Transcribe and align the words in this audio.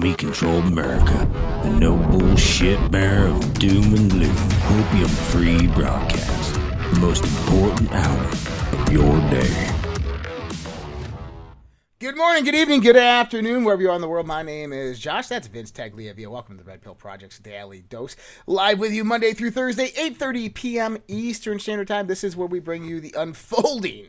Commie 0.00 0.14
controlled 0.14 0.64
America, 0.64 1.28
the 1.62 1.68
no 1.68 1.94
bullshit 1.94 2.90
bearer 2.90 3.26
of 3.26 3.58
doom 3.58 3.94
and 3.94 4.10
gloom, 4.10 4.34
opium 4.70 5.08
free 5.08 5.66
broadcast, 5.66 6.54
the 6.54 7.00
most 7.00 7.22
important 7.22 7.92
hour 7.92 8.24
of 8.24 8.90
your 8.90 9.20
day. 9.28 9.70
Good 11.98 12.16
morning, 12.16 12.44
good 12.44 12.54
evening, 12.54 12.80
good 12.80 12.96
afternoon, 12.96 13.62
wherever 13.62 13.82
you 13.82 13.90
are 13.90 13.94
in 13.94 14.00
the 14.00 14.08
world. 14.08 14.26
My 14.26 14.42
name 14.42 14.72
is 14.72 14.98
Josh. 14.98 15.26
That's 15.26 15.48
Vince 15.48 15.70
Tagliavia. 15.70 16.28
Welcome 16.28 16.56
to 16.56 16.64
the 16.64 16.70
Red 16.70 16.80
Pill 16.80 16.94
Project's 16.94 17.38
Daily 17.38 17.82
Dose. 17.82 18.16
Live 18.46 18.78
with 18.78 18.94
you 18.94 19.04
Monday 19.04 19.34
through 19.34 19.50
Thursday, 19.50 19.90
8.30 19.90 20.54
p.m. 20.54 20.98
Eastern 21.08 21.58
Standard 21.58 21.88
Time. 21.88 22.06
This 22.06 22.24
is 22.24 22.38
where 22.38 22.48
we 22.48 22.58
bring 22.58 22.86
you 22.86 23.02
the 23.02 23.14
unfolding 23.18 24.06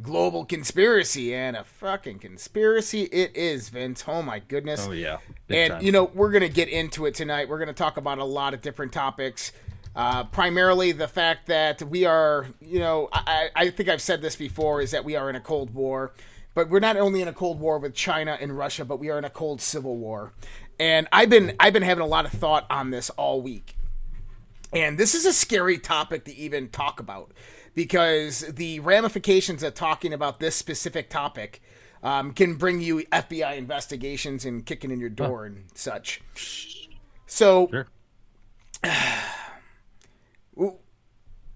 global 0.00 0.44
conspiracy. 0.44 1.34
And 1.34 1.56
a 1.56 1.64
fucking 1.64 2.18
conspiracy 2.18 3.02
it 3.04 3.36
is, 3.36 3.68
Vince. 3.68 4.04
Oh, 4.06 4.22
my 4.22 4.38
goodness. 4.40 4.86
Oh 4.88 4.92
yeah. 4.92 5.18
Big 5.46 5.58
And, 5.58 5.72
time. 5.74 5.82
you 5.82 5.92
know, 5.92 6.04
we're 6.14 6.30
going 6.30 6.42
to 6.42 6.48
get 6.48 6.68
into 6.68 7.06
it 7.06 7.14
tonight. 7.14 7.48
We're 7.48 7.58
going 7.58 7.68
to 7.68 7.74
talk 7.74 7.96
about 7.96 8.18
a 8.18 8.24
lot 8.24 8.54
of 8.54 8.60
different 8.60 8.92
topics. 8.92 9.52
Uh, 9.96 10.24
primarily 10.24 10.90
the 10.90 11.06
fact 11.06 11.46
that 11.46 11.80
we 11.82 12.04
are, 12.04 12.48
you 12.60 12.80
know, 12.80 13.08
I 13.12 13.50
I 13.54 13.70
think 13.70 13.88
I've 13.88 14.02
said 14.02 14.22
this 14.22 14.34
before, 14.34 14.80
is 14.80 14.90
that 14.90 15.04
we 15.04 15.14
are 15.14 15.30
in 15.30 15.36
a 15.36 15.40
Cold 15.40 15.72
War. 15.72 16.12
But 16.54 16.68
we're 16.68 16.80
not 16.80 16.96
only 16.96 17.20
in 17.20 17.28
a 17.28 17.32
Cold 17.32 17.60
War 17.60 17.78
with 17.78 17.94
China 17.94 18.36
and 18.40 18.56
Russia, 18.56 18.84
but 18.84 18.98
we 18.98 19.10
are 19.10 19.18
in 19.18 19.24
a 19.24 19.30
cold 19.30 19.60
civil 19.60 19.96
war. 19.96 20.32
And 20.80 21.06
I've 21.12 21.30
been 21.30 21.54
I've 21.60 21.72
been 21.72 21.82
having 21.82 22.02
a 22.02 22.06
lot 22.06 22.24
of 22.24 22.32
thought 22.32 22.66
on 22.70 22.90
this 22.90 23.10
all 23.10 23.40
week. 23.40 23.76
And 24.72 24.98
this 24.98 25.14
is 25.14 25.24
a 25.26 25.32
scary 25.32 25.78
topic 25.78 26.24
to 26.24 26.34
even 26.34 26.68
talk 26.68 26.98
about 26.98 27.30
because 27.74 28.40
the 28.40 28.80
ramifications 28.80 29.62
of 29.62 29.74
talking 29.74 30.12
about 30.12 30.40
this 30.40 30.54
specific 30.54 31.10
topic 31.10 31.60
um, 32.02 32.32
can 32.32 32.54
bring 32.54 32.80
you 32.80 33.02
FBI 33.12 33.56
investigations 33.56 34.44
and 34.44 34.64
kicking 34.64 34.90
in 34.90 35.00
your 35.00 35.08
door 35.10 35.46
and 35.46 35.64
such. 35.74 36.20
So, 37.26 37.68
Sure. 37.70 37.86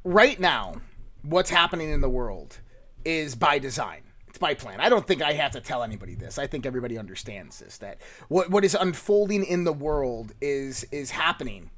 right 0.05 0.41
now, 0.41 0.75
what's 1.23 1.51
happening 1.51 1.91
in 1.91 2.01
the 2.01 2.09
world 2.09 2.59
is 3.05 3.35
by 3.35 3.59
design. 3.59 4.03
It's 4.29 4.39
by 4.39 4.55
plan. 4.55 4.81
I 4.81 4.89
don't 4.89 5.07
think 5.07 5.23
I 5.23 5.33
have 5.35 5.53
to 5.53 5.61
tell 5.61 5.83
anybody 5.83 6.15
this. 6.15 6.39
I 6.39 6.47
think 6.47 6.67
everybody 6.67 6.99
understands 6.99 7.59
this. 7.59 7.79
That 7.79 7.99
what 8.29 8.51
what 8.51 8.65
is 8.65 8.75
unfolding 8.75 9.45
in 9.45 9.65
the 9.65 9.73
world 9.73 10.35
is 10.41 10.85
is 10.93 11.11
happening 11.11 11.71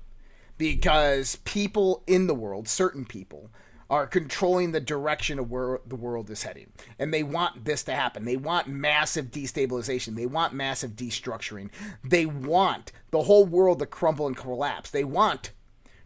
because 0.58 1.36
people 1.44 2.02
in 2.06 2.26
the 2.26 2.34
world, 2.34 2.68
certain 2.68 3.04
people, 3.04 3.50
are 3.90 4.06
controlling 4.06 4.70
the 4.72 4.80
direction 4.80 5.38
of 5.38 5.50
where 5.50 5.80
the 5.84 5.96
world 5.96 6.30
is 6.30 6.44
heading. 6.44 6.72
And 6.98 7.12
they 7.12 7.24
want 7.24 7.64
this 7.64 7.82
to 7.82 7.92
happen. 7.92 8.24
They 8.24 8.36
want 8.36 8.68
massive 8.68 9.26
destabilization. 9.32 10.14
They 10.14 10.26
want 10.26 10.54
massive 10.54 10.92
destructuring. 10.92 11.70
They 12.02 12.24
want 12.24 12.92
the 13.10 13.24
whole 13.24 13.44
world 13.44 13.80
to 13.80 13.86
crumble 13.86 14.28
and 14.28 14.36
collapse. 14.36 14.90
They 14.90 15.04
want, 15.04 15.50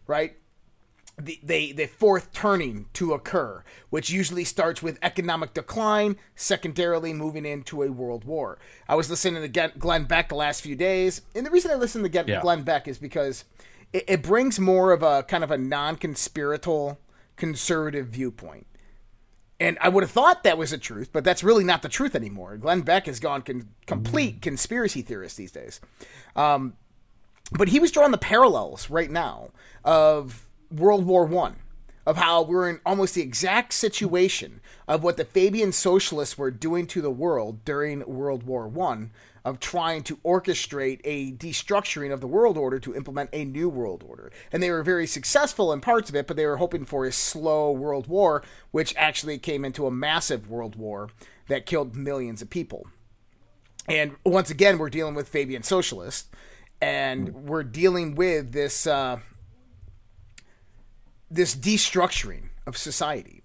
right? 0.06 0.36
the, 1.20 1.38
they 1.42 1.72
the 1.72 1.86
fourth 1.86 2.32
turning 2.32 2.86
to 2.94 3.12
occur, 3.12 3.62
which 3.90 4.10
usually 4.10 4.44
starts 4.44 4.82
with 4.82 4.98
economic 5.02 5.54
decline, 5.54 6.16
secondarily 6.34 7.12
moving 7.12 7.46
into 7.46 7.82
a 7.82 7.92
world 7.92 8.24
war. 8.24 8.58
I 8.88 8.94
was 8.96 9.08
listening 9.08 9.42
to 9.42 9.68
Glenn- 9.78 10.04
Beck 10.04 10.28
the 10.28 10.34
last 10.34 10.62
few 10.62 10.74
days, 10.74 11.22
and 11.34 11.46
the 11.46 11.50
reason 11.50 11.70
I 11.70 11.74
listen 11.74 12.02
to 12.02 12.08
Glenn, 12.08 12.26
Yeah. 12.26 12.56
Beck 12.64 12.88
is 12.88 12.98
because 12.98 13.44
it, 13.92 14.04
it 14.08 14.22
brings 14.22 14.58
more 14.58 14.92
of 14.92 15.02
a 15.02 15.22
kind 15.22 15.44
of 15.44 15.50
a 15.50 15.58
non-conspiratorial 15.58 16.98
conservative 17.36 18.08
viewpoint. 18.08 18.66
And 19.60 19.78
I 19.80 19.88
would 19.88 20.02
have 20.02 20.10
thought 20.10 20.42
that 20.42 20.58
was 20.58 20.72
the 20.72 20.78
truth, 20.78 21.10
but 21.12 21.24
that's 21.24 21.44
really 21.44 21.64
not 21.64 21.82
the 21.82 21.88
truth 21.88 22.14
anymore. 22.14 22.56
Glenn 22.56 22.80
Beck 22.80 23.06
has 23.06 23.20
gone 23.20 23.42
con- 23.42 23.68
complete 23.86 24.42
conspiracy 24.42 25.00
theorist 25.00 25.36
these 25.36 25.52
days. 25.52 25.80
Um, 26.34 26.74
but 27.52 27.68
he 27.68 27.78
was 27.78 27.92
drawing 27.92 28.10
the 28.10 28.18
parallels 28.18 28.90
right 28.90 29.10
now 29.10 29.50
of 29.84 30.46
World 30.70 31.06
War 31.06 31.24
One, 31.24 31.56
of 32.06 32.16
how 32.16 32.42
we're 32.42 32.68
in 32.68 32.80
almost 32.84 33.14
the 33.14 33.22
exact 33.22 33.72
situation 33.72 34.60
of 34.86 35.02
what 35.02 35.16
the 35.16 35.24
Fabian 35.24 35.72
socialists 35.72 36.36
were 36.36 36.50
doing 36.50 36.86
to 36.88 37.00
the 37.00 37.10
world 37.10 37.64
during 37.64 38.04
World 38.06 38.42
War 38.42 38.68
One, 38.68 39.10
of 39.44 39.60
trying 39.60 40.02
to 40.02 40.16
orchestrate 40.18 41.00
a 41.04 41.32
destructuring 41.32 42.12
of 42.12 42.20
the 42.20 42.26
world 42.26 42.56
order 42.56 42.78
to 42.78 42.94
implement 42.94 43.28
a 43.32 43.44
new 43.44 43.68
world 43.68 44.02
order. 44.06 44.32
And 44.50 44.62
they 44.62 44.70
were 44.70 44.82
very 44.82 45.06
successful 45.06 45.72
in 45.72 45.82
parts 45.82 46.08
of 46.08 46.16
it, 46.16 46.26
but 46.26 46.36
they 46.36 46.46
were 46.46 46.56
hoping 46.56 46.86
for 46.86 47.04
a 47.04 47.12
slow 47.12 47.70
world 47.70 48.06
war, 48.06 48.42
which 48.70 48.94
actually 48.96 49.38
came 49.38 49.64
into 49.64 49.86
a 49.86 49.90
massive 49.90 50.48
world 50.48 50.76
war 50.76 51.10
that 51.48 51.66
killed 51.66 51.94
millions 51.94 52.40
of 52.40 52.48
people. 52.48 52.86
And 53.86 54.16
once 54.24 54.48
again, 54.48 54.78
we're 54.78 54.88
dealing 54.88 55.14
with 55.14 55.28
Fabian 55.28 55.62
socialists, 55.62 56.30
and 56.80 57.34
we're 57.34 57.64
dealing 57.64 58.14
with 58.14 58.52
this 58.52 58.86
uh, 58.86 59.18
this 61.30 61.54
destructuring 61.54 62.50
of 62.66 62.76
society. 62.76 63.42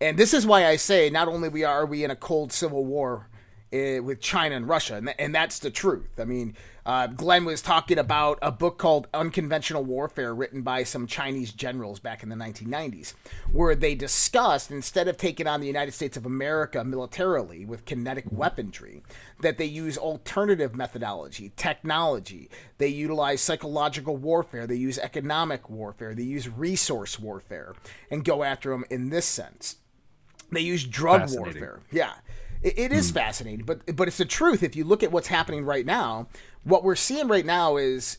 And 0.00 0.18
this 0.18 0.34
is 0.34 0.46
why 0.46 0.66
I 0.66 0.76
say 0.76 1.10
not 1.10 1.28
only 1.28 1.48
we 1.48 1.64
are 1.64 1.86
we 1.86 2.04
in 2.04 2.10
a 2.10 2.16
cold 2.16 2.52
civil 2.52 2.84
war 2.84 3.28
uh, 3.72 4.02
with 4.02 4.20
China 4.20 4.56
and 4.56 4.68
Russia, 4.68 4.96
and, 4.96 5.06
th- 5.06 5.16
and 5.18 5.34
that's 5.34 5.58
the 5.58 5.70
truth. 5.70 6.18
I 6.18 6.24
mean, 6.24 6.54
uh, 6.84 7.06
Glenn 7.06 7.44
was 7.44 7.62
talking 7.62 7.98
about 7.98 8.38
a 8.42 8.50
book 8.50 8.76
called 8.76 9.06
Unconventional 9.14 9.84
Warfare, 9.84 10.34
written 10.34 10.62
by 10.62 10.82
some 10.82 11.06
Chinese 11.06 11.52
generals 11.52 12.00
back 12.00 12.22
in 12.22 12.28
the 12.28 12.36
1990s, 12.36 13.14
where 13.52 13.74
they 13.74 13.94
discussed 13.94 14.70
instead 14.70 15.06
of 15.06 15.16
taking 15.16 15.46
on 15.46 15.60
the 15.60 15.66
United 15.66 15.92
States 15.92 16.16
of 16.16 16.26
America 16.26 16.82
militarily 16.82 17.64
with 17.64 17.84
kinetic 17.84 18.24
weaponry, 18.30 19.02
that 19.40 19.58
they 19.58 19.64
use 19.64 19.96
alternative 19.96 20.74
methodology, 20.74 21.52
technology. 21.56 22.50
They 22.78 22.88
utilize 22.88 23.40
psychological 23.40 24.16
warfare. 24.16 24.66
They 24.66 24.74
use 24.74 24.98
economic 24.98 25.70
warfare. 25.70 26.14
They 26.14 26.24
use 26.24 26.48
resource 26.48 27.18
warfare, 27.18 27.74
and 28.10 28.24
go 28.24 28.42
after 28.42 28.70
them 28.70 28.84
in 28.90 29.10
this 29.10 29.26
sense. 29.26 29.76
They 30.50 30.60
use 30.60 30.84
drug 30.84 31.30
warfare. 31.30 31.80
Yeah, 31.90 32.12
it, 32.62 32.78
it 32.78 32.92
is 32.92 33.10
fascinating, 33.10 33.64
but 33.64 33.96
but 33.96 34.08
it's 34.08 34.18
the 34.18 34.24
truth. 34.24 34.62
If 34.62 34.76
you 34.76 34.84
look 34.84 35.02
at 35.02 35.12
what's 35.12 35.28
happening 35.28 35.64
right 35.64 35.86
now, 35.86 36.28
what 36.64 36.84
we're 36.84 36.96
seeing 36.96 37.28
right 37.28 37.46
now 37.46 37.76
is 37.76 38.18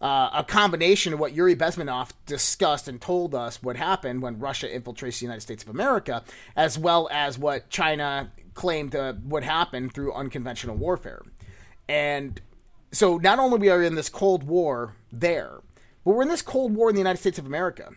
uh, 0.00 0.30
a 0.32 0.44
combination 0.44 1.12
of 1.12 1.20
what 1.20 1.34
Yuri 1.34 1.54
Bezmenov 1.54 2.10
discussed 2.24 2.88
and 2.88 3.00
told 3.00 3.34
us 3.34 3.62
what 3.62 3.76
happened 3.76 4.22
when 4.22 4.38
Russia 4.38 4.66
infiltrates 4.66 5.18
the 5.18 5.26
United 5.26 5.42
States 5.42 5.62
of 5.62 5.68
America, 5.68 6.22
as 6.56 6.78
well 6.78 7.08
as 7.12 7.38
what 7.38 7.68
China 7.68 8.32
claimed 8.54 8.94
uh, 8.96 9.14
would 9.24 9.44
happen 9.44 9.90
through 9.90 10.12
unconventional 10.14 10.76
warfare. 10.76 11.22
And 11.88 12.40
so 12.92 13.18
not 13.18 13.38
only 13.38 13.58
we 13.58 13.68
are 13.68 13.82
in 13.82 13.94
this 13.94 14.08
Cold 14.08 14.44
War 14.44 14.96
there, 15.12 15.60
but 16.04 16.14
we're 16.14 16.22
in 16.22 16.28
this 16.28 16.42
Cold 16.42 16.74
War 16.74 16.88
in 16.88 16.94
the 16.94 17.00
United 17.00 17.18
States 17.18 17.38
of 17.38 17.46
America. 17.46 17.90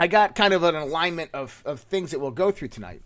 I 0.00 0.08
got 0.08 0.34
kind 0.34 0.52
of 0.52 0.64
an 0.64 0.74
alignment 0.74 1.30
of, 1.32 1.62
of 1.64 1.80
things 1.80 2.10
that 2.10 2.18
we'll 2.18 2.32
go 2.32 2.50
through 2.50 2.68
tonight. 2.68 3.02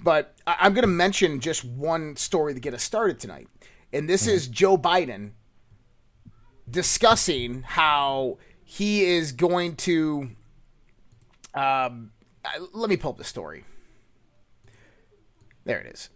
But 0.00 0.36
I, 0.46 0.56
I'm 0.60 0.74
going 0.74 0.82
to 0.82 0.88
mention 0.88 1.40
just 1.40 1.64
one 1.64 2.16
story 2.16 2.54
to 2.54 2.60
get 2.60 2.74
us 2.74 2.82
started 2.82 3.18
tonight. 3.18 3.48
And 3.92 4.08
this 4.08 4.26
is 4.26 4.48
Joe 4.48 4.76
Biden 4.76 5.32
discussing 6.70 7.62
how 7.62 8.38
he 8.64 9.04
is 9.04 9.32
going 9.32 9.76
to. 9.76 10.30
Um, 11.54 12.12
let 12.72 12.90
me 12.90 12.96
pull 12.96 13.12
up 13.12 13.18
the 13.18 13.24
story. 13.24 13.64
There 15.64 15.80
it 15.80 15.86
is. 15.86 16.10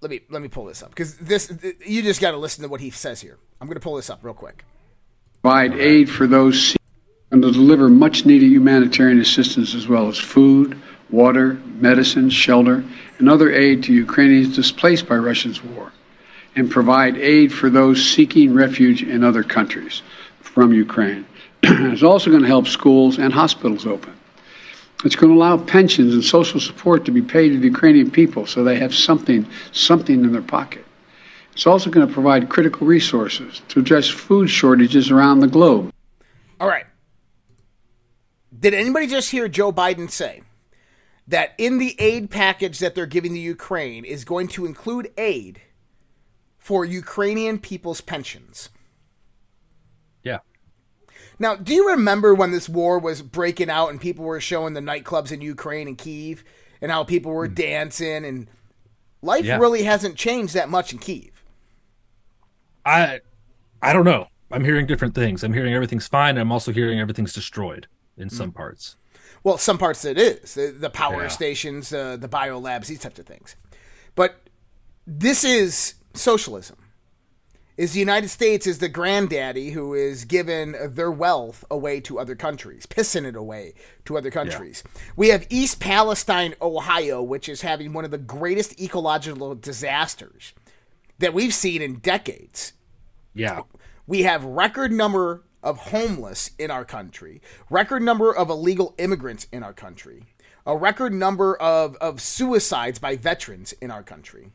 Let 0.00 0.10
me 0.10 0.20
let 0.30 0.40
me 0.40 0.48
pull 0.48 0.64
this 0.64 0.82
up 0.82 0.90
because 0.90 1.16
this 1.18 1.48
th- 1.48 1.76
you 1.86 2.02
just 2.02 2.20
got 2.20 2.30
to 2.30 2.38
listen 2.38 2.62
to 2.62 2.68
what 2.68 2.80
he 2.80 2.90
says 2.90 3.20
here. 3.20 3.38
I'm 3.60 3.66
going 3.66 3.76
to 3.76 3.80
pull 3.80 3.96
this 3.96 4.08
up 4.08 4.20
real 4.22 4.34
quick. 4.34 4.64
provide 5.42 5.74
aid 5.74 6.08
for 6.08 6.26
those 6.26 6.76
and 7.30 7.42
to 7.42 7.52
deliver 7.52 7.88
much 7.88 8.26
needed 8.26 8.50
humanitarian 8.50 9.20
assistance 9.20 9.74
as 9.74 9.86
well 9.86 10.08
as 10.08 10.18
food, 10.18 10.80
water, 11.12 11.54
medicine, 11.78 12.30
shelter, 12.30 12.84
and 13.18 13.28
other 13.28 13.52
aid 13.52 13.82
to 13.84 13.92
Ukrainians 13.92 14.54
displaced 14.54 15.08
by 15.08 15.16
Russia's 15.16 15.62
war, 15.62 15.92
and 16.56 16.70
provide 16.70 17.16
aid 17.16 17.52
for 17.52 17.70
those 17.70 18.08
seeking 18.08 18.54
refuge 18.54 19.02
in 19.02 19.24
other 19.24 19.42
countries 19.42 20.02
from 20.40 20.72
Ukraine. 20.72 21.26
it's 21.62 22.02
also 22.02 22.30
going 22.30 22.42
to 22.42 22.48
help 22.48 22.66
schools 22.66 23.18
and 23.18 23.32
hospitals 23.32 23.86
open. 23.86 24.14
It's 25.04 25.16
going 25.16 25.32
to 25.32 25.36
allow 25.36 25.56
pensions 25.56 26.12
and 26.12 26.22
social 26.22 26.60
support 26.60 27.06
to 27.06 27.10
be 27.10 27.22
paid 27.22 27.50
to 27.50 27.58
the 27.58 27.68
Ukrainian 27.68 28.10
people 28.10 28.46
so 28.46 28.62
they 28.62 28.78
have 28.78 28.94
something, 28.94 29.46
something 29.72 30.24
in 30.24 30.32
their 30.32 30.42
pocket. 30.42 30.84
It's 31.52 31.66
also 31.66 31.90
going 31.90 32.06
to 32.06 32.12
provide 32.12 32.48
critical 32.48 32.86
resources 32.86 33.62
to 33.68 33.80
address 33.80 34.08
food 34.08 34.48
shortages 34.48 35.10
around 35.10 35.40
the 35.40 35.48
globe. 35.48 35.92
All 36.60 36.68
right. 36.68 36.86
Did 38.58 38.74
anybody 38.74 39.06
just 39.06 39.30
hear 39.30 39.48
Joe 39.48 39.72
Biden 39.72 40.10
say 40.10 40.42
that 41.30 41.54
in 41.58 41.78
the 41.78 41.96
aid 42.00 42.28
package 42.30 42.78
that 42.80 42.94
they're 42.94 43.06
giving 43.06 43.32
the 43.32 43.40
Ukraine 43.40 44.04
is 44.04 44.24
going 44.24 44.48
to 44.48 44.66
include 44.66 45.12
aid 45.16 45.60
for 46.58 46.84
Ukrainian 46.84 47.58
people's 47.58 48.00
pensions? 48.00 48.68
Yeah. 50.22 50.38
Now, 51.38 51.54
do 51.56 51.72
you 51.72 51.88
remember 51.88 52.34
when 52.34 52.50
this 52.50 52.68
war 52.68 52.98
was 52.98 53.22
breaking 53.22 53.70
out 53.70 53.90
and 53.90 54.00
people 54.00 54.24
were 54.24 54.40
showing 54.40 54.74
the 54.74 54.80
nightclubs 54.80 55.32
in 55.32 55.40
Ukraine 55.40 55.88
and 55.88 55.96
Kiev 55.96 56.44
and 56.82 56.90
how 56.90 57.04
people 57.04 57.32
were 57.32 57.48
dancing 57.48 58.24
and 58.24 58.48
life 59.22 59.44
Yeah. 59.44 59.58
really 59.58 59.84
hasn't 59.84 60.16
changed 60.16 60.54
that 60.54 60.68
much 60.68 60.92
in 60.92 60.98
Kiev. 60.98 61.44
I 62.84 63.20
I 63.82 63.92
don't 63.92 64.04
know. 64.04 64.26
I'm 64.50 64.64
hearing 64.64 64.86
different 64.86 65.14
things. 65.14 65.44
I'm 65.44 65.52
hearing 65.52 65.74
everything's 65.74 66.08
fine. 66.08 66.36
I'm 66.36 66.50
also 66.50 66.72
hearing 66.72 66.98
everything's 66.98 67.32
destroyed 67.32 67.86
in 68.16 68.28
Hmm. 68.28 68.34
some 68.34 68.52
parts. 68.52 68.96
Well, 69.42 69.58
some 69.58 69.78
parts 69.78 70.04
it 70.04 70.18
is 70.18 70.54
the, 70.54 70.68
the 70.70 70.90
power 70.90 71.22
Yeah. 71.22 71.28
stations, 71.28 71.92
uh, 71.92 72.16
the 72.16 72.28
biolabs, 72.28 72.86
these 72.86 73.00
types 73.00 73.18
of 73.18 73.26
things. 73.26 73.56
But 74.14 74.36
this 75.06 75.44
is 75.44 75.94
socialism. 76.14 76.76
Is 77.76 77.94
the 77.94 78.00
United 78.00 78.28
States 78.28 78.66
is 78.66 78.78
the 78.78 78.90
granddaddy 78.90 79.70
who 79.70 79.94
is 79.94 80.26
giving 80.26 80.72
their 80.94 81.10
wealth 81.10 81.64
away 81.70 82.00
to 82.00 82.18
other 82.18 82.34
countries, 82.36 82.84
pissing 82.84 83.24
it 83.24 83.34
away 83.34 83.72
to 84.04 84.18
other 84.18 84.30
countries. 84.30 84.82
We 85.16 85.28
have 85.30 85.46
East 85.48 85.80
Palestine, 85.80 86.54
Ohio, 86.60 87.22
which 87.22 87.48
is 87.48 87.62
having 87.62 87.94
one 87.94 88.04
of 88.04 88.10
the 88.10 88.18
greatest 88.18 88.78
ecological 88.78 89.54
disasters 89.54 90.52
that 91.20 91.32
we've 91.32 91.54
seen 91.54 91.80
in 91.80 92.00
decades 92.00 92.74
Yeah. 93.32 93.62
we 94.06 94.24
have 94.24 94.44
record 94.44 94.92
number 94.92 95.44
of 95.62 95.78
homeless 95.78 96.50
in 96.58 96.70
our 96.70 96.84
country, 96.84 97.40
record 97.68 98.02
number 98.02 98.34
of 98.34 98.50
illegal 98.50 98.94
immigrants 98.98 99.46
in 99.52 99.62
our 99.62 99.72
country, 99.72 100.24
a 100.66 100.76
record 100.76 101.12
number 101.12 101.56
of, 101.56 101.96
of 101.96 102.20
suicides 102.20 102.98
by 102.98 103.16
veterans 103.16 103.72
in 103.80 103.90
our 103.90 104.02
country, 104.02 104.52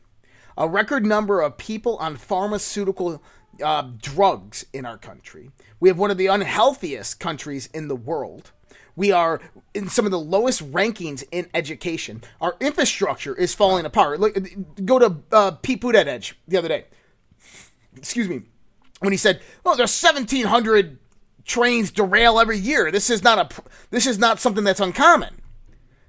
a 0.56 0.68
record 0.68 1.04
number 1.04 1.40
of 1.40 1.56
people 1.56 1.96
on 1.98 2.16
pharmaceutical 2.16 3.22
uh, 3.62 3.88
drugs 4.00 4.66
in 4.72 4.84
our 4.84 4.98
country. 4.98 5.50
We 5.80 5.88
have 5.88 5.98
one 5.98 6.10
of 6.10 6.18
the 6.18 6.26
unhealthiest 6.26 7.20
countries 7.20 7.68
in 7.72 7.88
the 7.88 7.96
world. 7.96 8.52
We 8.96 9.12
are 9.12 9.40
in 9.74 9.88
some 9.88 10.06
of 10.06 10.10
the 10.10 10.18
lowest 10.18 10.72
rankings 10.72 11.22
in 11.30 11.48
education. 11.52 12.22
Our 12.40 12.56
infrastructure 12.60 13.34
is 13.34 13.54
falling 13.54 13.84
apart. 13.84 14.20
Look, 14.20 14.38
go 14.84 14.98
to 14.98 15.16
uh, 15.30 15.50
Pete 15.62 15.82
Buttigieg 15.82 16.32
the 16.48 16.56
other 16.56 16.68
day. 16.68 16.86
Excuse 17.94 18.28
me 18.28 18.42
when 19.00 19.12
he 19.12 19.16
said, 19.16 19.40
"Well, 19.64 19.76
there's 19.76 19.90
1,700 20.02 20.98
trains 21.44 21.90
derail 21.90 22.38
every 22.38 22.58
year. 22.58 22.90
This 22.90 23.08
is 23.08 23.22
not 23.22 23.38
a 23.38 23.62
this 23.90 24.06
is 24.06 24.18
not 24.18 24.40
something 24.40 24.64
that's 24.64 24.80
uncommon. 24.80 25.40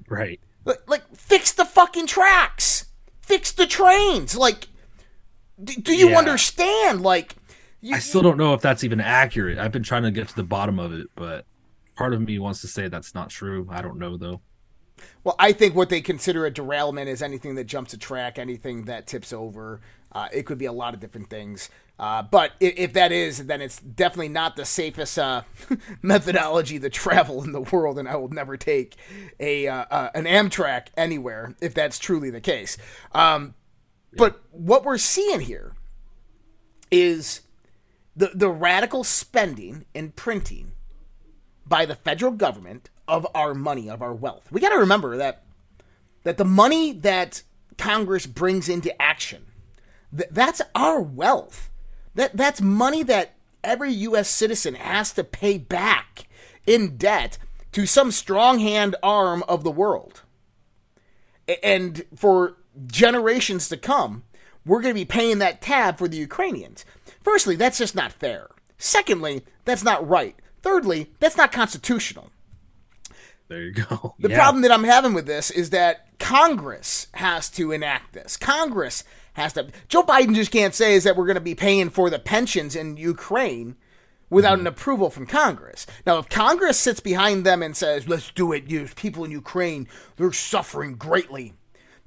Right. 0.09 0.39
Like, 0.65 0.89
like 0.89 1.15
fix 1.15 1.53
the 1.53 1.65
fucking 1.65 2.07
tracks, 2.07 2.85
fix 3.21 3.51
the 3.51 3.67
trains. 3.67 4.35
Like, 4.35 4.67
do, 5.63 5.73
do 5.75 5.95
you 5.95 6.09
Yeah. 6.09 6.17
understand? 6.17 7.01
Like, 7.01 7.35
you, 7.81 7.95
I 7.95 7.99
still 7.99 8.21
don't 8.21 8.37
know 8.37 8.53
if 8.53 8.61
that's 8.61 8.83
even 8.83 8.99
accurate. 8.99 9.57
I've 9.59 9.71
been 9.71 9.83
trying 9.83 10.03
to 10.03 10.11
get 10.11 10.27
to 10.29 10.35
the 10.35 10.43
bottom 10.43 10.79
of 10.79 10.91
it, 10.93 11.07
but 11.15 11.45
part 11.95 12.13
of 12.13 12.21
me 12.21 12.39
wants 12.39 12.61
to 12.61 12.67
say 12.67 12.87
that's 12.87 13.13
not 13.13 13.29
true. 13.29 13.67
I 13.71 13.81
don't 13.81 13.99
know 13.99 14.17
though. 14.17 14.41
Well, 15.23 15.35
I 15.37 15.51
think 15.51 15.75
what 15.75 15.89
they 15.89 16.01
consider 16.01 16.45
a 16.45 16.51
derailment 16.51 17.07
is 17.07 17.21
anything 17.21 17.53
that 17.55 17.65
jumps 17.65 17.93
a 17.93 17.97
track, 17.97 18.39
anything 18.39 18.85
that 18.85 19.05
tips 19.05 19.31
over. 19.31 19.79
Uh, 20.11 20.27
it 20.33 20.45
could 20.47 20.57
be 20.57 20.65
a 20.65 20.71
lot 20.71 20.93
of 20.95 20.99
different 20.99 21.29
things. 21.29 21.69
Uh, 21.99 22.21
but 22.23 22.51
if, 22.59 22.73
if 22.77 22.93
that 22.93 23.11
is, 23.11 23.47
then 23.47 23.61
it's 23.61 23.79
definitely 23.81 24.29
not 24.29 24.55
the 24.55 24.65
safest 24.65 25.17
uh, 25.19 25.41
methodology 26.01 26.79
to 26.79 26.89
travel 26.89 27.43
in 27.43 27.51
the 27.53 27.61
world, 27.61 27.97
and 27.99 28.07
I 28.07 28.15
will 28.17 28.29
never 28.29 28.57
take 28.57 28.95
a 29.39 29.67
uh, 29.67 29.85
uh, 29.89 30.09
an 30.15 30.25
Amtrak 30.25 30.87
anywhere 30.97 31.55
if 31.61 31.73
that's 31.73 31.99
truly 31.99 32.29
the 32.29 32.41
case. 32.41 32.77
Um, 33.13 33.55
But 34.13 34.41
what 34.51 34.83
we're 34.85 34.97
seeing 34.99 35.41
here 35.41 35.73
is 36.91 37.41
the 38.15 38.31
the 38.33 38.49
radical 38.49 39.03
spending 39.03 39.85
and 39.95 40.15
printing 40.15 40.73
by 41.65 41.85
the 41.85 41.95
federal 41.95 42.31
government 42.31 42.89
of 43.07 43.27
our 43.35 43.53
money, 43.53 43.89
of 43.89 44.01
our 44.01 44.13
wealth. 44.13 44.51
We 44.51 44.61
got 44.61 44.69
to 44.69 44.79
remember 44.79 45.17
that 45.17 45.43
that 46.23 46.37
the 46.37 46.45
money 46.45 46.91
that 46.93 47.43
Congress 47.77 48.25
brings 48.25 48.69
into 48.69 48.99
action, 49.01 49.45
th- 50.15 50.29
that's 50.31 50.61
our 50.75 51.01
wealth. 51.01 51.66
That 52.17 52.35
that's 52.35 52.59
money 52.61 53.03
that 53.03 53.35
every 53.63 53.91
U.S. 53.93 54.27
citizen 54.27 54.73
has 54.75 55.13
to 55.13 55.23
pay 55.23 55.57
back 55.57 56.27
in 56.65 56.97
debt 56.97 57.37
to 57.71 57.85
some 57.85 58.11
strong 58.11 58.59
hand 58.59 58.95
arm 59.01 59.43
of 59.47 59.63
the 59.63 59.71
world. 59.71 60.23
And 61.63 62.03
for 62.15 62.57
generations 62.87 63.69
to 63.69 63.77
come, 63.77 64.23
we're 64.65 64.81
going 64.81 64.93
to 64.93 64.99
be 64.99 65.05
paying 65.05 65.37
that 65.39 65.61
tab 65.61 65.97
for 65.97 66.07
the 66.07 66.17
Ukrainians. 66.17 66.85
Firstly, 67.21 67.55
that's 67.55 67.77
just 67.77 67.95
not 67.95 68.11
fair. 68.11 68.49
Secondly, 68.77 69.43
that's 69.65 69.83
not 69.83 70.07
right. 70.07 70.35
Thirdly, 70.61 71.11
that's 71.19 71.37
not 71.37 71.51
constitutional. 71.51 72.31
There 73.47 73.61
you 73.61 73.71
go. 73.73 74.15
The 74.19 74.29
Yeah. 74.29 74.37
problem 74.37 74.61
that 74.63 74.71
I'm 74.71 74.83
having 74.83 75.13
with 75.13 75.25
this 75.25 75.49
is 75.51 75.69
that 75.69 76.07
Congress 76.19 77.07
has 77.13 77.47
to 77.51 77.71
enact 77.71 78.13
this. 78.13 78.35
Congress 78.35 79.03
has 79.37 79.53
to. 79.53 79.67
Joe 79.87 80.03
Biden 80.03 80.35
just 80.35 80.51
can't 80.51 80.75
say 80.75 80.95
is 80.95 81.03
that 81.05 81.15
we're 81.15 81.25
going 81.25 81.35
to 81.35 81.41
be 81.41 81.55
paying 81.55 81.89
for 81.89 82.09
the 82.09 82.19
pensions 82.19 82.75
in 82.75 82.97
Ukraine 82.97 83.77
without 84.29 84.59
an 84.59 84.67
approval 84.67 85.09
from 85.09 85.25
Congress. 85.25 85.87
Now, 86.05 86.17
if 86.17 86.27
Congress 86.27 86.77
sits 86.77 86.99
behind 86.99 87.45
them 87.45 87.63
and 87.63 87.77
says, 87.77 88.07
"Let's 88.07 88.31
do 88.31 88.51
it," 88.51 88.69
you 88.69 88.89
people 88.95 89.23
in 89.23 89.31
Ukraine 89.31 89.87
they're 90.17 90.33
suffering 90.33 90.95
greatly. 90.95 91.53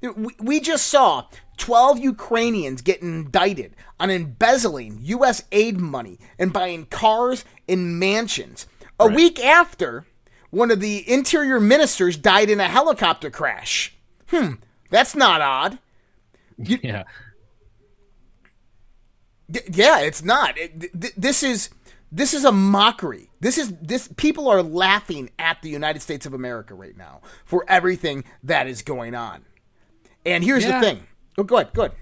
We, 0.01 0.35
we 0.39 0.59
just 0.59 0.87
saw 0.87 1.27
12 1.57 1.99
Ukrainians 1.99 2.81
get 2.81 3.01
indicted 3.01 3.75
on 3.99 4.09
embezzling 4.09 4.99
U.S. 5.03 5.43
aid 5.51 5.79
money 5.79 6.19
and 6.39 6.51
buying 6.51 6.85
cars 6.87 7.45
and 7.69 7.99
mansions. 7.99 8.67
A 8.99 9.07
week 9.07 9.39
after, 9.39 10.05
one 10.49 10.71
of 10.71 10.79
the 10.79 11.09
interior 11.09 11.59
ministers 11.59 12.17
died 12.17 12.49
in 12.49 12.59
a 12.59 12.67
helicopter 12.67 13.29
crash. 13.29 13.95
Hmm, 14.27 14.53
that's 14.89 15.15
not 15.15 15.39
odd. 15.39 15.79
Yeah. 16.83 17.03
D- 19.49 19.59
yeah, 19.71 19.99
it's 19.99 20.23
not. 20.23 20.57
It, 20.57 20.79
th- 21.01 21.13
this 21.17 21.43
is 21.43 21.69
this 22.11 22.33
is 22.33 22.45
a 22.45 22.51
mockery. 22.51 23.29
This 23.39 23.57
is 23.57 23.73
this 23.81 24.07
people 24.17 24.47
are 24.49 24.61
laughing 24.63 25.29
at 25.39 25.61
the 25.61 25.69
United 25.69 26.01
States 26.01 26.25
of 26.25 26.33
America 26.33 26.73
right 26.73 26.95
now 26.95 27.21
for 27.45 27.65
everything 27.67 28.23
that 28.43 28.67
is 28.67 28.81
going 28.81 29.13
on. 29.15 29.43
And 30.25 30.43
here's 30.43 30.63
Yeah. 30.63 30.79
the 30.79 30.85
thing. 30.85 31.07
Oh, 31.37 31.43
go 31.43 31.57
ahead. 31.57 31.73
Go 31.73 31.83
ahead. 31.83 31.97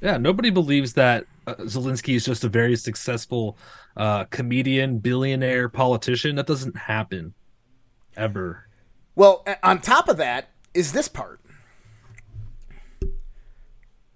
Yeah, 0.00 0.16
nobody 0.16 0.50
believes 0.50 0.94
that 0.94 1.26
uh, 1.46 1.54
Zelensky 1.60 2.14
is 2.16 2.24
just 2.24 2.44
a 2.44 2.48
very 2.48 2.76
successful 2.76 3.56
uh, 3.96 4.24
comedian, 4.26 4.98
billionaire, 4.98 5.68
politician. 5.68 6.36
That 6.36 6.46
doesn't 6.46 6.76
happen 6.76 7.34
ever. 8.16 8.66
Well, 9.14 9.44
on 9.62 9.80
top 9.80 10.08
of 10.08 10.16
that 10.18 10.50
is 10.74 10.92
this 10.92 11.06
part. 11.08 11.40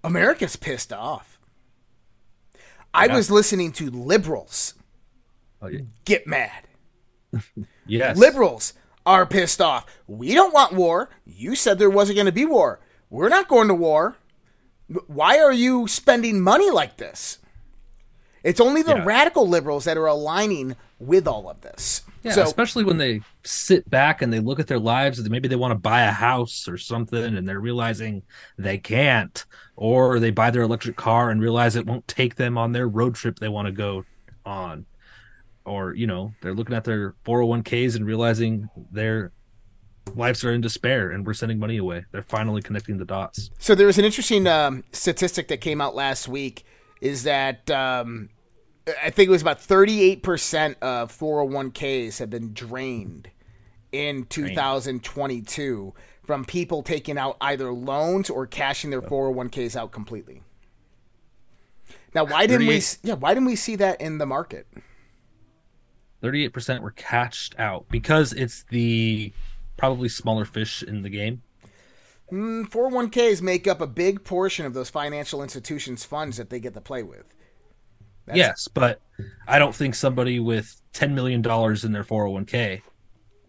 America's 0.07 0.55
pissed 0.55 0.93
off. 0.93 1.39
I 2.93 3.07
was 3.07 3.29
listening 3.29 3.71
to 3.73 3.89
liberals 3.91 4.73
Oh, 5.61 5.67
yeah. 5.67 5.81
get 6.05 6.25
mad. 6.27 6.63
Yes, 7.89 8.17
Liberals 8.17 8.73
are 9.05 9.25
pissed 9.25 9.61
off. 9.61 9.85
We 10.07 10.33
don't 10.33 10.53
want 10.53 10.73
war. 10.73 11.09
You 11.25 11.55
said 11.55 11.79
there 11.79 11.89
wasn't 11.89 12.17
going 12.17 12.25
to 12.25 12.33
be 12.33 12.43
war. 12.45 12.81
We're 13.09 13.29
not 13.29 13.47
going 13.47 13.69
to 13.69 13.73
war. 13.73 14.17
Why 15.07 15.39
are 15.39 15.53
you 15.53 15.87
spending 15.87 16.41
money 16.41 16.69
like 16.69 16.97
this? 16.97 17.39
It's 18.43 18.59
only 18.59 18.81
the 18.81 18.95
Yeah. 18.95 19.03
radical 19.05 19.47
liberals 19.47 19.85
that 19.85 19.97
are 19.97 20.05
aligning 20.05 20.75
with 20.99 21.27
all 21.27 21.49
of 21.49 21.61
this. 21.61 22.01
Yeah, 22.23 22.33
so, 22.33 22.43
especially 22.43 22.83
when 22.83 22.97
they 22.97 23.21
sit 23.43 23.89
back 23.89 24.21
and 24.21 24.31
they 24.31 24.39
look 24.39 24.59
at 24.59 24.67
their 24.67 24.79
lives 24.79 25.19
and 25.19 25.29
maybe 25.29 25.47
they 25.47 25.55
want 25.55 25.71
to 25.71 25.79
buy 25.79 26.01
a 26.03 26.11
house 26.11 26.67
or 26.67 26.77
something 26.77 27.37
and 27.37 27.47
they're 27.47 27.59
realizing 27.59 28.23
they 28.57 28.77
can't, 28.77 29.45
or 29.75 30.19
they 30.19 30.31
buy 30.31 30.51
their 30.51 30.63
electric 30.63 30.95
car 30.95 31.29
and 31.29 31.41
realize 31.41 31.75
it 31.75 31.85
won't 31.85 32.07
take 32.07 32.35
them 32.35 32.57
on 32.57 32.71
their 32.71 32.87
road 32.87 33.15
trip 33.15 33.39
they 33.39 33.49
want 33.49 33.67
to 33.67 33.71
go 33.71 34.03
on, 34.45 34.85
or 35.65 35.93
you 35.93 36.07
know 36.07 36.33
they're 36.41 36.53
looking 36.53 36.75
at 36.75 36.83
their 36.83 37.15
401ks 37.25 37.95
and 37.95 38.05
realizing 38.05 38.69
their 38.91 39.31
lives 40.15 40.43
are 40.43 40.51
in 40.51 40.61
despair 40.61 41.11
and 41.11 41.25
we're 41.25 41.33
sending 41.33 41.59
money 41.59 41.77
away. 41.77 42.05
They're 42.11 42.23
finally 42.23 42.61
connecting 42.61 42.97
the 42.97 43.05
dots. 43.05 43.51
So 43.59 43.75
there 43.75 43.87
was 43.87 43.97
an 43.97 44.05
interesting 44.05 44.47
um, 44.47 44.83
statistic 44.91 45.47
that 45.49 45.61
came 45.61 45.81
out 45.81 45.95
last 45.95 46.27
week. 46.27 46.65
Is 46.99 47.23
that 47.23 47.69
um, 47.69 48.29
I 49.01 49.09
think 49.09 49.27
it 49.27 49.31
was 49.31 49.41
about 49.41 49.61
thirty-eight 49.61 50.23
percent 50.23 50.77
of 50.81 51.11
four 51.11 51.41
hundred 51.41 51.53
one 51.53 51.71
ks 51.71 52.19
have 52.19 52.29
been 52.29 52.53
drained 52.53 53.29
in 53.91 54.25
two 54.25 54.53
thousand 54.53 55.03
twenty-two 55.03 55.93
from 56.25 56.45
people 56.45 56.83
taking 56.83 57.17
out 57.17 57.37
either 57.41 57.71
loans 57.71 58.29
or 58.29 58.45
cashing 58.45 58.89
their 58.89 59.01
four 59.01 59.25
hundred 59.25 59.37
one 59.37 59.49
ks 59.49 59.75
out 59.75 59.91
completely. 59.91 60.43
Now, 62.13 62.25
why 62.25 62.47
didn't 62.47 62.67
we? 62.67 62.81
Yeah, 63.03 63.15
why 63.15 63.33
didn't 63.33 63.47
we 63.47 63.55
see 63.55 63.75
that 63.77 64.01
in 64.01 64.17
the 64.17 64.25
market? 64.25 64.67
38% 66.23 66.81
were 66.81 66.91
cashed 66.91 67.53
out 67.59 67.85
because 67.89 68.33
it's 68.33 68.63
the 68.71 69.31
probably 69.77 70.09
smaller 70.09 70.45
fish 70.45 70.81
in 70.81 71.03
the 71.03 71.09
game. 71.09 71.43
Hmm, 72.29 72.63
four 72.63 72.89
hundred 72.89 72.95
one 72.95 73.09
ks 73.11 73.41
make 73.41 73.67
up 73.67 73.79
a 73.79 73.87
big 73.87 74.23
portion 74.23 74.65
of 74.65 74.73
those 74.73 74.89
financial 74.89 75.43
institutions' 75.43 76.03
funds 76.03 76.37
that 76.37 76.49
they 76.49 76.59
get 76.59 76.73
to 76.73 76.81
play 76.81 77.03
with. 77.03 77.35
That's- 78.27 78.37
yes, 78.37 78.67
but 78.67 79.01
I 79.47 79.57
don't 79.59 79.73
think 79.75 79.95
somebody 79.95 80.39
with 80.39 80.81
ten 80.93 81.15
million 81.15 81.41
dollars 81.41 81.83
in 81.83 81.91
their 81.91 82.03
four 82.03 82.23
hundred 82.23 82.33
one 82.33 82.45
k 82.45 82.81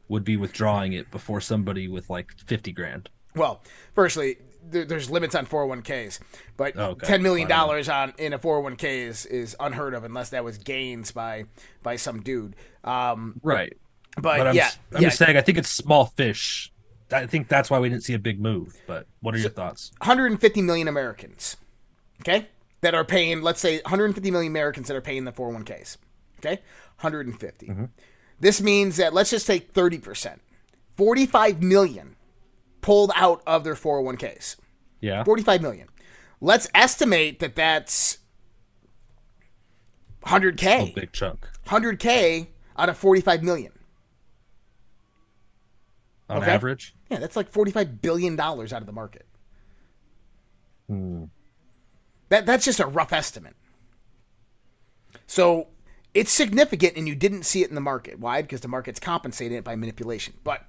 would 0.09 0.25
be 0.25 0.37
withdrawing 0.37 0.95
it 0.95 1.11
before 1.11 1.41
somebody 1.41 1.87
with 1.89 2.09
like 2.09 2.33
fifty 2.47 2.73
grand. 2.73 3.11
Well, 3.37 3.61
firstly, 3.95 4.39
there's 4.71 5.11
limits 5.11 5.35
on 5.35 5.47
401ks, 5.47 6.19
but 6.57 6.75
Oh, 6.77 6.91
Okay, 6.91 7.07
ten 7.07 7.23
million 7.23 7.49
dollars 7.49 7.89
on 7.89 8.13
in 8.19 8.33
a 8.33 8.39
401k 8.39 9.07
is 9.07 9.27
is 9.27 9.55
unheard 9.61 9.95
of 9.95 10.05
unless 10.05 10.31
that 10.31 10.45
was 10.45 10.59
gains 10.59 11.13
by 11.13 11.45
by 11.83 11.97
some 11.97 12.23
dude. 12.23 12.57
Um, 12.85 13.39
Right. 13.43 13.73
but, 14.17 14.39
But 14.39 14.47
I'm, 14.49 14.55
yeah, 14.57 14.71
I'm 14.95 15.03
yeah, 15.03 15.09
just 15.09 15.19
saying, 15.19 15.37
I 15.37 15.41
think 15.43 15.59
it's 15.59 15.71
small 15.71 16.07
fish. 16.07 16.73
I 17.13 17.27
think 17.27 17.49
that's 17.49 17.71
why 17.71 17.79
we 17.79 17.89
didn't 17.89 18.05
see 18.05 18.15
a 18.15 18.19
big 18.19 18.41
move. 18.41 18.75
But 18.87 19.07
what 19.21 19.35
are 19.35 19.39
your 19.39 19.51
thoughts? 19.51 19.93
150 19.99 20.61
million 20.63 20.89
Americans, 20.89 21.57
okay, 22.23 22.49
that 22.81 22.95
are 22.95 23.05
paying. 23.05 23.43
Let's 23.43 23.61
say 23.61 23.77
150 23.83 24.31
million 24.31 24.53
Americans 24.53 24.89
that 24.89 24.97
are 24.97 25.01
paying 25.01 25.25
the 25.25 25.33
401ks. 25.33 25.97
Okay, 26.39 26.61
150. 27.01 27.73
This 28.41 28.61
means 28.61 28.97
that 28.97 29.13
let's 29.13 29.31
just 29.31 29.47
take 29.47 29.73
30 29.73 29.99
percent. 29.99 30.41
45 30.97 31.63
million 31.63 32.17
pulled 32.81 33.11
out 33.15 33.43
of 33.47 33.65
their 33.65 33.75
401ks. 33.75 34.57
Yeah. 35.01 35.23
45 35.25 35.63
million. 35.63 35.89
Let's 36.41 36.69
estimate 36.75 37.41
that 37.41 37.55
that's 37.57 38.19
100k. 40.25 40.91
A 40.91 40.93
big 40.95 41.13
chunk 41.13 41.49
100k 41.67 42.49
out 42.77 42.89
of 42.89 42.97
45 42.97 43.43
million. 43.43 43.73
on 46.31 46.39
Okay. 46.39 46.51
average. 46.51 46.95
Yeah, 47.11 47.19
that's 47.19 47.37
like 47.37 47.51
45 47.51 48.01
billion 48.03 48.37
dollars 48.37 48.73
out 48.73 48.81
of 48.83 48.87
the 48.87 48.93
market. 48.93 49.27
Hmm. 50.89 51.25
That 52.29 52.47
that's 52.47 52.65
just 52.65 52.81
a 52.81 52.87
rough 52.87 53.13
estimate. 53.13 53.57
So 55.27 55.69
it's 56.15 56.33
significant, 56.33 56.97
and 56.97 57.07
you 57.07 57.15
didn't 57.15 57.45
see 57.45 57.63
it 57.63 57.69
in 57.69 57.75
the 57.75 57.81
market. 57.81 58.19
Why? 58.19 58.43
Because 58.43 58.61
the 58.61 58.69
market's 58.69 59.01
compensating 59.01 59.57
it 59.57 59.65
by 59.65 59.77
manipulation. 59.77 60.35
But 60.43 60.63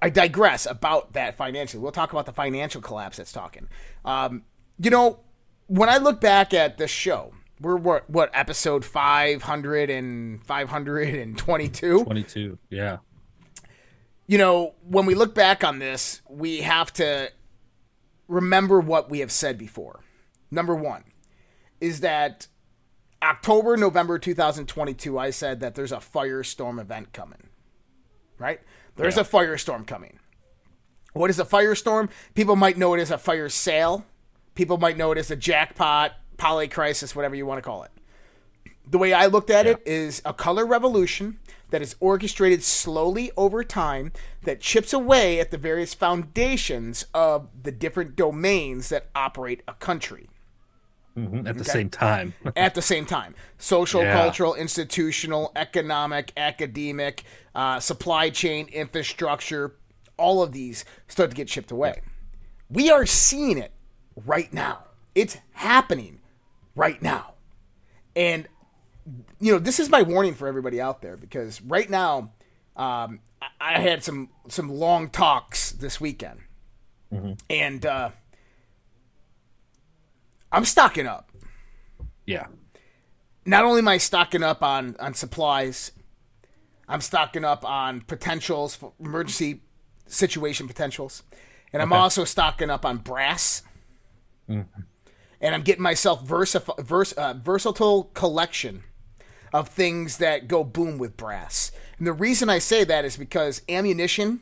I 0.00 0.10
digress 0.10 0.66
about 0.66 1.12
that 1.12 1.36
financially. 1.36 1.80
We'll 1.82 1.92
talk 1.92 2.12
about 2.12 2.26
the 2.26 2.32
financial 2.32 2.80
collapse 2.80 3.18
that's 3.18 3.32
talking. 3.32 3.68
Um, 4.04 4.42
you 4.78 4.90
know, 4.90 5.20
when 5.68 5.88
I 5.88 5.98
look 5.98 6.20
back 6.20 6.52
at 6.52 6.76
this 6.76 6.90
show, 6.90 7.32
we're 7.60 7.76
what, 7.76 8.10
what 8.10 8.30
episode 8.34 8.84
500 8.84 9.90
and 9.90 10.44
522? 10.44 12.04
22. 12.04 12.58
Yeah. 12.68 12.98
you 14.26 14.38
know, 14.38 14.74
when 14.82 15.06
we 15.06 15.14
look 15.14 15.34
back 15.34 15.62
on 15.62 15.78
this, 15.78 16.20
we 16.28 16.62
have 16.62 16.92
to 16.94 17.30
remember 18.26 18.80
what 18.80 19.08
we 19.08 19.20
have 19.20 19.30
said 19.30 19.56
before. 19.56 20.00
Number 20.52 20.76
one 20.76 21.02
is 21.80 22.00
that 22.00 22.46
October, 23.22 23.76
November 23.76 24.18
2022, 24.18 25.18
I 25.18 25.30
said 25.30 25.60
that 25.60 25.74
there's 25.74 25.92
a 25.92 25.96
firestorm 25.96 26.80
event 26.80 27.12
coming. 27.12 27.48
Right? 28.38 28.60
There's 28.96 29.16
Yeah. 29.16 29.22
a 29.22 29.24
firestorm 29.24 29.86
coming. 29.86 30.18
What 31.14 31.30
is 31.30 31.38
a 31.40 31.44
firestorm? 31.44 32.10
People 32.34 32.56
might 32.56 32.76
know 32.76 32.94
it 32.94 33.00
as 33.00 33.10
a 33.10 33.18
fire 33.18 33.48
sale. 33.48 34.04
People 34.54 34.76
might 34.76 34.96
know 34.98 35.10
it 35.12 35.18
as 35.18 35.30
a 35.30 35.36
jackpot, 35.36 36.12
poly 36.36 36.68
crisis, 36.68 37.16
whatever 37.16 37.34
you 37.34 37.46
want 37.46 37.58
to 37.58 37.62
call 37.62 37.84
it. 37.84 37.90
The 38.86 38.98
way 38.98 39.12
I 39.14 39.26
looked 39.26 39.48
at 39.50 39.66
it 39.66 39.80
is 39.86 40.20
a 40.24 40.34
color 40.34 40.66
revolution 40.66 41.38
that 41.70 41.80
is 41.80 41.96
orchestrated 42.00 42.62
slowly 42.62 43.30
over 43.36 43.64
time 43.64 44.12
that 44.42 44.60
chips 44.60 44.92
away 44.92 45.40
at 45.40 45.50
the 45.50 45.56
various 45.56 45.94
foundations 45.94 47.06
of 47.14 47.48
the 47.62 47.72
different 47.72 48.16
domains 48.16 48.88
that 48.90 49.08
operate 49.14 49.62
a 49.66 49.74
country 49.74 50.28
Mhm, 51.16 51.46
At 51.46 51.58
the 51.58 51.64
same 51.64 51.90
time. 51.90 52.32
at 52.56 52.74
the 52.74 52.80
same 52.82 53.04
time 53.04 53.34
social, 53.58 54.02
Yeah. 54.02 54.12
cultural, 54.14 54.54
institutional, 54.54 55.52
economic, 55.56 56.32
academic, 56.36 57.24
uh, 57.54 57.80
supply 57.80 58.30
chain, 58.30 58.66
infrastructure, 58.68 59.76
all 60.16 60.42
of 60.42 60.52
these 60.52 60.84
start 61.08 61.30
to 61.30 61.36
get 61.36 61.48
chipped 61.48 61.70
away. 61.70 62.00
We 62.70 62.90
are 62.90 63.04
seeing 63.06 63.58
it 63.58 63.72
right 64.24 64.50
now. 64.52 64.84
It's 65.14 65.36
happening 65.52 66.20
right 66.74 67.00
now. 67.02 67.34
And, 68.16 68.48
you 69.38 69.52
know, 69.52 69.58
this 69.58 69.78
is 69.80 69.90
my 69.90 70.00
warning 70.02 70.34
for 70.34 70.48
everybody 70.48 70.80
out 70.80 71.02
there 71.02 71.16
because 71.18 71.60
right 71.60 71.90
now, 71.90 72.30
um, 72.76 73.20
I- 73.42 73.48
I 73.76 73.80
had 73.80 74.02
some, 74.02 74.30
some 74.48 74.70
long 74.70 75.10
talks 75.10 75.72
this 75.72 76.00
weekend. 76.00 76.40
And 77.50 77.84
uh, 77.84 78.10
I'm 80.52 80.64
stocking 80.64 81.06
up 81.06 81.32
yeah. 82.26 82.46
not 83.44 83.64
only 83.64 83.80
am 83.80 83.88
I 83.88 83.98
stocking 83.98 84.42
up 84.42 84.62
on 84.62 84.96
on 84.98 85.14
supplies, 85.14 85.92
I'm 86.88 87.00
stocking 87.00 87.44
up 87.44 87.64
on 87.64 88.02
potentials, 88.02 88.74
for 88.74 88.92
emergency 89.00 89.62
situation 90.06 90.68
potentials, 90.68 91.22
and 91.72 91.82
I'm 91.82 91.92
also 91.92 92.24
stocking 92.24 92.70
up 92.70 92.84
on 92.84 92.98
brass. 92.98 93.62
And 95.40 95.54
I'm 95.54 95.62
getting 95.62 95.82
myself 95.82 96.24
versaf- 96.24 96.84
vers- 96.84 97.14
uh, 97.14 97.34
versatile 97.34 98.04
collection 98.14 98.84
of 99.52 99.68
things 99.68 100.18
that 100.18 100.46
go 100.46 100.62
boom 100.62 100.98
with 100.98 101.16
brass. 101.16 101.72
And 101.98 102.06
the 102.06 102.12
reason 102.12 102.48
I 102.48 102.58
say 102.58 102.84
that 102.84 103.04
is 103.04 103.16
because 103.16 103.62
ammunition 103.68 104.40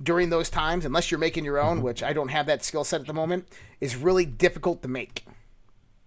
during 0.00 0.30
those 0.30 0.48
times, 0.48 0.84
unless 0.84 1.10
you're 1.10 1.18
making 1.18 1.44
your 1.44 1.58
own, 1.58 1.82
which 1.82 2.02
I 2.04 2.12
don't 2.12 2.28
have 2.28 2.46
that 2.46 2.64
skill 2.64 2.84
set 2.84 3.00
at 3.00 3.06
the 3.08 3.12
moment, 3.12 3.48
is 3.80 3.96
really 3.96 4.26
difficult 4.26 4.82
to 4.82 4.88
make. 4.88 5.24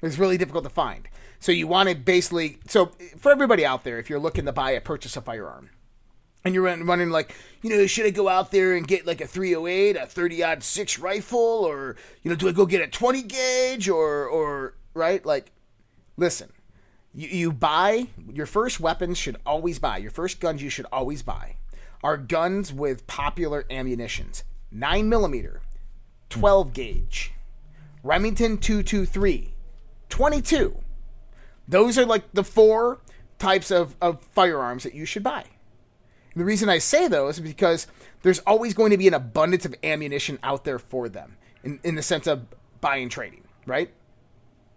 It's 0.02 0.18
really 0.18 0.38
difficult 0.38 0.64
to 0.64 0.70
find. 0.70 1.08
So 1.40 1.52
you 1.52 1.68
want 1.68 1.90
to 1.90 1.96
basically 1.96 2.60
so 2.68 2.92
for 3.18 3.32
everybody 3.32 3.66
out 3.66 3.84
there, 3.84 4.00
if 4.00 4.10
you're 4.10 4.20
looking 4.20 4.46
to 4.46 4.52
buy 4.52 4.72
a 4.72 4.82
purchase 4.82 5.18
a 5.18 5.22
firearm, 5.22 5.70
and 6.44 6.54
you're 6.54 6.64
run- 6.64 6.86
running 6.86 7.10
like, 7.10 7.36
you 7.62 7.70
know, 7.70 7.86
should 7.86 8.06
I 8.06 8.10
go 8.10 8.28
out 8.28 8.52
there 8.52 8.76
and 8.76 8.88
get 8.88 9.06
like 9.06 9.22
a 9.22 9.28
308, 9.28 9.96
a 9.96 10.06
30 10.06 10.44
odd 10.44 10.64
six 10.64 10.98
rifle, 11.00 11.40
or 11.40 11.96
you 12.24 12.30
know, 12.30 12.36
do 12.36 12.50
I 12.50 12.52
go 12.52 12.66
get 12.66 12.82
a 12.82 12.88
20 12.88 13.24
gauge, 13.24 13.90
or 13.90 14.26
or 14.26 14.76
right? 14.94 15.26
Like, 15.26 15.52
listen, 16.18 16.52
you, 17.14 17.28
you 17.28 17.52
buy 17.52 18.08
your 18.32 18.46
first 18.46 18.80
weapons 18.80 19.18
should 19.18 19.38
always 19.46 19.80
buy 19.80 19.98
your 19.98 20.12
first 20.12 20.40
guns 20.40 20.64
you 20.64 20.70
should 20.70 20.88
always 20.92 21.22
buy 21.22 21.58
are 22.04 22.18
guns 22.18 22.74
with 22.74 23.06
popular 23.08 23.66
ammunitions, 23.70 24.44
nine 24.72 25.08
millimeter, 25.08 25.62
12 26.30 26.74
gauge, 26.74 27.32
Remington 28.04 28.58
223, 28.58 29.54
22. 30.12 30.78
Those 31.68 31.98
are 31.98 32.06
like 32.06 32.32
the 32.34 32.44
four 32.44 33.00
types 33.40 33.72
of, 33.72 33.96
of 34.02 34.22
firearms 34.22 34.84
that 34.84 34.94
you 34.94 35.06
should 35.06 35.24
buy. 35.24 35.46
And 36.34 36.42
the 36.42 36.46
reason 36.46 36.70
I 36.70 36.78
say 36.78 37.08
those 37.08 37.38
is 37.38 37.44
because 37.44 37.88
there's 38.22 38.40
always 38.40 38.74
going 38.74 38.92
to 38.92 38.98
be 38.98 39.08
an 39.08 39.14
abundance 39.14 39.66
of 39.66 39.76
ammunition 39.84 40.38
out 40.44 40.64
there 40.64 40.80
for 40.80 41.10
them 41.10 41.38
in, 41.64 41.80
in 41.84 41.96
the 41.96 42.02
sense 42.02 42.28
of 42.28 42.46
buying 42.80 43.04
and 43.04 43.12
trading, 43.12 43.44
right? 43.66 43.92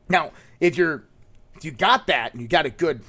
Now, 0.08 0.32
if 0.60 0.76
you're 0.76 1.04
if 1.56 1.64
you 1.64 1.70
got 1.70 2.06
that 2.08 2.32
and 2.32 2.42
you 2.42 2.48
got 2.48 2.66
a 2.66 2.70
good 2.70 3.02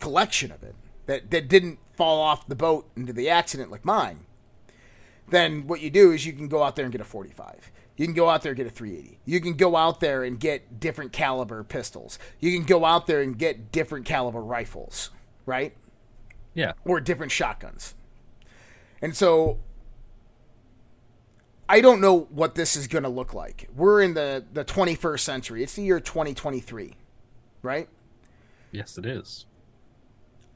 collection 0.00 0.50
of 0.50 0.62
it 0.62 0.74
that, 1.06 1.30
that 1.30 1.48
didn't 1.48 1.78
fall 1.92 2.20
off 2.20 2.46
the 2.48 2.56
boat 2.56 2.90
into 2.96 3.12
the 3.12 3.28
accident 3.28 3.70
like 3.70 3.84
mine, 3.84 4.26
then 5.28 5.66
what 5.66 5.80
you 5.80 5.90
do 5.90 6.12
is 6.12 6.26
you 6.26 6.32
can 6.32 6.48
go 6.48 6.62
out 6.62 6.76
there 6.76 6.84
and 6.84 6.92
get 6.92 7.00
a 7.00 7.04
45. 7.04 7.70
You 7.98 8.06
can 8.06 8.14
go 8.14 8.30
out 8.30 8.42
there 8.42 8.52
and 8.52 8.56
get 8.56 8.66
a 8.66 8.70
380. 8.70 9.18
You 9.26 9.40
can 9.40 9.54
go 9.54 9.76
out 9.76 10.00
there 10.00 10.22
and 10.24 10.38
get 10.40 10.80
different 10.80 11.12
caliber 11.12 11.64
pistols. 11.64 12.18
You 12.40 12.56
can 12.56 12.64
go 12.64 12.84
out 12.84 13.06
there 13.06 13.20
and 13.20 13.36
get 13.36 13.70
different 13.72 14.06
caliber 14.06 14.40
rifles, 14.40 15.10
right? 15.44 15.74
Yeah. 16.54 16.72
or 16.84 17.00
different 17.00 17.32
shotguns. 17.32 17.94
And 19.02 19.14
so 19.14 19.58
I 21.68 21.80
don't 21.80 22.00
know 22.00 22.20
what 22.30 22.54
this 22.54 22.76
is 22.76 22.86
going 22.86 23.02
to 23.02 23.10
look 23.10 23.34
like. 23.34 23.68
We're 23.76 24.00
in 24.00 24.14
the, 24.14 24.44
the 24.52 24.64
21st 24.64 25.20
century. 25.20 25.62
It's 25.62 25.74
the 25.74 25.82
year 25.82 26.00
2023, 26.00 26.94
right? 27.62 27.88
Yes, 28.72 28.96
it 28.96 29.06
is. 29.06 29.44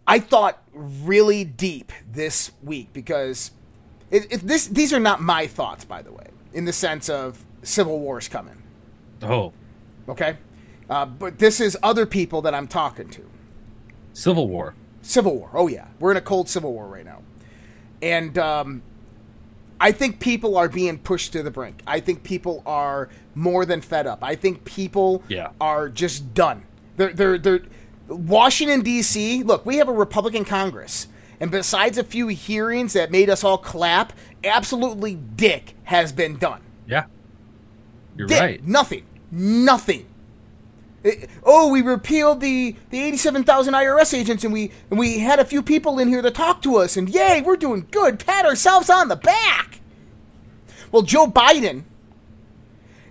I 0.06 0.18
thought 0.18 0.62
really 0.72 1.44
deep 1.44 1.92
this 2.10 2.52
week 2.62 2.92
because 2.92 3.50
it, 4.10 4.32
it, 4.32 4.40
this 4.46 4.66
these 4.66 4.92
are 4.92 5.00
not 5.00 5.22
my 5.22 5.46
thoughts, 5.46 5.84
by 5.84 6.02
the 6.02 6.12
way, 6.12 6.26
in 6.54 6.64
the 6.64 6.72
sense 6.72 7.08
of 7.08 7.44
civil 7.62 7.98
wars 8.00 8.28
coming. 8.28 8.62
Oh, 9.22 9.52
Okay, 10.08 10.36
uh, 10.90 11.06
but 11.06 11.38
this 11.38 11.60
is 11.60 11.76
other 11.82 12.06
people 12.06 12.42
that 12.42 12.54
I'm 12.54 12.66
talking 12.66 13.08
to. 13.10 13.22
Civil 14.12 14.48
War. 14.48 14.74
Civil 15.00 15.36
War. 15.38 15.50
Oh 15.54 15.68
yeah, 15.68 15.86
we're 16.00 16.10
in 16.10 16.16
a 16.16 16.20
cold 16.22 16.48
civil 16.48 16.72
war 16.72 16.86
right 16.88 17.04
now, 17.04 17.22
and 18.02 18.36
um, 18.36 18.82
I 19.80 19.92
think 19.92 20.18
people 20.20 20.56
are 20.56 20.68
being 20.68 20.98
pushed 20.98 21.32
to 21.34 21.42
the 21.42 21.50
brink. 21.52 21.82
I 21.86 22.00
think 22.00 22.24
people 22.24 22.62
are 22.66 23.08
more 23.34 23.64
than 23.64 23.80
fed 23.80 24.06
up. 24.06 24.18
I 24.22 24.34
think 24.34 24.64
people 24.64 25.22
Yeah. 25.28 25.50
are 25.60 25.88
just 25.88 26.34
done. 26.34 26.64
They're 26.96 27.12
they're 27.12 27.38
they're 27.38 27.60
Washington 28.08 28.82
D.C. 28.82 29.44
Look, 29.44 29.64
we 29.64 29.76
have 29.78 29.88
a 29.88 29.92
Republican 29.92 30.44
Congress, 30.44 31.06
and 31.40 31.50
besides 31.50 31.96
a 31.96 32.04
few 32.04 32.26
hearings 32.28 32.92
that 32.94 33.10
made 33.12 33.30
us 33.30 33.44
all 33.44 33.56
clap, 33.58 34.12
absolutely 34.44 35.14
dick 35.14 35.74
has 35.84 36.12
been 36.12 36.36
done. 36.36 36.60
Yeah. 36.86 37.04
You're 38.16 38.26
Dick, 38.28 38.40
right. 38.40 38.66
Nothing. 38.66 39.04
Nothing. 39.30 40.06
It- 41.02 41.28
oh, 41.42 41.70
we 41.70 41.82
repealed 41.82 42.40
the 42.40 42.76
the 42.90 43.00
eighty-seven 43.02 43.44
thousand 43.44 43.74
IRS 43.74 44.16
agents, 44.16 44.44
and 44.44 44.52
we 44.52 44.70
and 44.90 44.98
we 44.98 45.18
had 45.20 45.38
a 45.40 45.44
few 45.44 45.62
people 45.62 45.98
in 45.98 46.08
here 46.08 46.22
to 46.22 46.30
talk 46.30 46.62
to 46.62 46.76
us, 46.76 46.96
and 46.96 47.08
yay, 47.08 47.40
we're 47.40 47.56
doing 47.56 47.86
good. 47.90 48.24
Pat 48.24 48.44
ourselves 48.44 48.88
on 48.90 49.08
the 49.08 49.16
back. 49.16 49.80
Well, 50.92 51.02
Joe 51.02 51.26
Biden 51.26 51.84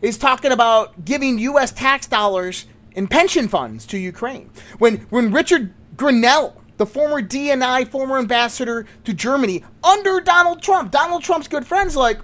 is 0.01 0.17
talking 0.17 0.51
about 0.51 1.03
giving 1.03 1.37
U.S. 1.39 1.71
tax 1.71 2.07
dollars 2.07 2.65
and 2.95 3.09
pension 3.09 3.47
funds 3.47 3.85
to 3.87 3.97
Ukraine. 3.97 4.51
When 4.77 4.97
when 5.09 5.31
Richard 5.33 5.73
Grenell, 5.95 6.53
the 6.81 6.85
former 6.87 7.21
DNI 7.21 7.87
former 7.87 8.17
ambassador 8.17 8.87
to 9.03 9.13
Germany 9.13 9.63
under 9.83 10.19
Donald 10.19 10.63
Trump, 10.63 10.89
Donald 10.89 11.21
Trump's 11.21 11.47
good 11.47 11.63
friends, 11.63 11.95
like, 11.95 12.17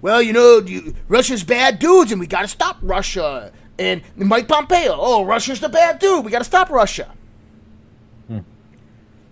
well, 0.00 0.22
you 0.22 0.32
know, 0.32 0.66
Russia's 1.06 1.44
bad 1.44 1.78
dudes, 1.78 2.10
and 2.10 2.18
we 2.18 2.26
got 2.26 2.40
to 2.40 2.48
stop 2.48 2.78
Russia. 2.80 3.52
And 3.78 4.00
Mike 4.16 4.48
Pompeo, 4.48 4.96
oh, 4.98 5.26
Russia's 5.26 5.60
the 5.60 5.68
bad 5.68 5.98
dude. 5.98 6.24
We 6.24 6.30
got 6.30 6.38
to 6.38 6.46
stop 6.46 6.70
Russia. 6.70 7.12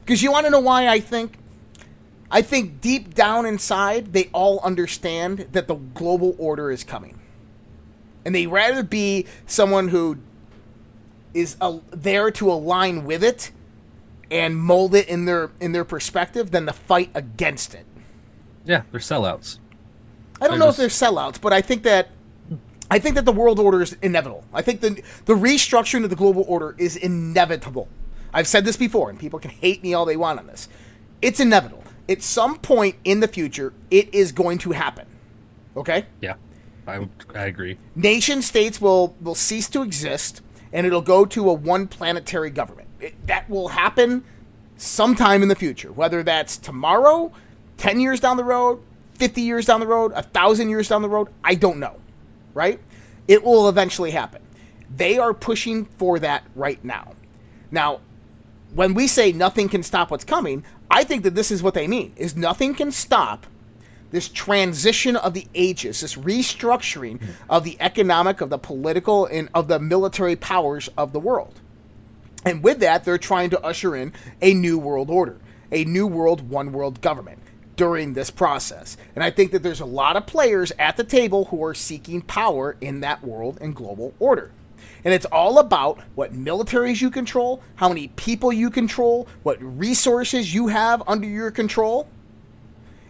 Because 0.04 0.22
you 0.22 0.30
want 0.30 0.44
to 0.44 0.50
know 0.50 0.60
why 0.60 0.86
I 0.86 1.00
think? 1.00 1.38
I 2.30 2.42
think 2.42 2.82
deep 2.82 3.14
down 3.14 3.46
inside, 3.46 4.12
they 4.12 4.28
all 4.34 4.60
understand 4.60 5.48
that 5.52 5.66
the 5.66 5.76
global 5.76 6.36
order 6.38 6.70
is 6.70 6.84
coming. 6.84 7.18
And 8.26 8.34
they 8.34 8.46
rather 8.46 8.82
be 8.82 9.24
someone 9.46 9.88
who 9.88 10.18
is 11.32 11.56
uh, 11.58 11.78
there 11.90 12.30
to 12.32 12.52
align 12.52 13.06
with 13.06 13.24
it 13.24 13.50
and 14.30 14.56
mold 14.56 14.94
it 14.94 15.08
in 15.08 15.24
their 15.24 15.50
in 15.60 15.72
their 15.72 15.84
perspective 15.84 16.50
than 16.50 16.66
to 16.66 16.72
fight 16.72 17.10
against 17.14 17.74
it. 17.74 17.86
Yeah, 18.64 18.82
they're 18.90 19.00
sellouts. 19.00 19.58
I 20.40 20.46
don't 20.46 20.50
They're 20.52 20.58
know 20.58 20.66
just- 20.66 20.78
if 20.80 20.98
they're 20.98 21.08
sellouts, 21.10 21.40
but 21.40 21.52
I 21.52 21.60
think 21.60 21.82
that 21.84 22.10
I 22.90 22.98
think 22.98 23.16
that 23.16 23.24
the 23.24 23.32
world 23.32 23.58
order 23.58 23.82
is 23.82 23.96
inevitable. 24.02 24.44
I 24.52 24.62
think 24.62 24.80
the 24.80 25.02
the 25.26 25.34
restructuring 25.34 26.04
of 26.04 26.10
the 26.10 26.16
global 26.16 26.44
order 26.48 26.74
is 26.78 26.96
inevitable. 26.96 27.88
I've 28.32 28.46
said 28.46 28.64
this 28.64 28.76
before, 28.76 29.08
and 29.10 29.18
people 29.18 29.38
can 29.38 29.50
hate 29.50 29.82
me 29.82 29.94
all 29.94 30.04
they 30.04 30.16
want 30.16 30.38
on 30.38 30.46
this. 30.46 30.68
It's 31.22 31.40
inevitable. 31.40 31.82
At 32.08 32.22
some 32.22 32.58
point 32.58 32.96
in 33.04 33.20
the 33.20 33.28
future, 33.28 33.72
it 33.90 34.12
is 34.14 34.32
going 34.32 34.58
to 34.58 34.72
happen. 34.72 35.06
Okay? 35.76 36.06
Yeah, 36.20 36.34
I. 36.86 37.06
I 37.34 37.44
agree. 37.46 37.78
Nation 37.94 38.42
states 38.42 38.80
will 38.80 39.14
will 39.20 39.34
cease 39.34 39.68
to 39.70 39.82
exist, 39.82 40.40
and 40.72 40.86
it'll 40.86 41.02
go 41.02 41.24
to 41.26 41.48
a 41.50 41.52
one 41.52 41.86
planetary 41.88 42.50
government. 42.50 42.87
It, 43.00 43.26
that 43.26 43.48
will 43.48 43.68
happen 43.68 44.24
sometime 44.76 45.42
in 45.42 45.48
the 45.48 45.54
future, 45.54 45.92
whether 45.92 46.22
that's 46.22 46.56
tomorrow, 46.56 47.32
ten 47.76 48.00
years 48.00 48.20
down 48.20 48.36
the 48.36 48.44
road, 48.44 48.80
fifty 49.14 49.42
years 49.42 49.66
down 49.66 49.80
the 49.80 49.86
road, 49.86 50.12
a 50.14 50.22
thousand 50.22 50.70
years 50.70 50.88
down 50.88 51.02
the 51.02 51.08
road. 51.08 51.28
I 51.44 51.54
don't 51.54 51.78
know. 51.78 51.96
Right? 52.54 52.80
It 53.28 53.44
will 53.44 53.68
eventually 53.68 54.10
happen. 54.10 54.42
They 54.96 55.18
are 55.18 55.34
pushing 55.34 55.84
for 55.84 56.18
that 56.18 56.44
right 56.54 56.82
now. 56.84 57.12
Now, 57.70 58.00
when 58.74 58.94
we 58.94 59.06
say 59.06 59.32
nothing 59.32 59.68
can 59.68 59.82
stop 59.82 60.10
what's 60.10 60.24
coming, 60.24 60.64
I 60.90 61.04
think 61.04 61.22
that 61.22 61.34
this 61.34 61.50
is 61.50 61.62
what 61.62 61.74
they 61.74 61.86
mean: 61.86 62.12
is 62.16 62.36
nothing 62.36 62.74
can 62.74 62.90
stop 62.90 63.46
this 64.10 64.28
transition 64.28 65.16
of 65.16 65.34
the 65.34 65.46
ages, 65.54 66.00
this 66.00 66.14
restructuring 66.14 67.18
mm-hmm. 67.18 67.50
of 67.50 67.64
the 67.64 67.76
economic, 67.78 68.40
of 68.40 68.48
the 68.48 68.58
political, 68.58 69.26
and 69.26 69.50
of 69.52 69.68
the 69.68 69.78
military 69.78 70.34
powers 70.34 70.88
of 70.96 71.12
the 71.12 71.20
world. 71.20 71.60
And 72.44 72.62
with 72.62 72.80
that, 72.80 73.04
they're 73.04 73.18
trying 73.18 73.50
to 73.50 73.60
usher 73.62 73.96
in 73.96 74.12
a 74.40 74.54
new 74.54 74.78
world 74.78 75.10
order, 75.10 75.38
a 75.72 75.84
new 75.84 76.06
world, 76.06 76.48
one 76.48 76.72
world 76.72 77.00
government 77.00 77.40
during 77.76 78.12
this 78.12 78.30
process. 78.30 78.96
And 79.14 79.22
I 79.24 79.30
think 79.30 79.52
that 79.52 79.62
there's 79.62 79.80
a 79.80 79.86
lot 79.86 80.16
of 80.16 80.26
players 80.26 80.72
at 80.78 80.96
the 80.96 81.04
table 81.04 81.46
who 81.46 81.64
are 81.64 81.74
seeking 81.74 82.20
power 82.22 82.76
in 82.80 83.00
that 83.00 83.22
world 83.24 83.58
and 83.60 83.74
global 83.74 84.14
order. 84.18 84.50
And 85.04 85.14
it's 85.14 85.26
all 85.26 85.58
about 85.58 86.00
what 86.14 86.32
militaries 86.32 87.00
you 87.00 87.10
control, 87.10 87.62
how 87.76 87.88
many 87.88 88.08
people 88.08 88.52
you 88.52 88.68
control, 88.68 89.28
what 89.42 89.58
resources 89.60 90.52
you 90.52 90.68
have 90.68 91.02
under 91.06 91.26
your 91.26 91.50
control 91.50 92.08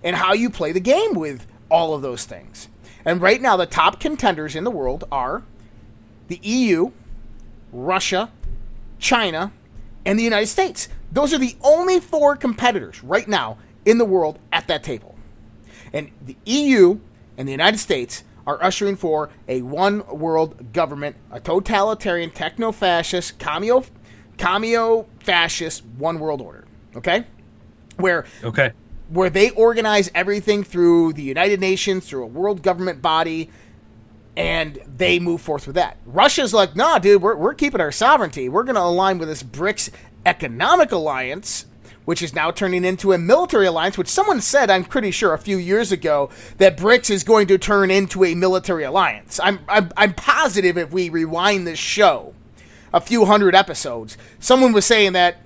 and 0.03 0.15
how 0.15 0.33
you 0.33 0.51
play 0.51 0.73
the 0.73 0.81
game 0.81 1.15
with 1.15 1.47
all 1.71 1.95
of 1.95 2.03
those 2.03 2.25
things. 2.25 2.69
And 3.05 3.21
right 3.21 3.41
now, 3.41 3.57
the 3.57 3.67
top 3.67 4.01
contenders 4.01 4.55
in 4.55 4.65
the 4.65 4.71
world 4.71 5.05
are 5.11 5.43
the 6.29 6.39
EU, 6.43 6.91
Russia, 7.73 8.31
China, 8.99 9.53
and 10.05 10.19
the 10.19 10.23
United 10.23 10.47
States. 10.47 10.89
Those 11.13 11.33
are 11.33 11.39
the 11.39 11.57
only 11.63 12.01
four 12.01 12.37
competitors 12.37 13.03
right 13.03 13.29
now 13.29 13.59
in 13.85 13.99
the 13.99 14.05
world 14.05 14.39
at 14.53 14.67
that 14.69 14.83
table. 14.83 15.17
And 15.93 16.11
the 16.25 16.37
EU 16.45 16.99
and 17.37 17.49
the 17.49 17.53
United 17.53 17.79
States 17.79 18.25
are 18.47 18.63
ushering 18.63 18.97
for 18.97 19.31
a 19.47 19.63
one 19.63 20.07
world 20.07 20.73
government, 20.73 21.17
a 21.31 21.41
totalitarian, 21.41 22.31
techno 22.31 22.73
fascist, 22.73 23.39
commio, 23.39 23.85
commio 24.39 25.07
fascist 25.21 25.85
one 25.99 26.19
world 26.19 26.41
order. 26.41 26.65
Okay? 26.97 27.25
Where 27.97 28.25
Okay. 28.43 28.73
where 29.09 29.31
they 29.31 29.51
organize 29.51 30.11
everything 30.15 30.63
through 30.63 31.15
the 31.15 31.23
United 31.23 31.61
Nations, 31.61 32.07
through 32.07 32.25
a 32.25 32.27
world 32.27 32.63
government 32.63 33.01
body, 33.03 33.51
and 34.37 34.79
they 34.97 35.19
move 35.19 35.41
forth 35.41 35.67
with 35.67 35.77
that. 35.77 35.97
Russia's 36.07 36.55
like, 36.55 36.77
nah, 36.77 36.99
dude, 36.99 37.23
we're, 37.23 37.37
we're 37.37 37.55
keeping 37.55 37.81
our 37.81 37.93
sovereignty. 37.93 38.49
We're 38.49 38.65
going 38.65 38.77
to 38.77 38.83
align 38.83 39.19
with 39.19 39.29
this 39.29 39.43
BRICS 39.43 39.91
economic 40.25 40.93
alliance, 40.93 41.67
which 42.05 42.23
is 42.23 42.35
now 42.35 42.51
turning 42.51 42.85
into 42.85 43.13
a 43.13 43.19
military 43.19 43.67
alliance, 43.67 43.99
which 43.99 44.09
someone 44.09 44.41
said, 44.41 44.71
I'm 44.71 44.85
pretty 44.85 45.11
sure, 45.11 45.35
a 45.35 45.39
few 45.39 45.59
years 45.59 45.91
ago, 45.91 46.31
that 46.59 46.77
BRICS 46.77 47.11
is 47.11 47.25
going 47.25 47.49
to 47.49 47.59
turn 47.59 47.91
into 47.91 48.25
a 48.25 48.35
military 48.35 48.85
alliance. 48.85 49.41
I'm, 49.43 49.61
I'm, 49.69 49.91
I'm 49.97 50.15
positive 50.15 50.79
if 50.79 50.93
we 50.93 51.09
rewind 51.09 51.67
this 51.67 51.79
show 51.79 52.35
a 52.93 53.01
few 53.01 53.25
hundred 53.25 53.55
episodes, 53.55 54.17
someone 54.39 54.73
was 54.73 54.87
saying 54.87 55.13
that 55.13 55.39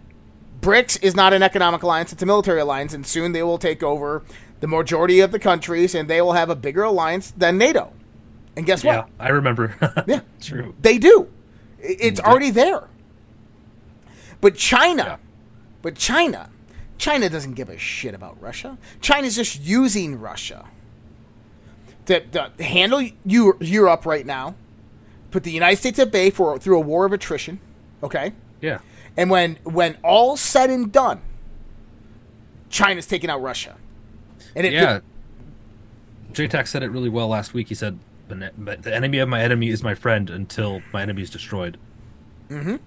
BRICS 0.61 1.03
is 1.03 1.17
not 1.17 1.33
an 1.33 1.43
economic 1.43 1.83
alliance, 1.83 2.13
it's 2.13 2.23
a 2.23 2.27
military 2.27 2.61
alliance, 2.61 2.95
and 2.95 3.07
soon 3.07 3.33
they 3.33 3.43
will 3.43 3.59
take 3.59 3.83
over 3.83 4.23
the 4.61 4.69
majority 4.69 5.21
of 5.21 5.33
the 5.33 5.39
countries 5.39 5.95
and 5.95 6.09
they 6.09 6.21
will 6.21 6.35
have 6.35 6.51
a 6.51 6.55
bigger 6.57 6.85
alliance 6.85 7.33
than 7.33 7.59
NATO. 7.59 7.93
And 8.57 8.67
guess 8.67 8.85
what? 8.85 8.93
Yeah. 8.95 9.05
I 9.19 9.29
remember. 9.31 9.75
Yeah. 10.07 10.21
True. 10.41 10.75
They 10.81 10.99
do. 10.99 11.29
It's 11.79 12.21
mm, 12.21 12.25
already 12.25 12.51
there. 12.51 12.89
But 14.41 14.57
China, 14.57 15.03
Yeah. 15.05 15.17
but 15.83 15.95
China, 15.97 16.51
China 16.99 17.29
doesn't 17.29 17.55
give 17.55 17.69
a 17.69 17.79
shit 17.79 18.15
about 18.15 18.41
Russia. 18.43 18.77
China's 19.01 19.37
just 19.37 19.61
using 19.61 20.19
Russia 20.21 20.67
to, 22.07 22.21
to 22.21 22.51
handle 22.63 23.01
Eu- 23.25 23.57
Europe 23.61 24.05
right 24.07 24.27
now, 24.27 24.55
put 25.31 25.45
the 25.45 25.53
United 25.53 25.77
States 25.79 25.99
at 25.99 26.11
bay 26.13 26.31
for 26.31 26.59
through 26.59 26.77
a 26.77 26.81
war 26.81 27.05
of 27.05 27.13
attrition. 27.13 27.61
Okay. 28.03 28.33
Yeah. 28.61 28.79
And 29.17 29.31
when 29.31 29.57
when 29.65 29.97
all's 30.03 30.41
said 30.41 30.71
and 30.71 30.91
done, 30.93 31.21
China's 32.69 33.07
taking 33.07 33.31
out 33.31 33.41
Russia. 33.43 33.77
And 34.57 34.67
it 34.67 34.73
Yeah. 34.73 35.01
JTAC 36.33 36.67
said 36.67 36.83
it 36.83 36.91
really 36.91 37.11
well 37.11 37.29
last 37.29 37.53
week. 37.55 37.69
He 37.69 37.75
said, 37.75 37.99
"The 38.33 38.39
ne- 38.39 38.51
but 38.57 38.83
"The 38.83 38.95
enemy 38.95 39.19
of 39.19 39.29
my 39.29 39.43
enemy 39.43 39.69
is 39.69 39.83
my 39.83 39.95
friend 39.95 40.31
until 40.31 40.81
my 40.93 41.03
enemy 41.03 41.21
is 41.23 41.29
destroyed." 41.31 41.77
the 42.49 42.79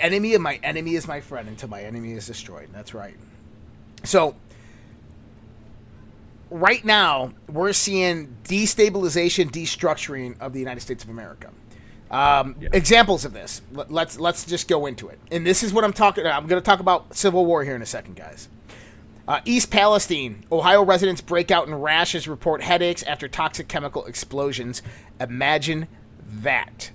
enemy 0.00 0.34
of 0.34 0.40
my 0.40 0.58
enemy 0.62 0.94
is 0.94 1.06
my 1.06 1.20
friend 1.20 1.46
until 1.48 1.68
my 1.68 1.82
enemy 1.82 2.12
is 2.12 2.26
destroyed. 2.26 2.68
That's 2.72 2.94
right. 2.94 3.14
So 4.04 4.34
right 6.50 6.84
now 6.84 7.32
we're 7.48 7.72
seeing 7.72 8.36
destabilization, 8.44 9.50
destructuring 9.50 10.40
of 10.40 10.52
the 10.52 10.58
United 10.58 10.80
States 10.80 11.04
of 11.04 11.10
America. 11.10 11.50
Um, 12.10 12.56
Yeah. 12.60 12.70
Examples 12.72 13.24
of 13.24 13.32
this. 13.32 13.62
Let- 13.72 13.90
Let's 13.92 14.18
let's 14.18 14.44
just 14.44 14.68
go 14.68 14.86
into 14.86 15.08
it. 15.08 15.18
And 15.30 15.46
this 15.46 15.62
is 15.62 15.72
what 15.72 15.84
I'm 15.84 15.92
talking. 15.92 16.26
I'm 16.26 16.46
going 16.46 16.60
to 16.60 16.64
talk 16.64 16.80
about 16.80 17.14
civil 17.14 17.46
war 17.46 17.62
here 17.64 17.76
in 17.76 17.82
a 17.82 17.86
second, 17.86 18.16
guys. 18.16 18.48
Uh, 19.30 19.40
East 19.44 19.70
Palestine, 19.70 20.44
Ohio 20.50 20.84
residents 20.84 21.20
break 21.20 21.52
out 21.52 21.68
in 21.68 21.74
rashes, 21.76 22.26
report 22.26 22.62
headaches 22.62 23.04
after 23.04 23.28
toxic 23.28 23.68
chemical 23.68 24.04
explosions. 24.06 24.82
Imagine 25.20 25.86
that. 26.42 26.90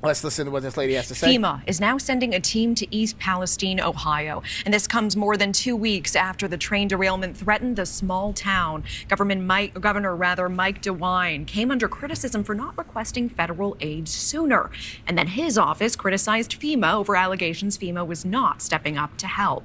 Let's 0.00 0.22
listen 0.22 0.44
to 0.44 0.52
what 0.52 0.62
this 0.62 0.76
lady 0.76 0.94
has 0.94 1.08
to 1.08 1.16
say. 1.16 1.36
FEMA 1.36 1.60
is 1.66 1.80
now 1.80 1.98
sending 1.98 2.32
a 2.32 2.38
team 2.38 2.76
to 2.76 2.94
East 2.94 3.18
Palestine, 3.18 3.80
Ohio. 3.80 4.44
And 4.64 4.72
this 4.72 4.86
comes 4.86 5.16
more 5.16 5.36
than 5.36 5.52
two 5.52 5.74
weeks 5.74 6.14
after 6.14 6.46
the 6.46 6.56
train 6.56 6.86
derailment 6.86 7.36
threatened 7.36 7.74
the 7.74 7.84
small 7.84 8.32
town. 8.32 8.84
Government 9.08 9.42
Mike, 9.42 9.74
Governor 9.80 10.14
rather 10.14 10.48
Mike 10.48 10.82
DeWine 10.82 11.48
came 11.48 11.72
under 11.72 11.88
criticism 11.88 12.44
for 12.44 12.54
not 12.54 12.78
requesting 12.78 13.28
federal 13.28 13.76
aid 13.80 14.06
sooner. 14.06 14.70
And 15.08 15.18
then 15.18 15.26
his 15.26 15.58
office 15.58 15.96
criticized 15.96 16.60
FEMA 16.60 16.94
over 16.94 17.16
allegations 17.16 17.76
FEMA 17.76 18.06
was 18.06 18.24
not 18.24 18.62
stepping 18.62 18.96
up 18.96 19.16
to 19.16 19.26
help. 19.26 19.64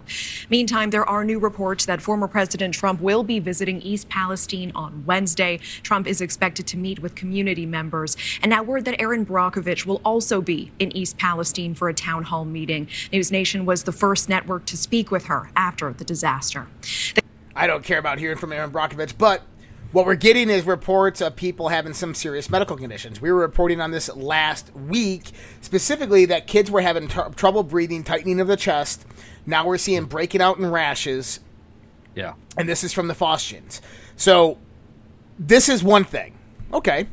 Meantime, 0.49 0.89
there 0.89 1.07
are 1.07 1.23
new 1.23 1.37
reports 1.37 1.85
that 1.85 2.01
former 2.01 2.27
President 2.27 2.73
Trump 2.73 3.01
will 3.01 3.21
be 3.23 3.37
visiting 3.37 3.83
East 3.83 4.09
Palestine 4.09 4.71
on 4.73 5.03
Wednesday. 5.05 5.59
Trump 5.83 6.07
is 6.07 6.21
expected 6.21 6.65
to 6.65 6.77
meet 6.77 7.03
with 7.03 7.13
community 7.13 7.67
members. 7.67 8.17
And 8.41 8.49
now 8.49 8.63
word 8.63 8.85
that 8.85 8.99
Erin 8.99 9.27
Brockovich 9.27 9.85
will 9.85 10.01
also 10.03 10.22
be 10.41 10.71
in 10.79 10.95
East 10.95 11.17
Palestine 11.17 11.73
for 11.75 11.89
a 11.89 11.93
town 11.93 12.23
hall 12.23 12.45
meeting. 12.45 12.87
News 13.11 13.31
Nation 13.31 13.65
was 13.65 13.83
the 13.83 13.91
first 13.91 14.29
network 14.29 14.65
to 14.65 14.77
speak 14.77 15.11
with 15.11 15.25
her 15.25 15.49
after 15.55 15.93
the 15.93 16.03
disaster. 16.03 16.67
I 17.55 17.67
don't 17.67 17.83
care 17.83 17.99
about 17.99 18.17
hearing 18.19 18.37
from 18.37 18.51
Erin 18.51 18.71
Brockovich, 18.71 19.17
but 19.17 19.43
what 19.91 20.05
we're 20.07 20.15
getting 20.15 20.49
is 20.49 20.65
reports 20.65 21.21
of 21.21 21.35
people 21.35 21.69
having 21.69 21.93
some 21.93 22.15
serious 22.15 22.49
medical 22.49 22.75
conditions. 22.75 23.21
We 23.21 23.31
were 23.31 23.39
reporting 23.41 23.79
on 23.79 23.91
this 23.91 24.09
last 24.15 24.73
week, 24.75 25.31
specifically 25.61 26.25
that 26.25 26.47
kids 26.47 26.71
were 26.71 26.81
having 26.81 27.07
tr- 27.07 27.29
trouble 27.35 27.61
breathing, 27.61 28.03
tightening 28.03 28.39
of 28.39 28.47
the 28.47 28.57
chest. 28.57 29.05
Now 29.45 29.67
we're 29.67 29.77
seeing 29.77 30.05
breaking 30.05 30.41
out 30.41 30.57
in 30.57 30.65
rashes, 30.71 31.41
Yeah. 32.15 32.33
and 32.57 32.67
this 32.67 32.83
is 32.83 32.91
from 32.91 33.07
the 33.07 33.13
Faustians. 33.13 33.81
So 34.15 34.57
this 35.37 35.69
is 35.69 35.83
one 35.83 36.03
thing, 36.05 36.33
Okay. 36.73 37.07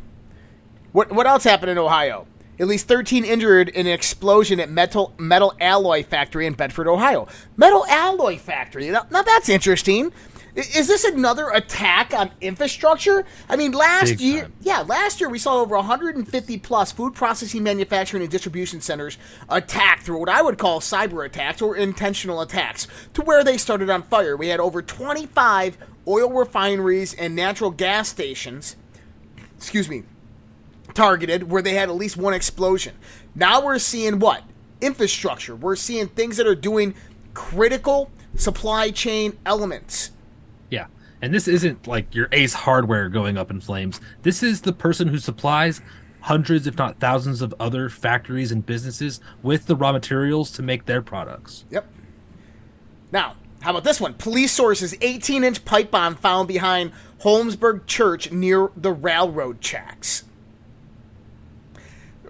What 0.92 1.12
what 1.12 1.26
else 1.26 1.44
happened 1.44 1.70
in 1.70 1.78
Ohio? 1.78 2.26
At 2.60 2.68
least 2.68 2.86
13 2.88 3.24
injured 3.24 3.70
in 3.70 3.86
an 3.86 3.92
explosion 3.92 4.60
at 4.60 4.68
metal 4.70 5.14
metal 5.18 5.54
alloy 5.60 6.04
factory 6.04 6.46
in 6.46 6.52
Bedford, 6.52 6.86
Ohio. 6.86 7.26
Metal 7.56 7.86
alloy 7.86 8.36
factory. 8.36 8.90
Now, 8.90 9.06
now 9.10 9.22
that's 9.22 9.48
interesting. 9.48 10.12
I- 10.54 10.60
Is 10.60 10.86
this 10.86 11.04
another 11.04 11.48
attack 11.48 12.12
on 12.12 12.32
infrastructure? 12.42 13.24
I 13.48 13.56
mean, 13.56 13.72
last 13.72 14.10
Big 14.10 14.20
year, 14.20 14.42
time. 14.42 14.52
yeah, 14.60 14.80
last 14.80 15.20
year 15.20 15.30
we 15.30 15.38
saw 15.38 15.60
over 15.62 15.74
150 15.76 16.58
plus 16.58 16.92
food 16.92 17.14
processing, 17.14 17.62
manufacturing, 17.62 18.22
and 18.24 18.30
distribution 18.30 18.80
centers 18.82 19.16
attacked 19.48 20.02
through 20.02 20.18
what 20.18 20.28
I 20.28 20.42
would 20.42 20.58
call 20.58 20.80
cyber 20.80 21.24
attacks 21.24 21.62
or 21.62 21.76
intentional 21.76 22.42
attacks 22.42 22.86
to 23.14 23.22
where 23.22 23.42
they 23.42 23.56
started 23.56 23.88
on 23.88 24.02
fire. 24.02 24.36
We 24.36 24.48
had 24.48 24.60
over 24.60 24.82
25 24.82 25.78
oil 26.06 26.28
refineries 26.30 27.14
and 27.14 27.34
natural 27.34 27.70
gas 27.70 28.08
stations, 28.08 28.76
excuse 29.56 29.88
me, 29.88 30.02
targeted 30.90 31.50
where 31.50 31.62
they 31.62 31.74
had 31.74 31.88
at 31.88 31.94
least 31.94 32.16
one 32.16 32.34
explosion. 32.34 32.94
Now 33.34 33.64
we're 33.64 33.78
seeing 33.78 34.18
what? 34.18 34.44
Infrastructure. 34.80 35.54
We're 35.54 35.76
seeing 35.76 36.08
things 36.08 36.36
that 36.36 36.46
are 36.46 36.54
doing 36.54 36.94
critical 37.34 38.10
supply 38.34 38.90
chain 38.90 39.38
elements. 39.44 40.10
Yeah. 40.70 40.86
And 41.22 41.34
this 41.34 41.48
isn't 41.48 41.86
like 41.86 42.14
your 42.14 42.28
Ace 42.32 42.54
hardware 42.54 43.08
going 43.08 43.36
up 43.36 43.50
in 43.50 43.60
flames. 43.60 44.00
This 44.22 44.42
is 44.42 44.62
the 44.62 44.72
person 44.72 45.08
who 45.08 45.18
supplies 45.18 45.80
hundreds, 46.22 46.66
if 46.66 46.76
not 46.76 47.00
thousands, 47.00 47.42
of 47.42 47.54
other 47.58 47.88
factories 47.88 48.52
and 48.52 48.64
businesses 48.64 49.20
with 49.42 49.66
the 49.66 49.76
raw 49.76 49.92
materials 49.92 50.50
to 50.52 50.62
make 50.62 50.86
their 50.86 51.02
products. 51.02 51.64
Yep. 51.70 51.86
Now, 53.12 53.36
how 53.60 53.70
about 53.70 53.84
this 53.84 54.00
one? 54.00 54.14
Police 54.14 54.52
sources 54.52 54.94
18 55.00 55.44
inch 55.44 55.64
pipe 55.64 55.90
bomb 55.90 56.14
found 56.14 56.48
behind 56.48 56.92
Holmesburg 57.22 57.86
Church 57.86 58.30
near 58.30 58.70
the 58.76 58.92
railroad 58.92 59.60
tracks. 59.60 60.24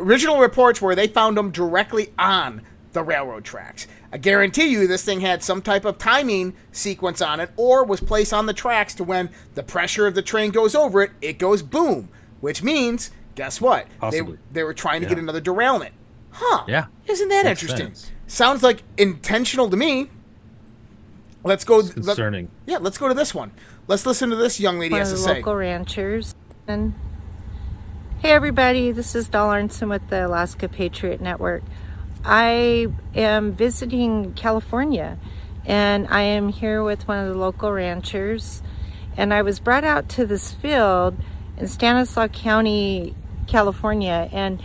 Original 0.00 0.38
reports 0.40 0.80
were 0.80 0.94
they 0.94 1.06
found 1.06 1.36
them 1.36 1.50
directly 1.50 2.12
on 2.18 2.62
the 2.92 3.02
railroad 3.02 3.44
tracks. 3.44 3.86
I 4.12 4.18
guarantee 4.18 4.66
you 4.68 4.86
this 4.88 5.04
thing 5.04 5.20
had 5.20 5.42
some 5.44 5.62
type 5.62 5.84
of 5.84 5.98
timing 5.98 6.54
sequence 6.72 7.22
on 7.22 7.38
it 7.38 7.50
or 7.56 7.84
was 7.84 8.00
placed 8.00 8.32
on 8.32 8.46
the 8.46 8.52
tracks 8.52 8.94
to 8.94 9.04
when 9.04 9.30
the 9.54 9.62
pressure 9.62 10.06
of 10.08 10.14
the 10.16 10.22
train 10.22 10.50
goes 10.50 10.74
over 10.74 11.02
it, 11.02 11.12
it 11.20 11.38
goes 11.38 11.62
boom. 11.62 12.08
Which 12.40 12.62
means, 12.62 13.10
guess 13.36 13.60
what? 13.60 13.86
They, 13.86 13.92
Possibly. 13.98 14.38
they 14.50 14.64
were 14.64 14.74
trying 14.74 15.02
to 15.02 15.04
Yeah. 15.06 15.10
get 15.10 15.18
another 15.18 15.40
derailment. 15.40 15.94
Huh. 16.32 16.64
Yeah. 16.66 16.86
Isn't 17.06 17.28
that 17.28 17.44
Makes 17.44 17.62
interesting? 17.62 17.88
sense. 17.94 18.10
Sounds 18.26 18.62
like 18.62 18.82
intentional 18.96 19.68
to 19.70 19.76
me. 19.76 20.10
Let's 21.44 21.64
go. 21.64 21.76
let- 21.78 21.94
concerning. 21.94 22.50
yeah, 22.66 22.78
let's 22.78 22.98
go 22.98 23.06
to 23.08 23.14
this 23.14 23.34
one. 23.34 23.52
Let's 23.86 24.04
listen 24.06 24.30
to 24.30 24.36
this 24.36 24.58
young 24.60 24.78
lady 24.78 24.92
one 24.92 25.00
has 25.00 25.10
to 25.10 25.16
the 25.16 25.20
say. 25.22 25.34
local 25.36 25.54
ranchers. 25.54 26.34
And 26.66 26.94
hey, 28.20 28.32
everybody, 28.32 28.92
this 28.92 29.14
is 29.14 29.30
Dahl 29.30 29.48
Arnson 29.48 29.88
with 29.88 30.06
the 30.10 30.26
Alaska 30.26 30.68
Patriot 30.68 31.22
Network. 31.22 31.62
I 32.22 32.88
am 33.14 33.54
visiting 33.54 34.34
California, 34.34 35.16
and 35.64 36.06
I 36.06 36.20
am 36.20 36.50
here 36.50 36.84
with 36.84 37.08
one 37.08 37.18
of 37.18 37.32
the 37.32 37.40
local 37.40 37.72
ranchers. 37.72 38.62
And 39.16 39.32
I 39.32 39.40
was 39.40 39.58
brought 39.58 39.84
out 39.84 40.10
to 40.10 40.26
this 40.26 40.52
field 40.52 41.16
in 41.56 41.66
Stanislaus 41.66 42.28
County, 42.34 43.14
California, 43.46 44.28
and 44.32 44.62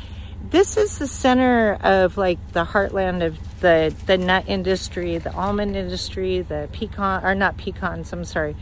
this 0.49 0.75
is 0.75 0.99
the 0.99 1.07
center 1.07 1.75
of 1.75 2.17
like 2.17 2.39
the 2.51 2.65
heartland 2.65 3.25
of 3.25 3.37
the 3.61 3.95
the 4.05 4.17
nut 4.17 4.43
industry, 4.47 5.17
the 5.17 5.33
almond 5.33 5.77
industry, 5.77 6.41
the 6.41 6.67
pecan 6.73 7.23
or 7.23 7.33
not 7.33 7.55
pecans. 7.55 8.11
I'm 8.11 8.25
sorry, 8.25 8.57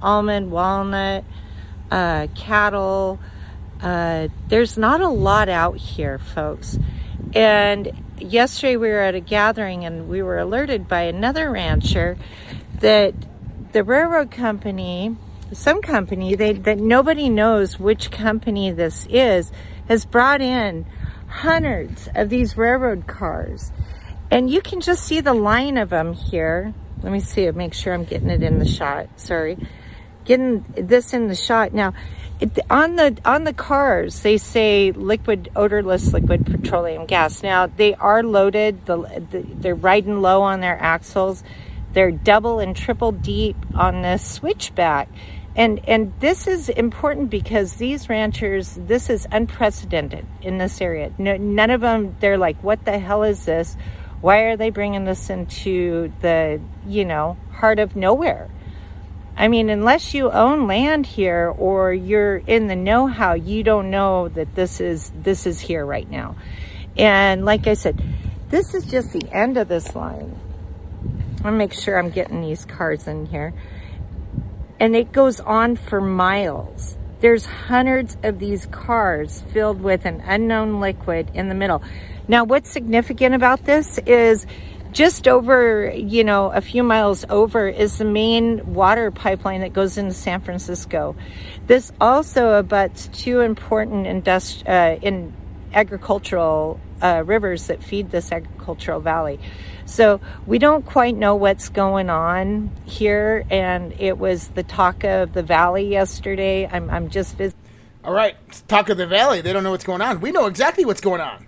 almond, 0.00 0.50
walnut, 0.50 1.24
uh, 1.90 2.28
cattle. 2.34 3.20
Uh, 3.80 4.28
there's 4.48 4.76
not 4.76 5.00
a 5.00 5.08
lot 5.08 5.48
out 5.48 5.76
here, 5.76 6.18
folks. 6.18 6.78
And 7.34 7.92
yesterday 8.18 8.76
we 8.76 8.88
were 8.88 9.00
at 9.00 9.14
a 9.14 9.20
gathering 9.20 9.84
and 9.84 10.08
we 10.08 10.22
were 10.22 10.38
alerted 10.38 10.88
by 10.88 11.02
another 11.02 11.50
rancher 11.50 12.16
that 12.80 13.14
the 13.72 13.84
railroad 13.84 14.30
company, 14.30 15.16
some 15.52 15.82
company 15.82 16.34
they, 16.34 16.52
that 16.52 16.78
nobody 16.78 17.28
knows 17.28 17.78
which 17.78 18.10
company 18.10 18.70
this 18.70 19.06
is, 19.10 19.52
has 19.88 20.04
brought 20.04 20.40
in 20.40 20.86
hundreds 21.28 22.08
of 22.14 22.30
these 22.30 22.56
railroad 22.56 23.06
cars. 23.06 23.70
And 24.30 24.50
you 24.50 24.60
can 24.60 24.80
just 24.80 25.04
see 25.04 25.20
the 25.20 25.34
line 25.34 25.76
of 25.76 25.90
them 25.90 26.12
here. 26.12 26.74
Let 27.02 27.12
me 27.12 27.20
see 27.20 27.50
make 27.52 27.74
sure 27.74 27.94
I'm 27.94 28.04
getting 28.04 28.30
it 28.30 28.42
in 28.42 28.58
the 28.58 28.66
shot. 28.66 29.08
Sorry. 29.16 29.56
Getting 30.28 30.62
this 30.76 31.14
in 31.14 31.28
the 31.28 31.34
shot. 31.34 31.72
Now, 31.72 31.94
it, 32.38 32.58
on 32.68 32.96
the 32.96 33.16
on 33.24 33.44
the 33.44 33.54
cars, 33.54 34.20
they 34.20 34.36
say 34.36 34.92
liquid 34.92 35.48
odorless 35.56 36.12
liquid 36.12 36.44
petroleum 36.44 37.06
gas. 37.06 37.42
Now, 37.42 37.66
they 37.66 37.94
are 37.94 38.22
loaded. 38.22 38.84
The, 38.84 38.98
the 39.30 39.40
they're 39.54 39.74
riding 39.74 40.20
low 40.20 40.42
on 40.42 40.60
their 40.60 40.78
axles. 40.78 41.42
They're 41.94 42.10
double 42.10 42.60
and 42.60 42.76
triple 42.76 43.12
deep 43.12 43.56
on 43.74 44.02
the 44.02 44.18
switchback. 44.18 45.08
And 45.56 45.80
and 45.88 46.12
this 46.20 46.46
is 46.46 46.68
important 46.68 47.30
because 47.30 47.76
these 47.76 48.10
ranchers, 48.10 48.74
this 48.74 49.08
is 49.08 49.26
unprecedented 49.32 50.26
in 50.42 50.58
this 50.58 50.82
area. 50.82 51.10
No, 51.16 51.38
none 51.38 51.70
of 51.70 51.80
them, 51.80 52.16
they're 52.20 52.36
like, 52.36 52.62
what 52.62 52.84
the 52.84 52.98
hell 52.98 53.22
is 53.22 53.46
this? 53.46 53.78
Why 54.20 54.40
are 54.42 54.58
they 54.58 54.68
bringing 54.68 55.06
this 55.06 55.30
into 55.30 56.12
the, 56.20 56.60
you 56.86 57.06
know, 57.06 57.38
heart 57.50 57.78
of 57.78 57.96
nowhere? 57.96 58.50
I 59.38 59.46
mean, 59.46 59.70
unless 59.70 60.14
you 60.14 60.32
own 60.32 60.66
land 60.66 61.06
here 61.06 61.54
or 61.56 61.94
you're 61.94 62.38
in 62.38 62.66
the 62.66 62.74
know-how, 62.74 63.34
you 63.34 63.62
don't 63.62 63.88
know 63.88 64.26
that 64.30 64.56
this 64.56 64.80
is 64.80 65.12
this 65.14 65.46
is 65.46 65.60
here 65.60 65.86
right 65.86 66.10
now. 66.10 66.34
And 66.96 67.44
like 67.44 67.68
I 67.68 67.74
said, 67.74 68.02
this 68.50 68.74
is 68.74 68.84
just 68.84 69.12
the 69.12 69.30
end 69.30 69.56
of 69.56 69.68
this 69.68 69.94
line. 69.94 70.36
I'll 71.44 71.52
make 71.52 71.72
sure 71.72 71.96
I'm 71.96 72.10
getting 72.10 72.40
these 72.40 72.64
cars 72.64 73.06
in 73.06 73.26
here. 73.26 73.54
And 74.80 74.96
it 74.96 75.12
goes 75.12 75.38
on 75.38 75.76
for 75.76 76.00
miles. 76.00 76.98
There's 77.20 77.44
hundreds 77.44 78.16
of 78.24 78.40
these 78.40 78.66
cars 78.66 79.44
filled 79.52 79.80
with 79.80 80.04
an 80.04 80.20
unknown 80.24 80.80
liquid 80.80 81.30
in 81.34 81.48
the 81.48 81.54
middle. 81.54 81.80
Now, 82.26 82.42
what's 82.42 82.70
significant 82.70 83.36
about 83.36 83.64
this 83.64 83.98
is 83.98 84.46
just 84.92 85.28
over, 85.28 85.92
you 85.94 86.24
know, 86.24 86.50
a 86.50 86.60
few 86.60 86.82
miles 86.82 87.24
over 87.28 87.68
is 87.68 87.98
the 87.98 88.04
main 88.04 88.74
water 88.74 89.10
pipeline 89.10 89.60
that 89.60 89.72
goes 89.72 89.98
into 89.98 90.14
San 90.14 90.40
Francisco. 90.40 91.16
This 91.66 91.92
also 92.00 92.54
abuts 92.54 93.08
two 93.08 93.40
important 93.40 94.06
industri- 94.06 94.68
uh, 94.68 94.98
in 95.00 95.32
agricultural 95.72 96.80
uh, 97.02 97.22
rivers 97.24 97.66
that 97.66 97.82
feed 97.82 98.10
this 98.10 98.32
agricultural 98.32 99.00
valley. 99.00 99.38
So 99.84 100.20
we 100.46 100.58
don't 100.58 100.84
quite 100.84 101.16
know 101.16 101.34
what's 101.34 101.68
going 101.68 102.10
on 102.10 102.70
here, 102.84 103.44
and 103.50 103.94
it 103.98 104.18
was 104.18 104.48
the 104.48 104.62
talk 104.62 105.04
of 105.04 105.32
the 105.32 105.42
valley 105.42 105.88
yesterday. 105.88 106.66
I'm, 106.66 106.90
I'm 106.90 107.08
just 107.08 107.36
visiting. 107.36 107.62
All 108.04 108.12
right, 108.12 108.36
talk 108.68 108.88
of 108.90 108.96
the 108.96 109.06
valley. 109.06 109.40
They 109.40 109.52
don't 109.52 109.62
know 109.62 109.70
what's 109.70 109.84
going 109.84 110.02
on. 110.02 110.20
We 110.20 110.30
know 110.30 110.46
exactly 110.46 110.84
what's 110.84 111.00
going 111.00 111.20
on. 111.20 111.47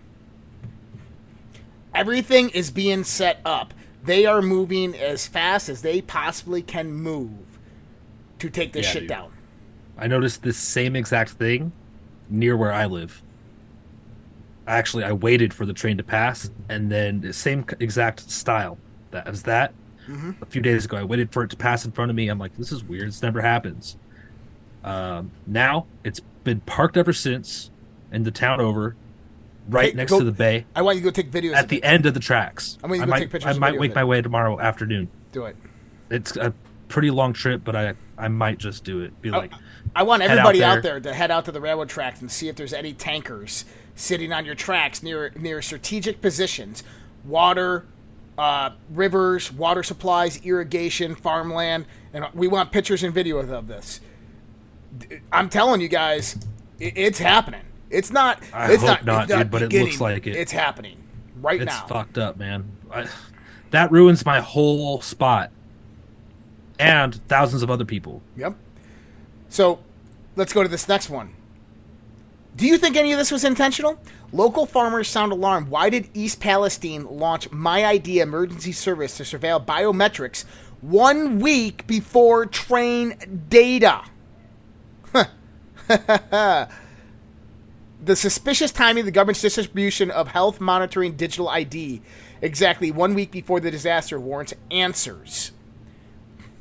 Everything 1.95 2.51
is 2.51 2.71
being 2.71 3.05
set 3.05 3.41
up. 3.45 3.75
They 4.05 4.25
are 4.27 4.41
moving 4.41 4.95
as 4.97 5.27
fast 5.27 5.69
as 5.69 5.83
they 5.83 6.01
possibly 6.01 6.63
can 6.63 6.93
move 6.93 7.59
to 8.39 8.49
take 8.49 8.73
this 8.73 8.87
Yeah, 8.87 8.93
shit 8.93 9.01
dude. 9.03 9.09
down. 9.09 9.33
I 9.99 10.07
noticed 10.07 10.43
this 10.43 10.57
same 10.57 10.97
exact 10.97 11.33
thing 11.33 11.73
near 12.31 12.57
where 12.57 12.73
I 12.73 12.87
live. 12.87 13.23
Actually, 14.67 15.05
I 15.05 15.13
waited 15.13 15.53
for 15.53 15.67
the 15.67 15.73
train 15.73 15.97
to 15.99 16.05
pass, 16.05 16.51
and 16.69 16.91
then 16.91 17.21
the 17.21 17.33
same 17.33 17.65
exact 17.81 18.31
style 18.31 18.79
that 19.11 19.27
as 19.27 19.43
that. 19.45 19.75
A 20.43 20.47
few 20.47 20.61
days 20.61 20.87
ago, 20.87 20.97
I 20.97 21.05
waited 21.05 21.31
for 21.33 21.45
it 21.45 21.51
to 21.51 21.57
pass 21.57 21.85
in 21.85 21.93
front 21.93 22.11
of 22.11 22.17
me. 22.17 22.27
I'm 22.29 22.39
like, 22.39 22.57
this 22.57 22.73
is 22.73 22.83
weird. 22.83 23.07
This 23.09 23.23
never 23.23 23.41
happens. 23.41 23.97
Um, 24.83 25.31
now 25.47 25.87
it's 26.03 26.21
been 26.43 26.61
parked 26.63 26.97
ever 26.97 27.13
since 27.13 27.71
in 28.11 28.25
the 28.25 28.33
town 28.33 28.61
over, 28.61 28.97
right 29.71 29.91
Hey, 29.91 29.97
next 29.97 30.13
go- 30.13 30.19
to 30.19 30.25
the 30.25 30.33
bay, 30.33 30.67
I 30.75 30.83
want 30.83 30.97
you 30.97 31.03
to 31.03 31.11
go 31.11 31.11
take 31.11 31.31
videos 31.31 31.55
at 31.55 31.69
the 31.69 31.79
it. 31.79 31.85
end 31.85 32.07
of 32.07 32.15
the 32.15 32.21
tracks. 32.21 32.79
I 32.83 32.87
want 32.87 32.99
you 33.01 33.05
to 33.07 33.11
might, 33.11 33.19
take 33.21 33.31
pictures 33.31 33.57
I 33.57 33.59
might 33.59 33.69
video 33.73 33.81
make 33.83 33.95
my 33.95 34.05
way 34.05 34.21
tomorrow 34.23 34.59
afternoon. 34.61 35.09
Do 35.33 35.45
it. 35.47 35.57
It's 36.11 36.37
a 36.37 36.53
pretty 36.89 37.11
long 37.11 37.33
trip, 37.33 37.63
but 37.65 37.77
I 37.77 37.95
I 38.19 38.29
might 38.29 38.59
just 38.59 38.85
do 38.85 39.01
it. 39.01 39.21
Be 39.23 39.31
like, 39.31 39.53
I 39.97 40.03
want 40.03 40.23
Head 40.23 40.33
out 40.33 40.39
everybody 40.39 40.63
out 40.65 40.83
there. 40.83 41.01
there. 41.01 41.13
to 41.13 41.15
head 41.17 41.31
out 41.31 41.45
to 41.47 41.53
the 41.53 41.61
railroad 41.61 41.89
tracks 41.89 42.21
and 42.21 42.31
see 42.31 42.49
if 42.49 42.57
there's 42.57 42.73
any 42.75 42.93
tankers 42.93 43.65
sitting 43.95 44.33
on 44.33 44.45
your 44.45 44.55
tracks 44.55 45.03
near 45.03 45.33
near 45.37 45.63
strategic 45.63 46.21
positions, 46.21 46.83
water, 47.25 47.87
uh, 48.37 48.71
rivers, 48.91 49.53
water 49.53 49.83
supplies, 49.83 50.45
irrigation, 50.45 51.15
farmland, 51.15 51.87
and 52.13 52.27
we 52.35 52.49
want 52.49 52.73
pictures 52.73 53.03
and 53.03 53.15
videos 53.15 53.51
of 53.51 53.69
this. 53.69 54.01
I'm 55.33 55.49
telling 55.49 55.81
you 55.81 55.89
guys, 55.89 56.37
it's 56.81 57.19
happening. 57.21 57.63
It's 57.91 58.13
not. 58.13 58.41
I 58.53 58.73
it's 58.73 58.83
hope 58.83 58.89
not, 58.89 59.05
not, 59.05 59.23
it's 59.25 59.31
not 59.33 59.39
dude, 59.39 59.51
but 59.51 59.63
it 59.63 59.73
looks 59.73 60.01
like 60.01 60.27
it. 60.27 60.37
It's 60.37 60.53
happening 60.53 60.97
right 61.41 61.61
it's 61.61 61.71
now. 61.71 61.83
It's 61.83 61.91
fucked 61.91 62.19
up, 62.19 62.37
man. 62.37 62.71
I, 62.91 63.07
that 63.71 63.91
ruins 63.91 64.25
my 64.25 64.41
whole 64.41 65.01
spot, 65.01 65.51
and 66.79 67.15
thousands 67.29 67.63
of 67.63 67.71
other 67.71 67.85
people. 67.85 68.23
Yep. 68.37 68.55
So, 69.49 69.81
let's 70.37 70.53
go 70.53 70.63
to 70.63 70.69
this 70.69 70.89
next 70.89 71.11
one. 71.11 71.35
Do 72.57 72.67
you 72.67 72.79
think 72.79 72.97
any 72.97 73.13
of 73.13 73.19
this 73.19 73.31
was 73.31 73.45
intentional? 73.45 74.01
Local 74.33 74.67
farmers 74.67 75.09
sound 75.09 75.33
alarmed. 75.33 75.69
Why 75.69 75.91
did 75.91 76.09
East 76.15 76.41
Palestine 76.41 77.07
launch 77.07 77.51
My 77.51 77.85
ID 77.85 78.21
emergency 78.21 78.73
service 78.73 79.17
to 79.17 79.23
surveil 79.25 79.65
biometrics 79.65 80.45
one 80.81 81.41
week 81.41 81.87
before 81.87 82.47
train 82.47 83.45
data? 83.49 84.03
the 88.03 88.17
suspicious 88.17 88.71
timing 88.71 89.03
of 89.03 89.07
the 89.07 89.13
government's 89.13 89.43
distribution 89.43 90.11
of 90.11 90.29
health 90.29 90.61
monitoring 90.61 91.17
digital 91.17 91.49
ID 91.49 92.01
exactly 92.41 92.91
one 92.91 93.15
week 93.15 93.31
before 93.31 93.61
the 93.61 93.71
disaster 93.71 94.19
warrants 94.19 94.55
answers. 94.71 95.53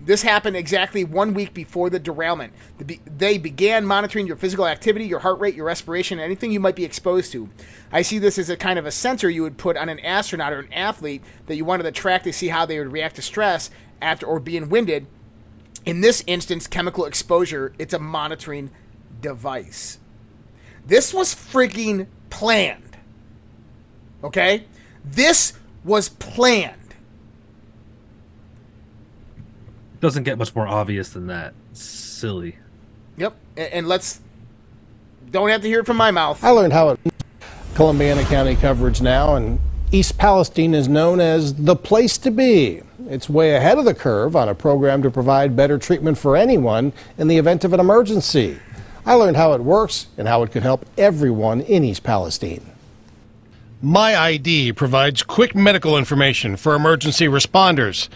This 0.02 0.21
happened 0.21 0.56
exactly 0.56 1.04
one 1.04 1.34
week 1.34 1.54
before 1.54 1.89
the 1.89 1.99
derailment. 1.99 2.54
They 2.78 3.38
began 3.38 3.86
monitoring 3.86 4.28
your 4.28 4.38
physical 4.38 4.65
activity, 4.65 5.06
your 5.06 5.19
heart 5.19 5.39
rate, 5.39 5.56
your 5.56 5.65
respiration, 5.65 6.19
anything 6.19 6.52
you 6.52 6.60
might 6.60 6.75
be 6.75 6.86
exposed 6.86 7.34
to. 7.34 7.49
I 7.91 8.02
see 8.02 8.17
this 8.17 8.38
as 8.38 8.49
a 8.49 8.56
kind 8.56 8.80
of 8.80 8.86
a 8.86 8.91
sensor 8.91 9.30
you 9.30 9.43
would 9.43 9.58
put 9.58 9.75
on 9.75 9.89
an 9.89 9.99
astronaut 9.99 10.54
or 10.54 10.60
an 10.60 10.73
athlete 10.73 11.21
that 11.47 11.58
you 11.58 11.65
wanted 11.65 11.84
to 11.84 11.91
track 11.91 12.23
to 12.23 12.34
see 12.34 12.47
how 12.47 12.65
they 12.65 12.80
would 12.80 12.93
react 12.93 13.17
to 13.17 13.21
stress 13.21 13.69
after 14.02 14.25
or 14.25 14.39
being 14.39 14.69
winded. 14.69 15.06
In 15.86 15.99
this 16.02 16.23
instance, 16.28 16.65
chemical 16.65 17.06
exposure, 17.06 17.73
it's 17.78 17.93
a 17.93 17.99
monitoring 17.99 18.71
device. 19.19 19.99
This 20.89 21.13
was 21.13 21.36
freaking 21.36 22.08
planned. 22.32 22.97
Okay? 24.23 24.65
This 25.06 25.54
was 25.84 26.10
planned. 26.10 26.75
Doesn't 30.02 30.23
get 30.23 30.38
much 30.38 30.56
more 30.56 30.67
obvious 30.67 31.10
than 31.10 31.28
that. 31.28 31.54
It's 31.71 31.84
silly. 31.84 32.58
Yep. 33.17 33.36
And, 33.56 33.88
let's 33.88 34.19
don't 35.30 35.49
have 35.49 35.62
to 35.62 35.67
hear 35.67 35.82
it 35.82 35.86
from 35.86 35.97
my 35.97 36.10
mouth. 36.10 36.43
I 36.43 36.49
learned 36.49 36.73
how 36.73 36.89
it 36.89 36.99
Columbiana 37.75 38.23
County 38.23 38.56
coverage 38.56 38.99
now 38.99 39.36
and 39.36 39.60
East 39.91 40.17
Palestine 40.17 40.73
is 40.73 40.88
known 40.88 41.19
as 41.19 41.54
the 41.54 41.75
place 41.75 42.17
to 42.19 42.32
be. 42.32 42.82
It's 43.10 43.30
way 43.30 43.56
ahead 43.56 43.78
of 43.78 43.86
the 43.86 43.93
curve 43.93 44.36
on 44.36 44.49
a 44.49 44.56
program 44.56 45.04
to 45.04 45.12
provide 45.12 45.56
better 45.56 45.78
treatment 45.78 46.17
for 46.17 46.36
anyone 46.36 46.93
in 47.17 47.28
the 47.28 47.38
event 47.38 47.63
of 47.63 47.73
an 47.73 47.80
emergency. 47.80 48.58
I 49.10 49.15
learned 49.15 49.38
how 49.38 49.54
it 49.54 49.62
works 49.62 50.06
and 50.19 50.28
how 50.28 50.43
it 50.43 50.52
could 50.52 50.62
help 50.62 50.86
everyone 50.95 51.62
in 51.62 51.84
East 51.84 52.04
Palestine. 52.04 52.63
My 53.82 54.15
ID 54.15 54.74
provides 54.74 55.24
quick 55.24 55.56
medical 55.56 55.98
information 55.98 56.56
for 56.56 56.76
emergency 56.76 57.26
responders. 57.26 58.08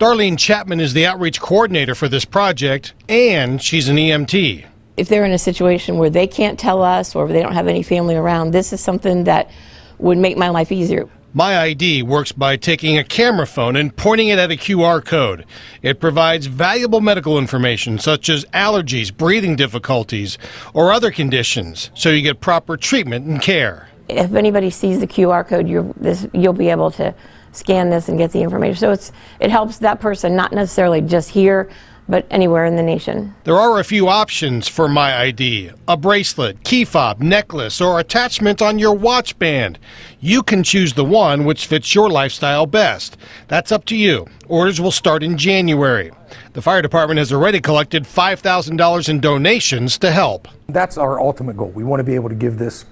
Darlene 0.00 0.36
Chapman 0.36 0.80
is 0.80 0.92
the 0.92 1.06
outreach 1.06 1.40
coordinator 1.40 1.94
for 1.94 2.08
this 2.08 2.24
project, 2.24 2.94
and 3.08 3.62
she's 3.62 3.88
an 3.88 3.94
EMT. 3.94 4.66
If 4.96 5.08
they're 5.08 5.24
in 5.24 5.30
a 5.30 5.38
situation 5.38 5.98
where 5.98 6.10
they 6.10 6.26
can't 6.26 6.58
tell 6.58 6.82
us 6.82 7.14
or 7.14 7.28
they 7.28 7.42
don't 7.42 7.52
have 7.52 7.68
any 7.68 7.84
family 7.84 8.16
around, 8.16 8.50
this 8.50 8.72
is 8.72 8.80
something 8.80 9.22
that 9.24 9.52
would 9.98 10.18
make 10.18 10.36
my 10.36 10.48
life 10.48 10.72
easier. 10.72 11.08
My 11.32 11.56
ID 11.58 12.02
works 12.02 12.32
by 12.32 12.56
taking 12.56 12.98
a 12.98 13.04
camera 13.04 13.46
phone 13.46 13.76
and 13.76 13.94
pointing 13.94 14.28
it 14.28 14.38
at 14.40 14.50
a 14.50 14.56
QR 14.56 15.04
code. 15.04 15.46
It 15.80 16.00
provides 16.00 16.46
valuable 16.46 17.00
medical 17.00 17.38
information 17.38 18.00
such 18.00 18.28
as 18.28 18.44
allergies, 18.46 19.16
breathing 19.16 19.54
difficulties, 19.54 20.38
or 20.74 20.92
other 20.92 21.12
conditions 21.12 21.90
so 21.94 22.10
you 22.10 22.20
get 22.20 22.40
proper 22.40 22.76
treatment 22.76 23.26
and 23.26 23.40
care. 23.40 23.88
If 24.08 24.34
anybody 24.34 24.70
sees 24.70 24.98
the 24.98 25.06
QR 25.06 25.46
code, 25.46 25.94
this, 25.96 26.26
you'll 26.32 26.52
be 26.52 26.68
able 26.68 26.90
to 26.92 27.14
scan 27.52 27.90
this 27.90 28.08
and 28.08 28.18
get 28.18 28.32
the 28.32 28.42
information. 28.42 28.80
So 28.80 28.90
it's 28.90 29.12
it 29.38 29.52
helps 29.52 29.78
that 29.78 30.00
person 30.00 30.34
not 30.34 30.52
necessarily 30.52 31.00
just 31.00 31.30
here, 31.30 31.70
but 32.10 32.26
anywhere 32.28 32.64
in 32.64 32.74
the 32.74 32.82
nation. 32.82 33.32
There 33.44 33.56
are 33.56 33.78
a 33.78 33.84
few 33.84 34.08
options 34.08 34.66
for 34.66 34.88
My 34.88 35.16
ID 35.16 35.70
a 35.86 35.96
bracelet, 35.96 36.64
key 36.64 36.84
fob, 36.84 37.20
necklace, 37.20 37.80
or 37.80 38.00
attachment 38.00 38.60
on 38.60 38.78
your 38.78 38.94
watch 38.94 39.38
band. 39.38 39.78
You 40.22 40.42
can 40.42 40.62
choose 40.62 40.92
the 40.92 41.04
one 41.04 41.46
which 41.46 41.66
fits 41.66 41.94
your 41.94 42.10
lifestyle 42.10 42.66
best. 42.66 43.16
That's 43.48 43.72
up 43.72 43.86
to 43.86 43.96
you. 43.96 44.26
Orders 44.48 44.78
will 44.78 44.90
start 44.90 45.22
in 45.22 45.38
January. 45.38 46.10
The 46.52 46.60
fire 46.60 46.82
department 46.82 47.16
has 47.16 47.32
already 47.32 47.58
collected 47.58 48.04
$5,000 48.04 49.08
in 49.08 49.20
donations 49.20 49.96
to 49.96 50.10
help. 50.10 50.46
That's 50.68 50.98
our 50.98 51.18
ultimate 51.18 51.56
goal. 51.56 51.70
We 51.70 51.84
want 51.84 52.00
to 52.00 52.04
be 52.04 52.16
able 52.16 52.28
to 52.28 52.34
give 52.34 52.58
this 52.58 52.84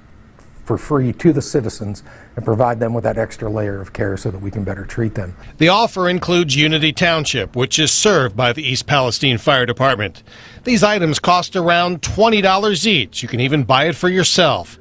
for 0.65 0.79
free 0.79 1.13
to 1.13 1.33
the 1.35 1.43
citizens 1.43 2.03
and 2.37 2.47
provide 2.47 2.81
them 2.81 2.95
with 2.95 3.05
that 3.05 3.19
extra 3.19 3.51
layer 3.51 3.79
of 3.79 3.93
care 3.93 4.17
so 4.17 4.31
that 4.31 4.41
we 4.41 4.51
can 4.51 4.65
better 4.65 4.87
treat 4.87 5.15
them. 5.15 5.37
The 5.59 5.69
offer 5.69 6.09
includes 6.09 6.57
Unity 6.57 6.95
Township, 6.95 7.57
which 7.57 7.79
is 7.79 7.93
served 7.93 8.39
by 8.39 8.55
the 8.55 8.63
East 8.63 8.87
Palestine 8.87 9.37
Fire 9.37 9.67
Department. 9.67 10.23
These 10.65 10.83
items 10.83 11.19
cost 11.19 11.57
around 11.57 12.01
$20 12.01 12.87
each. 12.87 13.23
You 13.23 13.29
can 13.29 13.41
even 13.41 13.65
buy 13.65 13.85
it 13.85 13.97
for 13.97 14.09
yourself. 14.09 14.79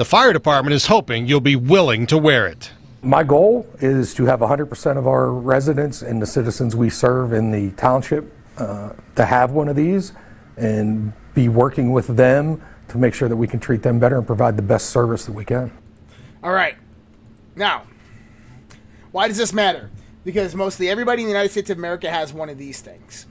The 0.00 0.06
fire 0.06 0.32
department 0.32 0.72
is 0.72 0.86
hoping 0.86 1.26
you'll 1.26 1.42
be 1.42 1.56
willing 1.56 2.06
to 2.06 2.16
wear 2.16 2.46
it. 2.46 2.70
My 3.02 3.22
goal 3.22 3.66
is 3.80 4.14
to 4.14 4.24
have 4.24 4.40
100% 4.40 4.96
of 4.96 5.06
our 5.06 5.30
residents 5.30 6.00
and 6.00 6.22
the 6.22 6.26
citizens 6.26 6.74
we 6.74 6.88
serve 6.88 7.34
in 7.34 7.50
the 7.50 7.72
township 7.72 8.32
uh, 8.56 8.94
to 9.16 9.26
have 9.26 9.50
one 9.52 9.68
of 9.68 9.76
these 9.76 10.14
and 10.56 11.12
be 11.34 11.50
working 11.50 11.92
with 11.92 12.06
them 12.06 12.62
to 12.88 12.96
make 12.96 13.12
sure 13.12 13.28
that 13.28 13.36
we 13.36 13.46
can 13.46 13.60
treat 13.60 13.82
them 13.82 13.98
better 13.98 14.16
and 14.16 14.26
provide 14.26 14.56
the 14.56 14.62
best 14.62 14.88
service 14.88 15.26
that 15.26 15.32
we 15.32 15.44
can. 15.44 15.70
All 16.42 16.52
right. 16.52 16.76
Now, 17.54 17.82
why 19.12 19.28
does 19.28 19.36
this 19.36 19.52
matter? 19.52 19.90
Because 20.24 20.54
mostly 20.54 20.88
everybody 20.88 21.20
in 21.24 21.26
the 21.26 21.32
United 21.32 21.50
States 21.50 21.68
of 21.68 21.76
America 21.76 22.08
has 22.08 22.32
one 22.32 22.48
of 22.48 22.56
these 22.56 22.80
things. 22.80 23.26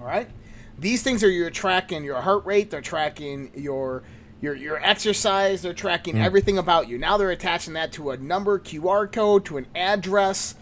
All 0.00 0.06
right? 0.06 0.30
These 0.78 1.02
things 1.02 1.22
are 1.22 1.28
you're 1.28 1.50
tracking 1.50 2.04
your 2.04 2.22
heart 2.22 2.46
rate, 2.46 2.70
they're 2.70 2.80
tracking 2.80 3.50
your 3.54 4.02
your 4.40 4.54
your 4.54 4.82
exercise, 4.82 5.62
they're 5.62 5.72
tracking 5.72 6.16
mm. 6.16 6.24
everything 6.24 6.58
about 6.58 6.88
you. 6.88 6.98
Now 6.98 7.16
they're 7.16 7.30
attaching 7.30 7.74
that 7.74 7.92
to 7.92 8.10
a 8.10 8.16
number, 8.16 8.58
QR 8.58 9.10
code, 9.10 9.44
to 9.46 9.56
an 9.56 9.66
address, 9.74 10.54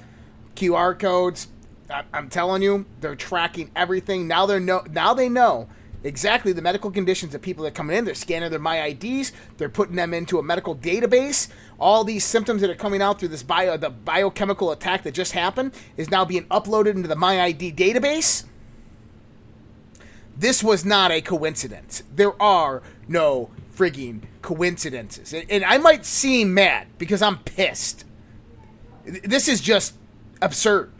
QR 0.55 0.99
codes. 0.99 1.49
I, 1.91 2.05
I'm 2.13 2.29
telling 2.29 2.63
you, 2.63 2.87
they're 3.01 3.17
tracking 3.17 3.71
everything. 3.75 4.29
Now 4.29 4.47
they're 4.47 4.61
no 4.61 4.85
now 4.91 5.15
they 5.15 5.29
know 5.29 5.69
exactly 6.05 6.53
the 6.53 6.63
medical 6.63 6.91
conditions 6.91 7.35
of 7.35 7.43
people 7.43 7.65
that 7.65 7.73
are 7.73 7.75
coming 7.75 7.97
in. 7.97 8.05
They're 8.05 8.15
scanning 8.15 8.51
their 8.51 8.61
My 8.61 8.85
IDs. 8.87 9.33
They're 9.57 9.69
putting 9.69 9.97
them 9.97 10.15
into 10.15 10.39
a 10.39 10.43
medical 10.43 10.77
database. 10.77 11.49
All 11.81 12.05
these 12.05 12.25
symptoms 12.25 12.61
that 12.61 12.71
are 12.71 12.77
coming 12.77 13.03
out 13.03 13.19
through 13.19 13.29
this 13.29 13.43
bio, 13.43 13.77
the 13.77 13.91
biochemical 13.91 14.71
attack 14.71 15.03
that 15.03 15.15
just 15.15 15.33
happened, 15.33 15.73
is 15.97 16.11
now 16.11 16.25
being 16.25 16.45
uploaded 16.45 16.95
into 16.95 17.09
the 17.09 17.17
My 17.17 17.41
ID 17.41 17.73
database. 17.73 18.45
This 20.37 20.63
was 20.63 20.85
not 20.85 21.11
a 21.11 21.21
coincidence. 21.21 22.03
There 22.15 22.41
are 22.43 22.83
no 23.09 23.51
frigging 23.77 24.23
coincidences. 24.43 25.33
And, 25.33 25.51
and 25.51 25.65
I 25.65 25.79
might 25.79 26.05
seem 26.05 26.55
mad 26.55 26.89
because 26.99 27.23
I'm 27.23 27.39
pissed. 27.39 28.05
This 29.05 29.49
is 29.49 29.61
just 29.61 29.95
absurd. 30.41 30.93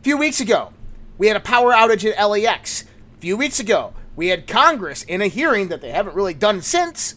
A 0.00 0.02
few 0.02 0.16
weeks 0.16 0.40
ago, 0.40 0.72
we 1.18 1.28
had 1.28 1.36
a 1.36 1.40
power 1.40 1.72
outage 1.72 2.04
at 2.04 2.22
LAX. 2.22 2.84
A 3.16 3.20
few 3.20 3.36
weeks 3.36 3.60
ago, 3.60 3.94
we 4.16 4.28
had 4.28 4.46
Congress 4.46 5.02
in 5.02 5.22
a 5.22 5.26
hearing 5.26 5.68
that 5.68 5.80
they 5.80 5.90
haven't 5.90 6.16
really 6.16 6.34
done 6.34 6.62
since 6.62 7.14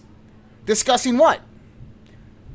discussing 0.66 1.18
what? 1.18 1.42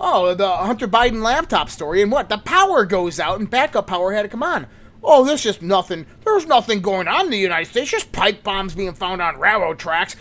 Oh, 0.01 0.35
the 0.35 0.49
Hunter 0.49 0.89
Biden 0.89 1.23
laptop 1.23 1.71
story 1.71 2.03
and 2.03 2.11
what? 2.11 2.29
The 2.29 2.39
power 2.39 2.85
goes 2.85 3.21
out 3.21 3.39
and 3.39 3.49
backup 3.49 3.87
power 3.87 4.13
had 4.13 4.23
to 4.23 4.29
come 4.29 4.43
on. 4.43 4.67
Oh, 5.05 5.25
there's 5.25 5.43
just 5.43 5.63
nothing. 5.63 6.07
There's 6.25 6.47
nothing 6.47 6.81
going 6.81 7.09
on 7.09 7.27
in 7.27 7.31
the 7.31 7.39
United 7.39 7.71
States. 7.71 7.91
Just 7.91 8.13
pipe 8.13 8.43
bombs 8.43 8.75
being 8.75 8.95
found 8.95 9.21
on 9.21 9.39
railroad 9.39 9.79
tracks 9.79 10.17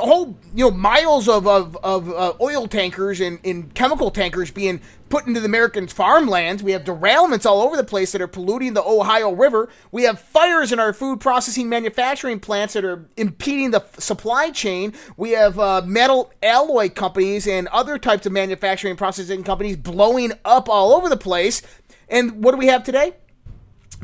whole 0.00 0.36
you 0.54 0.64
know 0.64 0.70
miles 0.70 1.28
of 1.28 1.46
of, 1.46 1.76
of 1.82 2.10
uh, 2.10 2.34
oil 2.40 2.66
tankers 2.66 3.20
and, 3.20 3.74
chemical 3.74 4.10
tankers 4.10 4.50
being 4.50 4.80
put 5.08 5.26
into 5.26 5.40
the 5.40 5.46
American 5.46 5.86
farmlands. 5.86 6.62
We 6.62 6.72
have 6.72 6.84
derailments 6.84 7.44
all 7.44 7.62
over 7.62 7.76
the 7.76 7.84
place 7.84 8.12
that 8.12 8.22
are 8.22 8.26
polluting 8.26 8.74
the 8.74 8.82
Ohio 8.82 9.32
River. 9.32 9.68
We 9.90 10.04
have 10.04 10.20
fires 10.20 10.72
in 10.72 10.78
our 10.78 10.92
food 10.92 11.20
processing 11.20 11.68
manufacturing 11.68 12.40
plants 12.40 12.74
that 12.74 12.84
are 12.84 13.06
impeding 13.16 13.72
the 13.72 13.80
f- 13.80 14.00
supply 14.00 14.50
chain. 14.50 14.94
We 15.16 15.32
have 15.32 15.58
uh, 15.58 15.82
metal 15.84 16.32
alloy 16.42 16.90
companies 16.90 17.46
and 17.46 17.68
other 17.68 17.98
types 17.98 18.26
of 18.26 18.32
manufacturing 18.32 18.96
processing 18.96 19.44
companies 19.44 19.76
blowing 19.76 20.32
up 20.44 20.68
all 20.68 20.94
over 20.94 21.08
the 21.08 21.16
place. 21.16 21.62
And 22.08 22.42
what 22.42 22.52
do 22.52 22.58
we 22.58 22.66
have 22.66 22.84
today? 22.84 23.14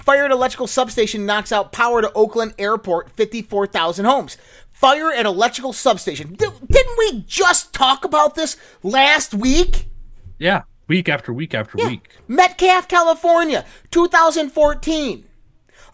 Fire 0.02 0.24
at 0.24 0.30
electrical 0.30 0.66
substation 0.66 1.26
knocks 1.26 1.50
out 1.50 1.72
power 1.72 2.00
to 2.00 2.12
Oakland 2.12 2.54
Airport, 2.58 3.10
54,000 3.10 4.04
homes 4.04 4.36
fire 4.78 5.10
an 5.10 5.26
electrical 5.26 5.72
substation. 5.72 6.34
D- 6.34 6.46
didn't 6.70 6.98
we 6.98 7.24
just 7.26 7.72
talk 7.72 8.04
about 8.04 8.36
this 8.36 8.56
last 8.84 9.34
week? 9.34 9.86
Yeah, 10.38 10.62
week 10.86 11.08
after 11.08 11.32
week 11.32 11.52
after 11.52 11.78
yeah. 11.78 11.88
week. 11.88 12.08
Metcalf, 12.28 12.86
California, 12.86 13.64
2014. 13.90 15.24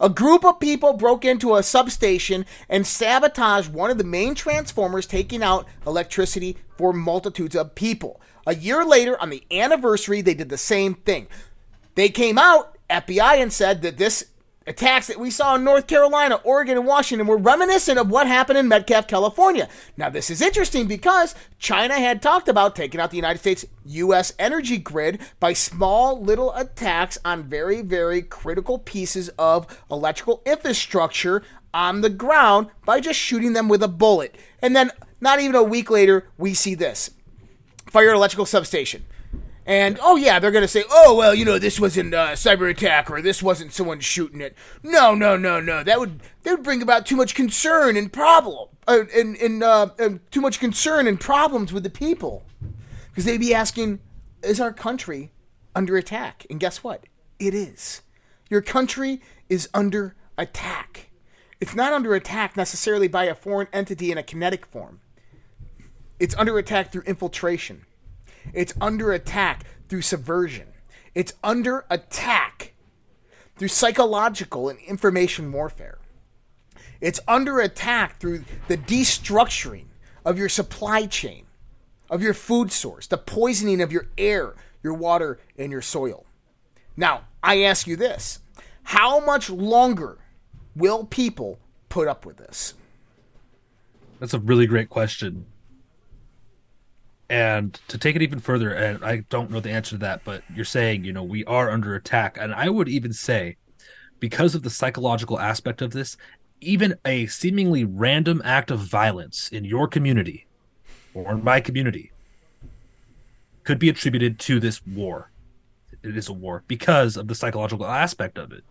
A 0.00 0.08
group 0.10 0.44
of 0.44 0.60
people 0.60 0.92
broke 0.92 1.24
into 1.24 1.56
a 1.56 1.62
substation 1.62 2.44
and 2.68 2.86
sabotaged 2.86 3.72
one 3.72 3.90
of 3.90 3.96
the 3.96 4.04
main 4.04 4.34
transformers, 4.34 5.06
taking 5.06 5.42
out 5.42 5.66
electricity 5.86 6.58
for 6.76 6.92
multitudes 6.92 7.56
of 7.56 7.74
people. 7.74 8.20
A 8.46 8.54
year 8.54 8.84
later, 8.84 9.18
on 9.18 9.30
the 9.30 9.44
anniversary, 9.50 10.20
they 10.20 10.34
did 10.34 10.50
the 10.50 10.58
same 10.58 10.94
thing. 10.94 11.26
They 11.94 12.10
came 12.10 12.36
out, 12.36 12.76
FBI, 12.90 13.40
and 13.40 13.50
said 13.50 13.80
that 13.80 13.96
this 13.96 14.26
attacks 14.66 15.06
that 15.08 15.18
we 15.18 15.30
saw 15.30 15.54
in 15.54 15.64
North 15.64 15.86
Carolina, 15.86 16.36
Oregon, 16.44 16.78
and 16.78 16.86
Washington 16.86 17.26
were 17.26 17.36
reminiscent 17.36 17.98
of 17.98 18.10
what 18.10 18.26
happened 18.26 18.58
in 18.58 18.68
Metcalf, 18.68 19.06
California. 19.06 19.68
Now, 19.96 20.08
this 20.08 20.30
is 20.30 20.40
interesting 20.40 20.86
because 20.86 21.34
China 21.58 21.94
had 21.94 22.22
talked 22.22 22.48
about 22.48 22.74
taking 22.74 23.00
out 23.00 23.10
the 23.10 23.16
United 23.16 23.38
States 23.38 23.64
U.S. 23.84 24.32
energy 24.38 24.78
grid 24.78 25.20
by 25.40 25.52
small 25.52 26.20
little 26.20 26.52
attacks 26.54 27.18
on 27.24 27.44
very, 27.44 27.82
very 27.82 28.22
critical 28.22 28.78
pieces 28.78 29.28
of 29.38 29.82
electrical 29.90 30.42
infrastructure 30.46 31.42
on 31.72 32.00
the 32.00 32.10
ground 32.10 32.68
by 32.84 33.00
just 33.00 33.18
shooting 33.18 33.52
them 33.52 33.68
with 33.68 33.82
a 33.82 33.88
bullet. 33.88 34.36
And 34.62 34.74
then, 34.74 34.90
not 35.20 35.40
even 35.40 35.56
a 35.56 35.62
week 35.62 35.90
later, 35.90 36.28
we 36.38 36.54
see 36.54 36.74
this 36.74 37.10
fire 37.86 38.12
electrical 38.12 38.46
substation. 38.46 39.04
And 39.66 39.98
oh 40.02 40.16
yeah, 40.16 40.38
they're 40.38 40.50
gonna 40.50 40.68
say, 40.68 40.84
oh 40.90 41.14
well, 41.14 41.34
you 41.34 41.44
know, 41.44 41.58
this 41.58 41.80
wasn't 41.80 42.12
a 42.12 42.34
cyber 42.34 42.68
attack 42.70 43.10
or 43.10 43.22
this 43.22 43.42
wasn't 43.42 43.72
someone 43.72 44.00
shooting 44.00 44.40
it. 44.40 44.54
No, 44.82 45.14
no, 45.14 45.36
no, 45.36 45.58
no. 45.60 45.82
That 45.82 45.98
would 45.98 46.20
that 46.42 46.52
would 46.52 46.62
bring 46.62 46.82
about 46.82 47.06
too 47.06 47.16
much 47.16 47.34
concern 47.34 47.96
and 47.96 48.12
problem, 48.12 48.68
uh, 48.86 49.04
and 49.14 49.36
and 49.36 49.62
uh, 49.62 49.88
uh, 49.98 50.10
too 50.30 50.42
much 50.42 50.60
concern 50.60 51.06
and 51.06 51.18
problems 51.18 51.72
with 51.72 51.82
the 51.82 51.90
people, 51.90 52.44
because 53.08 53.24
they'd 53.24 53.40
be 53.40 53.54
asking, 53.54 54.00
is 54.42 54.60
our 54.60 54.72
country 54.72 55.32
under 55.74 55.96
attack? 55.96 56.46
And 56.50 56.60
guess 56.60 56.84
what? 56.84 57.04
It 57.38 57.54
is. 57.54 58.02
Your 58.50 58.60
country 58.60 59.22
is 59.48 59.68
under 59.72 60.14
attack. 60.36 61.10
It's 61.60 61.74
not 61.74 61.94
under 61.94 62.14
attack 62.14 62.56
necessarily 62.56 63.08
by 63.08 63.24
a 63.24 63.34
foreign 63.34 63.68
entity 63.72 64.12
in 64.12 64.18
a 64.18 64.22
kinetic 64.22 64.66
form. 64.66 65.00
It's 66.20 66.36
under 66.36 66.58
attack 66.58 66.92
through 66.92 67.02
infiltration. 67.02 67.86
It's 68.52 68.74
under 68.80 69.12
attack 69.12 69.64
through 69.88 70.02
subversion. 70.02 70.68
It's 71.14 71.32
under 71.42 71.84
attack 71.90 72.74
through 73.56 73.68
psychological 73.68 74.68
and 74.68 74.78
information 74.80 75.52
warfare. 75.52 75.98
It's 77.00 77.20
under 77.28 77.60
attack 77.60 78.18
through 78.18 78.44
the 78.68 78.76
destructuring 78.76 79.86
of 80.24 80.38
your 80.38 80.48
supply 80.48 81.06
chain, 81.06 81.46
of 82.10 82.22
your 82.22 82.34
food 82.34 82.72
source, 82.72 83.06
the 83.06 83.18
poisoning 83.18 83.80
of 83.80 83.92
your 83.92 84.06
air, 84.16 84.54
your 84.82 84.94
water, 84.94 85.38
and 85.58 85.70
your 85.70 85.82
soil. 85.82 86.24
Now, 86.96 87.22
I 87.42 87.62
ask 87.62 87.86
you 87.86 87.96
this 87.96 88.40
how 88.84 89.20
much 89.24 89.50
longer 89.50 90.18
will 90.74 91.04
people 91.04 91.58
put 91.88 92.08
up 92.08 92.26
with 92.26 92.36
this? 92.36 92.74
That's 94.20 94.34
a 94.34 94.38
really 94.38 94.66
great 94.66 94.88
question. 94.88 95.46
And 97.30 97.78
to 97.88 97.96
take 97.96 98.16
it 98.16 98.22
even 98.22 98.38
further, 98.38 98.72
and 98.74 99.02
I 99.04 99.24
don't 99.30 99.50
know 99.50 99.60
the 99.60 99.70
answer 99.70 99.92
to 99.92 99.98
that, 99.98 100.22
but 100.24 100.42
you're 100.54 100.64
saying, 100.64 101.04
you 101.04 101.12
know, 101.12 101.22
we 101.22 101.44
are 101.46 101.70
under 101.70 101.94
attack. 101.94 102.36
And 102.38 102.54
I 102.54 102.68
would 102.68 102.88
even 102.88 103.12
say, 103.12 103.56
because 104.20 104.54
of 104.54 104.62
the 104.62 104.70
psychological 104.70 105.40
aspect 105.40 105.80
of 105.80 105.92
this, 105.92 106.16
even 106.60 106.94
a 107.04 107.26
seemingly 107.26 107.84
random 107.84 108.42
act 108.44 108.70
of 108.70 108.80
violence 108.80 109.48
in 109.48 109.64
your 109.64 109.88
community 109.88 110.46
or 111.14 111.32
in 111.32 111.44
my 111.44 111.60
community 111.60 112.12
could 113.64 113.78
be 113.78 113.88
attributed 113.88 114.38
to 114.38 114.60
this 114.60 114.86
war. 114.86 115.30
It 116.02 116.16
is 116.16 116.28
a 116.28 116.32
war 116.32 116.62
because 116.68 117.16
of 117.16 117.28
the 117.28 117.34
psychological 117.34 117.86
aspect 117.86 118.36
of 118.36 118.52
it. 118.52 118.64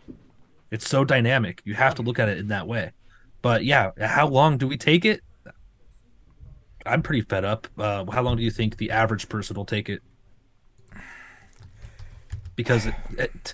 It's 0.70 0.88
so 0.88 1.04
dynamic. 1.04 1.62
You 1.66 1.74
have 1.74 1.96
to 1.96 2.02
look 2.02 2.20
at 2.20 2.30
it 2.30 2.38
in 2.38 2.48
that 2.50 2.68
way. 2.68 2.92
But 3.42 3.66
yeah, 3.66 3.92
how 4.00 4.28
long 4.28 4.58
do 4.58 4.68
we 4.68 4.78
take 4.78 5.06
it? 5.06 5.22
I'm 6.86 7.02
pretty 7.02 7.22
fed 7.22 7.46
up. 7.46 7.68
Uh, 7.78 8.06
how 8.12 8.22
long 8.22 8.38
do 8.38 8.44
you 8.44 8.52
think 8.52 8.78
the 8.78 8.92
average 8.92 9.30
person 9.30 9.56
will 9.56 9.66
take 9.66 9.90
it? 9.90 10.02
Because 12.56 12.86
it, 12.86 12.96
it, 13.18 13.54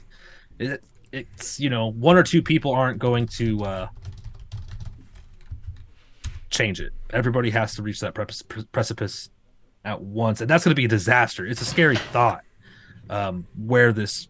it 0.59 0.83
it's 1.11 1.59
you 1.59 1.69
know 1.69 1.87
one 1.91 2.17
or 2.17 2.23
two 2.23 2.41
people 2.41 2.71
aren't 2.71 2.99
going 2.99 3.27
to 3.27 3.63
uh, 3.63 3.87
change 6.49 6.81
it. 6.81 6.91
Everybody 7.11 7.49
has 7.51 7.75
to 7.75 7.81
reach 7.81 7.99
that 8.01 8.13
pre- 8.13 8.63
precipice 8.71 9.29
at 9.85 10.01
once, 10.01 10.41
and 10.41 10.49
that's 10.49 10.63
going 10.63 10.71
to 10.71 10.75
be 10.75 10.85
a 10.85 10.89
disaster. 10.89 11.45
It's 11.45 11.61
a 11.61 11.65
scary 11.65 11.95
thought 11.95 12.43
um, 13.09 13.47
where 13.55 13.93
this 13.93 14.27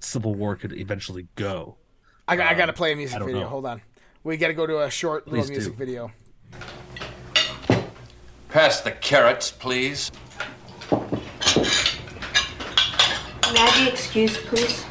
civil 0.00 0.34
war 0.34 0.56
could 0.56 0.72
eventually 0.72 1.28
go. 1.34 1.76
I, 2.26 2.34
I 2.34 2.54
got 2.54 2.66
to 2.66 2.72
play 2.72 2.92
a 2.92 2.96
music 2.96 3.18
video. 3.20 3.40
Know. 3.40 3.48
Hold 3.48 3.66
on. 3.66 3.80
We 4.24 4.36
got 4.36 4.48
to 4.48 4.54
go 4.54 4.66
to 4.66 4.82
a 4.82 4.90
short 4.90 5.26
Please 5.26 5.48
little 5.48 5.50
music 5.50 5.72
do. 5.72 5.78
video. 5.78 6.12
Pass 8.48 8.80
the 8.80 8.92
carrots, 8.92 9.50
please. 9.50 10.10
May 10.90 10.98
I 13.54 13.84
be 13.84 13.88
excused, 13.88 14.38
please? 14.46 14.84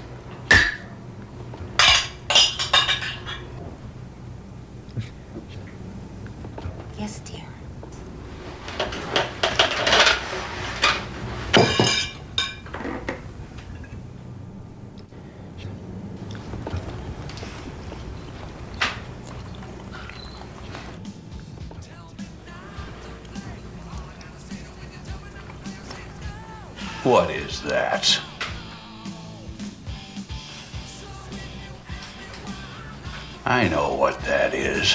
What 27.08 27.30
is 27.32 27.62
that? 27.62 28.20
I 33.46 33.70
know 33.70 33.94
what 33.94 34.20
that 34.24 34.54
is. 34.54 34.94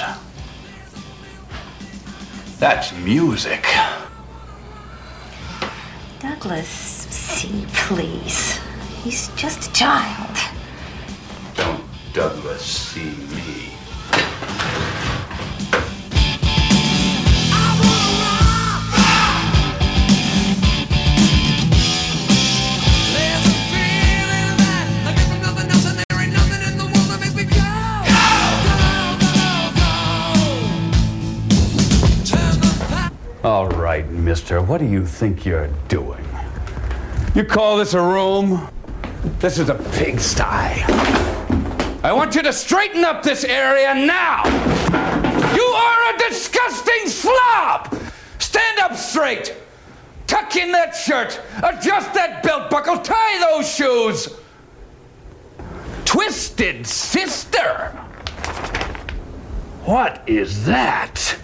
That's 2.59 2.93
music. 2.99 3.65
Douglas, 6.19 6.67
see, 6.67 7.65
please. 7.73 8.59
He's 9.03 9.29
just 9.29 9.71
a 9.71 9.73
child. 9.73 10.37
Don't 11.55 11.83
Douglas 12.13 12.61
see 12.61 13.15
me. 13.33 13.72
What 34.67 34.79
do 34.79 34.85
you 34.85 35.05
think 35.05 35.45
you're 35.45 35.67
doing? 35.87 36.23
You 37.35 37.43
call 37.43 37.77
this 37.77 37.93
a 37.93 38.01
room? 38.01 38.69
This 39.39 39.59
is 39.59 39.69
a 39.69 39.75
pigsty. 39.75 40.83
I 42.03 42.11
want 42.13 42.35
you 42.35 42.41
to 42.43 42.53
straighten 42.53 43.03
up 43.03 43.23
this 43.23 43.43
area 43.43 43.93
now! 43.93 44.43
You 45.55 45.63
are 45.63 46.15
a 46.15 46.17
disgusting 46.17 47.07
slob! 47.07 47.93
Stand 48.39 48.79
up 48.79 48.95
straight! 48.95 49.53
Tuck 50.27 50.55
in 50.55 50.71
that 50.71 50.95
shirt! 50.95 51.41
Adjust 51.57 52.13
that 52.13 52.41
belt 52.43 52.69
buckle! 52.69 52.99
Tie 52.99 53.39
those 53.39 53.69
shoes! 53.69 54.29
Twisted 56.05 56.87
sister! 56.87 57.89
What 59.85 60.23
is 60.25 60.65
that? 60.65 61.37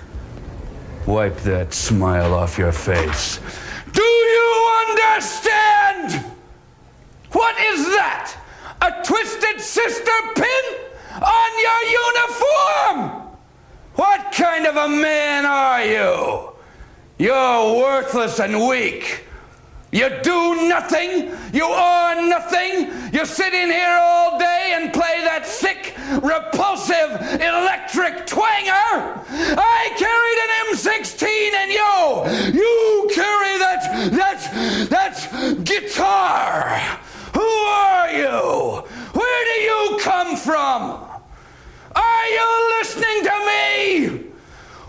Wipe 1.10 1.38
that 1.38 1.74
smile 1.74 2.36
off 2.36 2.60
your 2.60 2.72
face. 2.72 3.40
Do 3.94 4.04
you 4.04 4.86
understand? 4.90 6.24
What 7.32 7.60
is 7.60 7.84
that? 7.88 8.38
A 8.84 8.92
twisted 9.04 9.60
sister 9.60 10.12
pin 10.36 10.66
on 11.16 11.52
your 11.66 11.82
uniform? 12.06 13.28
What 13.96 14.32
kind 14.34 14.68
of 14.68 14.76
a 14.76 14.88
man 14.88 15.48
are 15.48 15.84
you? 15.84 16.52
You're 17.18 17.80
worthless 17.80 18.40
and 18.40 18.68
weak. 18.68 19.26
You 19.92 20.10
do 20.22 20.68
nothing. 20.68 21.32
You 21.52 21.66
earn 21.66 22.30
nothing. 22.30 22.92
You 23.12 23.26
sit 23.26 23.54
in 23.54 23.70
here 23.70 23.98
all 24.00 24.38
day 24.38 24.74
and 24.76 24.94
play 24.94 25.22
that 25.24 25.48
sick, 25.48 25.96
repulsive 26.22 27.10
electric 27.42 28.28
twanger. 28.28 29.26
I 29.58 29.90
carried 29.98 30.40
an 30.46 30.52
M16 30.70 31.26
and 31.54 31.72
you, 31.72 32.62
you 32.62 33.10
carry 33.16 33.58
that, 33.58 34.12
that, 34.12 34.90
that 34.90 35.64
guitar. 35.64 36.78
Who 37.34 37.42
are 37.42 38.12
you? 38.12 38.88
Where 39.14 39.46
do 39.46 39.62
you 39.62 40.00
come 40.02 40.38
from? 40.38 41.04
Are 41.96 42.28
you 42.28 42.78
listening 42.78 43.24
to 43.24 43.36
me? 43.50 44.08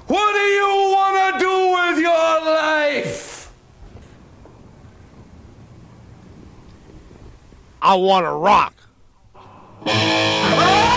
What 0.09 0.33
do 0.35 0.41
you 0.41 0.93
want 0.93 1.17
to 1.33 1.39
do 1.39 1.55
with 1.73 1.99
your 2.01 2.45
life? 2.45 3.40
I 7.83 7.95
want 7.95 8.27
to 8.27 8.33
rock. 8.33 8.75
Ah! 9.87 10.90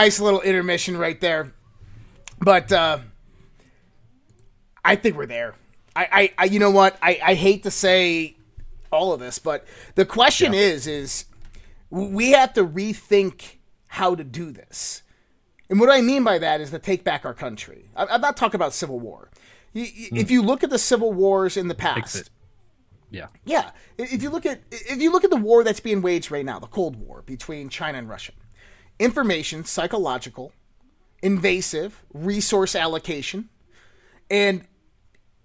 Nice 0.00 0.18
little 0.20 0.40
intermission 0.40 0.96
right 0.96 1.20
there. 1.20 1.52
But 2.40 2.72
uh, 2.72 2.98
I 4.84 4.96
think 4.96 5.16
we're 5.16 5.26
there. 5.26 5.54
I, 5.94 6.08
I, 6.12 6.32
I 6.38 6.44
you 6.46 6.58
know 6.58 6.70
what? 6.70 6.96
I, 7.02 7.20
I 7.22 7.34
hate 7.34 7.64
to 7.64 7.70
say 7.70 8.36
all 8.90 9.12
of 9.12 9.20
this, 9.20 9.38
but 9.38 9.66
the 9.94 10.04
question 10.06 10.54
is, 10.54 10.86
is 10.86 11.26
we 11.90 12.30
have 12.32 12.52
to 12.54 12.64
rethink 12.64 13.56
how 13.86 14.14
to 14.14 14.24
do 14.24 14.50
this. 14.52 15.02
And 15.68 15.78
what 15.78 15.90
I 15.90 16.00
mean 16.00 16.24
by 16.24 16.38
that 16.38 16.60
is 16.60 16.70
to 16.70 16.78
take 16.78 17.04
back 17.04 17.24
our 17.24 17.34
country. 17.34 17.90
I- 17.94 18.06
I'm 18.06 18.20
not 18.20 18.36
talking 18.36 18.56
about 18.56 18.72
civil 18.72 18.98
war. 18.98 19.30
You, 19.72 19.84
you- 19.84 20.08
If 20.12 20.30
you 20.30 20.42
look 20.42 20.64
at 20.64 20.70
the 20.70 20.78
civil 20.78 21.12
wars 21.12 21.56
in 21.56 21.68
the 21.68 21.74
past. 21.74 22.30
Yeah. 23.12 23.26
yeah. 23.44 23.70
If 23.98 24.22
you 24.22 24.30
look 24.30 24.46
at 24.46 24.60
if 24.70 25.00
you 25.02 25.10
look 25.10 25.24
at 25.24 25.30
the 25.30 25.36
war 25.36 25.64
that's 25.64 25.80
being 25.80 26.00
waged 26.00 26.30
right 26.30 26.44
now, 26.44 26.60
the 26.60 26.68
Cold 26.68 26.94
War 26.96 27.22
between 27.22 27.68
China 27.68 27.98
and 27.98 28.08
Russia, 28.08 28.32
information, 29.00 29.64
psychological, 29.64 30.52
invasive, 31.22 32.04
resource 32.14 32.76
allocation, 32.76 33.48
and 34.30 34.64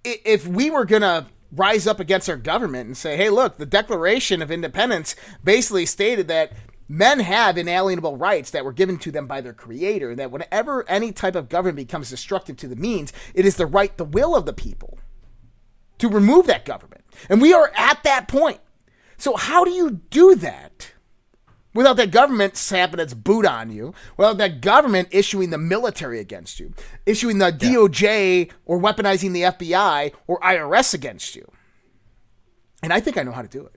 if 0.03 0.45
we 0.45 0.69
were 0.69 0.85
gonna 0.85 1.25
rise 1.51 1.87
up 1.87 1.99
against 1.99 2.29
our 2.29 2.37
government 2.37 2.85
and 2.85 2.95
say, 2.95 3.17
"Hey, 3.17 3.31
look, 3.31 3.57
the 3.57 3.65
Declaration 3.65 4.43
of 4.43 4.51
Independence 4.51 5.15
basically 5.43 5.87
stated 5.87 6.27
that." 6.27 6.51
Men 6.87 7.21
have 7.21 7.57
inalienable 7.57 8.15
rights 8.15 8.51
that 8.51 8.63
were 8.63 8.71
given 8.71 8.99
to 8.99 9.09
them 9.09 9.25
by 9.25 9.41
their 9.41 9.53
creator, 9.53 10.11
and 10.11 10.19
that 10.19 10.29
whenever 10.29 10.87
any 10.87 11.11
type 11.11 11.35
of 11.35 11.49
government 11.49 11.77
becomes 11.77 12.11
destructive 12.11 12.57
to 12.57 12.67
the 12.67 12.75
means, 12.75 13.11
it 13.33 13.43
is 13.43 13.55
the 13.55 13.65
right, 13.65 13.97
the 13.97 14.05
will 14.05 14.35
of 14.35 14.45
the 14.45 14.53
people 14.53 14.99
to 15.97 16.07
remove 16.07 16.47
that 16.47 16.65
government. 16.65 17.03
And 17.29 17.41
we 17.41 17.53
are 17.53 17.71
at 17.75 18.03
that 18.03 18.27
point. 18.27 18.59
So, 19.17 19.35
how 19.35 19.63
do 19.63 19.71
you 19.71 20.01
do 20.09 20.35
that 20.35 20.91
without 21.75 21.97
that 21.97 22.09
government 22.09 22.57
slapping 22.57 22.99
its 22.99 23.13
boot 23.13 23.45
on 23.45 23.69
you, 23.69 23.93
without 24.17 24.37
that 24.39 24.61
government 24.61 25.09
issuing 25.11 25.51
the 25.51 25.57
military 25.59 26.19
against 26.19 26.59
you, 26.59 26.73
issuing 27.05 27.37
the 27.37 27.51
DOJ 27.51 28.49
or 28.65 28.79
weaponizing 28.79 29.33
the 29.33 29.43
FBI 29.43 30.11
or 30.25 30.39
IRS 30.39 30.95
against 30.95 31.35
you? 31.35 31.47
And 32.81 32.91
I 32.91 32.99
think 32.99 33.17
I 33.17 33.23
know 33.23 33.31
how 33.31 33.41
to 33.43 33.47
do 33.47 33.65
it. 33.65 33.75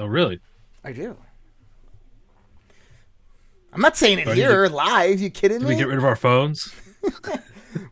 Oh, 0.00 0.06
really? 0.06 0.40
I 0.82 0.92
do. 0.92 1.16
I'm 3.72 3.80
not 3.80 3.96
saying 3.96 4.20
it 4.20 4.24
to- 4.26 4.34
here 4.34 4.66
live. 4.68 5.20
You 5.20 5.30
kidding 5.30 5.60
me? 5.62 5.66
we 5.66 5.74
get 5.76 5.88
rid 5.88 5.98
of 5.98 6.04
our 6.04 6.16
phones? 6.16 6.72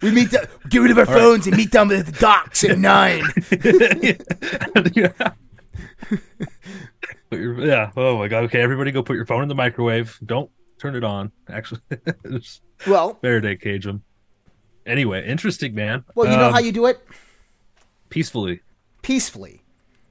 We 0.00 0.12
meet. 0.12 0.30
The, 0.30 0.48
get 0.68 0.78
rid 0.78 0.92
of 0.92 0.98
our 0.98 1.06
All 1.08 1.12
right. 1.12 1.20
phones 1.20 1.46
and 1.48 1.56
meet 1.56 1.72
them 1.72 1.90
at 1.90 2.06
the 2.06 2.12
docks 2.12 2.62
at 2.62 2.78
nine. 2.78 3.24
Put 7.32 7.40
your, 7.40 7.58
yeah. 7.66 7.90
Oh 7.96 8.18
my 8.18 8.28
god. 8.28 8.44
Okay, 8.44 8.60
everybody, 8.60 8.90
go 8.90 9.02
put 9.02 9.16
your 9.16 9.24
phone 9.24 9.42
in 9.42 9.48
the 9.48 9.54
microwave. 9.54 10.18
Don't 10.26 10.50
turn 10.78 10.94
it 10.94 11.02
on. 11.02 11.32
Actually, 11.48 11.80
Well- 12.86 13.14
Faraday 13.22 13.56
cage 13.56 13.84
them. 13.84 14.02
Anyway, 14.84 15.26
interesting, 15.26 15.74
man. 15.74 16.04
Well, 16.14 16.30
you 16.30 16.36
know 16.36 16.48
Um, 16.48 16.52
how 16.52 16.58
you 16.58 16.72
do 16.72 16.84
it? 16.86 17.00
peacefully. 18.10 18.60
peacefully, 19.00 19.62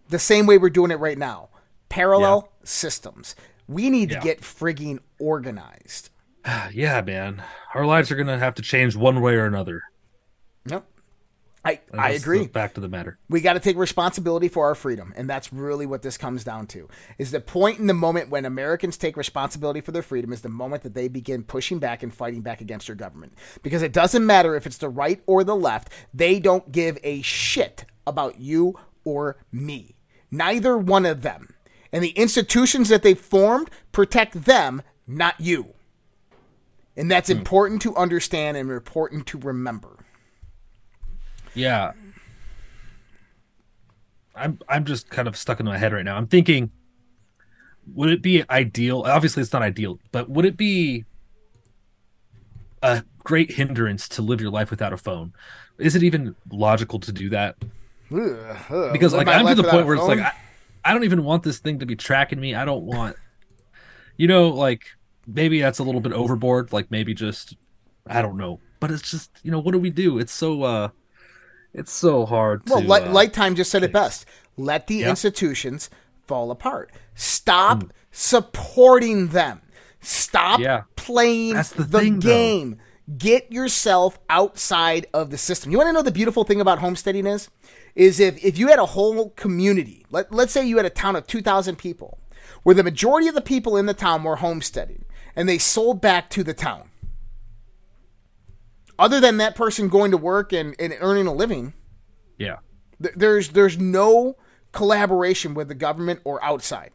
the 0.09 0.17
same 0.17 0.47
way 0.47 0.57
we're 0.57 0.69
doing 0.71 0.89
it 0.89 0.95
right 0.99 1.17
now. 1.17 1.49
Parallel 1.89 2.51
systems. 2.63 3.35
We 3.67 3.89
need 3.91 4.09
Yeah. 4.11 4.19
to 4.19 4.23
get 4.23 4.41
frigging 4.41 4.97
organized. 5.19 6.09
Yeah, 6.73 7.01
man. 7.01 7.43
Our 7.75 7.85
lives 7.85 8.09
are 8.11 8.15
gonna 8.15 8.39
have 8.39 8.55
to 8.55 8.63
change 8.63 8.95
one 8.95 9.21
way 9.21 9.35
or 9.35 9.45
another. 9.45 9.83
Yep. 10.65 10.85
I, 11.63 11.79
I 11.93 12.11
agree. 12.11 12.41
Uh, 12.41 12.47
back 12.47 12.73
to 12.73 12.81
the 12.81 12.89
matter. 12.89 13.19
We 13.29 13.39
got 13.39 13.53
to 13.53 13.59
take 13.59 13.77
responsibility 13.77 14.47
for 14.47 14.65
our 14.65 14.73
freedom, 14.73 15.13
and 15.15 15.29
that's 15.29 15.53
really 15.53 15.85
what 15.85 16.01
this 16.01 16.17
comes 16.17 16.43
down 16.43 16.65
to. 16.67 16.89
Is 17.19 17.29
the 17.29 17.39
point 17.39 17.77
in 17.77 17.85
the 17.85 17.93
moment 17.93 18.29
when 18.29 18.45
Americans 18.45 18.97
take 18.97 19.15
responsibility 19.15 19.79
for 19.79 19.91
their 19.91 20.01
freedom 20.01 20.33
is 20.33 20.41
the 20.41 20.49
moment 20.49 20.81
that 20.83 20.95
they 20.95 21.07
begin 21.07 21.43
pushing 21.43 21.77
back 21.77 22.01
and 22.01 22.13
fighting 22.13 22.41
back 22.41 22.61
against 22.61 22.87
their 22.87 22.95
government. 22.95 23.33
Because 23.61 23.83
it 23.83 23.93
doesn't 23.93 24.25
matter 24.25 24.55
if 24.55 24.65
it's 24.65 24.77
the 24.77 24.89
right 24.89 25.21
or 25.27 25.43
the 25.43 25.55
left, 25.55 25.89
they 26.13 26.39
don't 26.39 26.71
give 26.71 26.97
a 27.03 27.21
shit 27.21 27.85
about 28.07 28.39
you 28.39 28.79
or 29.03 29.37
me. 29.51 29.95
Neither 30.31 30.77
one 30.77 31.05
of 31.05 31.21
them. 31.21 31.53
And 31.91 32.03
the 32.03 32.11
institutions 32.11 32.89
that 32.89 33.03
they 33.03 33.13
formed 33.13 33.69
protect 33.91 34.45
them, 34.45 34.81
not 35.05 35.39
you. 35.39 35.73
And 36.97 37.11
that's 37.11 37.29
hmm. 37.29 37.37
important 37.37 37.81
to 37.83 37.95
understand 37.95 38.57
and 38.57 38.71
important 38.71 39.27
to 39.27 39.37
remember. 39.37 39.97
Yeah. 41.53 41.91
I'm 44.35 44.59
I'm 44.67 44.85
just 44.85 45.09
kind 45.09 45.27
of 45.27 45.35
stuck 45.35 45.59
in 45.59 45.65
my 45.65 45.77
head 45.77 45.93
right 45.93 46.05
now. 46.05 46.17
I'm 46.17 46.27
thinking 46.27 46.71
would 47.93 48.09
it 48.09 48.21
be 48.21 48.43
ideal? 48.49 49.01
Obviously 49.01 49.41
it's 49.41 49.51
not 49.51 49.61
ideal, 49.61 49.99
but 50.11 50.29
would 50.29 50.45
it 50.45 50.55
be 50.55 51.05
a 52.81 53.03
great 53.23 53.51
hindrance 53.51 54.07
to 54.09 54.21
live 54.21 54.39
your 54.39 54.51
life 54.51 54.71
without 54.71 54.93
a 54.93 54.97
phone? 54.97 55.33
Is 55.77 55.95
it 55.95 56.03
even 56.03 56.35
logical 56.51 56.99
to 56.99 57.11
do 57.11 57.29
that? 57.29 57.57
Ugh. 58.13 58.91
Because 58.93 59.13
like 59.13 59.27
I'm 59.27 59.45
to 59.47 59.55
the 59.55 59.63
point 59.63 59.85
where 59.85 59.95
it's 59.95 60.05
like? 60.05 60.19
I, 60.19 60.33
I 60.83 60.93
don't 60.93 61.03
even 61.03 61.23
want 61.23 61.43
this 61.43 61.59
thing 61.59 61.79
to 61.79 61.85
be 61.85 61.95
tracking 61.95 62.39
me. 62.39 62.55
I 62.55 62.65
don't 62.65 62.83
want 62.83 63.15
you 64.17 64.27
know, 64.27 64.49
like 64.49 64.85
maybe 65.25 65.59
that's 65.61 65.79
a 65.79 65.83
little 65.83 66.01
bit 66.01 66.13
overboard, 66.13 66.71
like 66.71 66.91
maybe 66.91 67.13
just 67.13 67.55
I 68.07 68.21
don't 68.21 68.37
know. 68.37 68.59
But 68.79 68.91
it's 68.91 69.09
just, 69.09 69.31
you 69.43 69.51
know, 69.51 69.59
what 69.59 69.71
do 69.71 69.79
we 69.79 69.89
do? 69.89 70.19
It's 70.19 70.31
so 70.31 70.63
uh 70.63 70.89
it's 71.73 71.91
so 71.91 72.25
hard 72.25 72.61
Well, 72.67 72.81
to 72.81 72.87
Light, 72.87 73.07
uh, 73.07 73.11
Lighttime 73.11 73.55
just 73.55 73.71
said 73.71 73.83
it 73.83 73.91
best. 73.93 74.25
Let 74.57 74.87
the 74.87 74.95
Yeah. 74.95 75.09
institutions 75.09 75.89
fall 76.27 76.51
apart. 76.51 76.91
Stop 77.15 77.85
supporting 78.11 79.27
them. 79.29 79.61
Stop 80.01 80.59
Yeah. 80.59 80.83
playing 80.95 81.53
That's 81.55 81.69
the 81.69 81.83
the, 81.83 81.99
thing, 81.99 82.19
though. 82.19 82.27
game. 82.29 82.77
Get 83.17 83.51
yourself 83.51 84.19
outside 84.29 85.07
of 85.13 85.31
the 85.31 85.37
system. 85.37 85.71
You 85.71 85.77
want 85.77 85.89
to 85.89 85.93
know 85.93 86.01
the 86.01 86.11
beautiful 86.11 86.43
thing 86.43 86.61
about 86.61 86.79
homesteading 86.79 87.25
is? 87.27 87.49
Is 87.95 88.19
if, 88.19 88.43
if 88.43 88.57
you 88.57 88.67
had 88.67 88.79
a 88.79 88.85
whole 88.85 89.31
community, 89.31 90.05
let, 90.11 90.31
let's 90.31 90.53
say 90.53 90.65
you 90.65 90.77
had 90.77 90.85
a 90.85 90.89
town 90.89 91.15
of 91.17 91.27
2,000 91.27 91.77
people, 91.77 92.19
where 92.63 92.75
the 92.75 92.83
majority 92.83 93.27
of 93.27 93.35
the 93.35 93.41
people 93.41 93.75
in 93.75 93.85
the 93.85 93.93
town 93.93 94.23
were 94.23 94.37
homesteading, 94.37 95.03
and 95.35 95.49
they 95.49 95.57
sold 95.57 95.99
back 95.99 96.29
to 96.29 96.43
the 96.43 96.53
town. 96.53 96.89
Other 98.99 99.19
than 99.19 99.37
that 99.37 99.55
person 99.55 99.87
going 99.87 100.11
to 100.11 100.17
work 100.17 100.53
and, 100.53 100.75
and 100.79 100.95
earning 100.99 101.27
a 101.27 101.33
living, 101.33 101.73
Yeah. 102.37 102.57
Th- 103.01 103.15
There's 103.15 103.49
there's 103.49 103.77
no 103.79 104.37
collaboration 104.71 105.53
with 105.53 105.67
the 105.67 105.75
government 105.75 106.21
or 106.23 106.43
outside. 106.43 106.91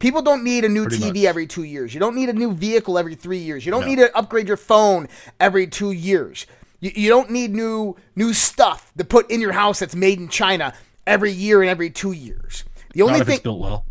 People 0.00 0.22
don't 0.22 0.44
need 0.44 0.64
a 0.64 0.68
new 0.68 0.86
Pretty 0.86 1.02
TV 1.02 1.14
much. 1.14 1.24
every 1.24 1.46
two 1.46 1.64
years. 1.64 1.92
You 1.92 1.98
don't 1.98 2.14
need 2.14 2.28
a 2.28 2.32
new 2.32 2.52
vehicle 2.52 2.98
every 2.98 3.16
three 3.16 3.38
years. 3.38 3.66
You 3.66 3.72
don't 3.72 3.80
No. 3.82 3.86
need 3.88 3.96
to 3.98 4.16
upgrade 4.16 4.46
your 4.46 4.56
phone 4.56 5.08
every 5.40 5.66
two 5.66 5.90
years. 5.90 6.46
You, 6.80 6.92
you 6.94 7.08
don't 7.08 7.30
need 7.30 7.52
new 7.54 7.96
new 8.14 8.32
stuff 8.32 8.92
to 8.96 9.04
put 9.04 9.28
in 9.30 9.40
your 9.40 9.52
house 9.52 9.80
that's 9.80 9.96
made 9.96 10.18
in 10.20 10.28
China 10.28 10.72
every 11.06 11.32
year 11.32 11.62
and 11.62 11.68
every 11.70 11.90
two 11.90 12.12
years. 12.12 12.64
The 12.94 13.02
only 13.02 13.20
thing 13.24 13.40
well. 13.58 13.86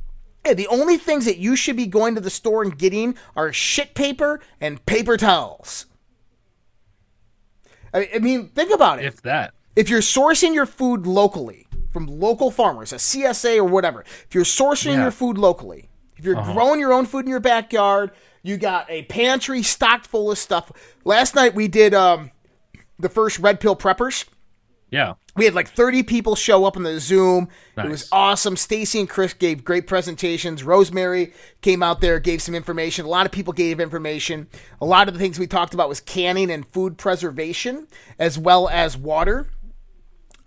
yeah, 0.46 0.54
the 0.54 0.68
only 0.68 0.98
things 0.98 1.26
that 1.26 1.38
you 1.40 1.56
should 1.58 1.76
be 1.76 1.88
going 1.88 2.16
to 2.16 2.22
the 2.22 2.30
store 2.30 2.64
and 2.64 2.78
getting 2.78 3.16
are 3.36 3.52
shit 3.52 3.94
paper 3.94 4.40
and 4.62 4.84
paper 4.86 5.18
towels. 5.18 5.87
I, 7.98 8.10
I 8.16 8.20
mean, 8.20 8.48
think 8.50 8.74
about 8.74 9.00
it. 9.00 9.06
If 9.06 9.22
that. 9.24 9.54
If 9.76 9.90
you're 9.90 10.02
sourcing 10.02 10.54
your 10.54 10.66
food 10.66 11.06
locally 11.06 11.68
from 11.92 12.08
local 12.08 12.50
farmers, 12.52 12.92
a 12.94 12.98
CSA 12.98 13.58
or 13.58 13.64
whatever, 13.66 14.02
if 14.02 14.34
you're 14.34 14.44
sourcing 14.44 14.94
Yeah. 14.96 15.04
your 15.04 15.12
food 15.12 15.38
locally, 15.38 15.90
if 16.18 16.26
you're 16.26 16.38
Uh-huh. 16.38 16.54
growing 16.54 16.80
your 16.80 16.94
own 16.94 17.06
food 17.06 17.26
in 17.26 17.30
your 17.30 17.40
backyard, 17.40 18.12
you 18.44 18.58
got 18.58 18.90
a 18.90 19.04
pantry 19.04 19.62
stocked 19.64 20.08
full 20.08 20.32
of 20.32 20.38
stuff. 20.38 20.72
Last 21.06 21.36
night 21.36 21.54
we 21.54 21.68
did 21.68 21.94
um, 21.94 22.32
the 22.98 23.10
first 23.10 23.40
Red 23.40 23.60
Pill 23.60 23.76
Preppers. 23.76 24.26
Yeah. 24.90 25.16
We 25.36 25.46
had 25.46 25.54
like 25.54 25.70
30 25.70 26.04
people 26.04 26.36
show 26.36 26.66
up 26.66 26.78
in 26.78 26.84
the 26.84 27.00
Zoom. 27.00 27.50
It 27.78 27.90
was 27.90 28.08
awesome. 28.12 28.56
Stacy 28.56 29.00
and 29.00 29.10
Chris 29.10 29.34
gave 29.34 29.64
great 29.64 29.86
presentations. 29.86 30.64
Rosemary 30.64 31.34
came 31.62 31.84
out 31.84 32.02
there, 32.02 32.20
gave 32.20 32.42
some 32.42 32.56
information. 32.56 33.06
A 33.06 33.10
lot 33.10 33.26
of 33.26 33.32
people 33.32 33.54
gave 33.54 33.80
information. 33.80 34.48
A 34.82 34.86
lot 34.86 35.08
of 35.08 35.14
the 35.14 35.20
things 35.20 35.38
we 35.38 35.48
talked 35.48 35.74
about 35.74 35.90
was 35.90 36.00
canning 36.00 36.50
and 36.50 36.66
food 36.68 36.98
preservation, 36.98 37.88
as 38.18 38.38
well 38.38 38.68
as 38.70 38.98
water. 38.98 39.48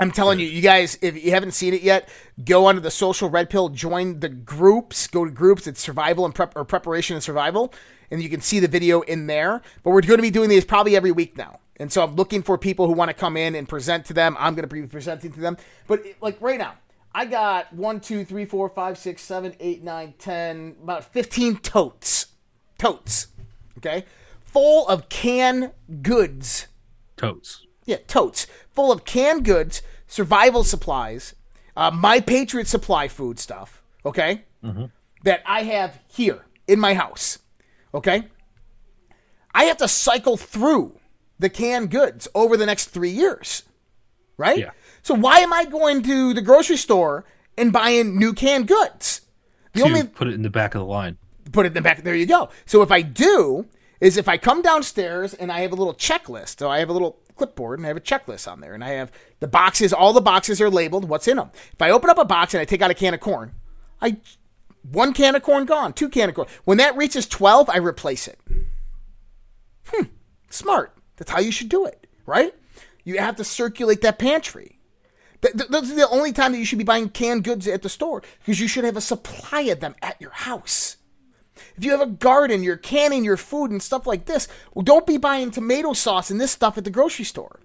I'm 0.01 0.11
telling 0.11 0.41
you, 0.41 0.47
you 0.47 0.63
guys, 0.63 0.99
if 1.03 1.23
you 1.23 1.31
haven't 1.33 1.53
seen 1.53 1.75
it 1.75 1.83
yet, 1.83 2.09
go 2.43 2.65
onto 2.65 2.81
the 2.81 2.91
social 2.91 3.29
red 3.29 3.51
pill, 3.51 3.69
join 3.69 4.21
the 4.21 4.31
groups, 4.31 5.07
go 5.07 5.27
to 5.27 5.31
groups. 5.31 5.67
It's 5.67 5.81
survival 5.81 6.25
and 6.25 6.35
prep 6.35 6.57
or 6.57 6.65
preparation 6.65 7.17
and 7.17 7.23
survival, 7.23 7.75
and 8.11 8.23
you 8.23 8.31
can 8.31 8.41
see 8.41 8.61
the 8.61 8.67
video 8.67 9.03
in 9.03 9.27
there. 9.27 9.61
But 9.83 9.91
we're 9.91 10.01
going 10.01 10.17
to 10.17 10.23
be 10.23 10.31
doing 10.31 10.49
these 10.49 10.65
probably 10.65 10.97
every 10.97 11.13
week 11.13 11.37
now, 11.37 11.61
and 11.81 11.91
so 11.91 12.05
I'm 12.05 12.15
looking 12.15 12.43
for 12.43 12.59
people 12.59 12.87
who 12.87 12.93
want 12.93 13.09
to 13.09 13.15
come 13.15 13.39
in 13.39 13.55
and 13.55 13.67
present 13.67 14.05
to 14.07 14.13
them. 14.13 14.37
I'm 14.39 14.55
going 14.55 14.69
to 14.69 14.73
be 14.73 14.87
presenting 14.87 15.33
to 15.33 15.41
them. 15.41 15.57
But 15.87 16.05
like 16.21 16.37
right 16.43 16.59
now, 16.59 16.75
I 17.15 17.25
got 17.25 17.73
one, 17.73 18.01
two, 18.01 18.23
three, 18.23 18.45
four, 18.45 18.69
five, 18.69 18.99
six, 18.99 19.23
seven, 19.23 19.55
eight, 19.61 19.83
nine, 19.83 20.13
ten, 20.19 20.77
about 20.83 21.11
15 21.11 21.57
totes, 21.57 22.27
totes, 22.79 23.29
okay, 23.79 24.05
full 24.43 24.87
of 24.89 25.09
canned 25.09 25.73
goods. 26.03 26.67
Totes. 27.17 27.67
Yeah, 27.87 27.97
totes 28.07 28.47
full 28.69 28.93
of 28.93 29.07
canned 29.07 29.47
goods, 29.47 29.81
survival 30.07 30.65
supplies, 30.65 31.35
uh, 31.77 31.91
my 31.91 32.21
Patriot 32.21 32.67
Supply 32.67 33.09
food 33.09 33.39
stuff. 33.39 33.83
Okay, 34.05 34.43
that 35.25 35.43
I 35.47 35.63
have 35.63 35.99
here 36.09 36.45
in 36.69 36.79
my 36.79 36.93
house. 36.93 37.39
Okay, 37.95 38.29
I 39.55 39.65
have 39.65 39.79
to 39.79 39.89
cycle 39.89 40.37
through 40.37 41.00
the 41.41 41.51
canned 41.51 41.91
goods 41.91 42.29
over 42.35 42.57
the 42.57 42.67
next 42.67 42.87
three 42.87 43.11
years, 43.11 43.65
right? 44.37 44.59
Yeah. 44.59 44.71
So 45.03 45.15
why 45.15 45.39
am 45.39 45.53
I 45.53 45.65
going 45.65 46.03
to 46.05 46.35
the 46.35 46.43
grocery 46.43 46.77
store 46.77 47.25
and 47.57 47.73
buying 47.73 48.19
new 48.19 48.33
canned 48.33 48.69
goods? 48.69 49.23
The 49.73 49.81
to 49.81 49.87
only 49.87 50.05
put 50.05 50.29
it 50.29 50.35
in 50.35 50.43
the 50.43 50.51
back 50.51 50.75
of 50.75 50.81
the 50.81 50.87
line. 50.87 51.17
put 51.53 51.67
it 51.67 51.69
in 51.69 51.75
the 51.75 51.81
back. 51.81 52.03
There 52.03 52.15
you 52.15 52.27
go. 52.27 52.51
So 52.67 52.83
if 52.83 52.93
I 52.93 53.03
do, 53.03 53.67
is 54.01 54.17
if 54.17 54.29
I 54.29 54.39
come 54.39 54.63
downstairs 54.63 55.35
and 55.35 55.51
I 55.53 55.61
have 55.61 55.73
a 55.73 55.77
little 55.77 55.95
checklist. 55.95 56.59
So 56.59 56.71
I 56.71 56.79
have 56.79 56.89
a 56.89 56.93
little 56.93 57.19
clipboard 57.37 57.79
and 57.79 57.87
I 57.87 57.89
have 57.89 57.97
a 57.97 58.01
checklist 58.01 58.51
on 58.51 58.61
there, 58.61 58.75
and 58.75 58.85
I 58.85 58.91
have 58.91 59.11
the 59.41 59.49
boxes. 59.49 59.93
All 59.93 60.13
the 60.13 60.21
boxes 60.21 60.61
are 60.61 60.71
labeled. 60.71 61.09
What's 61.09 61.29
in 61.29 61.37
them? 61.37 61.51
If 61.73 61.81
I 61.81 61.91
open 61.91 62.11
up 62.11 62.19
a 62.19 62.25
box 62.25 62.55
and 62.55 62.61
I 62.61 62.65
take 62.65 62.83
out 62.83 62.91
a 62.91 62.95
can 62.95 63.15
of 63.15 63.21
corn, 63.21 63.53
I 64.01 64.19
one 64.91 65.13
can 65.13 65.35
of 65.35 65.43
corn 65.43 65.67
gone, 65.67 65.93
two 65.93 66.09
can 66.09 66.29
of 66.29 66.35
corn. 66.35 66.49
When 66.65 66.79
that 66.79 66.97
reaches 66.97 67.27
twelve, 67.27 67.69
I 67.71 67.79
replace 67.79 68.29
it. 68.29 68.39
Hmm, 69.87 70.05
smart. 70.51 70.97
That's 71.21 71.31
how 71.31 71.41
you 71.41 71.53
should 71.53 71.69
do 71.69 71.85
it, 71.85 72.07
right? 72.25 72.55
You 73.05 73.19
have 73.19 73.37
to 73.37 73.45
circulate 73.45 74.01
that 74.01 74.19
pantry. 74.19 74.79
Th- 75.43 75.55
th- 75.55 75.69
That's 75.69 75.95
the 75.95 76.09
only 76.09 76.33
time 76.33 76.53
that 76.53 76.59
you 76.59 76.65
should 76.65 76.79
be 76.79 76.85
buying 76.85 77.11
canned 77.11 77.45
goods 77.45 77.69
at 77.69 77.83
the 77.83 77.91
store 77.91 78.23
because 78.39 78.59
you 78.59 78.67
should 78.67 78.85
have 78.85 78.97
a 78.97 79.03
supply 79.03 79.61
of 79.63 79.81
them 79.81 79.95
at 80.01 80.19
your 80.19 80.31
house. 80.31 80.97
If 81.77 81.85
you 81.85 81.91
have 81.91 82.01
a 82.01 82.07
garden, 82.07 82.63
you're 82.63 82.79
canning 82.79 83.23
your 83.23 83.37
food 83.37 83.71
and 83.71 83.83
stuff 83.83 84.07
like 84.07 84.25
this. 84.25 84.49
Well, 84.73 84.83
don't 84.83 85.07
be 85.07 85.19
buying 85.19 85.51
tomato 85.51 85.93
sauce 85.93 86.31
and 86.31 86.41
this 86.41 86.53
stuff 86.53 86.79
at 86.79 86.85
the 86.85 86.91
grocery 86.91 87.27
store. 87.27 87.61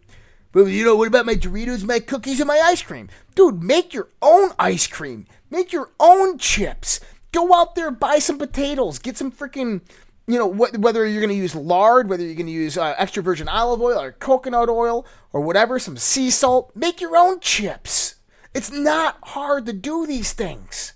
But 0.51 0.65
you 0.65 0.83
know, 0.83 0.97
what 0.97 1.07
about 1.07 1.25
my 1.25 1.35
Doritos, 1.35 1.85
my 1.85 1.99
cookies, 2.01 2.41
and 2.41 2.47
my 2.49 2.59
ice 2.59 2.81
cream? 2.81 3.07
Dude, 3.35 3.63
make 3.63 3.93
your 3.93 4.09
own 4.21 4.51
ice 4.59 4.87
cream. 4.87 5.27
Make 5.49 5.71
your 5.71 5.91
own 5.97 6.37
chips. 6.37 6.99
Go 7.31 7.53
out 7.53 7.75
there, 7.75 7.91
buy 7.91 8.19
some 8.19 8.37
potatoes. 8.37 8.99
Get 8.99 9.17
some 9.17 9.31
freaking, 9.31 9.81
you 10.27 10.39
know, 10.39 10.51
wh- 10.51 10.73
whether 10.79 11.05
you're 11.05 11.21
going 11.21 11.29
to 11.29 11.35
use 11.35 11.55
lard, 11.55 12.09
whether 12.09 12.23
you're 12.23 12.35
going 12.35 12.47
to 12.47 12.51
use 12.51 12.77
uh, 12.77 12.95
extra 12.97 13.21
virgin 13.21 13.47
olive 13.47 13.81
oil 13.81 13.99
or 13.99 14.11
coconut 14.11 14.69
oil 14.69 15.05
or 15.31 15.41
whatever, 15.41 15.77
some 15.77 15.97
sea 15.97 16.29
salt. 16.29 16.71
Make 16.75 16.99
your 16.99 17.15
own 17.15 17.39
chips. 17.39 18.15
It's 18.53 18.71
not 18.71 19.17
hard 19.21 19.65
to 19.65 19.73
do 19.73 20.07
these 20.07 20.33
things. 20.33 20.93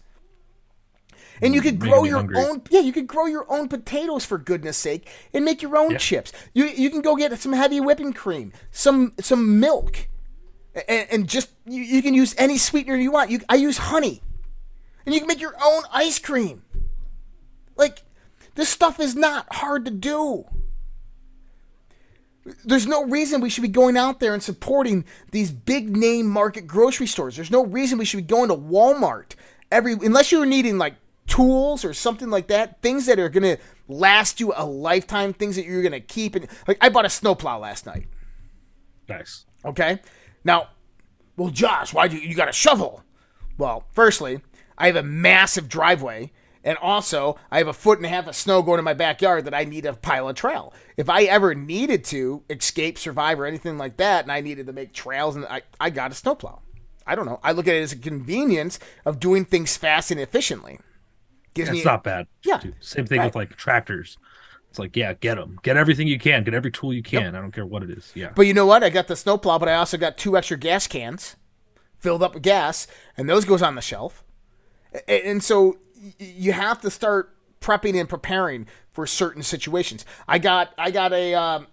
And 1.41 1.53
you 1.53 1.61
could 1.61 1.79
grow 1.79 2.03
your 2.03 2.17
hungry. 2.17 2.37
own 2.37 2.61
yeah, 2.69 2.81
you 2.81 2.91
could 2.91 3.07
grow 3.07 3.25
your 3.25 3.49
own 3.49 3.69
potatoes 3.69 4.25
for 4.25 4.37
goodness 4.37 4.77
sake 4.77 5.07
and 5.33 5.45
make 5.45 5.61
your 5.61 5.77
own 5.77 5.97
chips. 5.97 6.33
You 6.53 6.65
you 6.65 6.89
can 6.89 7.01
go 7.01 7.15
get 7.15 7.37
some 7.39 7.53
heavy 7.53 7.79
whipping 7.79 8.11
cream, 8.11 8.51
some 8.71 9.13
some 9.21 9.59
milk, 9.59 10.09
and, 10.87 11.07
and 11.09 11.29
just 11.29 11.49
you, 11.65 11.81
you 11.81 12.01
can 12.01 12.13
use 12.13 12.35
any 12.37 12.57
sweetener 12.57 12.95
you 12.95 13.11
want. 13.11 13.31
You 13.31 13.39
I 13.47 13.55
use 13.55 13.77
honey, 13.77 14.21
and 15.05 15.15
you 15.15 15.21
can 15.21 15.27
make 15.27 15.39
your 15.39 15.55
own 15.63 15.83
ice 15.93 16.19
cream. 16.19 16.63
Like 17.77 18.03
this 18.55 18.69
stuff 18.69 18.99
is 18.99 19.15
not 19.15 19.53
hard 19.53 19.85
to 19.85 19.91
do. 19.91 20.45
There's 22.65 22.87
no 22.87 23.05
reason 23.05 23.41
we 23.41 23.49
should 23.49 23.61
be 23.61 23.67
going 23.67 23.97
out 23.97 24.19
there 24.19 24.33
and 24.33 24.41
supporting 24.41 25.05
these 25.31 25.51
big 25.51 25.95
name 25.95 26.27
market 26.27 26.67
grocery 26.67 27.07
stores. 27.07 27.35
There's 27.35 27.51
no 27.51 27.65
reason 27.65 27.97
we 27.97 28.05
should 28.05 28.17
be 28.17 28.23
going 28.23 28.49
to 28.49 28.55
Walmart 28.55 29.35
every 29.71 29.93
unless 29.93 30.31
you're 30.31 30.45
needing 30.45 30.77
like 30.77 30.95
tools 31.27 31.85
or 31.85 31.93
something 31.93 32.29
like 32.29 32.47
that, 32.47 32.81
things 32.81 33.05
that 33.05 33.19
are 33.19 33.29
going 33.29 33.43
to 33.43 33.57
last 33.87 34.39
you 34.39 34.53
a 34.55 34.65
lifetime, 34.65 35.33
things 35.33 35.55
that 35.55 35.65
you're 35.65 35.81
going 35.81 35.91
to 35.91 35.99
keep 35.99 36.35
and 36.35 36.47
like 36.67 36.77
I 36.81 36.89
bought 36.89 37.05
a 37.05 37.09
snowplow 37.09 37.59
last 37.59 37.85
night. 37.85 38.07
Nice. 39.07 39.45
Okay? 39.63 39.99
Now, 40.43 40.69
well 41.37 41.49
Josh, 41.49 41.93
why 41.93 42.07
do 42.07 42.17
you, 42.17 42.27
you 42.27 42.35
got 42.35 42.49
a 42.49 42.53
shovel? 42.53 43.03
Well, 43.57 43.85
firstly, 43.91 44.41
I 44.77 44.87
have 44.87 44.95
a 44.95 45.03
massive 45.03 45.67
driveway 45.67 46.31
and 46.63 46.77
also 46.79 47.37
I 47.51 47.57
have 47.59 47.67
a 47.67 47.73
foot 47.73 47.99
and 47.99 48.05
a 48.05 48.09
half 48.09 48.27
of 48.27 48.35
snow 48.35 48.61
going 48.61 48.79
in 48.79 48.85
my 48.85 48.93
backyard 48.93 49.45
that 49.45 49.53
I 49.53 49.63
need 49.63 49.83
to 49.83 49.93
pile 49.93 50.27
a 50.27 50.33
trail. 50.33 50.73
If 50.97 51.09
I 51.09 51.23
ever 51.23 51.55
needed 51.55 52.03
to 52.05 52.43
escape, 52.49 52.97
survive, 52.97 53.39
or 53.39 53.45
anything 53.45 53.77
like 53.77 53.97
that, 53.97 54.23
and 54.25 54.31
I 54.31 54.41
needed 54.41 54.67
to 54.67 54.73
make 54.73 54.93
trails, 54.93 55.35
and 55.35 55.45
I, 55.45 55.61
I 55.79 55.89
got 55.89 56.11
a 56.11 56.15
snowplow. 56.15 56.61
I 57.07 57.15
don't 57.15 57.25
know. 57.25 57.39
I 57.43 57.53
look 57.53 57.67
at 57.67 57.73
it 57.75 57.81
as 57.81 57.91
a 57.93 57.97
convenience 57.97 58.77
of 59.05 59.19
doing 59.19 59.45
things 59.45 59.75
fast 59.77 60.11
and 60.11 60.19
efficiently. 60.19 60.79
Gives 61.55 61.69
It's 61.69 61.79
me 61.79 61.83
not 61.83 62.03
bad. 62.03 62.27
Yeah. 62.43 62.57
too. 62.57 62.73
Same 62.79 63.07
thing 63.07 63.19
Right. 63.19 63.25
with 63.25 63.35
like 63.35 63.55
tractors. 63.55 64.17
It's 64.69 64.77
like, 64.77 64.95
yeah, 64.95 65.13
get 65.13 65.35
them. 65.35 65.57
Get 65.63 65.77
everything 65.77 66.07
you 66.07 66.19
can. 66.19 66.43
Get 66.43 66.53
every 66.53 66.69
tool 66.71 66.93
you 66.93 67.01
can. 67.01 67.35
I 67.35 67.41
don't 67.41 67.51
care 67.51 67.65
what 67.65 67.81
it 67.81 67.89
is. 67.89 68.11
Yeah. 68.13 68.29
But 68.35 68.43
you 68.45 68.53
know 68.53 68.67
what? 68.67 68.83
I 68.83 68.89
got 68.91 69.07
the 69.07 69.15
snowplow, 69.15 69.57
but 69.57 69.67
I 69.67 69.73
also 69.73 69.97
got 69.97 70.15
two 70.17 70.37
extra 70.37 70.57
gas 70.57 70.85
cans 70.85 71.35
filled 71.97 72.21
up 72.21 72.35
with 72.35 72.43
gas, 72.43 72.85
and 73.17 73.27
those 73.27 73.45
goes 73.45 73.63
on 73.63 73.73
the 73.73 73.81
shelf. 73.81 74.23
A- 74.93 75.27
And 75.27 75.43
so 75.43 75.77
you 76.17 76.51
have 76.53 76.81
to 76.81 76.89
start 76.91 77.35
prepping 77.61 77.99
and 77.99 78.07
preparing 78.07 78.67
for 78.91 79.05
certain 79.05 79.43
situations. 79.43 80.05
I 80.27 80.39
got 80.39 80.73
I 80.77 80.91
got 80.91 81.13
a 81.13 81.33
um, 81.35 81.67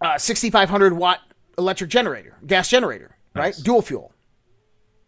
uh, 0.00 0.18
6500 0.18 0.92
watt 0.94 1.20
electric 1.56 1.90
generator, 1.90 2.36
gas 2.46 2.68
generator, 2.70 3.16
right? 3.34 3.54
Dual 3.62 3.82
fuel, 3.82 4.12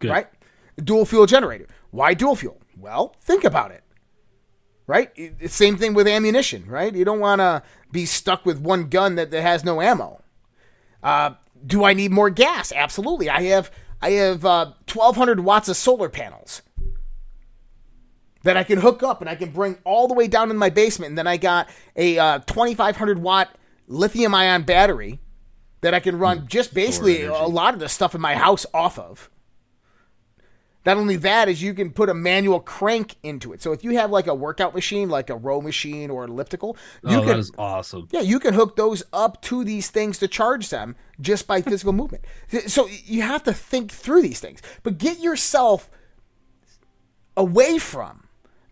Good. 0.01 0.11
right? 0.11 0.29
Dual 0.83 1.05
fuel 1.07 1.27
generator. 1.27 1.67
Why 1.91 2.15
dual 2.15 2.37
fuel? 2.37 2.61
Well, 2.79 3.15
think 3.21 3.45
about 3.45 3.71
it. 3.71 3.83
Right? 4.87 5.11
It- 5.15 5.51
same 5.51 5.77
thing 5.77 5.95
with 5.95 6.09
ammunition, 6.09 6.67
right? 6.67 6.95
You 6.95 7.05
don't 7.05 7.21
want 7.21 7.41
to 7.41 7.63
be 7.93 8.07
stuck 8.07 8.45
with 8.45 8.59
one 8.61 8.89
gun 8.89 9.15
that, 9.17 9.31
that 9.31 9.43
has 9.43 9.65
no 9.65 9.81
ammo. 9.81 10.21
Uh, 11.03 11.35
do 11.65 11.85
I 11.85 11.93
need 11.95 12.11
more 12.11 12.31
gas? 12.31 12.73
Absolutely. 12.73 13.29
I 13.31 13.43
have 13.45 13.71
I 14.03 14.11
have 14.13 14.45
uh, 14.45 14.73
1200 14.93 15.41
watts 15.41 15.69
of 15.69 15.77
solar 15.77 16.09
panels 16.09 16.63
that 18.43 18.57
I 18.57 18.65
can 18.65 18.79
hook 18.79 19.03
up 19.03 19.21
and 19.21 19.29
I 19.29 19.35
can 19.35 19.51
bring 19.51 19.79
all 19.85 20.09
the 20.09 20.15
way 20.15 20.29
down 20.29 20.51
in 20.51 20.57
my 20.57 20.71
basement. 20.71 21.11
And 21.11 21.19
then 21.19 21.27
I 21.27 21.37
got 21.37 21.69
a 21.97 22.19
uh, 22.19 22.39
2500 22.41 23.21
watt 23.21 23.55
lithium 23.87 24.35
ion 24.35 24.63
battery 24.63 25.21
that 25.83 25.95
I 25.95 26.01
can 26.01 26.19
run 26.19 26.47
just 26.47 26.75
basically 26.75 27.25
a 27.25 27.47
lot 27.47 27.75
of 27.75 27.81
the 27.81 27.89
stuff 27.89 28.15
in 28.15 28.21
my 28.21 28.35
house 28.35 28.67
off 28.73 28.99
of. 28.99 29.31
Not 30.87 30.97
only 30.97 31.17
that, 31.17 31.49
is 31.49 31.63
you 31.63 31.75
can 31.75 31.91
put 31.91 32.09
a 32.09 32.15
manual 32.15 32.59
crank 32.59 33.17
into 33.23 33.53
it. 33.53 33.61
So 33.61 33.73
if 33.73 33.85
you 33.85 33.99
have 33.99 34.11
like 34.11 34.27
a 34.27 34.35
workout 34.35 34.75
machine, 34.75 35.11
like 35.11 35.29
a 35.29 35.37
row 35.37 35.61
machine 35.61 36.09
or 36.09 36.25
elliptical, 36.25 36.77
you 37.07 37.17
oh, 37.17 37.21
can 37.21 37.29
that 37.29 37.39
is 37.39 37.53
awesome. 37.59 38.09
yeah, 38.11 38.21
you 38.21 38.41
can 38.41 38.55
hook 38.55 38.77
those 38.77 39.03
up 39.13 39.43
to 39.43 39.63
these 39.63 39.91
things 39.91 40.17
to 40.19 40.29
charge 40.29 40.71
them 40.71 40.97
just 41.21 41.47
by 41.47 41.61
physical 41.61 41.93
movement. 41.93 42.25
So 42.67 42.89
you 43.05 43.21
have 43.21 43.43
to 43.45 43.53
think 43.53 43.91
through 43.91 44.23
these 44.23 44.41
things, 44.41 44.63
but 44.83 44.97
get 44.97 45.21
yourself 45.21 45.91
away 47.37 47.77
from 47.79 48.20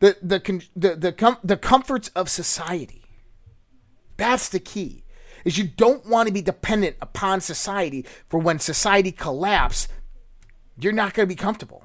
the 0.00 0.16
the 0.22 0.40
con- 0.40 0.62
the 0.76 0.94
the, 0.96 1.12
com- 1.12 1.38
the 1.42 1.56
comforts 1.56 2.08
of 2.14 2.28
society. 2.28 3.02
That's 4.16 4.48
the 4.48 4.60
key. 4.60 5.04
Is 5.44 5.56
you 5.56 5.64
don't 5.64 6.04
want 6.04 6.26
to 6.26 6.32
be 6.32 6.42
dependent 6.42 6.96
upon 7.00 7.40
society 7.40 8.04
for 8.28 8.38
when 8.40 8.58
society 8.58 9.12
collapses, 9.12 9.88
you're 10.78 10.92
not 10.92 11.14
going 11.14 11.26
to 11.26 11.34
be 11.34 11.36
comfortable. 11.36 11.84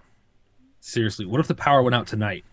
Seriously, 0.80 1.26
what 1.26 1.40
if 1.40 1.48
the 1.48 1.56
power 1.56 1.82
went 1.82 1.96
out 1.96 2.08
tonight 2.08 2.44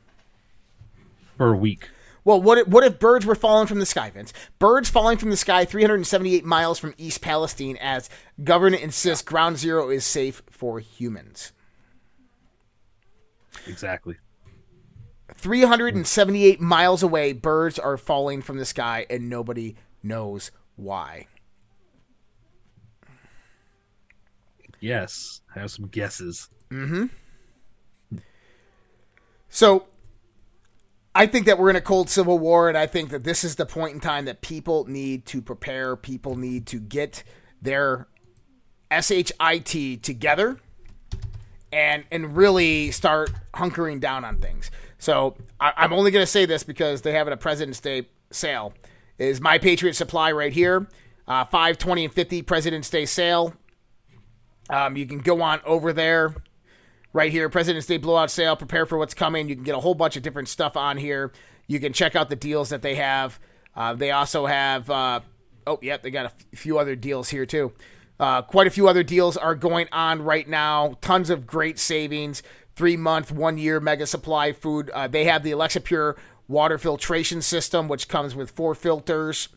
for 1.36 1.52
a 1.52 1.56
week? 1.56 1.88
Well, 2.22 2.40
what 2.40 2.58
if, 2.58 2.68
what 2.68 2.84
if 2.84 2.98
birds 2.98 3.24
were 3.24 3.34
falling 3.34 3.66
from 3.66 3.78
the 3.78 3.86
sky, 3.86 4.10
Vince? 4.10 4.32
Birds 4.58 4.90
falling 4.90 5.16
from 5.16 5.30
the 5.30 5.36
sky 5.36 5.64
378 5.64 6.44
miles 6.44 6.78
from 6.78 6.94
East 6.98 7.22
Palestine 7.22 7.78
as 7.80 8.10
government 8.44 8.82
insists 8.82 9.24
ground 9.24 9.56
zero 9.56 9.88
is 9.88 10.04
safe 10.04 10.42
for 10.50 10.78
humans. 10.78 11.52
Exactly. 13.66 14.16
378 15.40 16.60
miles 16.60 17.02
away, 17.02 17.32
birds 17.32 17.78
are 17.78 17.96
falling 17.96 18.42
from 18.42 18.58
the 18.58 18.64
sky 18.64 19.06
and 19.10 19.28
nobody 19.28 19.76
knows 20.02 20.50
why. 20.76 21.26
Yes. 24.80 25.40
I 25.54 25.60
have 25.60 25.70
some 25.70 25.88
guesses. 25.88 26.48
Mm-hmm. 26.70 27.06
So 29.48 29.86
I 31.14 31.26
think 31.26 31.46
that 31.46 31.58
we're 31.58 31.70
in 31.70 31.76
a 31.76 31.80
cold 31.80 32.08
civil 32.08 32.38
war, 32.38 32.68
and 32.68 32.78
I 32.78 32.86
think 32.86 33.10
that 33.10 33.24
this 33.24 33.42
is 33.42 33.56
the 33.56 33.66
point 33.66 33.94
in 33.94 34.00
time 34.00 34.24
that 34.26 34.42
people 34.42 34.84
need 34.86 35.26
to 35.26 35.42
prepare. 35.42 35.96
People 35.96 36.36
need 36.36 36.66
to 36.68 36.78
get 36.78 37.24
their 37.60 38.06
SHIT 38.90 40.02
together 40.02 40.58
and 41.72 42.04
and 42.10 42.36
really 42.36 42.90
start 42.90 43.30
hunkering 43.54 44.00
down 44.00 44.24
on 44.24 44.36
things. 44.36 44.70
So 45.00 45.36
I, 45.58 45.72
I'm 45.76 45.92
only 45.92 46.12
going 46.12 46.22
to 46.22 46.30
say 46.30 46.46
this 46.46 46.62
because 46.62 47.02
they 47.02 47.12
have 47.12 47.26
it 47.26 47.32
at 47.32 47.40
President's 47.40 47.80
Day 47.80 48.06
sale. 48.30 48.72
Is 49.18 49.40
my 49.40 49.58
Patriot 49.58 49.94
Supply 49.94 50.30
right 50.32 50.52
here, 50.52 50.88
uh, 51.26 51.44
five 51.44 51.76
twenty 51.76 52.04
and 52.04 52.14
fifty 52.14 52.40
President's 52.40 52.88
Day 52.88 53.04
sale. 53.04 53.54
Um, 54.70 54.96
you 54.96 55.04
can 55.04 55.18
go 55.18 55.42
on 55.42 55.60
over 55.66 55.92
there 55.92 56.34
right 57.12 57.30
here, 57.30 57.50
President's 57.50 57.86
Day 57.86 57.98
blowout 57.98 58.30
sale. 58.30 58.56
Prepare 58.56 58.86
for 58.86 58.96
what's 58.96 59.12
coming. 59.12 59.48
You 59.48 59.56
can 59.56 59.64
get 59.64 59.74
a 59.74 59.80
whole 59.80 59.94
bunch 59.94 60.16
of 60.16 60.22
different 60.22 60.48
stuff 60.48 60.76
on 60.76 60.96
here. 60.96 61.32
You 61.66 61.80
can 61.80 61.92
check 61.92 62.16
out 62.16 62.30
the 62.30 62.36
deals 62.36 62.70
that 62.70 62.82
they 62.82 62.94
have. 62.94 63.38
Uh, 63.76 63.94
they 63.94 64.10
also 64.10 64.46
have, 64.46 64.88
uh, 64.88 65.20
oh, 65.66 65.78
yep, 65.82 66.02
they 66.02 66.10
got 66.10 66.26
a 66.26 66.30
f- 66.30 66.46
few 66.54 66.78
other 66.78 66.96
deals 66.96 67.28
here 67.28 67.46
too. 67.46 67.72
Uh, 68.18 68.42
quite 68.42 68.66
a 68.66 68.70
few 68.70 68.88
other 68.88 69.02
deals 69.02 69.36
are 69.36 69.54
going 69.54 69.88
on 69.92 70.22
right 70.22 70.48
now. 70.48 70.96
Tons 71.00 71.30
of 71.30 71.46
great 71.46 71.78
savings. 71.78 72.42
Three 72.80 72.96
month, 72.96 73.30
one 73.30 73.58
year 73.58 73.78
mega 73.78 74.06
supply 74.06 74.54
food. 74.54 74.88
Uh, 74.88 75.06
they 75.06 75.24
have 75.24 75.42
the 75.42 75.50
Alexapure 75.50 76.16
water 76.48 76.78
filtration 76.78 77.42
system, 77.42 77.88
which 77.88 78.08
comes 78.08 78.34
with 78.34 78.50
four 78.52 78.74
filters. 78.74 79.50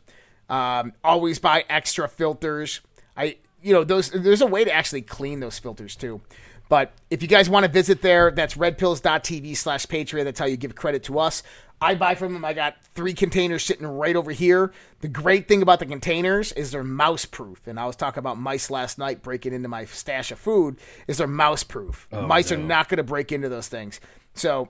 Um, 0.49 0.91
always 1.05 1.39
buy 1.39 1.63
extra 1.69 2.09
filters. 2.09 2.81
I, 3.15 3.37
you 3.61 3.71
know, 3.71 3.85
those. 3.85 4.09
There's 4.09 4.41
a 4.41 4.45
way 4.45 4.65
to 4.65 4.73
actually 4.73 5.03
clean 5.03 5.39
those 5.39 5.57
filters 5.57 5.95
too. 5.95 6.19
But 6.67 6.91
if 7.09 7.21
you 7.21 7.29
guys 7.29 7.49
want 7.49 7.65
to 7.65 7.71
visit 7.71 8.01
there, 8.01 8.29
that's 8.29 8.55
redpills.tv 8.55 9.55
slash 9.55 9.87
Patriot. 9.87 10.25
That's 10.25 10.41
how 10.41 10.45
you 10.45 10.57
give 10.57 10.75
credit 10.75 11.03
to 11.03 11.17
us. 11.17 11.43
I 11.83 11.95
buy 11.95 12.15
from 12.15 12.33
them. 12.33 12.45
I 12.45 12.53
got 12.53 12.81
three 12.95 13.13
containers 13.13 13.63
sitting 13.63 13.85
right 13.85 14.15
over 14.15 14.31
here. 14.31 14.71
The 15.01 15.09
great 15.09 15.49
thing 15.49 15.61
about 15.61 15.79
the 15.79 15.85
containers 15.85 16.53
is 16.53 16.71
they're 16.71 16.83
mouse 16.83 17.25
proof. 17.25 17.67
And 17.67 17.77
I 17.77 17.85
was 17.85 17.97
talking 17.97 18.19
about 18.19 18.39
mice 18.39 18.69
last 18.69 18.97
night 18.97 19.21
breaking 19.21 19.53
into 19.53 19.67
my 19.67 19.83
stash 19.85 20.31
of 20.31 20.39
food. 20.39 20.77
Is 21.07 21.17
they're 21.17 21.27
mouse 21.27 21.63
proof. 21.63 22.07
Oh, 22.13 22.25
mice 22.25 22.51
no. 22.51 22.57
are 22.57 22.61
not 22.61 22.87
going 22.87 22.97
to 22.97 23.03
break 23.03 23.33
into 23.33 23.49
those 23.49 23.67
things. 23.67 23.99
So 24.33 24.69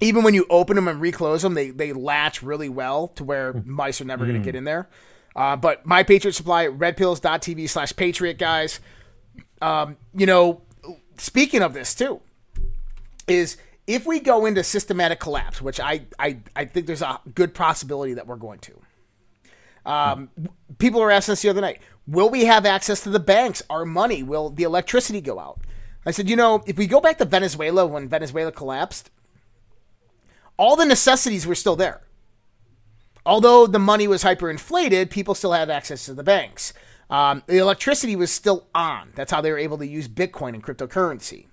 even 0.00 0.24
when 0.24 0.32
you 0.32 0.46
open 0.48 0.76
them 0.76 0.88
and 0.88 1.00
reclose 1.02 1.42
them, 1.42 1.52
they 1.52 1.68
they 1.68 1.92
latch 1.92 2.42
really 2.42 2.70
well 2.70 3.08
to 3.08 3.24
where 3.24 3.52
mice 3.66 4.00
are 4.00 4.06
never 4.06 4.24
going 4.24 4.40
to 4.40 4.44
get 4.44 4.54
in 4.54 4.64
there. 4.64 4.88
Uh, 5.36 5.56
but 5.56 5.84
my 5.84 6.02
Patriot 6.02 6.32
Supply, 6.32 6.66
redpills.tv 6.66 7.68
slash 7.68 7.94
Patriot, 7.94 8.38
guys. 8.38 8.80
Um, 9.60 9.96
you 10.14 10.26
know, 10.26 10.62
speaking 11.18 11.62
of 11.62 11.74
this 11.74 11.94
too, 11.94 12.20
is 13.28 13.58
if 13.86 14.06
we 14.06 14.20
go 14.20 14.46
into 14.46 14.62
systematic 14.62 15.20
collapse, 15.20 15.60
which 15.60 15.80
I, 15.80 16.02
I, 16.18 16.38
I 16.54 16.64
think 16.64 16.86
there's 16.86 17.02
a 17.02 17.20
good 17.34 17.54
possibility 17.54 18.14
that 18.14 18.26
we're 18.26 18.36
going 18.36 18.60
to. 18.60 18.80
Um, 19.84 20.30
people 20.78 21.00
were 21.00 21.10
asking 21.10 21.32
us 21.32 21.42
the 21.42 21.48
other 21.48 21.60
night, 21.60 21.80
will 22.06 22.30
we 22.30 22.44
have 22.44 22.64
access 22.64 23.00
to 23.02 23.10
the 23.10 23.20
banks, 23.20 23.62
our 23.68 23.84
money? 23.84 24.22
Will 24.22 24.50
the 24.50 24.62
electricity 24.62 25.20
go 25.20 25.38
out? 25.38 25.60
I 26.06 26.10
said, 26.10 26.28
you 26.28 26.36
know, 26.36 26.62
if 26.66 26.76
we 26.76 26.86
go 26.86 27.00
back 27.00 27.18
to 27.18 27.24
Venezuela 27.24 27.86
when 27.86 28.08
Venezuela 28.08 28.52
collapsed, 28.52 29.10
all 30.56 30.76
the 30.76 30.86
necessities 30.86 31.46
were 31.46 31.54
still 31.54 31.76
there. 31.76 32.02
Although 33.24 33.66
the 33.66 33.78
money 33.78 34.08
was 34.08 34.24
hyperinflated, 34.24 35.10
people 35.10 35.34
still 35.34 35.52
had 35.52 35.70
access 35.70 36.04
to 36.06 36.14
the 36.14 36.24
banks. 36.24 36.72
Um, 37.08 37.42
the 37.46 37.58
electricity 37.58 38.16
was 38.16 38.32
still 38.32 38.66
on. 38.74 39.12
That's 39.14 39.30
how 39.30 39.40
they 39.40 39.50
were 39.50 39.58
able 39.58 39.78
to 39.78 39.86
use 39.86 40.08
Bitcoin 40.08 40.54
and 40.54 40.62
cryptocurrency, 40.62 41.46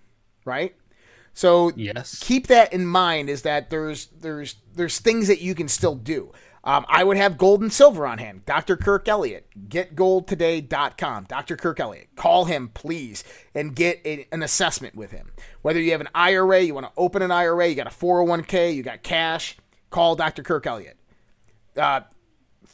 right? 0.45 0.75
So 1.39 1.71
Yes. 1.77 2.19
keep 2.19 2.47
that 2.47 2.73
in 2.73 2.85
mind. 2.85 3.29
Is 3.29 3.43
that 3.43 3.69
there's 3.69 4.07
there's 4.07 4.55
there's 4.75 4.99
things 4.99 5.29
that 5.29 5.39
you 5.39 5.55
can 5.55 5.69
still 5.69 5.95
do. 5.95 6.33
Um, 6.65 6.85
I 6.89 7.05
would 7.05 7.15
have 7.15 7.37
gold 7.37 7.61
and 7.61 7.71
silver 7.71 8.05
on 8.05 8.17
hand. 8.17 8.45
Dr. 8.45 8.75
Kirk 8.75 9.07
Elliott, 9.07 9.47
getgoldtoday.com. 9.69 11.23
Dr. 11.29 11.55
Kirk 11.55 11.79
Elliott, 11.79 12.09
call 12.17 12.43
him 12.43 12.67
please 12.73 13.23
and 13.55 13.73
get 13.73 14.01
a, 14.03 14.27
an 14.33 14.43
assessment 14.43 14.95
with 14.95 15.11
him. 15.11 15.31
Whether 15.61 15.79
you 15.79 15.91
have 15.91 16.01
an 16.01 16.09
IRA, 16.13 16.59
you 16.59 16.73
want 16.73 16.87
to 16.87 16.91
open 16.97 17.21
an 17.21 17.31
IRA, 17.31 17.69
you 17.69 17.75
got 17.75 17.87
a 17.87 17.91
401k, 17.91 18.75
you 18.75 18.83
got 18.83 19.03
cash, 19.03 19.55
call 19.91 20.17
Dr. 20.17 20.43
Kirk 20.43 20.67
Elliott. 20.67 20.97
Uh, 21.77 22.01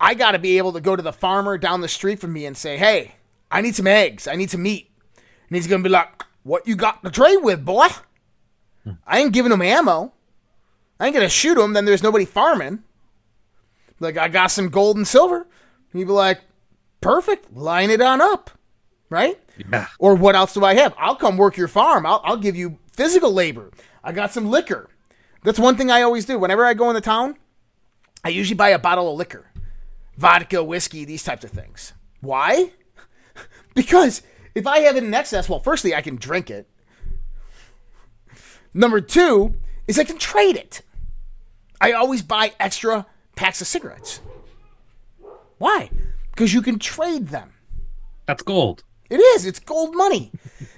I 0.00 0.14
got 0.14 0.32
to 0.32 0.38
be 0.38 0.56
able 0.56 0.72
to 0.72 0.80
go 0.80 0.96
to 0.96 1.02
the 1.02 1.12
farmer 1.12 1.58
down 1.58 1.82
the 1.82 1.88
street 1.88 2.18
from 2.20 2.32
me 2.32 2.46
and 2.46 2.56
say, 2.56 2.78
hey, 2.78 3.16
I 3.50 3.60
need 3.60 3.76
some 3.76 3.86
eggs. 3.86 4.26
I 4.26 4.34
need 4.34 4.50
some 4.50 4.62
meat. 4.62 4.90
And 5.16 5.56
he's 5.56 5.66
going 5.66 5.82
to 5.82 5.88
be 5.88 5.92
like, 5.92 6.24
what 6.42 6.66
you 6.66 6.74
got 6.76 7.04
to 7.04 7.10
trade 7.10 7.38
with, 7.42 7.64
boy? 7.64 7.88
I 9.06 9.18
ain't 9.18 9.34
giving 9.34 9.52
him 9.52 9.60
ammo. 9.60 10.14
I 10.98 11.06
ain't 11.06 11.14
going 11.14 11.26
to 11.26 11.30
shoot 11.30 11.58
him. 11.58 11.74
Then 11.74 11.84
there's 11.84 12.02
nobody 12.02 12.24
farming. 12.24 12.82
Like, 14.00 14.16
I 14.16 14.28
got 14.28 14.46
some 14.50 14.70
gold 14.70 14.96
and 14.96 15.06
silver. 15.06 15.42
And 15.92 15.98
he'd 15.98 16.04
be 16.04 16.12
like, 16.12 16.40
perfect. 17.02 17.52
Line 17.52 17.90
it 17.90 18.00
on 18.00 18.22
up. 18.22 18.50
Right? 19.10 19.38
Yeah. 19.70 19.88
Or 19.98 20.14
what 20.14 20.36
else 20.36 20.54
do 20.54 20.64
I 20.64 20.74
have? 20.74 20.94
I'll 20.96 21.16
come 21.16 21.36
work 21.36 21.56
your 21.56 21.68
farm. 21.68 22.06
I'll, 22.06 22.22
I'll 22.24 22.36
give 22.36 22.56
you 22.56 22.78
physical 22.92 23.32
labor. 23.32 23.70
I 24.02 24.12
got 24.12 24.32
some 24.32 24.46
liquor. 24.46 24.88
That's 25.42 25.58
one 25.58 25.76
thing 25.76 25.90
I 25.90 26.02
always 26.02 26.24
do. 26.24 26.38
Whenever 26.38 26.64
I 26.64 26.74
go 26.74 26.88
into 26.90 27.00
town, 27.00 27.36
I 28.24 28.28
usually 28.28 28.56
buy 28.56 28.70
a 28.70 28.78
bottle 28.78 29.10
of 29.10 29.18
liquor, 29.18 29.50
vodka, 30.16 30.62
whiskey, 30.62 31.04
these 31.04 31.24
types 31.24 31.44
of 31.44 31.50
things. 31.50 31.92
Why? 32.20 32.72
Because 33.72 34.22
if 34.56 34.66
I 34.66 34.80
have 34.80 34.96
it 34.96 35.04
in 35.04 35.14
excess, 35.14 35.48
well, 35.48 35.60
firstly, 35.60 35.94
I 35.94 36.02
can 36.02 36.16
drink 36.16 36.50
it. 36.50 36.68
Number 38.74 39.00
two 39.00 39.54
is 39.86 39.96
I 39.96 40.04
can 40.04 40.18
trade 40.18 40.56
it. 40.56 40.82
I 41.80 41.92
always 41.92 42.20
buy 42.22 42.52
extra 42.58 43.06
packs 43.36 43.60
of 43.60 43.68
cigarettes. 43.68 44.20
Why? 45.58 45.90
Because 46.32 46.52
you 46.52 46.62
can 46.62 46.80
trade 46.80 47.28
them. 47.28 47.52
That's 48.26 48.42
gold. 48.42 48.82
It 49.10 49.16
is. 49.18 49.44
It's 49.44 49.58
gold 49.58 49.94
money. 49.94 50.30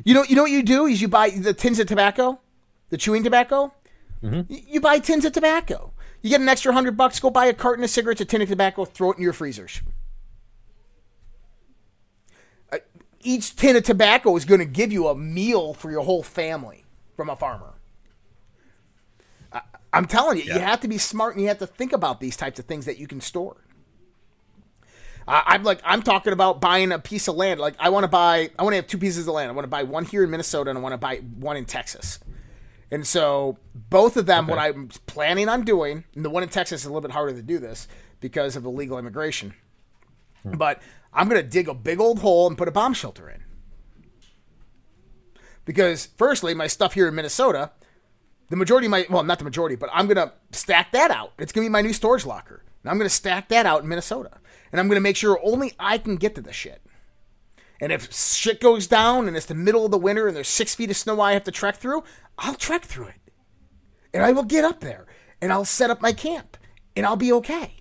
you 0.05 0.15
know. 0.15 0.25
You 0.25 0.35
know 0.37 0.43
what 0.43 0.51
you 0.51 0.63
do 0.63 0.87
is 0.87 1.01
you 1.03 1.09
buy 1.09 1.31
the 1.31 1.53
tins 1.55 1.79
of 1.79 1.87
tobacco, 1.87 2.41
the 2.89 2.97
chewing 2.97 3.23
tobacco. 3.23 3.73
Y- 4.23 4.65
You 4.69 4.81
buy 4.81 4.99
tins 5.01 5.25
of 5.25 5.33
tobacco. 5.33 5.93
You 6.23 6.31
get 6.31 6.41
an 6.41 6.49
extra 6.49 6.73
hundred 6.73 6.97
bucks. 6.97 7.21
Go 7.21 7.29
buy 7.31 7.47
a 7.47 7.53
carton 7.55 7.85
of 7.85 7.91
cigarettes, 7.91 8.21
a 8.21 8.25
tin 8.25 8.41
of 8.43 8.49
tobacco, 8.49 8.85
throw 8.85 9.13
it 9.13 9.19
in 9.19 9.23
your 9.23 9.33
freezers. 9.33 9.83
Uh, 12.73 12.79
Each 13.21 13.55
tin 13.57 13.77
of 13.77 13.83
tobacco 13.83 14.35
is 14.37 14.45
going 14.45 14.61
to 14.61 14.65
give 14.67 14.93
you 14.93 15.09
a 15.09 15.15
meal 15.15 15.75
for 15.75 15.91
your 15.91 16.03
whole 16.03 16.23
family 16.23 16.85
from 17.17 17.29
a 17.29 17.37
farmer. 17.37 17.75
I- 19.53 19.63
I'm 19.93 20.07
telling 20.07 20.39
you, 20.39 20.45
you 20.45 20.61
have 20.61 20.81
to 20.81 20.89
be 20.89 20.99
smart 20.99 21.35
and 21.35 21.43
you 21.43 21.49
have 21.49 21.59
to 21.59 21.67
think 21.67 21.93
about 21.93 22.21
these 22.21 22.37
types 22.37 22.59
of 22.59 22.65
things 22.65 22.87
that 22.87 22.99
you 22.99 23.07
can 23.07 23.21
store. 23.21 23.57
I- 25.27 25.43
I'm 25.47 25.63
like, 25.63 25.81
I'm 25.85 26.03
talking 26.03 26.33
about 26.33 26.61
buying 26.61 26.93
a 26.93 26.99
piece 26.99 27.29
of 27.29 27.37
land. 27.37 27.61
Like, 27.61 27.75
I 27.79 27.91
want 27.91 28.05
to 28.05 28.09
buy, 28.09 28.51
I 28.59 28.63
want 28.63 28.73
to 28.73 28.77
have 28.77 28.87
two 28.87 28.99
pieces 28.99 29.27
of 29.29 29.35
land. 29.35 29.51
I 29.51 29.55
want 29.55 29.65
to 29.65 29.71
buy 29.71 29.83
one 29.83 30.05
here 30.05 30.25
in 30.25 30.31
Minnesota 30.31 30.71
and 30.71 30.79
I 30.79 30.83
want 30.83 30.93
to 30.93 30.99
buy 30.99 31.17
one 31.17 31.57
in 31.57 31.65
Texas. 31.65 32.19
And 32.91 33.07
so, 33.07 33.57
both 33.75 34.19
of 34.19 34.27
them, 34.27 34.47
what 34.47 34.59
I'm 34.59 34.89
planning 35.07 35.49
on 35.49 35.65
doing, 35.65 36.05
and 36.15 36.23
the 36.23 36.29
one 36.29 36.43
in 36.43 36.51
Texas 36.51 36.83
is 36.83 36.85
a 36.85 36.89
little 36.91 37.01
bit 37.01 37.13
harder 37.13 37.33
to 37.33 37.43
do 37.43 37.59
this 37.59 37.89
because 38.21 38.55
of 38.55 38.67
illegal 38.67 38.99
immigration. 38.99 39.55
Hmm. 40.43 40.57
But 40.57 40.83
I'm 41.13 41.27
going 41.29 41.41
to 41.41 41.49
dig 41.49 41.69
a 41.69 41.75
big 41.75 42.01
old 42.01 42.19
hole 42.19 42.47
and 42.47 42.59
put 42.59 42.69
a 42.69 42.71
bomb 42.71 42.93
shelter 42.93 43.31
in. 43.31 43.43
Because, 45.65 46.07
firstly, 46.19 46.53
my 46.53 46.67
stuff 46.67 46.93
here 46.93 47.09
in 47.09 47.15
Minnesota, 47.15 47.71
the 48.51 48.57
majority 48.57 48.89
of 48.89 48.91
my, 48.91 49.07
well, 49.09 49.23
not 49.23 49.39
the 49.39 49.45
majority, 49.45 49.77
but 49.77 49.89
I'm 49.91 50.07
going 50.07 50.17
to 50.17 50.33
stack 50.51 50.93
that 50.93 51.11
out. 51.11 51.33
It's 51.39 51.53
going 51.53 51.65
to 51.65 51.71
be 51.71 51.73
my 51.73 51.81
new 51.81 51.95
storage 51.95 52.27
locker. 52.27 52.63
And 52.83 52.91
I'm 52.91 52.99
going 52.99 53.09
to 53.09 53.15
stack 53.15 53.49
that 53.49 53.65
out 53.65 53.83
in 53.83 53.89
Minnesota. 53.89 54.33
And 54.73 54.81
I'm 54.81 54.89
going 54.89 54.97
to 54.97 55.03
make 55.03 55.17
sure 55.17 55.39
only 55.43 55.75
I 55.79 55.99
can 55.99 56.17
get 56.17 56.35
to 56.35 56.41
the 56.41 56.53
shit. 56.53 56.83
And 57.81 57.93
if 57.93 58.13
shit 58.13 58.61
goes 58.61 58.87
down 58.87 59.29
and 59.29 59.37
it's 59.37 59.47
the 59.47 59.55
middle 59.55 59.85
of 59.85 59.91
the 59.91 59.99
winter 59.99 60.29
and 60.29 60.37
there's 60.37 60.49
six 60.49 60.75
feet 60.75 60.91
of 60.91 60.97
snow 60.97 61.21
I 61.21 61.33
have 61.33 61.45
to 61.45 61.51
trek 61.51 61.77
through, 61.77 62.05
I'll 62.39 62.55
trek 62.55 62.85
through 62.85 63.09
it. 63.09 63.33
And 64.15 64.25
I 64.25 64.33
will 64.33 64.45
get 64.45 64.65
up 64.65 64.81
there 64.81 65.07
and 65.41 65.53
I'll 65.53 65.65
set 65.65 65.91
up 65.91 66.01
my 66.01 66.13
camp 66.13 66.57
and 66.97 67.05
I'll 67.05 67.17
be 67.17 67.33
okay. 67.33 67.77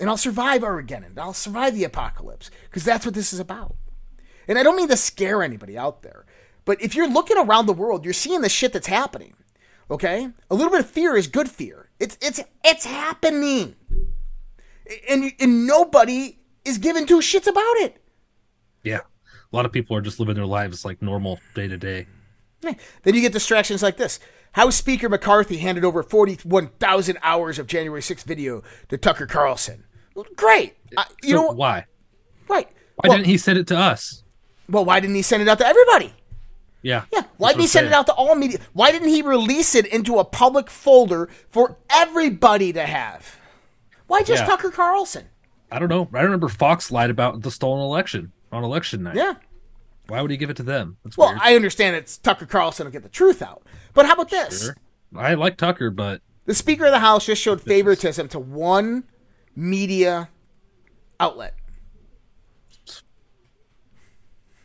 And 0.00 0.08
I'll 0.08 0.16
survive 0.16 0.64
Armageddon. 0.64 1.18
I'll 1.18 1.32
survive 1.32 1.74
the 1.74 1.84
apocalypse 1.84 2.50
because 2.64 2.84
that's 2.84 3.04
what 3.04 3.14
this 3.14 3.32
is 3.32 3.40
about. 3.40 3.76
And 4.46 4.58
I 4.58 4.62
don't 4.62 4.76
mean 4.76 4.88
to 4.88 4.96
scare 4.96 5.42
anybody 5.42 5.76
out 5.76 6.02
there, 6.02 6.24
but 6.64 6.80
if 6.80 6.94
you're 6.94 7.08
looking 7.08 7.36
around 7.36 7.66
the 7.66 7.72
world, 7.72 8.04
you're 8.04 8.14
seeing 8.14 8.40
the 8.40 8.48
shit 8.48 8.72
that's 8.72 8.86
happening. 8.86 9.34
Okay? 9.90 10.30
A 10.50 10.54
little 10.54 10.70
bit 10.70 10.80
of 10.80 10.88
fear 10.88 11.16
is 11.16 11.26
good 11.26 11.50
fear. 11.50 11.90
It's 11.98 12.16
it's 12.20 12.40
it's 12.64 12.84
happening. 12.84 13.76
And 15.08 15.32
and 15.40 15.66
nobody 15.66 16.38
is 16.64 16.78
giving 16.78 17.06
two 17.06 17.18
shits 17.20 17.46
about 17.46 17.76
it. 17.78 18.02
Yeah. 18.82 19.00
A 19.52 19.56
lot 19.56 19.64
of 19.66 19.72
people 19.72 19.96
are 19.96 20.00
just 20.00 20.20
living 20.20 20.34
their 20.34 20.46
lives 20.46 20.84
like 20.84 21.00
normal 21.02 21.40
day 21.54 21.68
to 21.68 21.76
day. 21.76 22.06
Then 22.60 23.14
you 23.14 23.20
get 23.20 23.32
distractions 23.32 23.82
like 23.82 23.96
this. 23.96 24.18
House 24.52 24.76
Speaker 24.76 25.08
McCarthy 25.08 25.58
handed 25.58 25.84
over 25.84 26.02
41,000 26.02 27.18
hours 27.22 27.58
of 27.58 27.66
January 27.66 28.00
6th 28.02 28.24
video 28.24 28.62
to 28.88 28.98
Tucker 28.98 29.26
Carlson. 29.26 29.84
Great. 30.36 30.74
I- 30.96 31.04
you 31.22 31.36
So 31.36 31.42
know, 31.42 31.50
why? 31.52 31.86
right. 32.48 32.68
Why 32.96 33.08
well, 33.08 33.18
didn't 33.18 33.28
he 33.28 33.38
send 33.38 33.58
it 33.58 33.66
to 33.68 33.76
us? 33.76 34.22
well, 34.68 34.84
why 34.84 35.00
didn't 35.00 35.14
he 35.16 35.22
send 35.22 35.42
it 35.42 35.48
out 35.48 35.58
to 35.58 35.66
everybody? 35.66 36.12
Yeah. 36.82 37.04
Yeah. 37.12 37.22
Why 37.36 37.50
didn't 37.50 37.62
he 37.62 37.66
send 37.68 37.86
it 37.86 37.92
out 37.92 38.06
to 38.06 38.12
all 38.14 38.34
media? 38.34 38.58
Why 38.72 38.90
didn't 38.92 39.08
he 39.08 39.22
release 39.22 39.74
it 39.74 39.86
into 39.86 40.18
a 40.18 40.24
public 40.24 40.68
folder 40.70 41.28
for 41.50 41.78
everybody 41.90 42.72
to 42.72 42.84
have? 42.84 43.36
Why 44.08 44.22
just 44.22 44.42
Yeah. 44.42 44.46
Tucker 44.48 44.70
Carlson? 44.70 45.26
I 45.70 45.78
don't 45.78 45.88
know. 45.88 46.08
I 46.12 46.22
remember 46.22 46.48
Fox 46.48 46.90
lied 46.90 47.10
about 47.10 47.42
the 47.42 47.50
stolen 47.50 47.80
election 47.80 48.32
on 48.50 48.64
election 48.64 49.02
night. 49.04 49.14
Yeah. 49.16 49.34
Why 50.08 50.20
would 50.22 50.30
he 50.30 50.36
give 50.38 50.48
it 50.50 50.56
to 50.56 50.62
them? 50.62 50.96
That's 51.04 51.16
Well, 51.18 51.28
weird. 51.28 51.40
I 51.42 51.54
understand 51.54 51.94
it's 51.94 52.16
Tucker 52.18 52.46
Carlson 52.46 52.86
to 52.86 52.90
get 52.90 53.02
the 53.02 53.08
truth 53.10 53.42
out. 53.42 53.62
But 53.94 54.06
how 54.06 54.14
about 54.14 54.30
this? 54.30 54.64
Sure. 54.64 54.76
I 55.14 55.34
like 55.34 55.56
Tucker, 55.58 55.90
but 55.90 56.22
The 56.46 56.54
Speaker 56.54 56.86
of 56.86 56.92
the 56.92 56.98
House 56.98 57.26
just 57.26 57.42
showed 57.42 57.60
favoritism 57.60 58.28
to 58.28 58.38
one 58.38 59.04
media 59.54 60.30
outlet. 61.20 61.54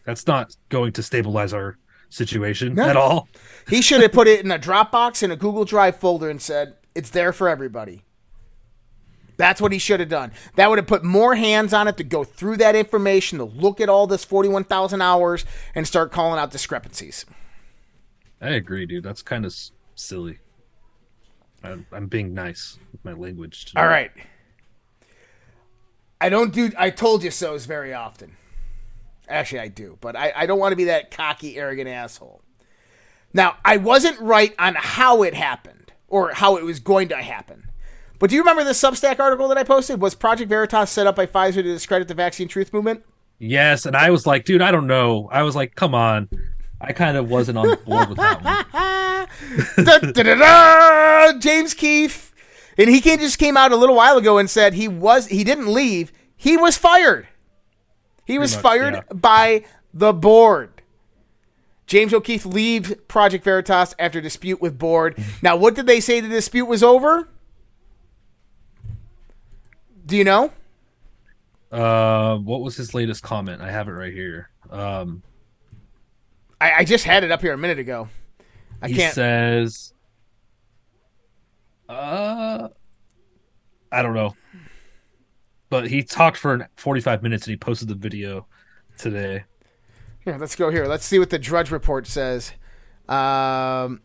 that's 0.05 0.27
not 0.27 0.55
going 0.69 0.91
to 0.91 1.01
stabilize 1.01 1.53
our 1.53 1.77
situation 2.09 2.75
No. 2.75 2.83
at 2.89 2.97
all. 2.97 3.29
He 3.69 3.81
should 3.81 4.01
have 4.01 4.11
put 4.11 4.27
it 4.27 4.43
in 4.43 4.51
a 4.51 4.59
Dropbox 4.59 5.23
in 5.23 5.31
a 5.31 5.35
Google 5.37 5.63
Drive 5.65 5.95
folder 5.95 6.29
and 6.29 6.41
said, 6.41 6.75
it's 6.93 7.09
there 7.09 7.31
for 7.31 7.47
everybody. 7.47 8.03
That's 9.37 9.61
what 9.61 9.71
he 9.71 9.79
should 9.79 9.99
have 9.99 10.09
done. 10.09 10.31
That 10.55 10.69
would 10.69 10.77
have 10.77 10.87
put 10.87 11.03
more 11.03 11.35
hands 11.35 11.73
on 11.73 11.87
it 11.87 11.97
to 11.97 12.03
go 12.03 12.23
through 12.23 12.57
that 12.57 12.75
information, 12.75 13.39
to 13.39 13.45
look 13.45 13.81
at 13.81 13.89
all 13.89 14.07
this 14.07 14.23
41,000 14.23 15.01
hours 15.01 15.45
and 15.75 15.87
start 15.87 16.11
calling 16.11 16.39
out 16.39 16.51
discrepancies. 16.51 17.25
I 18.41 18.49
agree, 18.49 18.85
dude. 18.85 19.03
That's 19.03 19.21
kind 19.21 19.45
of 19.45 19.55
silly. 19.95 20.39
I'm, 21.63 21.85
I'm 21.91 22.07
being 22.07 22.33
nice 22.33 22.77
with 22.91 23.03
my 23.05 23.13
language. 23.13 23.65
Today. 23.65 23.81
All 23.81 23.87
right. 23.87 24.11
I 26.19 26.29
don't 26.29 26.53
do 26.53 26.71
I 26.77 26.89
told 26.89 27.23
you 27.23 27.31
so's 27.31 27.65
very 27.65 27.93
often. 27.93 28.37
Actually, 29.27 29.59
I 29.59 29.67
do, 29.69 29.97
but 30.01 30.15
I, 30.15 30.33
I 30.35 30.45
don't 30.45 30.59
want 30.59 30.73
to 30.73 30.77
be 30.77 30.85
that 30.85 31.11
cocky, 31.11 31.57
arrogant 31.57 31.89
asshole. 31.89 32.41
Now, 33.33 33.57
I 33.65 33.77
wasn't 33.77 34.19
right 34.19 34.53
on 34.59 34.75
how 34.77 35.23
it 35.23 35.33
happened 35.33 35.91
or 36.07 36.33
how 36.33 36.57
it 36.57 36.63
was 36.63 36.79
going 36.79 37.09
to 37.09 37.17
happen. 37.17 37.69
But 38.19 38.29
do 38.29 38.35
you 38.35 38.41
remember 38.41 38.63
the 38.63 38.71
Substack 38.71 39.19
article 39.19 39.47
that 39.49 39.57
I 39.57 39.63
posted? 39.63 40.01
Was 40.01 40.15
Project 40.15 40.49
Veritas 40.49 40.89
set 40.89 41.07
up 41.07 41.15
by 41.15 41.25
Pfizer 41.25 41.55
to 41.55 41.63
discredit 41.63 42.07
the 42.07 42.13
vaccine 42.13 42.47
truth 42.47 42.71
movement? 42.73 43.03
Yes, 43.39 43.85
and 43.85 43.95
I 43.95 44.09
was 44.09 44.25
like, 44.25 44.45
dude, 44.45 44.61
I 44.61 44.71
don't 44.71 44.87
know. 44.87 45.27
I 45.31 45.43
was 45.43 45.55
like, 45.55 45.75
come 45.75 45.93
on. 45.93 46.29
I 46.79 46.91
kind 46.91 47.17
of 47.17 47.29
wasn't 47.29 47.57
on 47.57 47.77
board 47.85 48.09
with 48.09 48.17
that 48.17 48.43
one. 48.43 49.85
Da, 49.85 49.99
da, 49.99 50.23
da, 50.23 50.35
da! 50.35 51.39
James 51.39 51.73
Keefe, 51.73 52.33
and 52.77 52.89
he 52.89 52.99
came, 53.01 53.19
just 53.19 53.39
came 53.39 53.55
out 53.55 53.71
a 53.71 53.75
little 53.75 53.95
while 53.95 54.17
ago 54.17 54.37
and 54.37 54.49
said 54.49 54.73
he 54.73 54.87
was 54.87 55.27
he 55.27 55.43
didn't 55.43 55.67
leave. 55.67 56.11
He 56.35 56.57
was 56.57 56.77
fired. 56.77 57.27
He 58.25 58.37
was 58.37 58.53
much, 58.55 58.61
fired 58.61 58.93
yeah. 58.95 59.13
by 59.13 59.65
the 59.93 60.13
board. 60.13 60.81
James 61.87 62.13
O'Keefe 62.13 62.45
leaves 62.45 62.93
Project 63.07 63.43
Veritas 63.43 63.93
after 63.99 64.21
dispute 64.21 64.61
with 64.61 64.77
board. 64.77 65.17
Now, 65.41 65.55
what 65.55 65.75
did 65.75 65.87
they 65.87 65.99
say 65.99 66.19
the 66.19 66.29
dispute 66.29 66.65
was 66.65 66.83
over? 66.83 67.29
Do 70.05 70.17
you 70.17 70.23
know? 70.23 70.51
Uh, 71.71 72.37
what 72.37 72.61
was 72.61 72.75
his 72.75 72.93
latest 72.93 73.23
comment? 73.23 73.61
I 73.61 73.71
have 73.71 73.87
it 73.87 73.93
right 73.93 74.13
here. 74.13 74.49
Um, 74.69 75.23
I, 76.59 76.73
I 76.79 76.83
just 76.83 77.03
had 77.03 77.23
it 77.23 77.31
up 77.31 77.41
here 77.41 77.53
a 77.53 77.57
minute 77.57 77.79
ago. 77.79 78.09
I 78.81 78.89
he 78.89 78.95
can't. 78.95 79.13
says, 79.13 79.93
uh, 81.87 82.67
I 83.91 84.01
don't 84.01 84.13
know, 84.13 84.35
but 85.69 85.87
he 85.87 86.03
talked 86.03 86.37
for 86.37 86.67
45 86.75 87.23
minutes 87.23 87.47
and 87.47 87.51
he 87.51 87.57
posted 87.57 87.87
the 87.87 87.95
video 87.95 88.45
today. 88.97 89.45
Yeah, 90.25 90.37
let's 90.37 90.55
go 90.55 90.69
here. 90.69 90.85
Let's 90.85 91.05
see 91.05 91.19
what 91.19 91.29
the 91.29 91.39
Drudge 91.39 91.71
Report 91.71 92.07
says. 92.07 92.53
Um, 93.09 94.01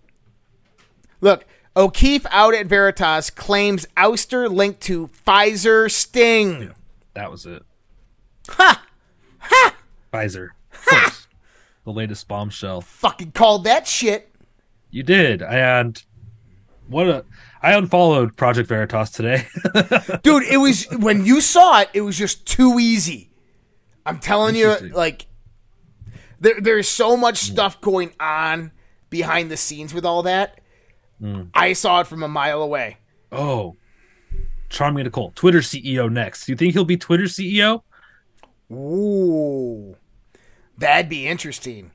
look, 1.20 1.44
O'Keefe 1.76 2.26
out 2.30 2.54
at 2.54 2.66
Veritas 2.66 3.30
claims 3.30 3.86
ouster 3.96 4.50
linked 4.50 4.80
to 4.82 5.08
Pfizer 5.26 5.90
sting. 5.90 6.62
Yeah, 6.62 6.68
That 7.14 7.30
was 7.30 7.46
it. 7.46 7.62
Ha! 8.50 8.84
Ha! 9.38 9.76
Pfizer. 10.12 10.48
Course. 10.86 11.26
the 11.84 11.92
latest 11.92 12.26
bombshell. 12.28 12.80
Fucking 12.80 13.32
called 13.32 13.64
that 13.64 13.86
shit. 13.86 14.30
You 14.90 15.02
did, 15.02 15.42
and 15.42 16.02
what 16.86 17.08
a 17.08 17.24
I 17.62 17.72
unfollowed 17.74 18.36
Project 18.36 18.68
Veritas 18.68 19.10
today. 19.10 19.46
Dude, 20.22 20.44
it 20.44 20.58
was 20.58 20.86
when 20.92 21.26
you 21.26 21.40
saw 21.40 21.80
it, 21.80 21.90
it 21.92 22.00
was 22.00 22.16
just 22.16 22.46
too 22.46 22.78
easy. 22.78 23.30
I'm 24.06 24.18
telling 24.18 24.56
you, 24.56 24.74
like 24.92 25.26
there 26.40 26.60
there's 26.60 26.88
so 26.88 27.16
much 27.16 27.38
stuff 27.38 27.80
going 27.80 28.12
on 28.18 28.72
behind 29.10 29.50
the 29.50 29.56
scenes 29.56 29.92
with 29.92 30.06
all 30.06 30.22
that. 30.22 30.60
Mm. 31.22 31.50
I 31.54 31.72
saw 31.72 32.00
it 32.00 32.06
from 32.06 32.22
a 32.22 32.28
mile 32.28 32.62
away. 32.62 32.98
oh, 33.32 33.76
Charming 34.68 35.04
Nicole, 35.04 35.32
Twitter 35.34 35.60
CEO 35.60 36.12
next. 36.12 36.44
Do 36.46 36.52
you 36.52 36.56
think 36.56 36.74
he'll 36.74 36.84
be 36.84 36.96
Twitter 36.98 37.24
CEO? 37.24 37.82
Ooh. 38.70 39.96
That'd 40.76 41.08
be 41.08 41.26
interesting. 41.26 41.90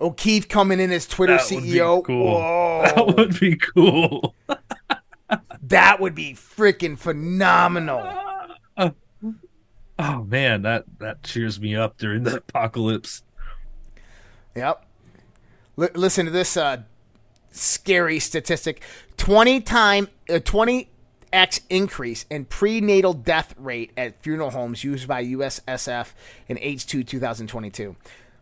O'Keefe 0.00 0.48
coming 0.48 0.80
in 0.80 0.90
as 0.90 1.06
Twitter 1.06 1.36
That 1.36 1.42
CEO. 1.46 2.04
cool. 2.04 2.34
Whoa. 2.40 2.82
That 2.96 3.16
would 3.16 3.38
be 3.38 3.56
cool. 3.56 4.34
That 5.62 6.00
would 6.00 6.16
be 6.16 6.34
freaking 6.34 6.98
phenomenal. 6.98 8.12
Oh 9.98 10.24
man, 10.24 10.62
that 10.62 10.84
that 10.98 11.22
cheers 11.22 11.60
me 11.60 11.76
up 11.76 11.96
during 11.98 12.24
the 12.24 12.38
apocalypse. 12.38 13.22
Yep. 14.56 14.84
L- 15.80 15.88
listen 15.94 16.24
to 16.26 16.32
this 16.32 16.56
uh, 16.56 16.78
scary 17.52 18.18
statistic: 18.18 18.82
twenty 19.16 19.60
time, 19.60 20.08
uh, 20.28 20.38
twenty 20.40 20.88
x 21.32 21.60
increase 21.70 22.26
in 22.30 22.44
prenatal 22.44 23.14
death 23.14 23.54
rate 23.56 23.90
at 23.96 24.20
funeral 24.22 24.50
homes 24.50 24.84
used 24.84 25.08
by 25.08 25.24
UCSF 25.24 26.12
in 26.48 26.58
H2 26.58 27.06
2022. 27.06 27.96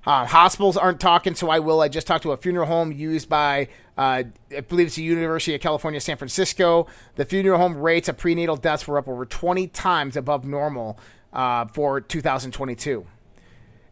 Uh, 0.06 0.24
hospitals 0.24 0.76
aren't 0.76 0.98
talking, 0.98 1.34
so 1.34 1.50
I 1.50 1.58
will. 1.58 1.80
I 1.82 1.88
just 1.88 2.06
talked 2.06 2.22
to 2.22 2.32
a 2.32 2.36
funeral 2.36 2.66
home 2.66 2.90
used 2.90 3.28
by, 3.28 3.68
uh, 3.98 4.24
I 4.56 4.60
believe 4.66 4.86
it's 4.86 4.96
the 4.96 5.02
University 5.02 5.54
of 5.54 5.60
California, 5.60 6.00
San 6.00 6.16
Francisco. 6.16 6.86
The 7.16 7.26
funeral 7.26 7.58
home 7.58 7.76
rates 7.76 8.08
of 8.08 8.16
prenatal 8.16 8.56
deaths 8.56 8.88
were 8.88 8.96
up 8.96 9.08
over 9.08 9.26
20 9.26 9.66
times 9.68 10.16
above 10.16 10.46
normal 10.46 10.98
uh, 11.34 11.66
for 11.66 12.00
2022. 12.00 13.06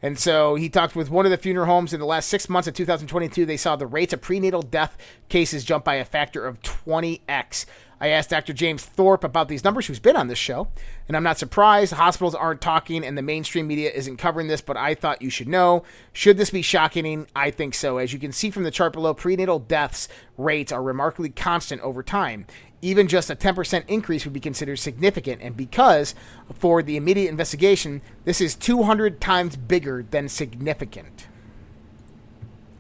And 0.01 0.19
so 0.19 0.55
he 0.55 0.69
talked 0.69 0.95
with 0.95 1.11
one 1.11 1.25
of 1.25 1.31
the 1.31 1.37
funeral 1.37 1.67
homes 1.67 1.93
in 1.93 2.01
the 2.01 2.07
last 2.07 2.29
six 2.29 2.49
months 2.49 2.69
of 2.69 2.75
2022. 2.75 3.45
They 3.45 3.57
saw 3.57 3.77
the 3.77 3.87
rates 3.87 4.13
of 4.13 4.21
prenatal 4.21 4.63
death 4.63 4.97
cases 5.29 5.65
jump 5.65 5.85
by 5.85 5.97
a 5.97 6.05
factor 6.05 6.47
of 6.47 6.63
20x. 6.63 7.67
I 8.01 8.09
asked 8.09 8.31
Dr. 8.31 8.53
James 8.53 8.85
Thorp 8.85 9.25
about 9.25 9.49
these 9.49 9.65
numbers, 9.65 9.87
who's 9.87 9.99
been 9.99 10.17
on 10.17 10.29
this 10.29 10.39
show, 10.39 10.69
and 11.09 11.17
I'm 11.17 11.25
not 11.25 11.39
surprised. 11.39 11.93
Hospitals 11.93 12.35
aren't 12.35 12.61
talking 12.61 13.05
and 13.05 13.19
the 13.19 13.23
mainstream 13.23 13.67
media 13.67 13.91
isn't 13.91 14.19
covering 14.19 14.47
this, 14.47 14.61
but 14.61 14.77
I 14.77 14.95
thought 14.95 15.23
you 15.23 15.31
should 15.31 15.49
know. 15.49 15.83
Should 16.13 16.37
this 16.37 16.51
be 16.51 16.63
shocking? 16.63 17.27
I 17.35 17.51
think 17.51 17.75
so. 17.75 17.99
As 17.99 18.13
you 18.13 18.19
can 18.19 18.33
see 18.33 18.51
from 18.51 18.63
the 18.63 18.71
chart 18.71 18.93
below, 18.93 19.15
prenatal 19.15 19.59
deaths 19.59 20.09
rates 20.37 20.71
are 20.71 20.83
remarkably 20.83 21.31
constant 21.31 21.83
over 21.83 22.03
time. 22.03 22.47
Even 22.81 23.09
just 23.09 23.31
a 23.31 23.35
10% 23.35 23.85
increase 23.89 24.25
would 24.25 24.33
be 24.33 24.39
considered 24.39 24.79
significant, 24.79 25.43
and 25.43 25.57
because 25.57 26.15
for 26.55 26.81
the 26.81 26.97
immediate 26.97 27.29
investigation, 27.29 28.01
this 28.25 28.41
is 28.41 28.55
200 28.55 29.21
times 29.21 29.57
bigger 29.57 30.05
than 30.09 30.29
significant. 30.29 31.27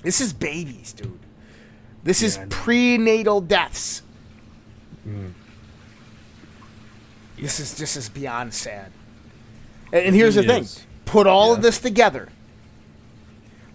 This 0.03 0.21
is 0.21 0.33
babies, 0.33 0.93
dude. 0.93 1.19
This 2.05 2.23
is 2.23 2.39
prenatal 2.49 3.41
deaths. 3.41 4.03
Mm. 5.09 5.33
This 7.41 7.61
is 7.61 7.75
this 7.77 7.97
is 7.97 8.09
beyond 8.09 8.53
sad. 8.53 8.93
And, 9.93 10.07
and 10.07 10.15
here's 10.15 10.35
the 10.35 10.43
really 10.43 10.65
thing: 10.65 10.85
put 11.05 11.27
all 11.27 11.53
of 11.53 11.63
this 11.63 11.79
together. 11.79 12.29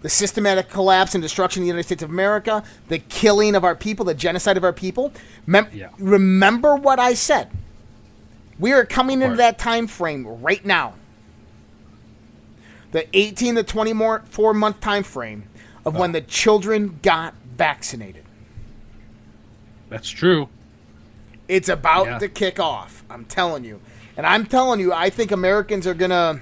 The 0.02 0.10
systematic 0.10 0.68
collapse 0.68 1.14
and 1.14 1.22
destruction 1.22 1.62
of 1.62 1.64
the 1.64 1.68
United 1.68 1.84
States 1.84 2.02
of 2.02 2.10
America, 2.10 2.62
the 2.88 2.98
killing 2.98 3.54
of 3.54 3.64
our 3.64 3.74
people, 3.74 4.04
the 4.04 4.14
genocide 4.14 4.58
of 4.58 4.64
our 4.64 4.72
people. 4.72 5.12
Mem- 5.46 5.68
Yeah. 5.72 5.88
Remember 5.98 6.76
what 6.76 7.00
I 7.00 7.14
said. 7.14 7.50
We 8.58 8.72
are 8.72 8.84
coming 8.84 9.22
into 9.22 9.36
that 9.36 9.58
time 9.58 9.86
frame 9.86 10.26
right 10.26 10.64
now. 10.64 10.94
The 12.92 13.08
18 13.16 13.56
to 13.56 13.62
24 13.62 14.54
month 14.54 14.80
time 14.80 15.02
frame 15.02 15.44
of 15.86 15.96
when 15.96 16.10
uh. 16.10 16.14
the 16.14 16.20
children 16.20 17.00
got 17.02 17.34
vaccinated. 17.56 18.24
That's 19.88 20.08
true. 20.10 20.48
It's 21.48 21.68
about 21.68 22.06
Yeah. 22.06 22.18
to 22.18 22.28
kick 22.28 22.58
off. 22.58 23.04
I'm 23.10 23.24
telling 23.24 23.64
you. 23.64 23.80
And 24.16 24.26
I'm 24.26 24.46
telling 24.46 24.80
you, 24.80 24.92
I 24.92 25.10
think 25.10 25.30
Americans 25.32 25.86
are 25.86 25.94
going 25.94 26.10
to. 26.10 26.40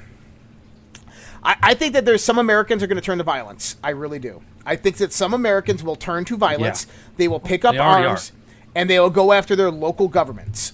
I, 1.44 1.74
think 1.74 1.94
that 1.94 2.04
there's 2.04 2.22
some 2.22 2.38
Americans 2.38 2.84
are 2.84 2.86
going 2.86 2.96
to 3.00 3.04
turn 3.04 3.18
to 3.18 3.24
violence. 3.24 3.74
I 3.82 3.90
really 3.90 4.20
do. 4.20 4.42
I 4.64 4.76
think 4.76 4.98
that 4.98 5.12
some 5.12 5.34
Americans 5.34 5.82
will 5.82 5.96
turn 5.96 6.24
to 6.26 6.36
violence. 6.36 6.86
They 7.16 7.26
will 7.26 7.40
pick 7.40 7.64
up 7.64 7.74
arms 7.74 8.30
and 8.76 8.88
they 8.88 9.00
will 9.00 9.10
go 9.10 9.32
after 9.32 9.56
their 9.56 9.70
local 9.70 10.06
governments. 10.06 10.72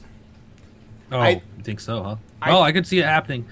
Oh, 1.11 1.19
I- 1.21 1.43
you 1.57 1.63
think 1.63 1.81
so, 1.81 2.03
huh? 2.03 2.17
I- 2.43 2.51
well, 2.51 2.63
I 2.63 2.73
could 2.73 2.87
see 2.87 2.99
it 2.99 3.07
happening. 3.07 3.47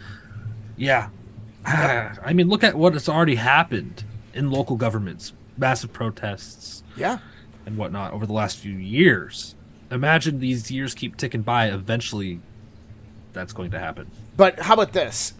Yeah. 0.76 1.08
I 1.66 2.32
mean, 2.34 2.48
look 2.48 2.62
at 2.62 2.74
what 2.74 2.92
has 2.92 3.08
already 3.08 3.36
happened 3.36 4.04
in 4.34 4.50
local 4.50 4.76
governments 4.76 5.32
massive 5.56 5.90
protests 5.94 6.82
Yeah. 6.96 7.18
and 7.64 7.78
whatnot 7.78 8.12
over 8.12 8.26
the 8.26 8.34
last 8.34 8.58
few 8.58 8.74
years. 8.74 9.54
Imagine 9.90 10.40
these 10.40 10.70
years 10.70 10.94
keep 10.94 11.16
ticking 11.16 11.42
by. 11.42 11.68
Eventually, 11.68 12.40
that's 13.32 13.52
going 13.52 13.70
to 13.70 13.78
happen. 13.78 14.10
But 14.36 14.58
how 14.60 14.74
about 14.74 14.92
this? 14.92 15.34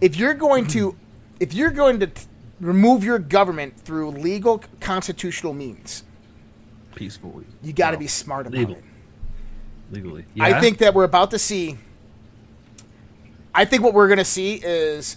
If 0.00 0.16
you're 0.16 0.34
going 0.34 0.66
to, 0.68 0.96
if 1.40 1.54
you're 1.54 1.70
going 1.70 2.00
to 2.00 2.06
t- 2.08 2.26
remove 2.60 3.02
your 3.04 3.18
government 3.18 3.78
through 3.78 4.10
legal 4.10 4.62
constitutional 4.80 5.54
means, 5.54 6.04
Peacefully. 6.94 7.44
you 7.62 7.72
got 7.72 7.90
to 7.92 7.96
Well, 7.96 8.00
be 8.00 8.06
smart 8.08 8.46
about 8.46 8.58
legal. 8.58 8.74
it. 8.76 8.84
Legally. 9.90 10.24
I 10.38 10.60
think 10.60 10.78
that 10.78 10.92
we're 10.94 11.04
about 11.04 11.30
to 11.30 11.38
see. 11.38 11.78
I 13.54 13.64
think 13.64 13.82
what 13.82 13.94
we're 13.94 14.08
going 14.08 14.18
to 14.18 14.24
see 14.24 14.54
is 14.56 15.16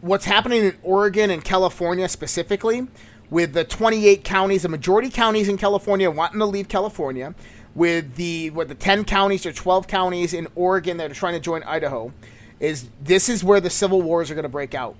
what's 0.00 0.24
happening 0.24 0.64
in 0.64 0.76
Oregon 0.82 1.30
and 1.30 1.44
California 1.44 2.08
specifically, 2.08 2.88
with 3.30 3.52
the 3.52 3.64
28 3.64 4.24
counties, 4.24 4.62
the 4.62 4.68
majority 4.68 5.08
counties 5.08 5.48
in 5.48 5.56
California 5.56 6.10
wanting 6.10 6.40
to 6.40 6.46
leave 6.46 6.68
California, 6.68 7.34
with 7.74 8.16
the 8.16 8.50
what 8.50 8.68
the 8.68 8.74
ten 8.74 9.04
counties 9.04 9.46
or 9.46 9.52
twelve 9.52 9.86
counties 9.86 10.34
in 10.34 10.48
Oregon 10.54 10.96
that 10.98 11.10
are 11.10 11.14
trying 11.14 11.34
to 11.34 11.40
join 11.40 11.62
Idaho, 11.62 12.12
is 12.60 12.88
this 13.02 13.28
is 13.28 13.42
where 13.42 13.60
the 13.60 13.70
civil 13.70 14.02
wars 14.02 14.30
are 14.30 14.34
going 14.34 14.42
to 14.44 14.48
break 14.48 14.74
out. 14.74 14.96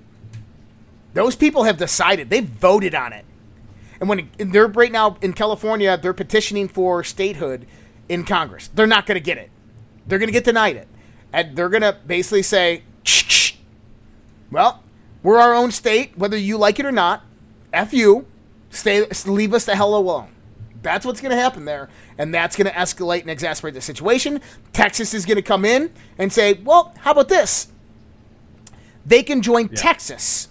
Those 1.13 1.35
people 1.35 1.63
have 1.63 1.77
decided; 1.77 2.29
they 2.29 2.41
voted 2.41 2.95
on 2.95 3.13
it, 3.13 3.25
and 3.99 4.09
when 4.09 4.29
and 4.39 4.51
they're 4.51 4.67
right 4.67 4.91
now 4.91 5.17
in 5.21 5.33
California, 5.33 5.97
they're 5.97 6.13
petitioning 6.13 6.67
for 6.67 7.03
statehood 7.03 7.67
in 8.09 8.25
Congress. 8.25 8.69
They're 8.73 8.87
not 8.87 9.05
going 9.05 9.15
to 9.15 9.23
get 9.23 9.37
it. 9.37 9.51
They're 10.07 10.19
going 10.19 10.27
to 10.27 10.33
get 10.33 10.43
denied 10.43 10.75
it, 10.75 10.87
and 11.31 11.55
they're 11.55 11.69
going 11.69 11.83
to 11.83 11.97
basically 12.07 12.41
say, 12.41 12.81
"Well, 14.51 14.83
we're 15.21 15.37
our 15.37 15.53
own 15.53 15.71
state, 15.71 16.17
whether 16.17 16.37
you 16.37 16.57
like 16.57 16.79
it 16.79 16.85
or 16.85 16.91
not. 16.91 17.23
F 17.71 17.93
you, 17.93 18.25
stay, 18.71 19.05
leave 19.25 19.53
us 19.53 19.65
the 19.65 19.75
hell 19.75 19.95
alone." 19.95 20.29
That's 20.83 21.05
what's 21.05 21.21
going 21.21 21.35
to 21.35 21.41
happen 21.41 21.65
there, 21.65 21.89
and 22.17 22.33
that's 22.33 22.55
going 22.55 22.67
to 22.67 22.73
escalate 22.73 23.21
and 23.21 23.29
exacerbate 23.29 23.73
the 23.73 23.81
situation. 23.81 24.41
Texas 24.73 25.13
is 25.13 25.25
going 25.25 25.37
to 25.37 25.41
come 25.41 25.65
in 25.65 25.91
and 26.17 26.31
say, 26.31 26.53
"Well, 26.53 26.93
how 26.99 27.11
about 27.11 27.29
this? 27.29 27.69
They 29.05 29.23
can 29.23 29.41
join 29.41 29.69
Texas, 29.69 30.49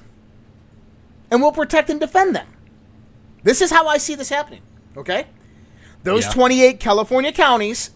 and 1.30 1.40
we'll 1.40 1.52
protect 1.52 1.90
and 1.90 2.00
defend 2.00 2.34
them." 2.34 2.46
This 3.44 3.60
is 3.60 3.70
how 3.70 3.86
I 3.86 3.98
see 3.98 4.14
this 4.14 4.30
happening. 4.30 4.62
Okay, 4.96 5.26
those 6.02 6.24
Yeah. 6.24 6.32
28 6.32 6.80
California 6.80 7.32
counties 7.32 7.90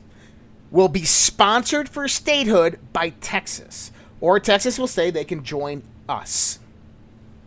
will 0.70 0.88
be 0.88 1.04
sponsored 1.04 1.88
for 1.88 2.06
statehood 2.06 2.78
by 2.92 3.10
Texas, 3.20 3.92
or 4.20 4.38
Texas 4.38 4.78
will 4.78 4.86
say 4.86 5.10
they 5.10 5.24
can 5.24 5.42
join 5.42 5.82
us. 6.08 6.58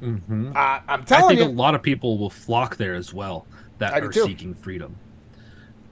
Mm-hmm. 0.01 0.53
Uh, 0.55 0.79
I'm 0.87 1.01
I 1.09 1.21
think 1.27 1.39
you, 1.39 1.45
a 1.45 1.47
lot 1.47 1.75
of 1.75 1.83
people 1.83 2.17
will 2.17 2.29
flock 2.29 2.77
there 2.77 2.95
as 2.95 3.13
well 3.13 3.45
that 3.79 3.93
I 3.93 3.99
are 3.99 4.11
seeking 4.11 4.53
freedom. 4.53 4.95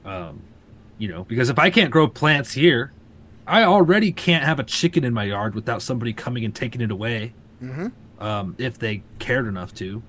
Um, 0.06 0.42
you 0.98 1.08
know, 1.10 1.24
because 1.26 1.50
if 1.50 1.60
I 1.60 1.70
can't 1.70 1.92
grow 1.92 2.08
plants 2.08 2.54
here, 2.54 2.92
I 3.46 3.64
already 3.64 4.12
can't 4.12 4.44
have 4.44 4.60
a 4.60 4.64
chicken 4.64 5.04
in 5.04 5.14
my 5.14 5.24
yard 5.26 5.56
without 5.56 5.82
somebody 5.82 6.14
coming 6.14 6.44
and 6.46 6.54
taking 6.56 6.82
it 6.82 6.92
away. 6.92 7.34
Mhm. 7.62 7.92
Um, 8.20 8.56
if 8.58 8.78
they 8.80 9.04
cared 9.20 9.48
enough 9.48 9.74
to, 9.76 10.02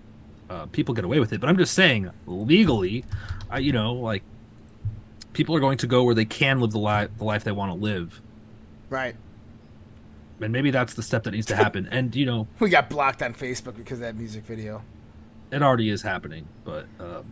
uh, 0.49 0.67
people 0.67 0.95
get 0.95 1.05
away 1.05 1.21
with 1.21 1.33
it. 1.33 1.41
But 1.41 1.49
I'm 1.51 1.57
just 1.59 1.75
saying, 1.75 2.11
legally, 2.27 3.05
I, 3.51 3.59
you 3.59 3.73
know, 3.73 3.93
like 3.95 4.23
people 5.33 5.55
are 5.55 5.61
going 5.61 5.79
to 5.79 5.87
go 5.87 6.05
where 6.05 6.15
they 6.15 6.25
can 6.25 6.61
live 6.61 6.71
the 6.73 6.79
life 6.79 7.11
the 7.19 7.25
life 7.25 7.45
they 7.45 7.53
want 7.53 7.71
to 7.71 7.79
live, 7.79 8.21
right? 8.91 9.15
and 10.41 10.53
maybe 10.53 10.71
that's 10.71 10.95
the 10.95 11.03
step 11.03 11.25
that 11.25 11.33
needs 11.33 11.47
to 11.47 11.57
happen. 11.65 11.89
And 11.91 12.15
you 12.15 12.25
know, 12.25 12.47
We 12.61 12.71
got 12.71 12.89
blocked 12.89 13.23
on 13.23 13.35
Facebook 13.35 13.77
because 13.77 13.99
of 13.99 14.03
that 14.03 14.17
music 14.17 14.45
video. 14.45 14.83
it 15.51 15.63
already 15.63 15.89
is 15.91 16.03
happening 16.03 16.47
but 16.65 16.87
um, 17.01 17.25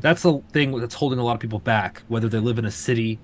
that's 0.00 0.22
the 0.22 0.40
thing 0.52 0.78
that's 0.78 0.94
holding 0.94 1.18
a 1.18 1.24
lot 1.24 1.34
of 1.34 1.40
people 1.40 1.58
back 1.58 2.02
whether 2.08 2.28
they 2.28 2.38
live 2.38 2.58
in 2.58 2.64
a 2.64 2.70
city 2.70 3.18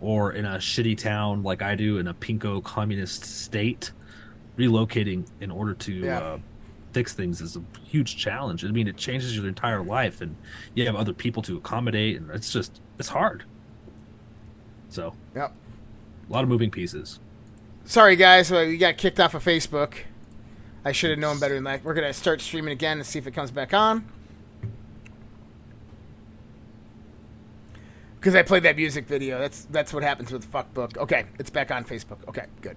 or 0.00 0.32
in 0.32 0.44
a 0.44 0.56
shitty 0.56 0.96
town 0.96 1.42
like 1.42 1.62
i 1.62 1.74
do 1.74 1.98
in 1.98 2.06
a 2.08 2.14
pinko 2.14 2.62
communist 2.62 3.24
state 3.24 3.90
relocating 4.58 5.26
in 5.40 5.50
order 5.50 5.74
to 5.74 5.92
Yeah. 5.92 6.18
uh, 6.18 6.38
fix 6.92 7.12
things 7.14 7.40
is 7.40 7.56
a 7.56 7.62
huge 7.84 8.16
challenge 8.16 8.64
i 8.64 8.68
mean 8.68 8.88
it 8.88 8.96
changes 8.96 9.36
your 9.36 9.46
entire 9.48 9.82
life 9.82 10.20
and 10.20 10.34
you 10.74 10.84
have 10.86 10.96
other 10.96 11.12
people 11.12 11.42
to 11.42 11.56
accommodate 11.56 12.16
and 12.16 12.30
it's 12.30 12.52
just 12.52 12.80
it's 12.98 13.08
hard 13.08 13.44
so 14.88 15.14
Yep. 15.36 15.52
a 16.28 16.32
lot 16.32 16.42
of 16.42 16.48
moving 16.48 16.70
pieces 16.70 17.20
Sorry, 17.86 18.14
guys, 18.14 18.52
uh, 18.52 18.66
we 18.68 18.76
got 18.76 18.98
kicked 18.98 19.18
off 19.18 19.34
of 19.34 19.42
Facebook. 19.42 19.94
I 20.84 20.92
should 20.92 21.10
have 21.10 21.18
known 21.18 21.40
better 21.40 21.54
than 21.54 21.64
that. 21.64 21.82
We're 21.82 21.94
gonna 21.94 22.12
start 22.12 22.40
streaming 22.40 22.70
again 22.72 22.98
and 22.98 23.06
see 23.06 23.18
if 23.18 23.26
it 23.26 23.32
comes 23.32 23.50
back 23.50 23.74
on. 23.74 24.04
Because 28.20 28.34
I 28.34 28.42
played 28.42 28.64
that 28.64 28.76
music 28.76 29.06
video. 29.06 29.38
That's 29.38 29.64
that's 29.70 29.94
what 29.94 30.02
happens 30.02 30.30
with 30.30 30.50
Fuckbook. 30.52 30.98
Okay, 30.98 31.24
it's 31.38 31.48
back 31.48 31.70
on 31.70 31.84
Facebook. 31.84 32.18
Okay, 32.28 32.44
good. 32.60 32.76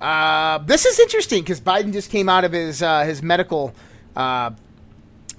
Uh, 0.00 0.58
this 0.58 0.86
is 0.86 1.00
interesting 1.00 1.42
because 1.42 1.60
Biden 1.60 1.92
just 1.92 2.12
came 2.12 2.28
out 2.28 2.44
of 2.44 2.52
his 2.52 2.80
uh, 2.80 3.02
his 3.02 3.20
medical 3.20 3.74
uh, 4.14 4.52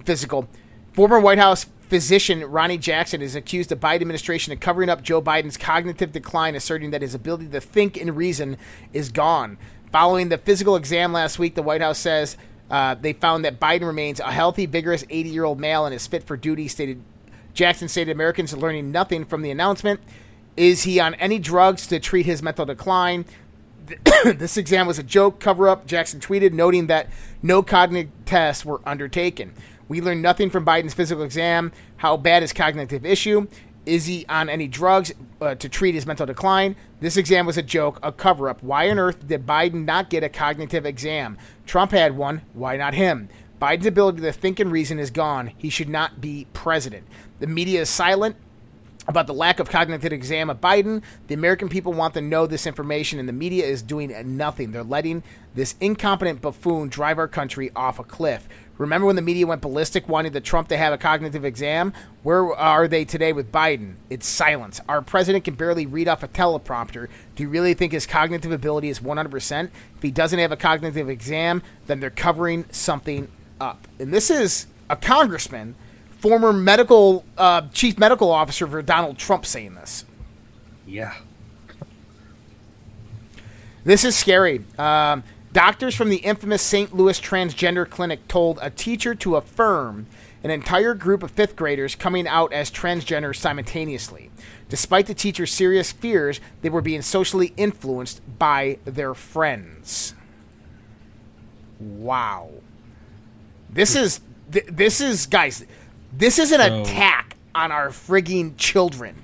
physical. 0.03 0.49
Former 0.91 1.21
White 1.21 1.37
House 1.37 1.65
physician 1.87 2.43
Ronny 2.43 2.77
Jackson 2.77 3.21
is 3.21 3.33
accused 3.33 3.69
the 3.69 3.77
Biden 3.77 4.01
administration 4.01 4.51
of 4.51 4.59
covering 4.59 4.89
up 4.89 5.01
Joe 5.01 5.21
Biden's 5.21 5.55
cognitive 5.55 6.11
decline, 6.11 6.53
asserting 6.53 6.91
that 6.91 7.01
his 7.01 7.15
ability 7.15 7.47
to 7.47 7.61
think 7.61 7.95
and 7.95 8.17
reason 8.17 8.57
is 8.91 9.09
gone. 9.09 9.57
Following 9.91 10.27
the 10.27 10.37
physical 10.37 10.75
exam 10.75 11.13
last 11.13 11.39
week, 11.39 11.55
the 11.55 11.63
White 11.63 11.81
House 11.81 11.97
says 11.97 12.35
uh, 12.69 12.95
they 12.95 13.13
found 13.13 13.45
that 13.45 13.59
Biden 13.59 13.87
remains 13.87 14.19
a 14.19 14.31
healthy, 14.31 14.65
vigorous 14.65 15.05
80 15.09 15.29
year 15.29 15.45
old 15.45 15.61
male 15.61 15.85
and 15.85 15.95
is 15.95 16.05
fit 16.05 16.23
for 16.23 16.35
duty. 16.35 16.67
Stated 16.67 17.01
Jackson 17.53 17.87
stated 17.87 18.11
Americans 18.11 18.53
are 18.53 18.57
learning 18.57 18.91
nothing 18.91 19.25
from 19.25 19.41
the 19.41 19.51
announcement. 19.51 19.99
Is 20.57 20.83
he 20.83 20.99
on 20.99 21.15
any 21.15 21.39
drugs 21.39 21.87
to 21.87 21.99
treat 21.99 22.25
his 22.25 22.43
mental 22.43 22.65
decline? 22.65 23.25
this 24.25 24.57
exam 24.57 24.87
was 24.87 24.99
a 24.99 25.03
joke 25.03 25.39
cover 25.39 25.67
up, 25.67 25.85
Jackson 25.85 26.19
tweeted, 26.19 26.53
noting 26.53 26.87
that 26.87 27.07
no 27.41 27.63
cognitive 27.63 28.11
tests 28.25 28.65
were 28.65 28.81
undertaken. 28.85 29.53
We 29.87 30.01
learned 30.01 30.21
nothing 30.21 30.49
from 30.49 30.65
Biden's 30.65 30.93
physical 30.93 31.23
exam. 31.23 31.71
How 31.97 32.15
bad 32.17 32.43
is 32.43 32.53
cognitive 32.53 33.05
issue? 33.05 33.47
Is 33.85 34.05
he 34.05 34.25
on 34.29 34.49
any 34.49 34.67
drugs 34.67 35.11
uh, 35.41 35.55
to 35.55 35.67
treat 35.67 35.95
his 35.95 36.05
mental 36.05 36.27
decline? 36.27 36.75
This 36.99 37.17
exam 37.17 37.47
was 37.47 37.57
a 37.57 37.63
joke, 37.63 37.97
a 38.03 38.11
cover 38.11 38.49
up. 38.49 38.61
Why 38.61 38.89
on 38.89 38.99
earth 38.99 39.27
did 39.27 39.47
Biden 39.47 39.85
not 39.85 40.11
get 40.11 40.23
a 40.23 40.29
cognitive 40.29 40.85
exam? 40.85 41.37
Trump 41.65 41.91
had 41.91 42.15
one. 42.15 42.43
Why 42.53 42.77
not 42.77 42.93
him? 42.93 43.29
Biden's 43.59 43.87
ability 43.87 44.21
to 44.21 44.31
think 44.31 44.59
and 44.59 44.71
reason 44.71 44.99
is 44.99 45.09
gone. 45.09 45.51
He 45.57 45.69
should 45.69 45.89
not 45.89 46.21
be 46.21 46.45
president. 46.53 47.07
The 47.39 47.47
media 47.47 47.81
is 47.81 47.89
silent 47.89 48.35
about 49.07 49.25
the 49.25 49.33
lack 49.33 49.59
of 49.59 49.69
cognitive 49.69 50.13
exam 50.13 50.49
of 50.49 50.61
Biden. 50.61 51.01
The 51.27 51.33
American 51.33 51.67
people 51.67 51.93
want 51.93 52.13
to 52.13 52.21
know 52.21 52.45
this 52.45 52.67
information, 52.67 53.17
and 53.17 53.27
the 53.27 53.33
media 53.33 53.65
is 53.65 53.81
doing 53.81 54.13
nothing. 54.37 54.71
They're 54.71 54.83
letting 54.83 55.23
this 55.55 55.75
incompetent 55.79 56.41
buffoon 56.41 56.89
drive 56.89 57.17
our 57.17 57.27
country 57.27 57.71
off 57.75 57.97
a 57.97 58.03
cliff. 58.03 58.47
Remember 58.77 59.07
when 59.07 59.15
the 59.15 59.21
media 59.21 59.47
went 59.47 59.61
ballistic 59.61 60.07
wanting 60.07 60.31
the 60.31 60.39
Trump 60.39 60.67
to 60.69 60.77
have 60.77 60.93
a 60.93 60.97
cognitive 60.97 61.43
exam? 61.43 61.91
Where 62.23 62.53
are 62.53 62.87
they 62.87 63.03
today 63.03 63.33
with 63.33 63.51
Biden? 63.51 63.95
It's 64.09 64.27
silence. 64.27 64.79
Our 64.87 65.01
president 65.01 65.43
can 65.43 65.55
barely 65.55 65.85
read 65.85 66.07
off 66.07 66.23
a 66.23 66.27
teleprompter. 66.27 67.09
Do 67.35 67.43
you 67.43 67.49
really 67.49 67.73
think 67.73 67.91
his 67.91 68.05
cognitive 68.05 68.51
ability 68.51 68.89
is 68.89 68.99
100%? 68.99 69.69
If 69.95 70.01
he 70.01 70.11
doesn't 70.11 70.39
have 70.39 70.51
a 70.51 70.57
cognitive 70.57 71.09
exam, 71.09 71.61
then 71.87 71.99
they're 71.99 72.09
covering 72.09 72.65
something 72.71 73.29
up. 73.59 73.87
And 73.97 74.13
this 74.13 74.29
is 74.29 74.67
a 74.89 74.95
congressman 74.95 75.75
former 76.19 76.53
medical 76.53 77.25
uh, 77.37 77.61
chief 77.73 77.97
medical 77.97 78.31
officer 78.31 78.67
for 78.67 78.81
Donald 78.81 79.17
Trump 79.17 79.45
saying 79.45 79.75
this. 79.75 80.05
yeah 80.85 81.15
This 83.83 84.03
is 84.03 84.15
scary. 84.15 84.63
Um, 84.77 85.23
doctors 85.53 85.95
from 85.95 86.09
the 86.09 86.17
infamous 86.17 86.61
St. 86.61 86.95
Louis 86.95 87.19
transgender 87.19 87.89
clinic 87.89 88.27
told 88.27 88.59
a 88.61 88.69
teacher 88.69 89.15
to 89.15 89.35
affirm 89.35 90.05
an 90.43 90.51
entire 90.51 90.93
group 90.93 91.23
of 91.23 91.31
fifth 91.31 91.55
graders 91.55 91.95
coming 91.95 92.27
out 92.27 92.53
as 92.53 92.69
transgender 92.71 93.35
simultaneously. 93.35 94.29
Despite 94.69 95.07
the 95.07 95.13
teacher's 95.13 95.51
serious 95.51 95.91
fears, 95.91 96.39
they 96.61 96.69
were 96.69 96.81
being 96.81 97.01
socially 97.01 97.53
influenced 97.57 98.21
by 98.37 98.77
their 98.85 99.13
friends. 99.13 100.13
Wow. 101.79 102.51
This 103.69 103.95
is 103.95 104.21
th- 104.51 104.67
this 104.67 105.01
is 105.01 105.25
guys. 105.25 105.65
This 106.19 106.37
is 106.37 106.51
an 106.51 106.59
So- 106.59 106.81
attack 106.81 107.37
on 107.55 107.71
our 107.71 107.89
frigging 107.89 108.53
children. 108.57 109.15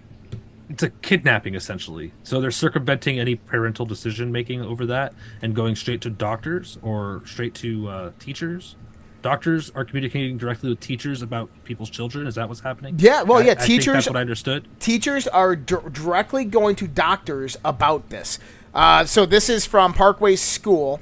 it's 0.67 0.81
a 0.81 0.89
kidnapping 0.89 1.53
essentially. 1.53 2.11
So 2.23 2.41
they're 2.41 2.49
circumventing 2.49 3.19
any 3.19 3.35
parental 3.35 3.85
decision 3.85 4.31
making 4.31 4.61
over 4.63 4.85
that 4.87 5.13
and 5.41 5.53
going 5.53 5.75
straight 5.75 6.01
to 6.01 6.09
doctors 6.09 6.79
or 6.81 7.21
straight 7.25 7.53
to 7.55 7.87
uh, 7.87 8.11
teachers. 8.19 8.75
Doctors 9.21 9.69
are 9.75 9.85
communicating 9.85 10.37
directly 10.37 10.69
with 10.69 10.79
teachers 10.79 11.21
about 11.21 11.49
people's 11.65 11.89
children. 11.91 12.25
Is 12.27 12.33
that 12.35 12.47
what's 12.49 12.61
happening? 12.61 12.95
Yeah, 12.97 13.21
well, 13.21 13.39
I- 13.39 13.45
yeah, 13.45 13.51
I 13.59 13.65
teachers- 13.65 13.93
that's 13.93 14.07
what 14.07 14.17
I 14.17 14.21
understood. 14.21 14.67
teachers 14.79 15.27
are 15.27 15.55
d- 15.55 15.75
directly 15.91 16.45
going 16.45 16.75
to 16.77 16.87
doctors 16.87 17.55
about 17.63 18.09
this. 18.09 18.39
Uh, 18.73 19.05
so 19.05 19.25
this 19.25 19.49
is 19.49 19.65
from 19.67 19.93
Parkway 19.93 20.35
School. 20.35 20.99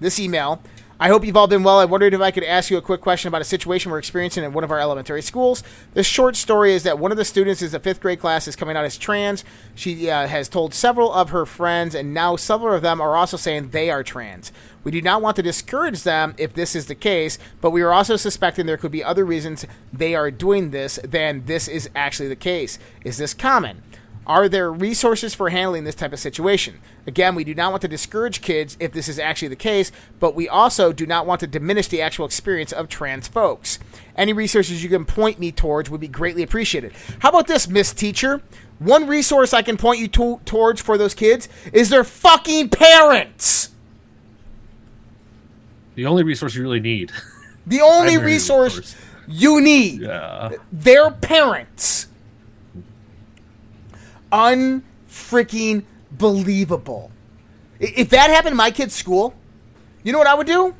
This 0.00 0.18
email. 0.18 0.62
I 1.02 1.08
hope 1.08 1.26
you've 1.26 1.36
all 1.36 1.48
been 1.48 1.64
well. 1.64 1.80
I 1.80 1.84
wondered 1.84 2.14
if 2.14 2.20
I 2.20 2.30
could 2.30 2.44
ask 2.44 2.70
you 2.70 2.76
a 2.76 2.80
quick 2.80 3.00
question 3.00 3.26
about 3.26 3.40
a 3.40 3.44
situation 3.44 3.90
we're 3.90 3.98
experiencing 3.98 4.44
in 4.44 4.52
one 4.52 4.62
of 4.62 4.70
our 4.70 4.78
elementary 4.78 5.20
schools. 5.20 5.64
The 5.94 6.04
short 6.04 6.36
story 6.36 6.74
is 6.74 6.84
that 6.84 6.96
one 6.96 7.10
of 7.10 7.18
the 7.18 7.24
students 7.24 7.60
is 7.60 7.74
a 7.74 7.80
fifth 7.80 8.00
grade 8.00 8.20
class 8.20 8.46
is 8.46 8.54
coming 8.54 8.76
out 8.76 8.84
as 8.84 8.96
trans. 8.96 9.44
She 9.74 10.08
uh, 10.08 10.28
has 10.28 10.48
told 10.48 10.74
several 10.74 11.12
of 11.12 11.30
her 11.30 11.44
friends, 11.44 11.96
and 11.96 12.14
now 12.14 12.36
several 12.36 12.76
of 12.76 12.82
them 12.82 13.00
are 13.00 13.16
also 13.16 13.36
saying 13.36 13.70
they 13.70 13.90
are 13.90 14.04
trans. 14.04 14.52
We 14.84 14.92
do 14.92 15.02
not 15.02 15.22
want 15.22 15.34
to 15.34 15.42
discourage 15.42 16.04
them 16.04 16.36
if 16.38 16.54
this 16.54 16.76
is 16.76 16.86
the 16.86 16.94
case, 16.94 17.36
but 17.60 17.72
we 17.72 17.82
are 17.82 17.92
also 17.92 18.14
suspecting 18.14 18.66
there 18.66 18.76
could 18.76 18.92
be 18.92 19.02
other 19.02 19.24
reasons 19.24 19.66
they 19.92 20.14
are 20.14 20.30
doing 20.30 20.70
this 20.70 21.00
than 21.02 21.46
this 21.46 21.66
is 21.66 21.90
actually 21.96 22.28
the 22.28 22.36
case. 22.36 22.78
Is 23.04 23.18
this 23.18 23.34
common? 23.34 23.82
Are 24.26 24.48
there 24.48 24.72
resources 24.72 25.34
for 25.34 25.50
handling 25.50 25.82
this 25.84 25.96
type 25.96 26.12
of 26.12 26.20
situation? 26.20 26.80
Again, 27.08 27.34
we 27.34 27.42
do 27.42 27.54
not 27.54 27.72
want 27.72 27.82
to 27.82 27.88
discourage 27.88 28.40
kids 28.40 28.76
if 28.78 28.92
this 28.92 29.08
is 29.08 29.18
actually 29.18 29.48
the 29.48 29.56
case, 29.56 29.90
but 30.20 30.36
we 30.36 30.48
also 30.48 30.92
do 30.92 31.06
not 31.06 31.26
want 31.26 31.40
to 31.40 31.46
diminish 31.48 31.88
the 31.88 32.00
actual 32.00 32.24
experience 32.24 32.72
of 32.72 32.88
trans 32.88 33.26
folks. 33.26 33.80
Any 34.16 34.32
resources 34.32 34.84
you 34.84 34.88
can 34.90 35.04
point 35.04 35.40
me 35.40 35.50
towards 35.50 35.90
would 35.90 36.00
be 36.00 36.06
greatly 36.08 36.44
appreciated. 36.44 36.92
How 37.18 37.30
about 37.30 37.48
this, 37.48 37.66
Miss 37.66 37.92
Teacher? 37.92 38.42
One 38.78 39.08
resource 39.08 39.52
I 39.52 39.62
can 39.62 39.76
point 39.76 39.98
you 39.98 40.08
to- 40.08 40.40
towards 40.44 40.80
for 40.80 40.96
those 40.96 41.14
kids 41.14 41.48
is 41.72 41.88
their 41.88 42.04
fucking 42.04 42.68
parents. 42.68 43.70
The 45.94 46.06
only 46.06 46.22
resource 46.22 46.54
you 46.54 46.62
really 46.62 46.80
need. 46.80 47.10
The 47.66 47.80
only 47.80 48.18
resource 48.22 48.94
you 49.28 49.60
need 49.60 50.00
Yeah. 50.02 50.52
their 50.72 51.10
parents. 51.10 52.06
Unfreaking 54.32 55.86
believable. 56.10 57.10
If 57.78 58.10
that 58.10 58.30
happened 58.30 58.52
in 58.52 58.56
my 58.56 58.70
kid's 58.70 58.94
school, 58.94 59.34
you 60.02 60.12
know 60.12 60.18
what 60.18 60.26
I 60.26 60.34
would 60.34 60.46
do? 60.46 60.74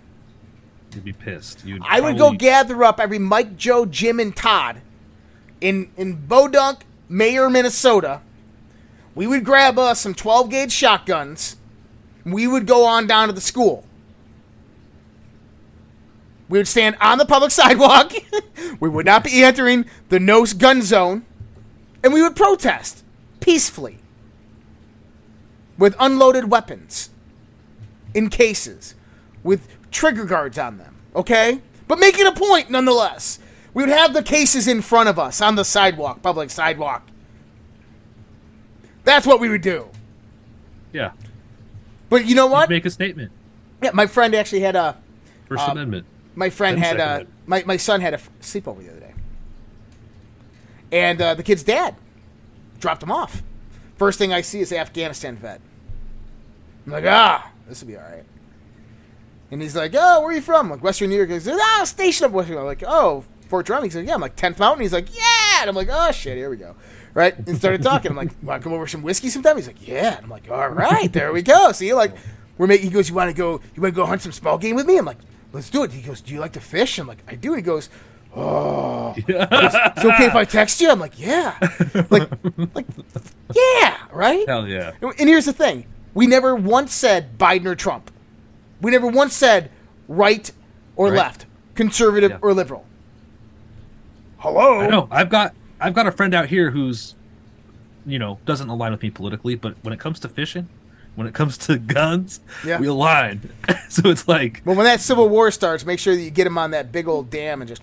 You'd 0.95 1.05
be 1.05 1.13
pissed. 1.13 1.65
You'd 1.65 1.83
I 1.85 2.01
would 2.01 2.19
go 2.19 2.33
gather 2.33 2.83
up 2.85 3.01
every 3.01 3.19
Mike, 3.19 3.57
Joe, 3.57 3.87
Jim, 3.87 4.21
and 4.21 4.35
Todd 4.35 4.81
in 5.61 5.91
in 5.97 6.17
Bodunk, 6.17 6.83
Mayor, 7.09 7.49
Minnesota. 7.49 8.21
We 9.15 9.27
would 9.27 9.45
grab 9.45 9.79
us 9.79 10.01
some 10.01 10.15
12 10.15 10.51
gauge 10.51 10.73
shotguns. 10.73 11.57
We 12.25 12.47
would 12.47 12.67
go 12.67 12.85
on 12.87 13.07
down 13.07 13.29
to 13.29 13.35
the 13.35 13.41
school. 13.41 13.85
We 16.49 16.59
would 16.59 16.69
stand 16.69 16.97
on 17.01 17.19
the 17.19 17.25
public 17.27 17.51
sidewalk. 17.53 18.13
we 18.81 18.89
would 18.89 19.07
not 19.07 19.25
be 19.25 19.43
entering 19.43 19.87
the 20.09 20.21
no 20.21 20.45
gun 20.47 20.83
zone. 20.83 21.25
And 22.05 22.13
we 22.13 22.23
would 22.23 22.37
protest 22.37 23.02
peacefully 23.43 23.99
with 25.77 25.95
unloaded 26.01 26.51
weapons 26.51 27.11
in 28.15 28.31
cases 28.31 28.95
with 29.43 29.69
trigger 29.91 30.25
guards 30.25 30.57
on 30.57 30.79
them, 30.79 30.97
okay? 31.15 31.61
But 31.89 31.99
making 31.99 32.27
a 32.27 32.33
point 32.33 32.71
nonetheless. 32.71 33.39
We 33.75 33.83
would 33.83 33.93
have 33.93 34.13
the 34.13 34.23
cases 34.23 34.69
in 34.69 34.83
front 34.83 35.09
of 35.09 35.19
us 35.19 35.41
on 35.41 35.55
the 35.57 35.65
sidewalk, 35.65 36.21
public 36.23 36.51
sidewalk. 36.51 37.07
That's 39.05 39.27
what 39.27 39.41
we 39.41 39.49
would 39.49 39.63
do. 39.63 39.89
Yeah. 40.93 41.13
But 42.11 42.27
you 42.27 42.35
know 42.35 42.47
what? 42.47 42.69
Make 42.69 42.85
a 42.85 42.91
statement. 42.91 43.33
Yeah, 43.83 43.93
my 43.95 44.07
friend 44.07 44.35
actually 44.35 44.61
had 44.61 44.77
a 44.77 44.99
First 45.49 45.65
Um, 45.65 45.73
Amendment. 45.73 46.07
my 46.35 46.51
friend 46.51 46.77
Then 46.77 46.99
had 46.99 47.01
a 47.01 47.27
my, 47.47 47.63
my 47.67 47.79
son 47.79 48.03
had 48.03 48.13
a 48.13 48.19
sleepover 48.43 48.85
the 48.85 48.91
other 48.91 49.01
day, 49.01 49.15
and 50.93 51.21
uh, 51.21 51.35
the 51.35 51.43
kid's 51.43 51.63
dad 51.63 51.97
dropped 52.83 53.03
him 53.03 53.11
off. 53.11 53.43
First 53.97 54.19
thing 54.19 54.33
I 54.33 54.43
see 54.43 54.61
is 54.61 54.73
Afghanistan 54.73 55.37
vet. 55.37 55.61
I'm 56.85 56.93
like, 56.93 57.05
ah, 57.07 57.51
this 57.69 57.81
will 57.81 57.89
be 57.89 57.97
all 57.97 58.03
right. 58.03 58.25
And 59.51 59.63
he's 59.63 59.77
like, 59.77 59.95
oh, 59.95 60.21
where 60.21 60.31
are 60.31 60.33
you 60.33 60.41
from? 60.41 60.71
Like 60.71 60.83
Western 60.83 61.11
New 61.11 61.17
York. 61.17 61.31
He 61.31 61.39
says, 61.39 61.59
ah, 61.61 61.85
station 61.85 62.27
up 62.27 62.33
Western. 62.33 62.59
I'm 62.59 62.65
like, 62.65 62.83
oh, 62.87 63.25
Fort 63.49 63.67
Drum. 63.67 63.85
He's 63.85 63.95
like, 63.95 64.07
yeah. 64.07 64.15
I'm 64.15 64.21
like, 64.21 64.35
10th 64.35 64.59
Mountain. 64.59 64.83
He's 64.83 64.93
like, 64.93 65.15
yeah. 65.15 65.61
And 65.61 65.71
I'm 65.71 65.77
like, 65.77 65.89
oh 65.91 66.11
shit, 66.11 66.37
here 66.37 66.51
we 66.51 66.57
go. 66.57 66.75
Right? 67.15 67.37
And 67.47 67.57
started 67.57 67.83
talking. 67.85 68.11
I'm 68.11 68.17
like, 68.17 68.31
want 68.43 68.61
to 68.61 68.65
come 68.65 68.73
over 68.73 68.87
some 68.87 69.03
whiskey 69.03 69.29
sometime? 69.29 69.57
He's 69.57 69.67
like, 69.67 69.87
yeah. 69.87 70.17
And 70.17 70.25
I'm 70.25 70.31
like, 70.31 70.51
all 70.51 70.69
right, 70.69 71.13
there 71.13 71.33
we 71.33 71.43
go. 71.43 71.71
See, 71.73 71.95
like, 71.95 72.17
we're 72.59 72.67
making. 72.67 72.89
He 72.89 72.93
goes, 72.93 73.09
you 73.09 73.15
want 73.15 73.31
to 73.31 73.37
go? 73.37 73.61
You 73.75 73.83
want 73.83 73.95
to 73.95 73.97
go 74.01 74.07
hunt 74.07 74.23
some 74.23 74.33
small 74.33 74.59
game 74.59 74.75
with 74.75 74.87
me? 74.87 74.97
I'm 74.97 75.05
like, 75.05 75.19
let's 75.53 75.71
do 75.71 75.85
it. 75.85 75.93
He 75.93 76.03
goes, 76.03 76.21
do 76.21 76.33
you 76.33 76.41
like 76.41 76.55
to 76.55 76.61
fish? 76.61 76.99
I'm 76.99 77.07
like, 77.07 77.23
I 77.29 77.35
do. 77.35 77.55
He 77.55 77.63
goes, 77.63 77.91
oh, 78.37 79.15
it's, 79.17 79.29
it's 79.29 80.05
okay 80.05 80.27
if 80.27 80.35
I 80.35 80.45
text 80.45 80.81
you. 80.81 80.91
I'm 80.91 81.01
like, 81.01 81.19
yeah, 81.19 81.57
like, 82.11 82.31
like, 82.75 82.87
yeah, 83.55 83.99
right? 84.13 84.47
Hell 84.49 84.67
yeah. 84.69 84.93
And 85.03 85.29
here's 85.29 85.45
the 85.47 85.53
thing: 85.53 85.87
we 86.15 86.27
never 86.27 86.55
once 86.55 86.93
said 86.95 87.39
Biden 87.39 87.67
or 87.67 87.75
Trump. 87.75 88.11
We 88.81 88.91
never 88.91 89.07
once 89.07 89.35
said 89.35 89.71
right 90.09 90.51
or 90.97 91.09
Right. 91.09 91.17
left, 91.19 91.47
conservative 91.75 92.33
Yeah. 92.33 92.39
or 92.43 92.53
liberal. 92.55 92.85
Hello. 94.39 94.81
I 94.81 94.89
know. 94.89 95.09
I've 95.11 95.29
got 95.29 95.55
I've 95.81 95.95
got 95.95 96.07
a 96.07 96.13
friend 96.13 96.35
out 96.35 96.49
here 96.49 96.71
who's, 96.71 97.15
you 98.07 98.19
know, 98.19 98.39
doesn't 98.45 98.69
align 98.69 98.93
with 98.93 99.03
me 99.03 99.11
politically, 99.11 99.55
but 99.55 99.77
when 99.83 99.93
it 99.93 100.01
comes 100.01 100.19
to 100.21 100.29
fishing, 100.29 100.69
when 101.15 101.27
it 101.27 101.35
comes 101.35 101.57
to 101.59 101.79
guns, 101.99 102.41
Yeah. 102.65 102.79
we 102.81 102.87
align. 102.89 103.51
so 103.89 104.09
it's 104.11 104.27
like, 104.27 104.63
But 104.65 104.77
when 104.77 104.85
that 104.85 105.01
civil 105.01 105.29
war 105.29 105.51
starts, 105.51 105.85
make 105.87 105.99
sure 105.99 106.15
that 106.15 106.21
you 106.23 106.31
get 106.31 106.47
him 106.47 106.59
on 106.59 106.73
that 106.73 106.91
big 106.93 107.07
old 107.09 107.31
dam 107.31 107.61
and 107.63 107.69
just. 107.69 107.83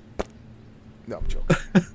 No, 1.09 1.17
I'm 1.17 1.27
joking. 1.27 1.57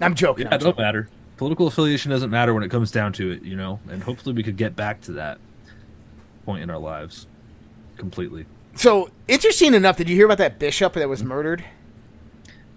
I'm 0.00 0.14
joking. 0.14 0.46
yeah, 0.46 0.54
I'm 0.54 0.60
it 0.60 0.64
don't 0.64 0.78
matter. 0.78 1.08
Political 1.36 1.66
affiliation 1.66 2.10
doesn't 2.10 2.30
matter 2.30 2.54
when 2.54 2.62
it 2.62 2.70
comes 2.70 2.90
down 2.90 3.12
to 3.14 3.30
it, 3.30 3.42
you 3.42 3.56
know. 3.56 3.78
And 3.90 4.02
hopefully, 4.02 4.34
we 4.34 4.42
could 4.42 4.56
get 4.56 4.74
back 4.74 5.02
to 5.02 5.12
that 5.12 5.38
point 6.46 6.62
in 6.62 6.70
our 6.70 6.78
lives 6.78 7.26
completely. 7.98 8.46
So 8.74 9.10
interesting 9.28 9.74
enough, 9.74 9.98
did 9.98 10.08
you 10.08 10.16
hear 10.16 10.24
about 10.24 10.38
that 10.38 10.58
bishop 10.58 10.94
that 10.94 11.08
was 11.10 11.22
murdered? 11.22 11.62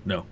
No. 0.04 0.26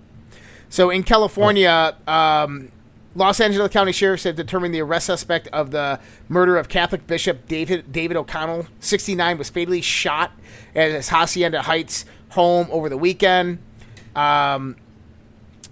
So 0.68 0.90
in 0.90 1.02
California, 1.02 1.96
um, 2.06 2.70
Los 3.14 3.40
Angeles 3.40 3.72
County 3.72 3.92
Sheriffs 3.92 4.24
have 4.24 4.36
determined 4.36 4.74
the 4.74 4.82
arrest 4.82 5.06
suspect 5.06 5.48
of 5.48 5.70
the 5.70 6.00
murder 6.28 6.58
of 6.58 6.68
Catholic 6.68 7.06
Bishop 7.06 7.48
David 7.48 7.92
David 7.92 8.16
O'Connell, 8.16 8.66
69, 8.80 9.38
was 9.38 9.48
fatally 9.48 9.80
shot 9.80 10.32
at 10.74 10.90
his 10.90 11.08
Hacienda 11.08 11.62
Heights 11.62 12.04
home 12.34 12.68
over 12.70 12.88
the 12.88 12.96
weekend. 12.96 13.58
Um, 14.14 14.76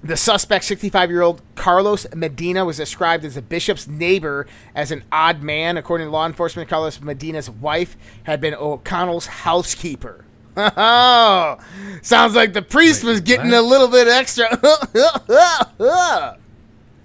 the 0.02 0.16
suspect, 0.16 0.64
65 0.64 1.10
year 1.10 1.22
old 1.22 1.42
Carlos 1.54 2.06
Medina, 2.14 2.64
was 2.64 2.76
described 2.76 3.24
as 3.24 3.36
the 3.36 3.42
bishop's 3.42 3.86
neighbor 3.86 4.46
as 4.74 4.90
an 4.90 5.04
odd 5.12 5.42
man. 5.42 5.76
According 5.76 6.08
to 6.08 6.10
law 6.10 6.26
enforcement, 6.26 6.68
Carlos 6.68 7.00
Medina's 7.00 7.48
wife 7.48 7.96
had 8.24 8.40
been 8.40 8.54
O'Connell's 8.54 9.26
housekeeper. 9.26 10.24
Oh, 10.56 11.58
sounds 12.02 12.34
like 12.34 12.52
the 12.52 12.62
priest 12.62 13.04
was 13.04 13.20
getting 13.20 13.52
a 13.52 13.62
little 13.62 13.88
bit 13.88 14.08
extra. 14.08 14.48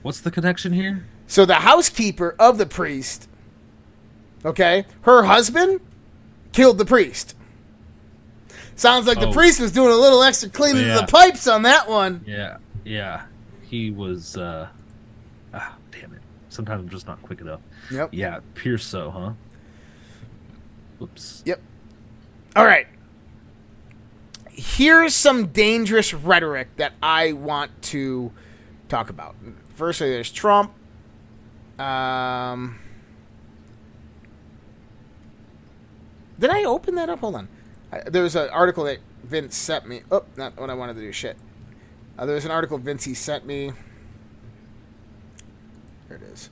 What's 0.01 0.21
the 0.21 0.31
connection 0.31 0.73
here? 0.73 1.05
so 1.27 1.45
the 1.45 1.55
housekeeper 1.55 2.35
of 2.39 2.57
the 2.57 2.65
priest, 2.65 3.27
okay, 4.45 4.85
her 5.01 5.23
husband 5.23 5.81
killed 6.53 6.77
the 6.77 6.85
priest. 6.85 7.35
Sounds 8.77 9.07
like 9.07 9.19
the 9.19 9.27
Oh. 9.27 9.33
priest 9.33 9.59
was 9.59 9.71
doing 9.73 9.91
a 9.91 9.95
little 9.95 10.23
extra 10.23 10.49
cleaning 10.49 10.85
Yeah. 10.85 10.99
of 10.99 11.01
the 11.07 11.11
pipes 11.11 11.47
on 11.47 11.63
that 11.63 11.89
one. 11.89 12.23
Yeah, 12.25 12.57
yeah. 12.85 13.23
He 13.63 13.91
was. 13.91 14.37
uh 14.37 14.67
Ah, 15.53 15.75
damn 15.91 16.13
it. 16.13 16.21
Sometimes 16.49 16.83
I'm 16.83 16.89
just 16.89 17.07
not 17.07 17.21
quick 17.23 17.41
enough. 17.41 17.59
Yep. 17.91 18.09
Yeah, 18.13 18.39
Pierce. 18.53 18.85
So, 18.85 19.09
huh? 19.11 19.31
Whoops. 20.99 21.41
Yep. 21.45 21.59
All 22.55 22.65
right. 22.65 22.87
Here's 24.51 25.13
some 25.13 25.47
dangerous 25.47 26.13
rhetoric 26.13 26.75
that 26.77 26.93
I 27.01 27.33
want 27.33 27.81
to 27.83 28.31
talk 28.89 29.09
about. 29.09 29.35
Firstly, 29.75 30.09
there's 30.09 30.31
Trump. 30.31 30.71
Um, 31.79 32.79
did 36.39 36.49
I 36.49 36.63
open 36.63 36.95
that 36.95 37.09
up? 37.09 37.19
Hold 37.19 37.35
on. 37.35 37.47
I, 37.91 38.01
there 38.09 38.23
was 38.23 38.35
an 38.35 38.49
article 38.49 38.83
that 38.85 38.99
Vince 39.23 39.55
sent 39.55 39.87
me. 39.87 40.01
Oh, 40.11 40.23
not 40.35 40.57
what 40.57 40.69
I 40.69 40.73
wanted 40.73 40.95
to 40.95 41.01
do. 41.01 41.11
Shit. 41.11 41.37
Uh, 42.17 42.25
there 42.25 42.35
was 42.35 42.45
an 42.45 42.51
article 42.51 42.79
Vincey 42.79 43.15
sent 43.15 43.45
me. 43.45 43.71
There 46.07 46.17
it 46.17 46.23
is. 46.23 46.49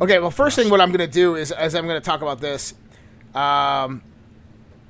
Okay, 0.00 0.18
well, 0.18 0.30
first 0.30 0.56
thing 0.56 0.70
what 0.70 0.80
I'm 0.80 0.90
going 0.90 1.00
to 1.00 1.12
do 1.12 1.34
is, 1.34 1.50
as 1.50 1.74
I'm 1.74 1.86
going 1.86 2.00
to 2.00 2.04
talk 2.04 2.22
about 2.22 2.40
this, 2.40 2.74
um, 3.34 4.02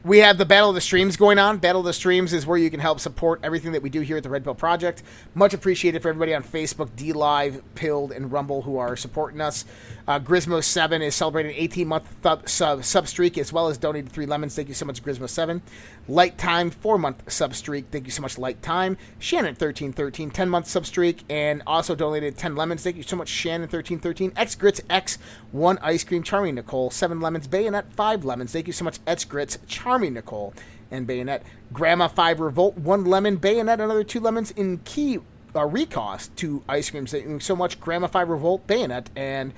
we 0.05 0.19
have 0.19 0.37
the 0.37 0.45
Battle 0.45 0.69
of 0.69 0.75
the 0.75 0.83
Streams 0.83 1.17
going 1.17 1.39
on. 1.39 1.57
Battle 1.57 1.81
of 1.81 1.87
the 1.87 1.93
Streams 1.95 2.35
is 2.35 2.47
where 2.47 2.59
you 2.59 2.71
can 2.71 2.81
help 2.81 3.01
support 3.01 3.41
everything 3.43 3.73
that 3.73 3.83
we 3.83 3.89
do 3.89 4.03
here 4.03 4.19
at 4.19 4.23
the 4.23 4.29
Red 4.29 4.45
Pill 4.45 4.55
Project. 4.55 5.03
Much 5.35 5.55
appreciated 5.55 6.03
for 6.03 6.11
everybody 6.11 6.35
on 6.35 6.43
Facebook, 6.43 6.95
D 6.97 7.15
Live, 7.15 7.63
Pilled, 7.75 8.13
and 8.13 8.31
Rumble 8.31 8.63
who 8.63 8.77
are 8.77 8.97
supporting 8.97 9.41
us. 9.41 9.65
Uh, 10.07 10.21
Grismo7 10.21 11.01
is 11.01 11.15
celebrating 11.15 11.53
an 11.53 11.59
18 11.59 11.89
month 11.89 12.23
th- 12.23 12.47
sub, 12.47 12.85
sub 12.85 13.09
streak 13.09 13.39
as 13.39 13.53
well 13.53 13.69
as 13.69 13.79
donated 13.79 14.13
three 14.13 14.27
lemons. 14.27 14.55
Thank 14.55 14.69
you 14.69 14.75
so 14.75 14.85
much, 14.85 15.03
Grismo7. 15.03 15.63
Light 16.09 16.37
Time, 16.37 16.71
four 16.71 16.99
month 16.99 17.31
sub 17.33 17.55
streak. 17.55 17.87
Thank 17.91 18.05
you 18.05 18.11
so 18.11 18.21
much, 18.21 18.37
Light 18.37 18.61
Time. 18.61 18.99
Shannon1313, 19.19 20.31
10 20.31 20.49
month 20.51 20.69
sub 20.69 20.85
streak, 20.85 21.25
and 21.31 21.63
also 21.67 21.95
donated 21.95 22.37
10 22.37 22.55
lemons. 22.55 22.83
Thank 22.83 22.97
you 22.97 23.03
so 23.03 23.17
much, 23.17 23.31
Shannon1313. 23.31 24.33
X 24.37 24.55
Grits 24.55 24.83
X, 24.91 25.19
one 25.53 25.79
ice 25.81 26.05
cream. 26.05 26.23
Charming 26.23 26.57
Nicole, 26.57 26.91
seven 26.91 27.21
lemons. 27.21 27.47
Bayonet, 27.47 27.91
five 27.95 28.27
lemons. 28.27 28.53
Thank 28.53 28.67
you 28.67 28.75
so 28.75 28.85
much, 28.85 28.99
X 29.07 29.25
Grits, 29.25 29.59
Charming 29.67 30.13
Nicole, 30.13 30.53
and 30.91 31.07
Bayonet. 31.07 31.43
Grandma, 31.73 32.09
five 32.09 32.41
revolt, 32.41 32.77
one 32.77 33.07
lemon. 33.07 33.37
Bayonet, 33.37 33.81
another 33.81 34.05
two 34.05 34.21
lemons. 34.21 34.51
In 34.51 34.79
key 34.85 35.21
uh, 35.55 35.67
recost, 35.67 36.37
two 36.37 36.63
ice 36.69 36.91
creams. 36.91 37.13
Thank 37.13 37.27
you 37.27 37.41
so 37.41 37.57
much, 37.57 37.81
Grandma, 37.81 38.07
five 38.07 38.29
revolt, 38.29 38.67
Bayonet, 38.67 39.09
and 39.17 39.53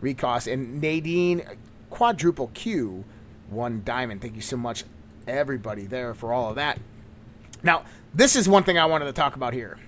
recost. 0.00 0.46
And 0.46 0.80
Nadine, 0.80 1.42
quadruple 1.90 2.48
Q, 2.54 3.04
one 3.50 3.82
diamond. 3.84 4.20
Thank 4.20 4.36
you 4.36 4.42
so 4.42 4.56
much, 4.56 4.84
everybody 5.26 5.82
there 5.82 6.14
for 6.14 6.32
all 6.32 6.50
of 6.50 6.56
that. 6.56 6.78
Now, 7.62 7.84
this 8.14 8.36
is 8.36 8.48
one 8.48 8.64
thing 8.64 8.78
I 8.78 8.86
wanted 8.86 9.06
to 9.06 9.12
talk 9.12 9.36
about 9.36 9.52
here. 9.52 9.78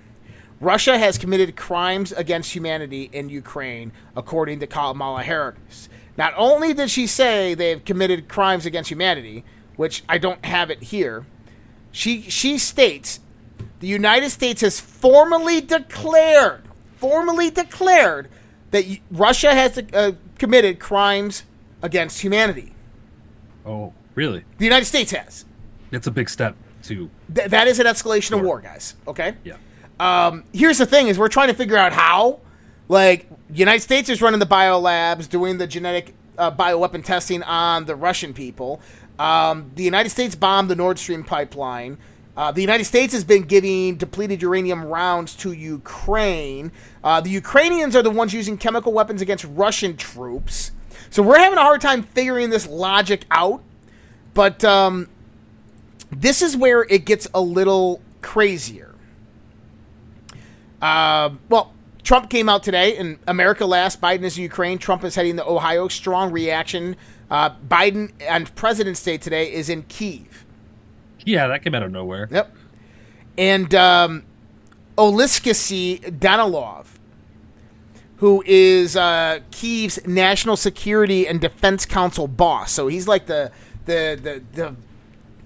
Russia 0.61 0.99
has 0.99 1.17
committed 1.17 1.57
crimes 1.57 2.13
against 2.13 2.55
humanity 2.55 3.09
in 3.13 3.31
Ukraine, 3.31 3.93
according 4.15 4.61
to 4.61 4.67
Kamala 4.67 5.23
Harris. 5.23 5.89
Not 6.19 6.35
only 6.37 6.75
did 6.75 6.91
she 6.91 7.07
say 7.07 7.55
they've 7.55 7.83
committed 7.83 8.29
crimes 8.29 8.67
against 8.67 8.91
humanity, 8.91 9.43
which 9.77 10.03
I 10.07 10.19
don't 10.19 10.45
have 10.45 10.71
it 10.71 10.83
here, 10.83 11.25
she 11.93 12.23
she 12.23 12.59
states 12.59 13.21
the 13.81 13.87
United 13.87 14.29
States 14.31 14.61
has 14.61 14.79
formally 14.79 15.63
declared, 15.63 16.63
formally 16.97 17.51
declared 17.51 18.29
that 18.71 18.85
Russia 19.11 19.55
has 19.55 19.79
uh, 19.79 20.13
committed 20.39 20.79
crimes 20.79 21.45
against 21.83 22.21
humanity. 22.21 22.75
Oh, 23.67 23.93
really? 24.15 24.45
The 24.59 24.65
United 24.65 24.87
States 24.87 25.13
has. 25.13 25.45
It's 25.91 26.07
a 26.07 26.11
big 26.11 26.29
step 26.29 26.57
to. 26.85 27.11
Th- 27.35 27.49
that 27.49 27.67
is 27.69 27.79
an 27.79 27.87
escalation 27.87 28.33
of 28.33 28.43
war, 28.43 28.61
guys. 28.61 28.95
Okay. 29.07 29.35
Yeah. 29.45 29.57
Um, 29.99 30.45
here's 30.53 30.79
the 30.79 30.87
thing: 30.87 31.09
is 31.09 31.19
we're 31.19 31.29
trying 31.29 31.49
to 31.49 31.55
figure 31.55 31.77
out 31.77 31.93
how. 31.93 32.41
Like, 32.89 33.29
United 33.53 33.83
States 33.83 34.09
is 34.09 34.21
running 34.21 34.41
the 34.41 34.47
bio 34.47 34.81
labs, 34.81 35.29
doing 35.29 35.59
the 35.59 35.67
genetic 35.69 36.13
uh, 36.37 36.51
bioweapon 36.51 37.05
testing 37.05 37.41
on 37.45 37.85
the 37.85 37.95
Russian 37.95 38.35
people. 38.35 38.81
Um, 39.17 39.71
the 39.77 39.85
United 39.85 40.09
States 40.11 40.35
bombed 40.35 40.69
the 40.69 40.75
Nord 40.75 40.99
Stream 40.99 41.23
pipeline. 41.23 41.99
Uh, 42.41 42.51
the 42.51 42.63
United 42.63 42.85
States 42.85 43.13
has 43.13 43.23
been 43.23 43.43
giving 43.43 43.97
depleted 43.97 44.41
uranium 44.41 44.83
rounds 44.87 45.37
to 45.37 45.53
Ukraine. 45.53 46.73
Uh, 47.05 47.21
the 47.21 47.29
Ukrainians 47.29 47.95
are 47.95 48.01
the 48.01 48.09
ones 48.09 48.33
using 48.33 48.57
chemical 48.57 48.95
weapons 48.95 49.21
against 49.21 49.45
Russian 49.45 49.95
troops. 49.95 50.73
So 51.11 51.23
we're 51.23 51.39
having 51.39 51.59
a 51.59 51.61
hard 51.61 51.83
time 51.83 52.03
figuring 52.03 52.49
this 52.49 52.67
logic 52.67 53.27
out. 53.31 53.63
But 54.33 54.65
um, 54.65 55.11
this 56.11 56.41
is 56.41 56.57
where 56.57 56.85
it 56.85 57.05
gets 57.05 57.29
a 57.35 57.43
little 57.43 58.01
crazier. 58.23 58.95
Uh, 60.81 61.35
well, 61.51 61.75
Trump 62.03 62.31
came 62.31 62.49
out 62.49 62.63
today, 62.63 62.97
and 62.97 63.19
America 63.27 63.67
last, 63.67 64.01
Biden 64.01 64.23
is 64.23 64.39
in 64.39 64.45
Ukraine. 64.45 64.79
Trump 64.79 65.05
is 65.05 65.15
heading 65.15 65.37
to 65.37 65.45
Ohio. 65.45 65.89
Strong 65.89 66.33
reaction. 66.33 66.97
Uh, 67.31 67.51
Biden 67.69 68.13
on 68.31 68.47
President's 68.47 69.03
Day 69.03 69.19
today 69.19 69.53
is 69.53 69.69
in 69.69 69.83
Kiev. 69.83 70.47
Yeah, 71.25 71.49
that 71.49 71.63
came 71.63 71.75
out 71.75 71.83
of 71.83 71.93
nowhere. 71.93 72.29
Yep. 72.31 72.57
And 73.39 73.75
um, 73.75 74.25
Danilov, 76.05 76.87
who 78.17 78.43
is 78.47 78.97
uh, 78.97 79.41
Kiev's 79.51 80.07
National 80.07 80.57
Security 80.57 81.27
and 81.27 81.41
Defense 81.41 81.87
Council 81.87 82.29
boss. 82.29 82.73
So 82.73 82.89
he's 82.89 83.09
like 83.09 83.27
the 83.27 83.51
the 83.87 84.19
the, 84.23 84.43
the 84.53 84.77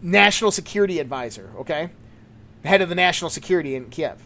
national 0.03 0.51
security 0.51 0.99
advisor. 0.99 1.51
Okay, 1.59 1.91
head 2.65 2.83
of 2.83 2.89
the 2.89 2.95
national 2.95 3.31
security 3.31 3.75
in 3.75 3.91
Kiev. 3.91 4.19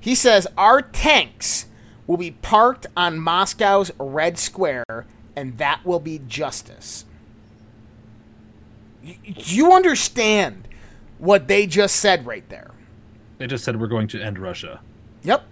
He 0.00 0.14
says 0.14 0.46
our 0.56 0.80
tanks 0.80 1.66
will 2.06 2.16
be 2.16 2.30
parked 2.30 2.86
on 2.96 3.18
Moscow's 3.18 3.90
Red 3.98 4.38
Square, 4.38 5.06
and 5.36 5.58
that 5.58 5.84
will 5.84 6.00
be 6.00 6.20
justice. 6.26 7.04
Do 9.24 9.56
you 9.56 9.72
understand 9.72 10.68
what 11.18 11.48
they 11.48 11.66
just 11.66 11.96
said 11.96 12.26
right 12.26 12.48
there? 12.48 12.70
They 13.38 13.46
just 13.46 13.64
said 13.64 13.80
we're 13.80 13.86
going 13.86 14.08
to 14.08 14.20
end 14.20 14.38
Russia. 14.38 14.80
Yep. 15.22 15.44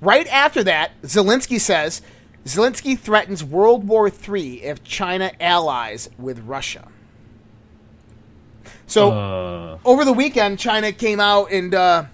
Right 0.00 0.26
after 0.28 0.64
that, 0.64 1.00
Zelensky 1.02 1.60
says 1.60 2.02
Zelensky 2.44 2.98
threatens 2.98 3.44
World 3.44 3.86
War 3.86 4.08
III 4.08 4.64
if 4.64 4.82
China 4.82 5.32
allies 5.40 6.10
with 6.18 6.40
Russia. 6.40 6.88
So 8.86 9.10
Uh, 9.10 9.78
over 9.84 10.04
the 10.04 10.12
weekend, 10.12 10.58
China 10.58 10.92
came 10.92 11.20
out 11.20 11.50
and 11.52 11.74
uh, 11.74 12.04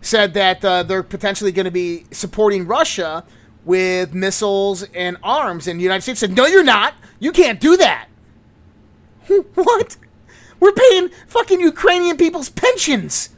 said 0.00 0.34
that 0.34 0.64
uh, 0.64 0.82
they're 0.82 1.02
potentially 1.02 1.50
going 1.52 1.64
to 1.64 1.70
be 1.70 2.04
supporting 2.10 2.66
Russia 2.66 3.24
with 3.64 4.14
missiles 4.14 4.82
and 4.94 5.16
arms, 5.22 5.66
and 5.66 5.78
the 5.78 5.84
United 5.84 6.02
States 6.02 6.20
said, 6.20 6.36
"No, 6.36 6.46
you're 6.46 6.64
not. 6.64 6.94
You 7.18 7.32
can't 7.32 7.60
do 7.60 7.76
that." 7.76 8.08
what? 9.54 9.96
We're 10.60 10.72
paying 10.72 11.08
fucking 11.26 11.60
Ukrainian 11.60 12.16
people's 12.16 12.48
pensions. 12.50 13.30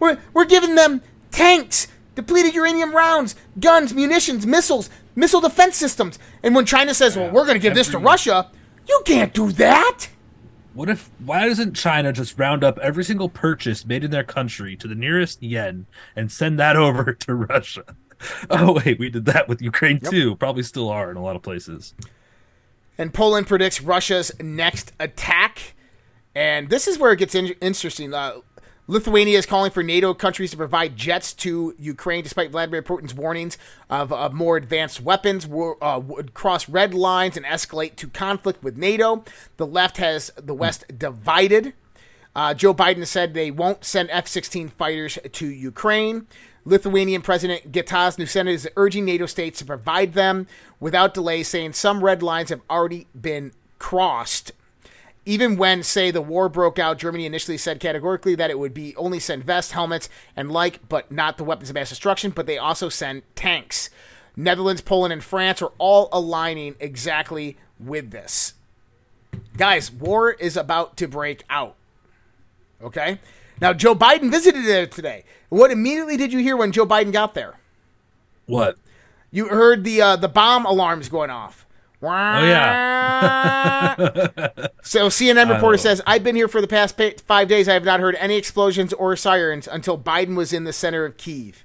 We're 0.00 0.18
we're 0.32 0.46
giving 0.46 0.74
them 0.74 1.02
tanks, 1.30 1.86
depleted 2.14 2.54
uranium 2.54 2.94
rounds, 2.94 3.34
guns, 3.60 3.94
munitions, 3.94 4.46
missiles, 4.46 4.90
missile 5.14 5.40
defense 5.40 5.76
systems. 5.76 6.18
And 6.42 6.54
when 6.54 6.66
China 6.66 6.94
says, 6.94 7.16
"Well, 7.16 7.30
we're 7.30 7.44
going 7.46 7.54
to 7.54 7.62
give 7.62 7.74
this 7.74 7.88
to 7.90 7.98
Russia," 7.98 8.50
you 8.88 9.02
can't 9.04 9.32
do 9.32 9.52
that. 9.52 10.08
what 10.72 10.88
if? 10.88 11.10
Why 11.24 11.46
doesn't 11.46 11.74
China 11.74 12.12
just 12.12 12.38
round 12.38 12.64
up 12.64 12.78
every 12.78 13.04
single 13.04 13.28
purchase 13.28 13.84
made 13.84 14.02
in 14.04 14.10
their 14.10 14.24
country 14.24 14.74
to 14.76 14.88
the 14.88 14.94
nearest 14.94 15.42
yen 15.42 15.86
and 16.16 16.32
send 16.32 16.58
that 16.58 16.76
over 16.86 17.12
to 17.12 17.34
Russia? 17.34 17.84
Oh 18.50 18.80
wait, 18.84 18.98
we 18.98 19.10
did 19.10 19.26
that 19.26 19.48
with 19.48 19.60
Ukraine 19.60 20.00
too. 20.00 20.36
Probably 20.36 20.62
still 20.62 20.88
are 20.88 21.10
in 21.10 21.16
a 21.16 21.22
lot 21.22 21.36
of 21.36 21.42
places. 21.42 21.94
And 22.98 23.12
Poland 23.12 23.46
predicts 23.46 23.80
Russia's 23.80 24.32
next 24.40 24.92
attack. 25.00 25.74
And 26.34 26.70
this 26.70 26.88
is 26.88 26.98
where 26.98 27.12
it 27.12 27.18
gets 27.18 27.34
in- 27.34 27.54
interesting. 27.60 28.14
Uh, 28.14 28.40
Lithuania 28.88 29.38
is 29.38 29.46
calling 29.46 29.70
for 29.70 29.82
NATO 29.82 30.12
countries 30.12 30.50
to 30.50 30.56
provide 30.56 30.96
jets 30.96 31.32
to 31.34 31.74
Ukraine, 31.78 32.24
despite 32.24 32.50
Vladimir 32.50 32.82
Putin's 32.82 33.14
warnings 33.14 33.56
of, 33.88 34.12
of 34.12 34.32
more 34.32 34.56
advanced 34.56 35.00
weapons 35.00 35.46
uh, 35.46 36.00
would 36.04 36.34
cross 36.34 36.68
red 36.68 36.92
lines 36.92 37.36
and 37.36 37.46
escalate 37.46 37.96
to 37.96 38.08
conflict 38.08 38.62
with 38.62 38.76
NATO. 38.76 39.24
The 39.56 39.66
left 39.66 39.98
has 39.98 40.32
the 40.36 40.54
West 40.54 40.98
divided. 40.98 41.74
Uh, 42.34 42.54
Joe 42.54 42.74
Biden 42.74 43.06
said 43.06 43.34
they 43.34 43.50
won't 43.50 43.84
send 43.84 44.10
F 44.10 44.26
16 44.26 44.68
fighters 44.70 45.18
to 45.32 45.46
Ukraine. 45.46 46.26
Lithuanian 46.64 47.22
President 47.22 47.72
Gitanas 47.72 48.16
Nausėda 48.16 48.48
is 48.48 48.68
urging 48.76 49.04
NATO 49.04 49.26
states 49.26 49.58
to 49.58 49.64
provide 49.64 50.14
them 50.14 50.46
without 50.80 51.14
delay, 51.14 51.42
saying 51.42 51.74
some 51.74 52.02
red 52.02 52.22
lines 52.22 52.50
have 52.50 52.62
already 52.70 53.06
been 53.18 53.52
crossed. 53.78 54.52
Even 55.24 55.56
when, 55.56 55.82
say, 55.84 56.10
the 56.10 56.20
war 56.20 56.48
broke 56.48 56.78
out, 56.78 56.98
Germany 56.98 57.26
initially 57.26 57.56
said 57.56 57.78
categorically 57.78 58.34
that 58.34 58.50
it 58.50 58.58
would 58.58 58.74
be 58.74 58.96
only 58.96 59.20
send 59.20 59.44
vests, 59.44 59.72
helmets, 59.72 60.08
and 60.36 60.50
like, 60.50 60.88
but 60.88 61.12
not 61.12 61.36
the 61.36 61.44
weapons 61.44 61.70
of 61.70 61.74
mass 61.74 61.90
destruction, 61.90 62.32
but 62.32 62.46
they 62.46 62.58
also 62.58 62.88
send 62.88 63.22
tanks. 63.36 63.88
Netherlands, 64.36 64.80
Poland, 64.80 65.12
and 65.12 65.22
France 65.22 65.62
are 65.62 65.72
all 65.78 66.08
aligning 66.12 66.74
exactly 66.80 67.56
with 67.78 68.10
this. 68.10 68.54
Guys, 69.56 69.92
war 69.92 70.32
is 70.32 70.56
about 70.56 70.96
to 70.96 71.06
break 71.06 71.44
out. 71.48 71.76
Okay? 72.82 73.20
Now, 73.60 73.72
Joe 73.72 73.94
Biden 73.94 74.30
visited 74.30 74.64
there 74.64 74.86
today. 74.86 75.24
What 75.50 75.70
immediately 75.70 76.16
did 76.16 76.32
you 76.32 76.40
hear 76.40 76.56
when 76.56 76.72
Joe 76.72 76.86
Biden 76.86 77.12
got 77.12 77.34
there? 77.34 77.60
What? 78.46 78.76
You 79.30 79.48
heard 79.48 79.84
the 79.84 80.02
uh, 80.02 80.16
the 80.16 80.28
bomb 80.28 80.66
alarms 80.66 81.08
going 81.08 81.30
off. 81.30 81.61
Oh 82.02 82.44
yeah. 82.44 83.94
So 84.84 85.06
CNN 85.06 85.48
reporter 85.48 85.78
says, 85.78 86.02
"I've 86.08 86.24
been 86.24 86.34
here 86.34 86.48
for 86.48 86.60
the 86.60 86.66
past 86.66 86.96
pa- 86.98 87.10
five 87.24 87.46
days. 87.46 87.68
I 87.68 87.74
have 87.74 87.84
not 87.84 88.00
heard 88.00 88.16
any 88.16 88.36
explosions 88.36 88.92
or 88.92 89.14
sirens 89.14 89.68
until 89.70 89.96
Biden 89.96 90.34
was 90.36 90.52
in 90.52 90.64
the 90.64 90.72
center 90.72 91.04
of 91.04 91.16
Kiev. 91.16 91.64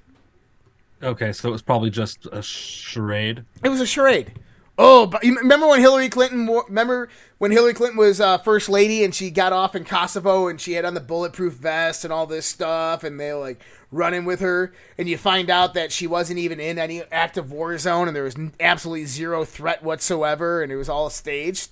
okay, 1.02 1.32
so 1.32 1.48
it 1.48 1.52
was 1.52 1.62
probably 1.62 1.90
just 1.90 2.26
a 2.30 2.40
charade. 2.42 3.44
It 3.64 3.68
was 3.70 3.80
a 3.80 3.86
charade. 3.86 4.34
Oh, 4.80 5.06
but 5.06 5.24
you 5.24 5.34
remember 5.34 5.66
when 5.66 5.80
Hillary 5.80 6.08
Clinton? 6.08 6.46
Remember 6.46 7.08
when 7.38 7.50
Hillary 7.50 7.74
Clinton 7.74 7.98
was 7.98 8.20
uh, 8.20 8.38
first 8.38 8.68
lady 8.68 9.02
and 9.02 9.12
she 9.12 9.28
got 9.28 9.52
off 9.52 9.74
in 9.74 9.84
Kosovo 9.84 10.46
and 10.46 10.60
she 10.60 10.74
had 10.74 10.84
on 10.84 10.94
the 10.94 11.00
bulletproof 11.00 11.54
vest 11.54 12.04
and 12.04 12.12
all 12.12 12.26
this 12.26 12.46
stuff, 12.46 13.02
and 13.02 13.18
they 13.18 13.32
like 13.32 13.60
running 13.90 14.24
with 14.24 14.38
her, 14.38 14.72
and 14.96 15.08
you 15.08 15.18
find 15.18 15.50
out 15.50 15.74
that 15.74 15.90
she 15.90 16.06
wasn't 16.06 16.38
even 16.38 16.60
in 16.60 16.78
any 16.78 17.02
active 17.10 17.50
war 17.50 17.76
zone 17.76 18.06
and 18.06 18.14
there 18.14 18.22
was 18.22 18.36
absolutely 18.60 19.04
zero 19.04 19.44
threat 19.44 19.82
whatsoever, 19.82 20.62
and 20.62 20.70
it 20.70 20.76
was 20.76 20.88
all 20.88 21.10
staged. 21.10 21.70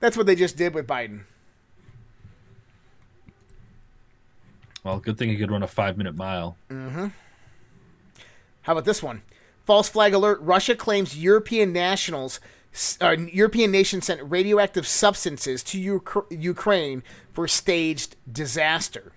That's 0.00 0.16
what 0.16 0.26
they 0.26 0.34
just 0.34 0.56
did 0.56 0.74
with 0.74 0.88
Biden. 0.88 1.20
Well, 4.82 4.98
good 4.98 5.18
thing 5.18 5.28
he 5.28 5.36
could 5.36 5.52
run 5.52 5.62
a 5.62 5.68
five 5.68 5.96
minute 5.96 6.16
mile. 6.16 6.56
Mm-hmm. 6.68 7.08
How 8.62 8.72
about 8.72 8.86
this 8.86 9.02
one? 9.02 9.22
False 9.70 9.88
flag 9.88 10.12
alert. 10.14 10.40
Russia 10.42 10.74
claims 10.74 11.16
European 11.16 11.72
nationals, 11.72 12.40
uh, 13.00 13.14
European 13.32 13.70
nations 13.70 14.06
sent 14.06 14.20
radioactive 14.28 14.84
substances 14.84 15.62
to 15.62 15.78
Uk- 15.94 16.26
Ukraine 16.28 17.04
for 17.32 17.46
staged 17.46 18.16
disaster. 18.32 19.12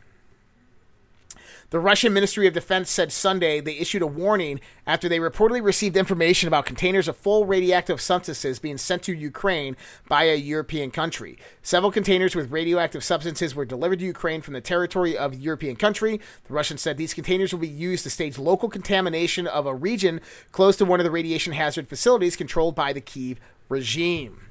The 1.74 1.80
Russian 1.80 2.14
Ministry 2.14 2.46
of 2.46 2.54
Defense 2.54 2.92
said 2.92 3.12
Sunday 3.12 3.60
they 3.60 3.80
issued 3.80 4.04
a 4.04 4.08
warning 4.08 4.60
after 4.86 5.10
they 5.10 5.18
reportedly 5.18 5.64
received 5.64 5.98
information 5.98 6.48
about 6.48 6.68
containers 6.68 7.08
of 7.08 7.18
full 7.18 7.48
radioactive 7.48 8.00
substances 8.00 8.60
being 8.60 8.78
sent 8.78 9.02
to 9.02 9.12
Ukraine 9.12 9.76
by 10.08 10.26
a 10.26 10.36
European 10.36 10.92
country. 10.92 11.40
Several 11.64 11.92
containers 11.92 12.36
with 12.36 12.52
radioactive 12.52 13.04
substances 13.04 13.56
were 13.56 13.66
delivered 13.66 13.98
to 13.98 14.06
Ukraine 14.06 14.44
from 14.44 14.54
the 14.54 14.62
territory 14.62 15.18
of 15.18 15.34
a 15.34 15.36
European 15.36 15.76
country. 15.76 16.22
The 16.44 16.54
Russians 16.54 16.82
said 16.82 16.98
these 16.98 17.16
containers 17.16 17.52
will 17.52 17.60
be 17.60 17.68
used 17.68 18.04
to 18.04 18.12
stage 18.12 18.38
local 18.38 18.70
contamination 18.70 19.48
of 19.48 19.66
a 19.66 19.74
region 19.74 20.22
close 20.52 20.76
to 20.76 20.86
one 20.86 21.00
of 21.00 21.06
the 21.06 21.10
radiation 21.10 21.54
hazard 21.54 21.90
facilities 21.90 22.36
controlled 22.36 22.76
by 22.76 22.94
the 22.94 23.02
Kiev 23.02 23.40
regime. 23.68 24.42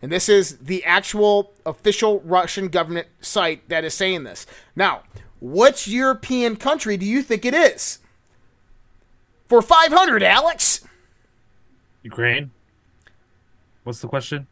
And 0.00 0.10
this 0.10 0.30
is 0.30 0.56
the 0.56 0.86
actual 0.86 1.52
official 1.66 2.20
Russian 2.20 2.68
government 2.68 3.08
site 3.20 3.68
that 3.68 3.84
is 3.84 3.92
saying 3.92 4.24
this. 4.24 4.46
Now, 4.74 5.02
which 5.40 5.88
European 5.88 6.56
country 6.56 6.96
do 6.96 7.06
you 7.06 7.22
think 7.22 7.44
it 7.44 7.54
is? 7.54 7.98
For 9.48 9.62
500, 9.62 10.22
Alex. 10.22 10.84
Ukraine. 12.02 12.50
What's 13.84 14.00
the 14.00 14.08
question? 14.08 14.46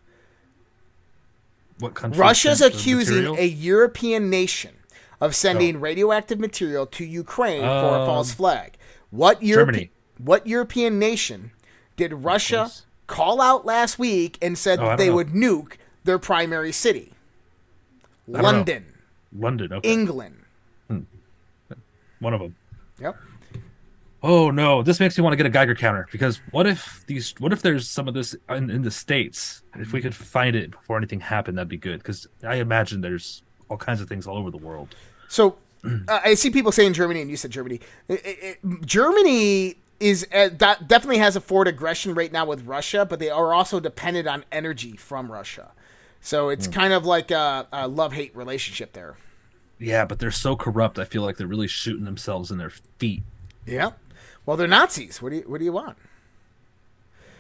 What 1.79 1.95
country? 1.95 2.21
Russia's 2.21 2.61
accusing 2.61 3.17
material? 3.17 3.37
a 3.39 3.45
European 3.47 4.29
nation 4.31 4.75
of 5.21 5.35
sending 5.37 5.81
radioactive 5.81 6.39
material 6.41 6.87
to 6.87 7.05
Ukraine 7.05 7.61
for 7.63 7.67
a 7.69 8.01
Um, 8.01 8.07
false 8.07 8.33
flag. 8.33 8.77
What 9.11 9.43
Europe- 9.43 9.69
Germany. 9.69 9.91
What 10.19 10.47
European 10.47 10.99
nation 10.99 11.53
did 11.97 12.13
Russia 12.13 12.71
call 13.07 13.41
out 13.41 13.65
last 13.65 13.99
week 13.99 14.37
and 14.43 14.59
said 14.59 14.81
Oh, 14.81 14.87
that 14.87 14.99
they 14.99 15.09
know. 15.09 15.15
would 15.17 15.29
nuke 15.29 15.75
their 16.05 16.19
primary 16.19 16.73
city? 16.73 17.13
London, 18.27 18.95
London. 19.37 19.73
Okay. 19.73 19.89
England. 19.93 20.45
One 22.21 22.35
of 22.35 22.41
them. 22.41 22.55
Yep. 23.01 23.17
Oh 24.23 24.51
no, 24.51 24.83
this 24.83 24.99
makes 24.99 25.17
me 25.17 25.23
want 25.23 25.33
to 25.33 25.37
get 25.37 25.47
a 25.47 25.51
Geiger 25.51 25.77
counter 25.77 26.09
because 26.11 26.41
what 26.51 26.67
if 26.67 27.05
these? 27.07 27.35
What 27.39 27.53
if 27.53 27.63
there's 27.63 27.89
some 27.89 28.09
of 28.09 28.15
this 28.15 28.35
in, 28.49 28.69
in 28.69 28.83
the 28.83 28.91
states? 28.91 29.63
If 29.77 29.93
we 29.93 30.01
could 30.01 30.15
find 30.15 30.57
it 30.57 30.73
before 30.73 30.97
anything 30.97 31.21
happened, 31.21 31.57
that'd 31.57 31.69
be 31.69 31.77
good. 31.77 31.99
Because 31.99 32.27
I 32.43 32.57
imagine 32.57 33.01
there's 33.01 33.43
all 33.69 33.77
kinds 33.77 34.01
of 34.01 34.09
things 34.09 34.27
all 34.27 34.37
over 34.37 34.51
the 34.51 34.57
world. 34.57 34.97
So 35.29 35.57
uh, 36.09 36.21
I 36.25 36.35
see 36.35 36.51
people 36.51 36.73
saying 36.73 36.95
Germany, 36.95 37.21
and 37.21 37.31
you 37.31 37.37
said 37.37 37.53
Germany. 37.53 37.81
It- 38.09 38.27
it- 38.27 38.59
it- 38.65 38.87
Germany 38.87 39.77
is 40.01 40.27
uh, 40.35 40.49
that 40.59 40.89
definitely 40.89 41.19
has 41.19 41.37
a 41.37 41.41
forward 41.41 41.69
aggression 41.69 42.15
right 42.15 42.33
now 42.33 42.45
with 42.45 42.67
Russia, 42.67 43.05
but 43.05 43.21
they 43.21 43.31
are 43.31 43.55
also 43.55 43.79
dependent 43.79 44.27
on 44.27 44.45
energy 44.51 44.97
from 44.97 45.31
Russia. 45.31 45.71
So 46.21 46.49
it's 46.49 46.67
kind 46.67 46.93
of 46.93 47.07
like 47.07 47.31
a, 47.31 47.69
a 47.73 47.87
love 47.87 48.13
hate 48.15 48.35
relationship 48.35 48.93
there. 48.93 49.17
Yeah, 49.79 50.05
but 50.05 50.19
they're 50.19 50.31
so 50.31 50.57
corrupt. 50.57 50.99
I 50.99 51.05
feel 51.05 51.23
like 51.23 51.37
they're 51.37 51.47
really 51.47 51.69
shooting 51.69 52.05
themselves 52.05 52.51
in 52.51 52.59
their 52.59 52.73
feet. 52.99 53.23
Yeah. 53.67 53.93
Well, 54.45 54.57
they're 54.57 54.67
Nazis. 54.67 55.23
What 55.23 55.31
do 55.31 55.37
you 55.37 55.43
What 55.43 55.59
do 55.59 55.65
you 55.65 55.73
want? 55.73 55.97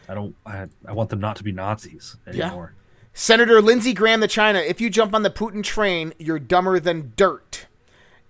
I 0.08 0.14
don't. 0.14 0.34
I, 0.46 0.66
I 0.86 0.92
want 0.92 1.10
them 1.10 1.20
not 1.20 1.36
to 1.36 1.44
be 1.44 1.52
Nazis 1.52 2.16
anymore. 2.26 2.74
Senator 3.12 3.60
Lindsey 3.60 3.92
Graham 3.92 4.20
to 4.20 4.28
China. 4.28 4.60
If 4.60 4.80
you 4.80 4.90
jump 4.90 5.14
on 5.14 5.22
the 5.22 5.30
Putin 5.30 5.62
train, 5.62 6.14
you're 6.18 6.38
dumber 6.38 6.78
than 6.78 7.12
dirt. 7.16 7.66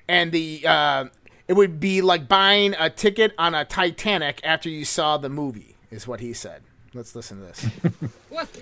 And 0.09 0.33
the 0.33 0.67
uh, 0.67 1.05
it 1.47 1.55
would 1.55 1.81
be 1.81 2.01
like 2.03 2.29
buying 2.29 2.75
a 2.79 2.89
ticket 2.91 3.35
on 3.39 3.55
a 3.55 3.65
Titanic 3.65 4.41
after 4.45 4.69
you 4.69 4.85
saw 4.85 5.19
the 5.19 5.29
movie, 5.29 5.77
is 5.91 6.07
what 6.07 6.21
he 6.21 6.33
said. 6.33 6.63
Let's 6.95 7.15
listen 7.15 7.41
to 7.41 7.45
this. 7.45 7.67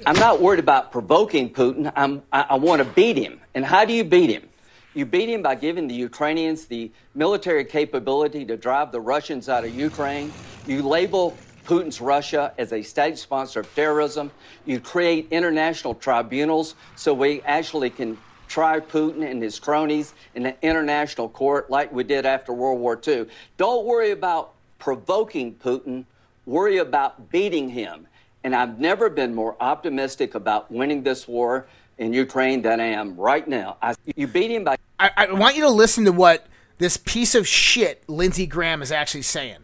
I'm 0.04 0.16
not 0.16 0.40
worried 0.40 0.58
about 0.58 0.90
provoking 0.90 1.52
Putin. 1.52 1.92
I'm, 1.94 2.22
I, 2.32 2.46
I 2.50 2.54
want 2.56 2.82
to 2.82 2.84
beat 2.84 3.16
him. 3.16 3.40
And 3.54 3.64
how 3.64 3.84
do 3.84 3.92
you 3.92 4.02
beat 4.02 4.30
him? 4.30 4.48
You 4.96 5.04
beat 5.04 5.28
him 5.28 5.42
by 5.42 5.56
giving 5.56 5.88
the 5.88 5.94
Ukrainians 5.94 6.64
the 6.64 6.90
military 7.14 7.66
capability 7.66 8.46
to 8.46 8.56
drive 8.56 8.92
the 8.92 9.00
Russians 9.00 9.46
out 9.46 9.62
of 9.62 9.74
Ukraine. 9.74 10.32
You 10.66 10.80
label 10.80 11.36
Putin's 11.66 12.00
Russia 12.00 12.54
as 12.56 12.72
a 12.72 12.80
state 12.80 13.18
sponsor 13.18 13.60
of 13.60 13.74
terrorism. 13.74 14.30
You 14.64 14.80
create 14.80 15.28
international 15.30 15.94
tribunals 15.96 16.76
so 16.94 17.12
we 17.12 17.42
actually 17.42 17.90
can 17.90 18.16
try 18.48 18.80
Putin 18.80 19.30
and 19.30 19.42
his 19.42 19.60
cronies 19.60 20.14
in 20.34 20.46
an 20.46 20.54
international 20.62 21.28
court 21.28 21.68
like 21.68 21.92
we 21.92 22.02
did 22.02 22.24
after 22.24 22.54
World 22.54 22.80
War 22.80 22.98
II. 23.06 23.26
Don't 23.58 23.84
worry 23.84 24.12
about 24.12 24.54
provoking 24.78 25.56
Putin, 25.56 26.06
worry 26.46 26.78
about 26.78 27.30
beating 27.30 27.68
him. 27.68 28.06
And 28.44 28.56
I've 28.56 28.80
never 28.80 29.10
been 29.10 29.34
more 29.34 29.56
optimistic 29.60 30.34
about 30.34 30.72
winning 30.72 31.02
this 31.02 31.28
war 31.28 31.66
in 31.98 32.14
Ukraine 32.14 32.62
than 32.62 32.80
I 32.80 32.86
am 32.86 33.14
right 33.16 33.46
now. 33.46 33.76
I, 33.82 33.94
you 34.14 34.26
beat 34.26 34.50
him 34.50 34.64
by 34.64 34.76
I, 34.98 35.10
I 35.16 35.32
want 35.32 35.56
you 35.56 35.62
to 35.62 35.70
listen 35.70 36.04
to 36.04 36.12
what 36.12 36.46
this 36.78 36.96
piece 36.96 37.34
of 37.34 37.46
shit 37.46 38.08
Lindsey 38.08 38.46
Graham 38.46 38.82
is 38.82 38.92
actually 38.92 39.22
saying. 39.22 39.58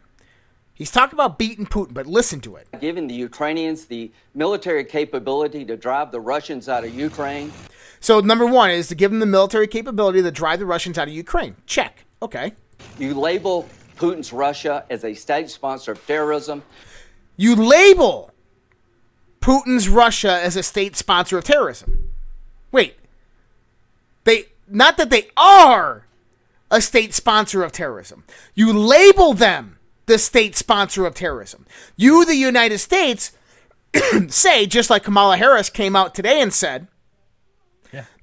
He's 0.74 0.90
talking 0.90 1.14
about 1.14 1.38
beating 1.38 1.66
Putin, 1.66 1.94
but 1.94 2.06
listen 2.06 2.40
to 2.40 2.56
it. 2.56 2.66
giving 2.80 3.06
the 3.06 3.14
Ukrainians 3.14 3.84
the 3.84 4.10
military 4.34 4.84
capability 4.84 5.64
to 5.66 5.76
drive 5.76 6.10
the 6.10 6.20
Russians 6.20 6.68
out 6.68 6.84
of 6.84 6.94
Ukraine. 6.94 7.52
So 8.00 8.20
number 8.20 8.46
one 8.46 8.70
is 8.70 8.88
to 8.88 8.94
give 8.94 9.10
them 9.10 9.20
the 9.20 9.26
military 9.26 9.68
capability 9.68 10.22
to 10.22 10.30
drive 10.30 10.58
the 10.58 10.66
Russians 10.66 10.98
out 10.98 11.08
of 11.08 11.14
Ukraine. 11.14 11.54
Check. 11.66 12.04
Okay. 12.20 12.54
You 12.98 13.14
label 13.14 13.68
Putin's 13.96 14.32
Russia 14.32 14.84
as 14.90 15.04
a 15.04 15.14
state 15.14 15.50
sponsor 15.50 15.92
of 15.92 16.04
terrorism. 16.06 16.62
You 17.36 17.54
label 17.54 18.32
Putin's 19.40 19.88
Russia 19.88 20.40
as 20.42 20.56
a 20.56 20.62
state 20.62 20.96
sponsor 20.96 21.38
of 21.38 21.44
terrorism. 21.44 22.10
Wait. 22.72 22.96
They 24.24 24.46
not 24.72 24.96
that 24.96 25.10
they 25.10 25.28
are 25.36 26.06
a 26.70 26.80
state 26.80 27.14
sponsor 27.14 27.62
of 27.62 27.72
terrorism. 27.72 28.24
You 28.54 28.72
label 28.72 29.34
them 29.34 29.78
the 30.06 30.18
state 30.18 30.56
sponsor 30.56 31.06
of 31.06 31.14
terrorism. 31.14 31.66
You, 31.96 32.24
the 32.24 32.34
United 32.34 32.78
States, 32.78 33.32
say, 34.28 34.66
just 34.66 34.90
like 34.90 35.04
Kamala 35.04 35.36
Harris 35.36 35.70
came 35.70 35.94
out 35.94 36.14
today 36.14 36.40
and 36.40 36.52
said, 36.52 36.88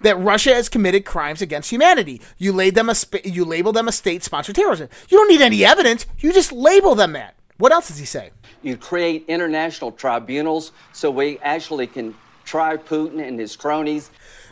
that 0.01 0.19
Russia 0.19 0.53
has 0.53 0.67
committed 0.67 1.05
crimes 1.05 1.41
against 1.41 1.69
humanity. 1.69 2.21
You 2.38 2.51
laid 2.53 2.73
them 2.73 2.89
a 2.89 2.95
sp- 2.97 3.23
you 3.23 3.45
label 3.45 3.71
them 3.71 3.88
a 3.88 3.91
state 3.91 4.23
sponsored 4.23 4.55
terrorism. 4.55 4.89
You 5.09 5.17
don't 5.17 5.30
need 5.30 5.41
any 5.41 5.63
evidence. 5.63 6.07
You 6.17 6.34
just 6.34 6.51
label 6.51 6.95
them 6.95 7.13
that. 7.13 7.35
What 7.57 7.71
else 7.71 7.89
does 7.89 7.99
he 7.99 8.05
say? 8.05 8.31
You 8.63 8.77
create 8.77 9.26
international 9.27 9.91
tribunals 9.91 10.71
so 10.93 11.11
we 11.11 11.38
actually 11.39 11.88
can 11.88 12.15
try 12.45 12.77
Putin 12.77 13.26
and 13.26 13.39
his 13.39 13.55
cronies. 13.55 14.09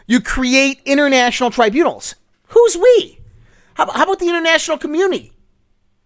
You 0.07 0.21
create 0.21 0.81
international 0.85 1.51
tribunals. 1.51 2.15
Who's 2.47 2.77
we? 2.77 3.19
How, 3.75 3.91
how 3.91 4.03
about 4.03 4.19
the 4.19 4.29
international 4.29 4.77
community? 4.77 5.33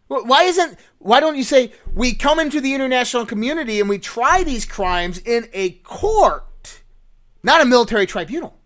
Why 0.07 0.43
isn't 0.43 0.77
why 0.97 1.21
don't 1.21 1.37
you 1.37 1.43
say 1.43 1.71
we 1.95 2.13
come 2.13 2.37
into 2.39 2.59
the 2.59 2.73
international 2.75 3.25
community 3.25 3.79
and 3.79 3.87
we 3.87 3.97
try 3.97 4.43
these 4.43 4.65
crimes 4.65 5.19
in 5.19 5.47
a 5.53 5.71
court, 5.83 6.81
not 7.43 7.61
a 7.61 7.65
military 7.65 8.05
tribunal? 8.05 8.57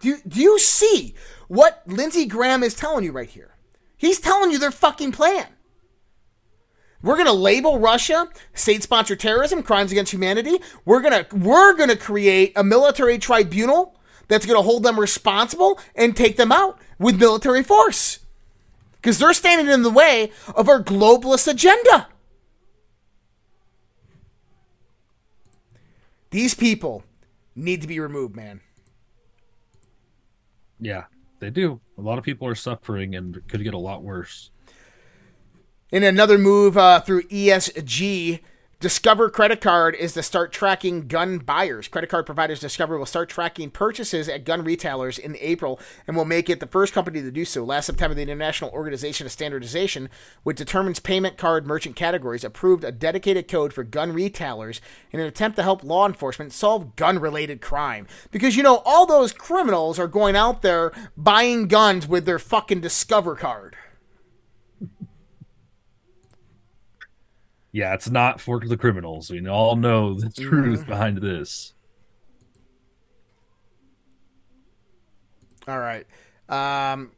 Do 0.00 0.08
you, 0.08 0.18
do 0.26 0.40
you 0.40 0.58
see 0.58 1.14
what 1.48 1.82
Lindsey 1.86 2.26
Graham 2.26 2.62
is 2.62 2.74
telling 2.74 3.04
you 3.04 3.12
right 3.12 3.28
here? 3.28 3.54
He's 3.96 4.18
telling 4.18 4.50
you 4.50 4.58
their 4.58 4.72
fucking 4.72 5.12
plan. 5.12 5.46
We're 7.00 7.14
going 7.14 7.26
to 7.26 7.32
label 7.32 7.78
Russia 7.78 8.28
state-sponsored 8.52 9.20
terrorism, 9.20 9.62
crimes 9.62 9.92
against 9.92 10.12
humanity. 10.12 10.58
We're 10.84 11.00
going 11.00 11.24
to 11.24 11.36
we're 11.36 11.74
going 11.74 11.90
to 11.90 11.96
create 11.96 12.52
a 12.56 12.64
military 12.64 13.18
tribunal 13.18 13.95
that's 14.28 14.46
going 14.46 14.58
to 14.58 14.62
hold 14.62 14.82
them 14.82 14.98
responsible 14.98 15.78
and 15.94 16.16
take 16.16 16.36
them 16.36 16.52
out 16.52 16.78
with 16.98 17.20
military 17.20 17.62
force. 17.62 18.20
Cuz 19.02 19.18
they're 19.18 19.32
standing 19.32 19.72
in 19.72 19.82
the 19.82 19.90
way 19.90 20.32
of 20.54 20.68
our 20.68 20.82
globalist 20.82 21.46
agenda. 21.46 22.08
These 26.30 26.54
people 26.54 27.04
need 27.54 27.80
to 27.82 27.88
be 27.88 28.00
removed, 28.00 28.36
man. 28.36 28.60
Yeah, 30.78 31.04
they 31.40 31.50
do. 31.50 31.80
A 31.96 32.02
lot 32.02 32.18
of 32.18 32.24
people 32.24 32.46
are 32.46 32.54
suffering 32.54 33.14
and 33.14 33.40
could 33.48 33.62
get 33.64 33.74
a 33.74 33.78
lot 33.78 34.02
worse. 34.02 34.50
In 35.90 36.02
another 36.02 36.36
move 36.36 36.76
uh, 36.76 37.00
through 37.00 37.22
ESG, 37.22 38.40
Discover 38.78 39.30
Credit 39.30 39.58
Card 39.58 39.94
is 39.94 40.12
to 40.12 40.22
start 40.22 40.52
tracking 40.52 41.08
gun 41.08 41.38
buyers. 41.38 41.88
Credit 41.88 42.10
card 42.10 42.26
providers 42.26 42.60
Discover 42.60 42.98
will 42.98 43.06
start 43.06 43.30
tracking 43.30 43.70
purchases 43.70 44.28
at 44.28 44.44
gun 44.44 44.62
retailers 44.62 45.18
in 45.18 45.34
April 45.40 45.80
and 46.06 46.14
will 46.14 46.26
make 46.26 46.50
it 46.50 46.60
the 46.60 46.66
first 46.66 46.92
company 46.92 47.22
to 47.22 47.30
do 47.30 47.46
so. 47.46 47.64
Last 47.64 47.86
September, 47.86 48.14
the 48.14 48.20
International 48.20 48.68
Organization 48.72 49.24
of 49.24 49.32
Standardization, 49.32 50.10
which 50.42 50.58
determines 50.58 51.00
payment 51.00 51.38
card 51.38 51.66
merchant 51.66 51.96
categories, 51.96 52.44
approved 52.44 52.84
a 52.84 52.92
dedicated 52.92 53.48
code 53.48 53.72
for 53.72 53.82
gun 53.82 54.12
retailers 54.12 54.82
in 55.10 55.20
an 55.20 55.26
attempt 55.26 55.56
to 55.56 55.62
help 55.62 55.82
law 55.82 56.06
enforcement 56.06 56.52
solve 56.52 56.96
gun 56.96 57.18
related 57.18 57.62
crime. 57.62 58.06
Because, 58.30 58.56
you 58.58 58.62
know, 58.62 58.82
all 58.84 59.06
those 59.06 59.32
criminals 59.32 59.98
are 59.98 60.06
going 60.06 60.36
out 60.36 60.60
there 60.60 60.92
buying 61.16 61.66
guns 61.66 62.06
with 62.06 62.26
their 62.26 62.38
fucking 62.38 62.82
Discover 62.82 63.36
card. 63.36 63.74
Yeah, 67.76 67.92
it's 67.92 68.08
not 68.08 68.40
for 68.40 68.58
the 68.58 68.78
criminals. 68.78 69.30
We 69.30 69.46
all 69.46 69.76
know 69.76 70.14
the 70.14 70.30
truth 70.30 70.84
Mhm. 70.84 70.86
behind 70.86 71.18
this. 71.18 71.74
All 75.68 75.78
right. 75.78 76.06
Um, 76.48 77.12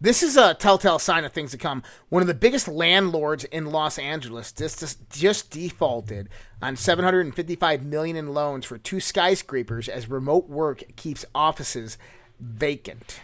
this 0.00 0.22
is 0.22 0.38
a 0.38 0.54
telltale 0.54 0.98
sign 0.98 1.26
of 1.26 1.34
things 1.34 1.50
to 1.50 1.58
come. 1.58 1.82
One 2.08 2.22
of 2.22 2.26
the 2.26 2.32
biggest 2.32 2.66
landlords 2.66 3.44
in 3.44 3.66
Los 3.66 3.98
Angeles 3.98 4.52
just, 4.52 4.80
just, 4.80 5.10
just 5.10 5.50
defaulted 5.50 6.30
on 6.62 6.76
755 6.76 7.84
million 7.84 8.16
in 8.16 8.32
loans 8.32 8.64
for 8.64 8.78
two 8.78 9.00
skyscrapers 9.00 9.86
as 9.86 10.08
remote 10.08 10.48
work 10.48 10.82
keeps 10.96 11.26
offices 11.34 11.98
vacant. 12.40 13.20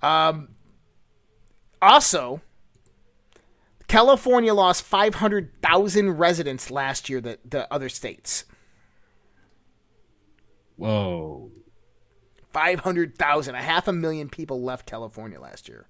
Um, 0.00 0.54
also, 1.82 2.40
California 3.88 4.52
lost 4.52 4.82
500,000 4.82 6.10
residents 6.18 6.70
last 6.70 7.08
year 7.08 7.20
to, 7.20 7.36
to 7.50 7.72
other 7.72 7.88
states. 7.88 8.44
Whoa. 10.76 11.50
500,000. 12.52 13.54
A 13.54 13.62
half 13.62 13.88
a 13.88 13.92
million 13.92 14.28
people 14.28 14.62
left 14.62 14.86
California 14.86 15.40
last 15.40 15.68
year. 15.68 15.86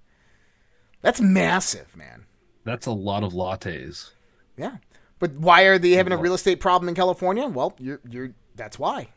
That's 1.01 1.21
massive, 1.21 1.95
man. 1.95 2.25
That's 2.63 2.85
a 2.85 2.91
lot 2.91 3.23
of 3.23 3.33
lattes. 3.33 4.11
Yeah. 4.57 4.77
But 5.19 5.33
why 5.33 5.63
are 5.63 5.77
they 5.77 5.91
having 5.91 6.13
a 6.13 6.17
real 6.17 6.33
estate 6.33 6.59
problem 6.59 6.89
in 6.89 6.95
California? 6.95 7.47
Well, 7.47 7.75
you're 7.79 8.01
you're 8.07 8.33
that's 8.55 8.77
why. 8.77 9.09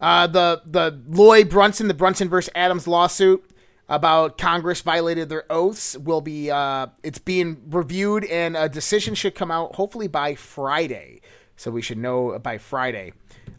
Uh, 0.00 0.26
the 0.26 0.62
the 0.66 1.00
Lloyd 1.06 1.48
Brunson, 1.48 1.88
the 1.88 1.94
Brunson 1.94 2.28
versus 2.28 2.52
Adams 2.54 2.86
lawsuit 2.86 3.48
about 3.88 4.38
Congress 4.38 4.80
violated 4.80 5.28
their 5.28 5.44
oaths 5.50 5.96
will 5.98 6.20
be 6.20 6.50
uh, 6.50 6.86
it's 7.02 7.18
being 7.18 7.62
reviewed 7.68 8.24
and 8.24 8.56
a 8.56 8.68
decision 8.68 9.14
should 9.14 9.34
come 9.34 9.50
out 9.50 9.74
hopefully 9.74 10.08
by 10.08 10.34
Friday. 10.34 11.20
So 11.56 11.70
we 11.70 11.82
should 11.82 11.98
know 11.98 12.38
by 12.38 12.58
Friday. 12.58 13.12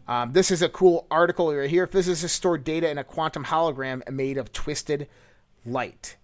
Um, 0.06 0.32
this 0.32 0.50
is 0.50 0.60
a 0.60 0.68
cool 0.68 1.06
article 1.10 1.54
right 1.54 1.70
here. 1.70 1.86
Physicists 1.86 2.36
store 2.36 2.58
data 2.58 2.90
in 2.90 2.98
a 2.98 3.04
quantum 3.04 3.44
hologram 3.44 4.08
made 4.10 4.36
of 4.36 4.52
twisted 4.52 5.08
light. 5.64 6.16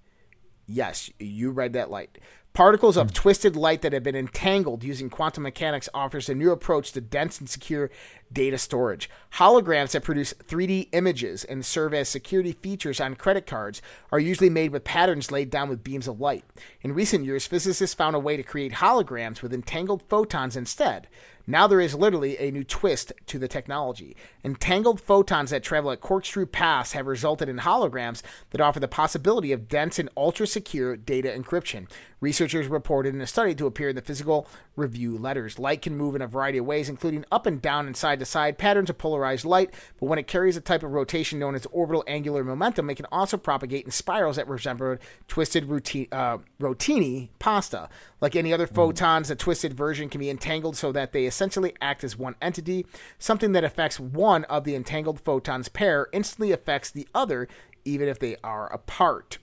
Yes, 0.66 1.10
you 1.18 1.50
read 1.50 1.72
that 1.72 1.90
light. 1.90 2.18
Particles 2.52 2.96
of 2.96 3.10
hmm. 3.10 3.14
twisted 3.14 3.54
light 3.54 3.80
that 3.82 3.92
have 3.92 4.02
been 4.02 4.16
entangled 4.16 4.82
using 4.82 5.08
quantum 5.08 5.44
mechanics 5.44 5.88
offers 5.94 6.28
a 6.28 6.34
new 6.34 6.50
approach 6.50 6.92
to 6.92 7.00
dense 7.00 7.38
and 7.38 7.48
secure 7.48 7.90
data 8.32 8.58
storage. 8.58 9.08
Holograms 9.34 9.92
that 9.92 10.02
produce 10.02 10.34
3D 10.34 10.88
images 10.92 11.44
and 11.44 11.64
serve 11.64 11.94
as 11.94 12.08
security 12.08 12.52
features 12.52 13.00
on 13.00 13.14
credit 13.14 13.46
cards 13.46 13.80
are 14.10 14.20
usually 14.20 14.50
made 14.50 14.72
with 14.72 14.84
patterns 14.84 15.30
laid 15.30 15.50
down 15.50 15.68
with 15.68 15.84
beams 15.84 16.08
of 16.08 16.20
light. 16.20 16.44
In 16.82 16.94
recent 16.94 17.24
years, 17.24 17.46
physicists 17.46 17.94
found 17.94 18.16
a 18.16 18.20
way 18.20 18.36
to 18.36 18.42
create 18.42 18.74
holograms 18.74 19.42
with 19.42 19.54
entangled 19.54 20.02
photons 20.08 20.56
instead. 20.56 21.08
Now 21.46 21.66
there 21.66 21.80
is 21.80 21.96
literally 21.96 22.38
a 22.38 22.52
new 22.52 22.62
twist 22.62 23.12
to 23.26 23.38
the 23.38 23.48
technology. 23.48 24.16
Entangled 24.44 25.00
photons 25.00 25.50
that 25.50 25.64
travel 25.64 25.90
at 25.90 26.00
corkscrew 26.00 26.46
paths 26.46 26.92
have 26.92 27.08
resulted 27.08 27.48
in 27.48 27.58
holograms 27.58 28.22
that 28.50 28.60
offer 28.60 28.78
the 28.78 28.86
possibility 28.86 29.50
of 29.50 29.68
dense 29.68 29.98
and 29.98 30.08
ultra 30.16 30.46
secure 30.46 30.96
data 30.96 31.28
encryption. 31.28 31.88
Researchers 32.20 32.66
reported 32.66 33.14
in 33.14 33.20
a 33.20 33.26
study 33.26 33.54
to 33.54 33.66
appear 33.66 33.88
in 33.88 33.96
the 33.96 34.02
Physical 34.02 34.46
Review 34.76 35.16
letters. 35.16 35.58
Light 35.58 35.80
can 35.80 35.96
move 35.96 36.14
in 36.14 36.20
a 36.20 36.26
variety 36.26 36.58
of 36.58 36.66
ways, 36.66 36.88
including 36.88 37.24
up 37.32 37.46
and 37.46 37.62
down 37.62 37.86
and 37.86 37.96
side 37.96 38.18
to 38.18 38.26
side 38.26 38.58
patterns 38.58 38.90
of 38.90 38.98
polarized 38.98 39.46
light, 39.46 39.72
but 39.98 40.06
when 40.06 40.18
it 40.18 40.26
carries 40.26 40.56
a 40.56 40.60
type 40.60 40.82
of 40.82 40.92
rotation 40.92 41.38
known 41.38 41.54
as 41.54 41.66
orbital 41.66 42.04
angular 42.06 42.44
momentum, 42.44 42.90
it 42.90 42.96
can 42.96 43.06
also 43.06 43.38
propagate 43.38 43.86
in 43.86 43.90
spirals 43.90 44.36
that 44.36 44.48
resemble 44.48 44.98
twisted 45.28 45.66
routine, 45.66 46.08
uh, 46.12 46.38
rotini 46.60 47.30
pasta. 47.38 47.88
Like 48.20 48.36
any 48.36 48.52
other 48.52 48.66
photons, 48.66 49.30
a 49.30 49.36
twisted 49.36 49.72
version 49.72 50.10
can 50.10 50.18
be 50.18 50.28
entangled 50.28 50.76
so 50.76 50.92
that 50.92 51.12
they 51.12 51.24
essentially 51.24 51.74
act 51.80 52.04
as 52.04 52.18
one 52.18 52.34
entity. 52.42 52.84
Something 53.18 53.52
that 53.52 53.64
affects 53.64 53.98
one 53.98 54.44
of 54.44 54.64
the 54.64 54.74
entangled 54.74 55.20
photons 55.20 55.68
pair 55.68 56.08
instantly 56.12 56.52
affects 56.52 56.90
the 56.90 57.08
other, 57.14 57.48
even 57.84 58.08
if 58.08 58.18
they 58.18 58.36
are 58.44 58.70
apart. 58.72 59.38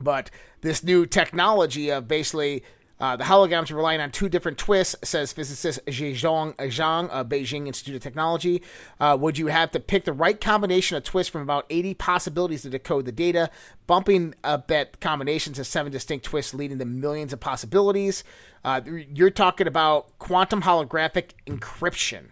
But 0.00 0.30
this 0.60 0.82
new 0.82 1.06
technology 1.06 1.90
of 1.90 2.08
basically 2.08 2.62
uh, 3.02 3.16
the 3.16 3.24
holograms 3.24 3.68
are 3.68 3.74
relying 3.74 4.00
on 4.00 4.12
two 4.12 4.28
different 4.28 4.58
twists, 4.58 4.94
says 5.02 5.32
physicist 5.32 5.84
Zhezhong 5.86 6.54
Zhang 6.54 7.08
of 7.08 7.28
Beijing 7.28 7.66
Institute 7.66 7.96
of 7.96 8.00
Technology. 8.00 8.62
Uh, 9.00 9.18
would 9.20 9.36
you 9.36 9.48
have 9.48 9.72
to 9.72 9.80
pick 9.80 10.04
the 10.04 10.12
right 10.12 10.40
combination 10.40 10.96
of 10.96 11.02
twists 11.02 11.28
from 11.28 11.42
about 11.42 11.66
80 11.68 11.94
possibilities 11.94 12.62
to 12.62 12.70
decode 12.70 13.06
the 13.06 13.10
data, 13.10 13.50
bumping 13.88 14.36
up 14.44 14.68
that 14.68 15.00
combination 15.00 15.52
to 15.54 15.64
seven 15.64 15.90
distinct 15.90 16.26
twists, 16.26 16.54
leading 16.54 16.78
to 16.78 16.84
millions 16.84 17.32
of 17.32 17.40
possibilities? 17.40 18.22
Uh, 18.64 18.80
you're 19.12 19.30
talking 19.30 19.66
about 19.66 20.16
quantum 20.20 20.62
holographic 20.62 21.30
encryption. 21.44 22.26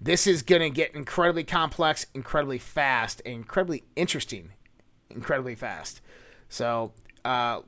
This 0.00 0.28
is 0.28 0.42
going 0.42 0.62
to 0.62 0.70
get 0.70 0.94
incredibly 0.94 1.42
complex, 1.42 2.06
incredibly 2.14 2.58
fast, 2.58 3.20
incredibly 3.22 3.82
interesting, 3.96 4.50
incredibly 5.10 5.56
fast. 5.56 6.00
So, 6.52 6.92
uh, 7.24 7.62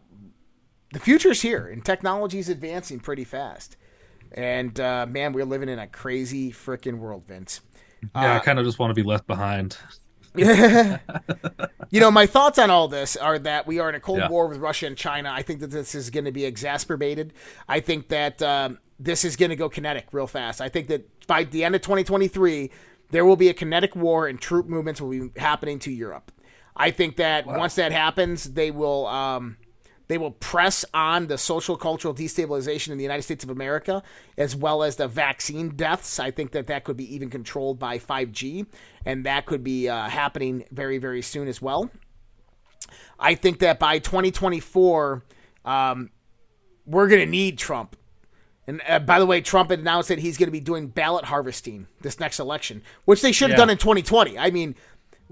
the 0.92 0.98
future's 0.98 1.40
here 1.40 1.66
and 1.68 1.82
technology 1.82 2.38
is 2.38 2.50
advancing 2.50 3.00
pretty 3.00 3.24
fast. 3.24 3.76
And 4.32 4.78
uh, 4.78 5.06
man, 5.08 5.32
we're 5.32 5.46
living 5.46 5.70
in 5.70 5.78
a 5.78 5.86
crazy 5.86 6.52
freaking 6.52 6.98
world, 6.98 7.24
Vince. 7.26 7.62
Yeah, 8.14 8.34
Uh, 8.34 8.36
I 8.36 8.38
kind 8.40 8.58
of 8.58 8.66
just 8.66 8.78
want 8.78 8.90
to 8.90 8.94
be 8.94 9.02
left 9.06 9.26
behind. 9.26 9.78
you 10.36 12.00
know, 12.00 12.10
my 12.10 12.26
thoughts 12.26 12.58
on 12.58 12.68
all 12.68 12.86
this 12.88 13.16
are 13.16 13.38
that 13.38 13.66
we 13.66 13.78
are 13.78 13.88
in 13.88 13.94
a 13.94 14.00
cold 14.00 14.18
Yeah. 14.18 14.28
war 14.28 14.48
with 14.48 14.58
Russia 14.58 14.86
and 14.86 14.96
China. 14.96 15.30
I 15.32 15.40
think 15.42 15.60
that 15.60 15.70
this 15.70 15.94
is 15.94 16.10
going 16.10 16.24
to 16.26 16.32
be 16.32 16.44
exacerbated. 16.44 17.32
I 17.68 17.80
think 17.80 18.08
that 18.08 18.42
um, 18.42 18.78
this 18.98 19.24
is 19.24 19.36
going 19.36 19.50
to 19.50 19.56
go 19.56 19.68
kinetic 19.70 20.08
real 20.12 20.26
fast. 20.26 20.60
I 20.60 20.68
think 20.68 20.88
that 20.88 21.26
by 21.26 21.44
the 21.44 21.64
end 21.64 21.74
of 21.74 21.80
2023, 21.80 22.70
there 23.12 23.24
will 23.24 23.36
be 23.36 23.48
a 23.48 23.54
kinetic 23.54 23.96
war 23.96 24.26
and 24.26 24.38
troop 24.40 24.66
movements 24.66 25.00
will 25.00 25.10
be 25.10 25.30
happening 25.40 25.78
to 25.80 25.90
Europe. 25.90 26.32
I 26.76 26.90
think 26.90 27.16
that 27.16 27.46
once 27.46 27.74
that 27.76 27.92
happens, 27.92 28.44
they 28.44 28.70
will 28.70 29.06
um, 29.06 29.56
they 30.08 30.18
will 30.18 30.32
press 30.32 30.84
on 30.92 31.28
the 31.28 31.38
social 31.38 31.76
cultural 31.76 32.12
destabilization 32.14 32.88
in 32.90 32.98
the 32.98 33.04
United 33.04 33.22
States 33.22 33.44
of 33.44 33.50
America, 33.50 34.02
as 34.36 34.54
well 34.56 34.82
as 34.82 34.96
the 34.96 35.08
vaccine 35.08 35.70
deaths. 35.70 36.18
I 36.18 36.30
think 36.30 36.50
that 36.52 36.66
that 36.66 36.84
could 36.84 36.96
be 36.96 37.14
even 37.14 37.30
controlled 37.30 37.78
by 37.78 37.98
5G, 37.98 38.66
and 39.06 39.24
that 39.24 39.46
could 39.46 39.62
be 39.64 39.88
uh, 39.88 40.08
happening 40.08 40.64
very 40.72 40.98
very 40.98 41.22
soon 41.22 41.48
as 41.48 41.62
well. 41.62 41.90
I 43.18 43.34
think 43.34 43.60
that 43.60 43.78
by 43.78 43.98
2024, 43.98 45.22
um, 45.64 46.10
we're 46.86 47.08
going 47.08 47.20
to 47.20 47.30
need 47.30 47.56
Trump. 47.58 47.96
And 48.66 48.80
uh, 48.88 48.98
by 48.98 49.18
the 49.18 49.26
way, 49.26 49.40
Trump 49.40 49.70
had 49.70 49.78
announced 49.80 50.08
that 50.08 50.18
he's 50.18 50.38
going 50.38 50.46
to 50.48 50.52
be 50.52 50.60
doing 50.60 50.88
ballot 50.88 51.26
harvesting 51.26 51.86
this 52.00 52.18
next 52.18 52.38
election, 52.40 52.82
which 53.04 53.20
they 53.22 53.30
should 53.32 53.50
have 53.50 53.58
Yeah. 53.58 53.62
done 53.62 53.70
in 53.70 53.78
2020. 53.78 54.38
I 54.38 54.50
mean, 54.50 54.74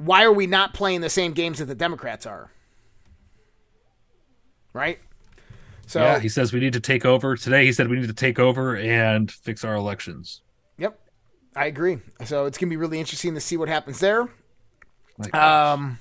why 0.05 0.25
are 0.25 0.33
we 0.33 0.47
not 0.47 0.75
playing 0.75 1.01
the 1.01 1.11
same 1.11 1.33
games 1.33 1.59
that 1.59 1.67
the 1.67 1.75
Democrats 1.75 2.27
are? 2.27 2.51
Right? 4.73 4.99
So, 5.87 6.01
yeah, 6.01 6.19
he 6.19 6.29
says 6.29 6.53
we 6.53 6.61
need 6.61 6.73
to 6.73 6.81
take 6.81 7.05
over 7.05 7.37
today. 7.37 7.67
He 7.67 7.73
said 7.73 7.89
we 7.89 7.99
need 7.99 8.09
to 8.09 8.15
take 8.15 8.39
over 8.39 8.77
and 8.77 9.31
fix 9.31 9.65
our 9.65 9.75
elections. 9.75 10.41
Yep, 10.79 10.99
I 11.55 11.67
agree. 11.67 11.99
So 12.25 12.47
it's 12.47 12.57
gonna 12.57 12.71
be 12.71 12.77
really 12.77 12.99
interesting 12.99 13.35
to 13.35 13.41
see 13.41 13.57
what 13.57 13.69
happens 13.69 14.01
there. 14.01 14.29
Um, 15.33 15.99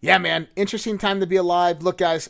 yeah, 0.00 0.18
man, 0.18 0.48
interesting 0.56 0.98
time 0.98 1.20
to 1.20 1.26
be 1.26 1.36
alive. 1.36 1.82
Look, 1.82 1.98
guys, 1.98 2.28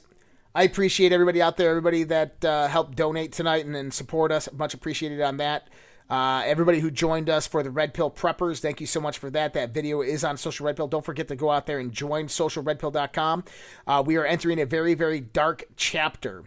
I 0.55 0.65
appreciate 0.65 1.13
everybody 1.13 1.41
out 1.41 1.57
there, 1.57 1.71
everybody 1.71 2.05
that 2.05 2.45
uh, 2.45 2.69
helped 2.69 2.97
donate 2.97 3.33
tonight 3.33 3.65
and, 3.65 3.75
and 3.75 3.93
support 3.93 4.31
us. 4.31 4.49
Much 4.53 4.75
appreciated 4.75 5.21
on 5.21 5.39
that. 5.39 5.69
Uh, 6.11 6.43
everybody 6.45 6.81
who 6.81 6.91
joined 6.91 7.31
us 7.31 7.47
for 7.47 7.63
the 7.63 7.71
Red 7.71 7.95
Pill 7.95 8.11
Preppers, 8.11 8.61
thank 8.61 8.81
you 8.81 8.87
so 8.87 9.01
much 9.01 9.19
for 9.19 9.31
that. 9.31 9.55
That 9.55 9.73
video 9.73 10.03
is 10.03 10.23
on 10.23 10.37
Social 10.37 10.67
Red 10.67 10.77
Pill. 10.77 10.87
Don't 10.87 11.05
forget 11.05 11.29
to 11.29 11.37
go 11.37 11.51
out 11.51 11.67
there 11.67 11.79
and 11.79 11.93
join 11.93 12.27
socialredpill.com. 12.27 13.45
Uh, 13.87 14.03
we 14.05 14.17
are 14.17 14.27
entering 14.27 14.61
a 14.61 14.67
very, 14.67 14.95
very 14.95 15.21
dark 15.21 15.65
chapter 15.77 16.45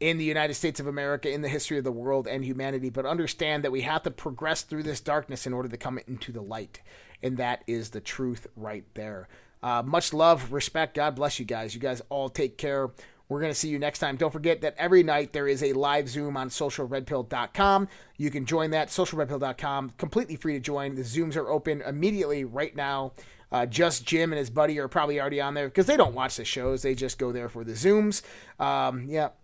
in 0.00 0.18
the 0.18 0.24
United 0.24 0.54
States 0.54 0.78
of 0.80 0.86
America, 0.86 1.32
in 1.32 1.42
the 1.42 1.48
history 1.48 1.78
of 1.78 1.84
the 1.84 1.92
world 1.92 2.28
and 2.28 2.44
humanity, 2.44 2.90
but 2.90 3.06
understand 3.06 3.64
that 3.64 3.72
we 3.72 3.80
have 3.80 4.02
to 4.02 4.10
progress 4.10 4.62
through 4.62 4.82
this 4.82 5.00
darkness 5.00 5.46
in 5.46 5.52
order 5.52 5.68
to 5.68 5.76
come 5.76 5.98
into 6.06 6.30
the 6.30 6.42
light. 6.42 6.80
And 7.22 7.38
that 7.38 7.64
is 7.66 7.90
the 7.90 8.00
truth 8.00 8.46
right 8.54 8.84
there. 8.94 9.28
Uh, 9.62 9.82
much 9.84 10.12
love, 10.12 10.52
respect. 10.52 10.94
God 10.94 11.16
bless 11.16 11.40
you 11.40 11.44
guys. 11.44 11.74
You 11.74 11.80
guys 11.80 12.00
all 12.10 12.28
take 12.28 12.58
care. 12.58 12.90
We're 13.28 13.40
going 13.40 13.52
to 13.52 13.58
see 13.58 13.68
you 13.68 13.78
next 13.78 13.98
time. 13.98 14.16
Don't 14.16 14.32
forget 14.32 14.62
that 14.62 14.74
every 14.78 15.02
night 15.02 15.32
there 15.32 15.46
is 15.46 15.62
a 15.62 15.72
live 15.74 16.08
Zoom 16.08 16.36
on 16.36 16.48
socialredpill.com. 16.48 17.88
You 18.16 18.30
can 18.30 18.46
join 18.46 18.70
that, 18.70 18.88
socialredpill.com, 18.88 19.92
completely 19.98 20.36
free 20.36 20.54
to 20.54 20.60
join. 20.60 20.94
The 20.94 21.02
Zooms 21.02 21.36
are 21.36 21.48
open 21.50 21.82
immediately 21.82 22.44
right 22.44 22.74
now. 22.74 23.12
Uh, 23.50 23.64
just 23.66 24.04
Jim 24.04 24.32
and 24.32 24.38
his 24.38 24.50
buddy 24.50 24.78
are 24.78 24.88
probably 24.88 25.20
already 25.20 25.40
on 25.40 25.54
there 25.54 25.68
because 25.68 25.86
they 25.86 25.96
don't 25.96 26.14
watch 26.14 26.36
the 26.36 26.44
shows. 26.44 26.82
They 26.82 26.94
just 26.94 27.18
go 27.18 27.32
there 27.32 27.48
for 27.48 27.64
the 27.64 27.72
Zooms. 27.72 28.22
Um, 28.58 29.06
yeah. 29.08 29.30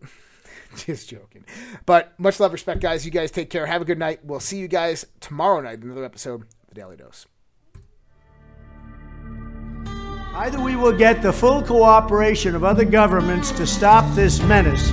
Just 0.77 1.09
joking. 1.09 1.45
But 1.87 2.19
much 2.19 2.41
love, 2.41 2.53
respect, 2.53 2.81
guys. 2.81 3.05
You 3.05 3.13
guys 3.13 3.31
take 3.31 3.49
care. 3.49 3.65
Have 3.67 3.83
a 3.83 3.85
good 3.85 3.99
night. 3.99 4.25
We'll 4.25 4.41
see 4.41 4.59
you 4.59 4.67
guys 4.67 5.07
tomorrow 5.21 5.61
night 5.61 5.81
another 5.83 6.05
episode 6.05 6.43
of 6.43 6.49
The 6.69 6.75
Daily 6.75 6.97
Dose. 6.97 7.27
Either 10.37 10.59
we 10.59 10.75
will 10.75 10.91
get 10.91 11.23
the 11.23 11.33
full 11.33 11.63
cooperation 11.63 12.57
of 12.57 12.65
other 12.65 12.85
governments 12.85 13.53
to 13.53 13.65
stop 13.65 14.05
this 14.17 14.43
menace, 14.43 14.91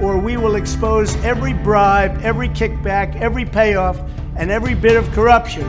or 0.00 0.16
we 0.16 0.38
will 0.38 0.54
expose 0.54 1.14
every 1.16 1.52
bribe, 1.52 2.18
every 2.22 2.48
kickback, 2.48 3.14
every 3.20 3.44
payoff, 3.44 4.00
and 4.36 4.50
every 4.50 4.74
bit 4.74 4.96
of 4.96 5.06
corruption 5.12 5.62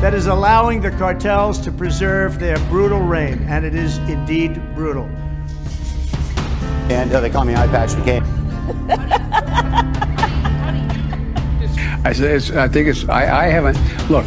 that 0.00 0.12
is 0.12 0.26
allowing 0.26 0.80
the 0.80 0.90
cartels 0.90 1.60
to 1.60 1.70
preserve 1.70 2.40
their 2.40 2.58
brutal 2.68 2.98
reign. 2.98 3.38
And 3.48 3.64
it 3.64 3.76
is 3.76 3.98
indeed 3.98 4.60
brutal. 4.74 5.04
And 6.90 7.12
uh, 7.12 7.20
they 7.20 7.30
call 7.30 7.44
me 7.44 7.54
Eye 7.54 7.68
Patch 7.68 7.90
McCain. 7.90 8.24
I, 12.04 12.10
I 12.10 12.66
think 12.66 12.88
it's, 12.88 13.08
I, 13.08 13.44
I 13.44 13.46
haven't, 13.46 13.78
look, 14.10 14.26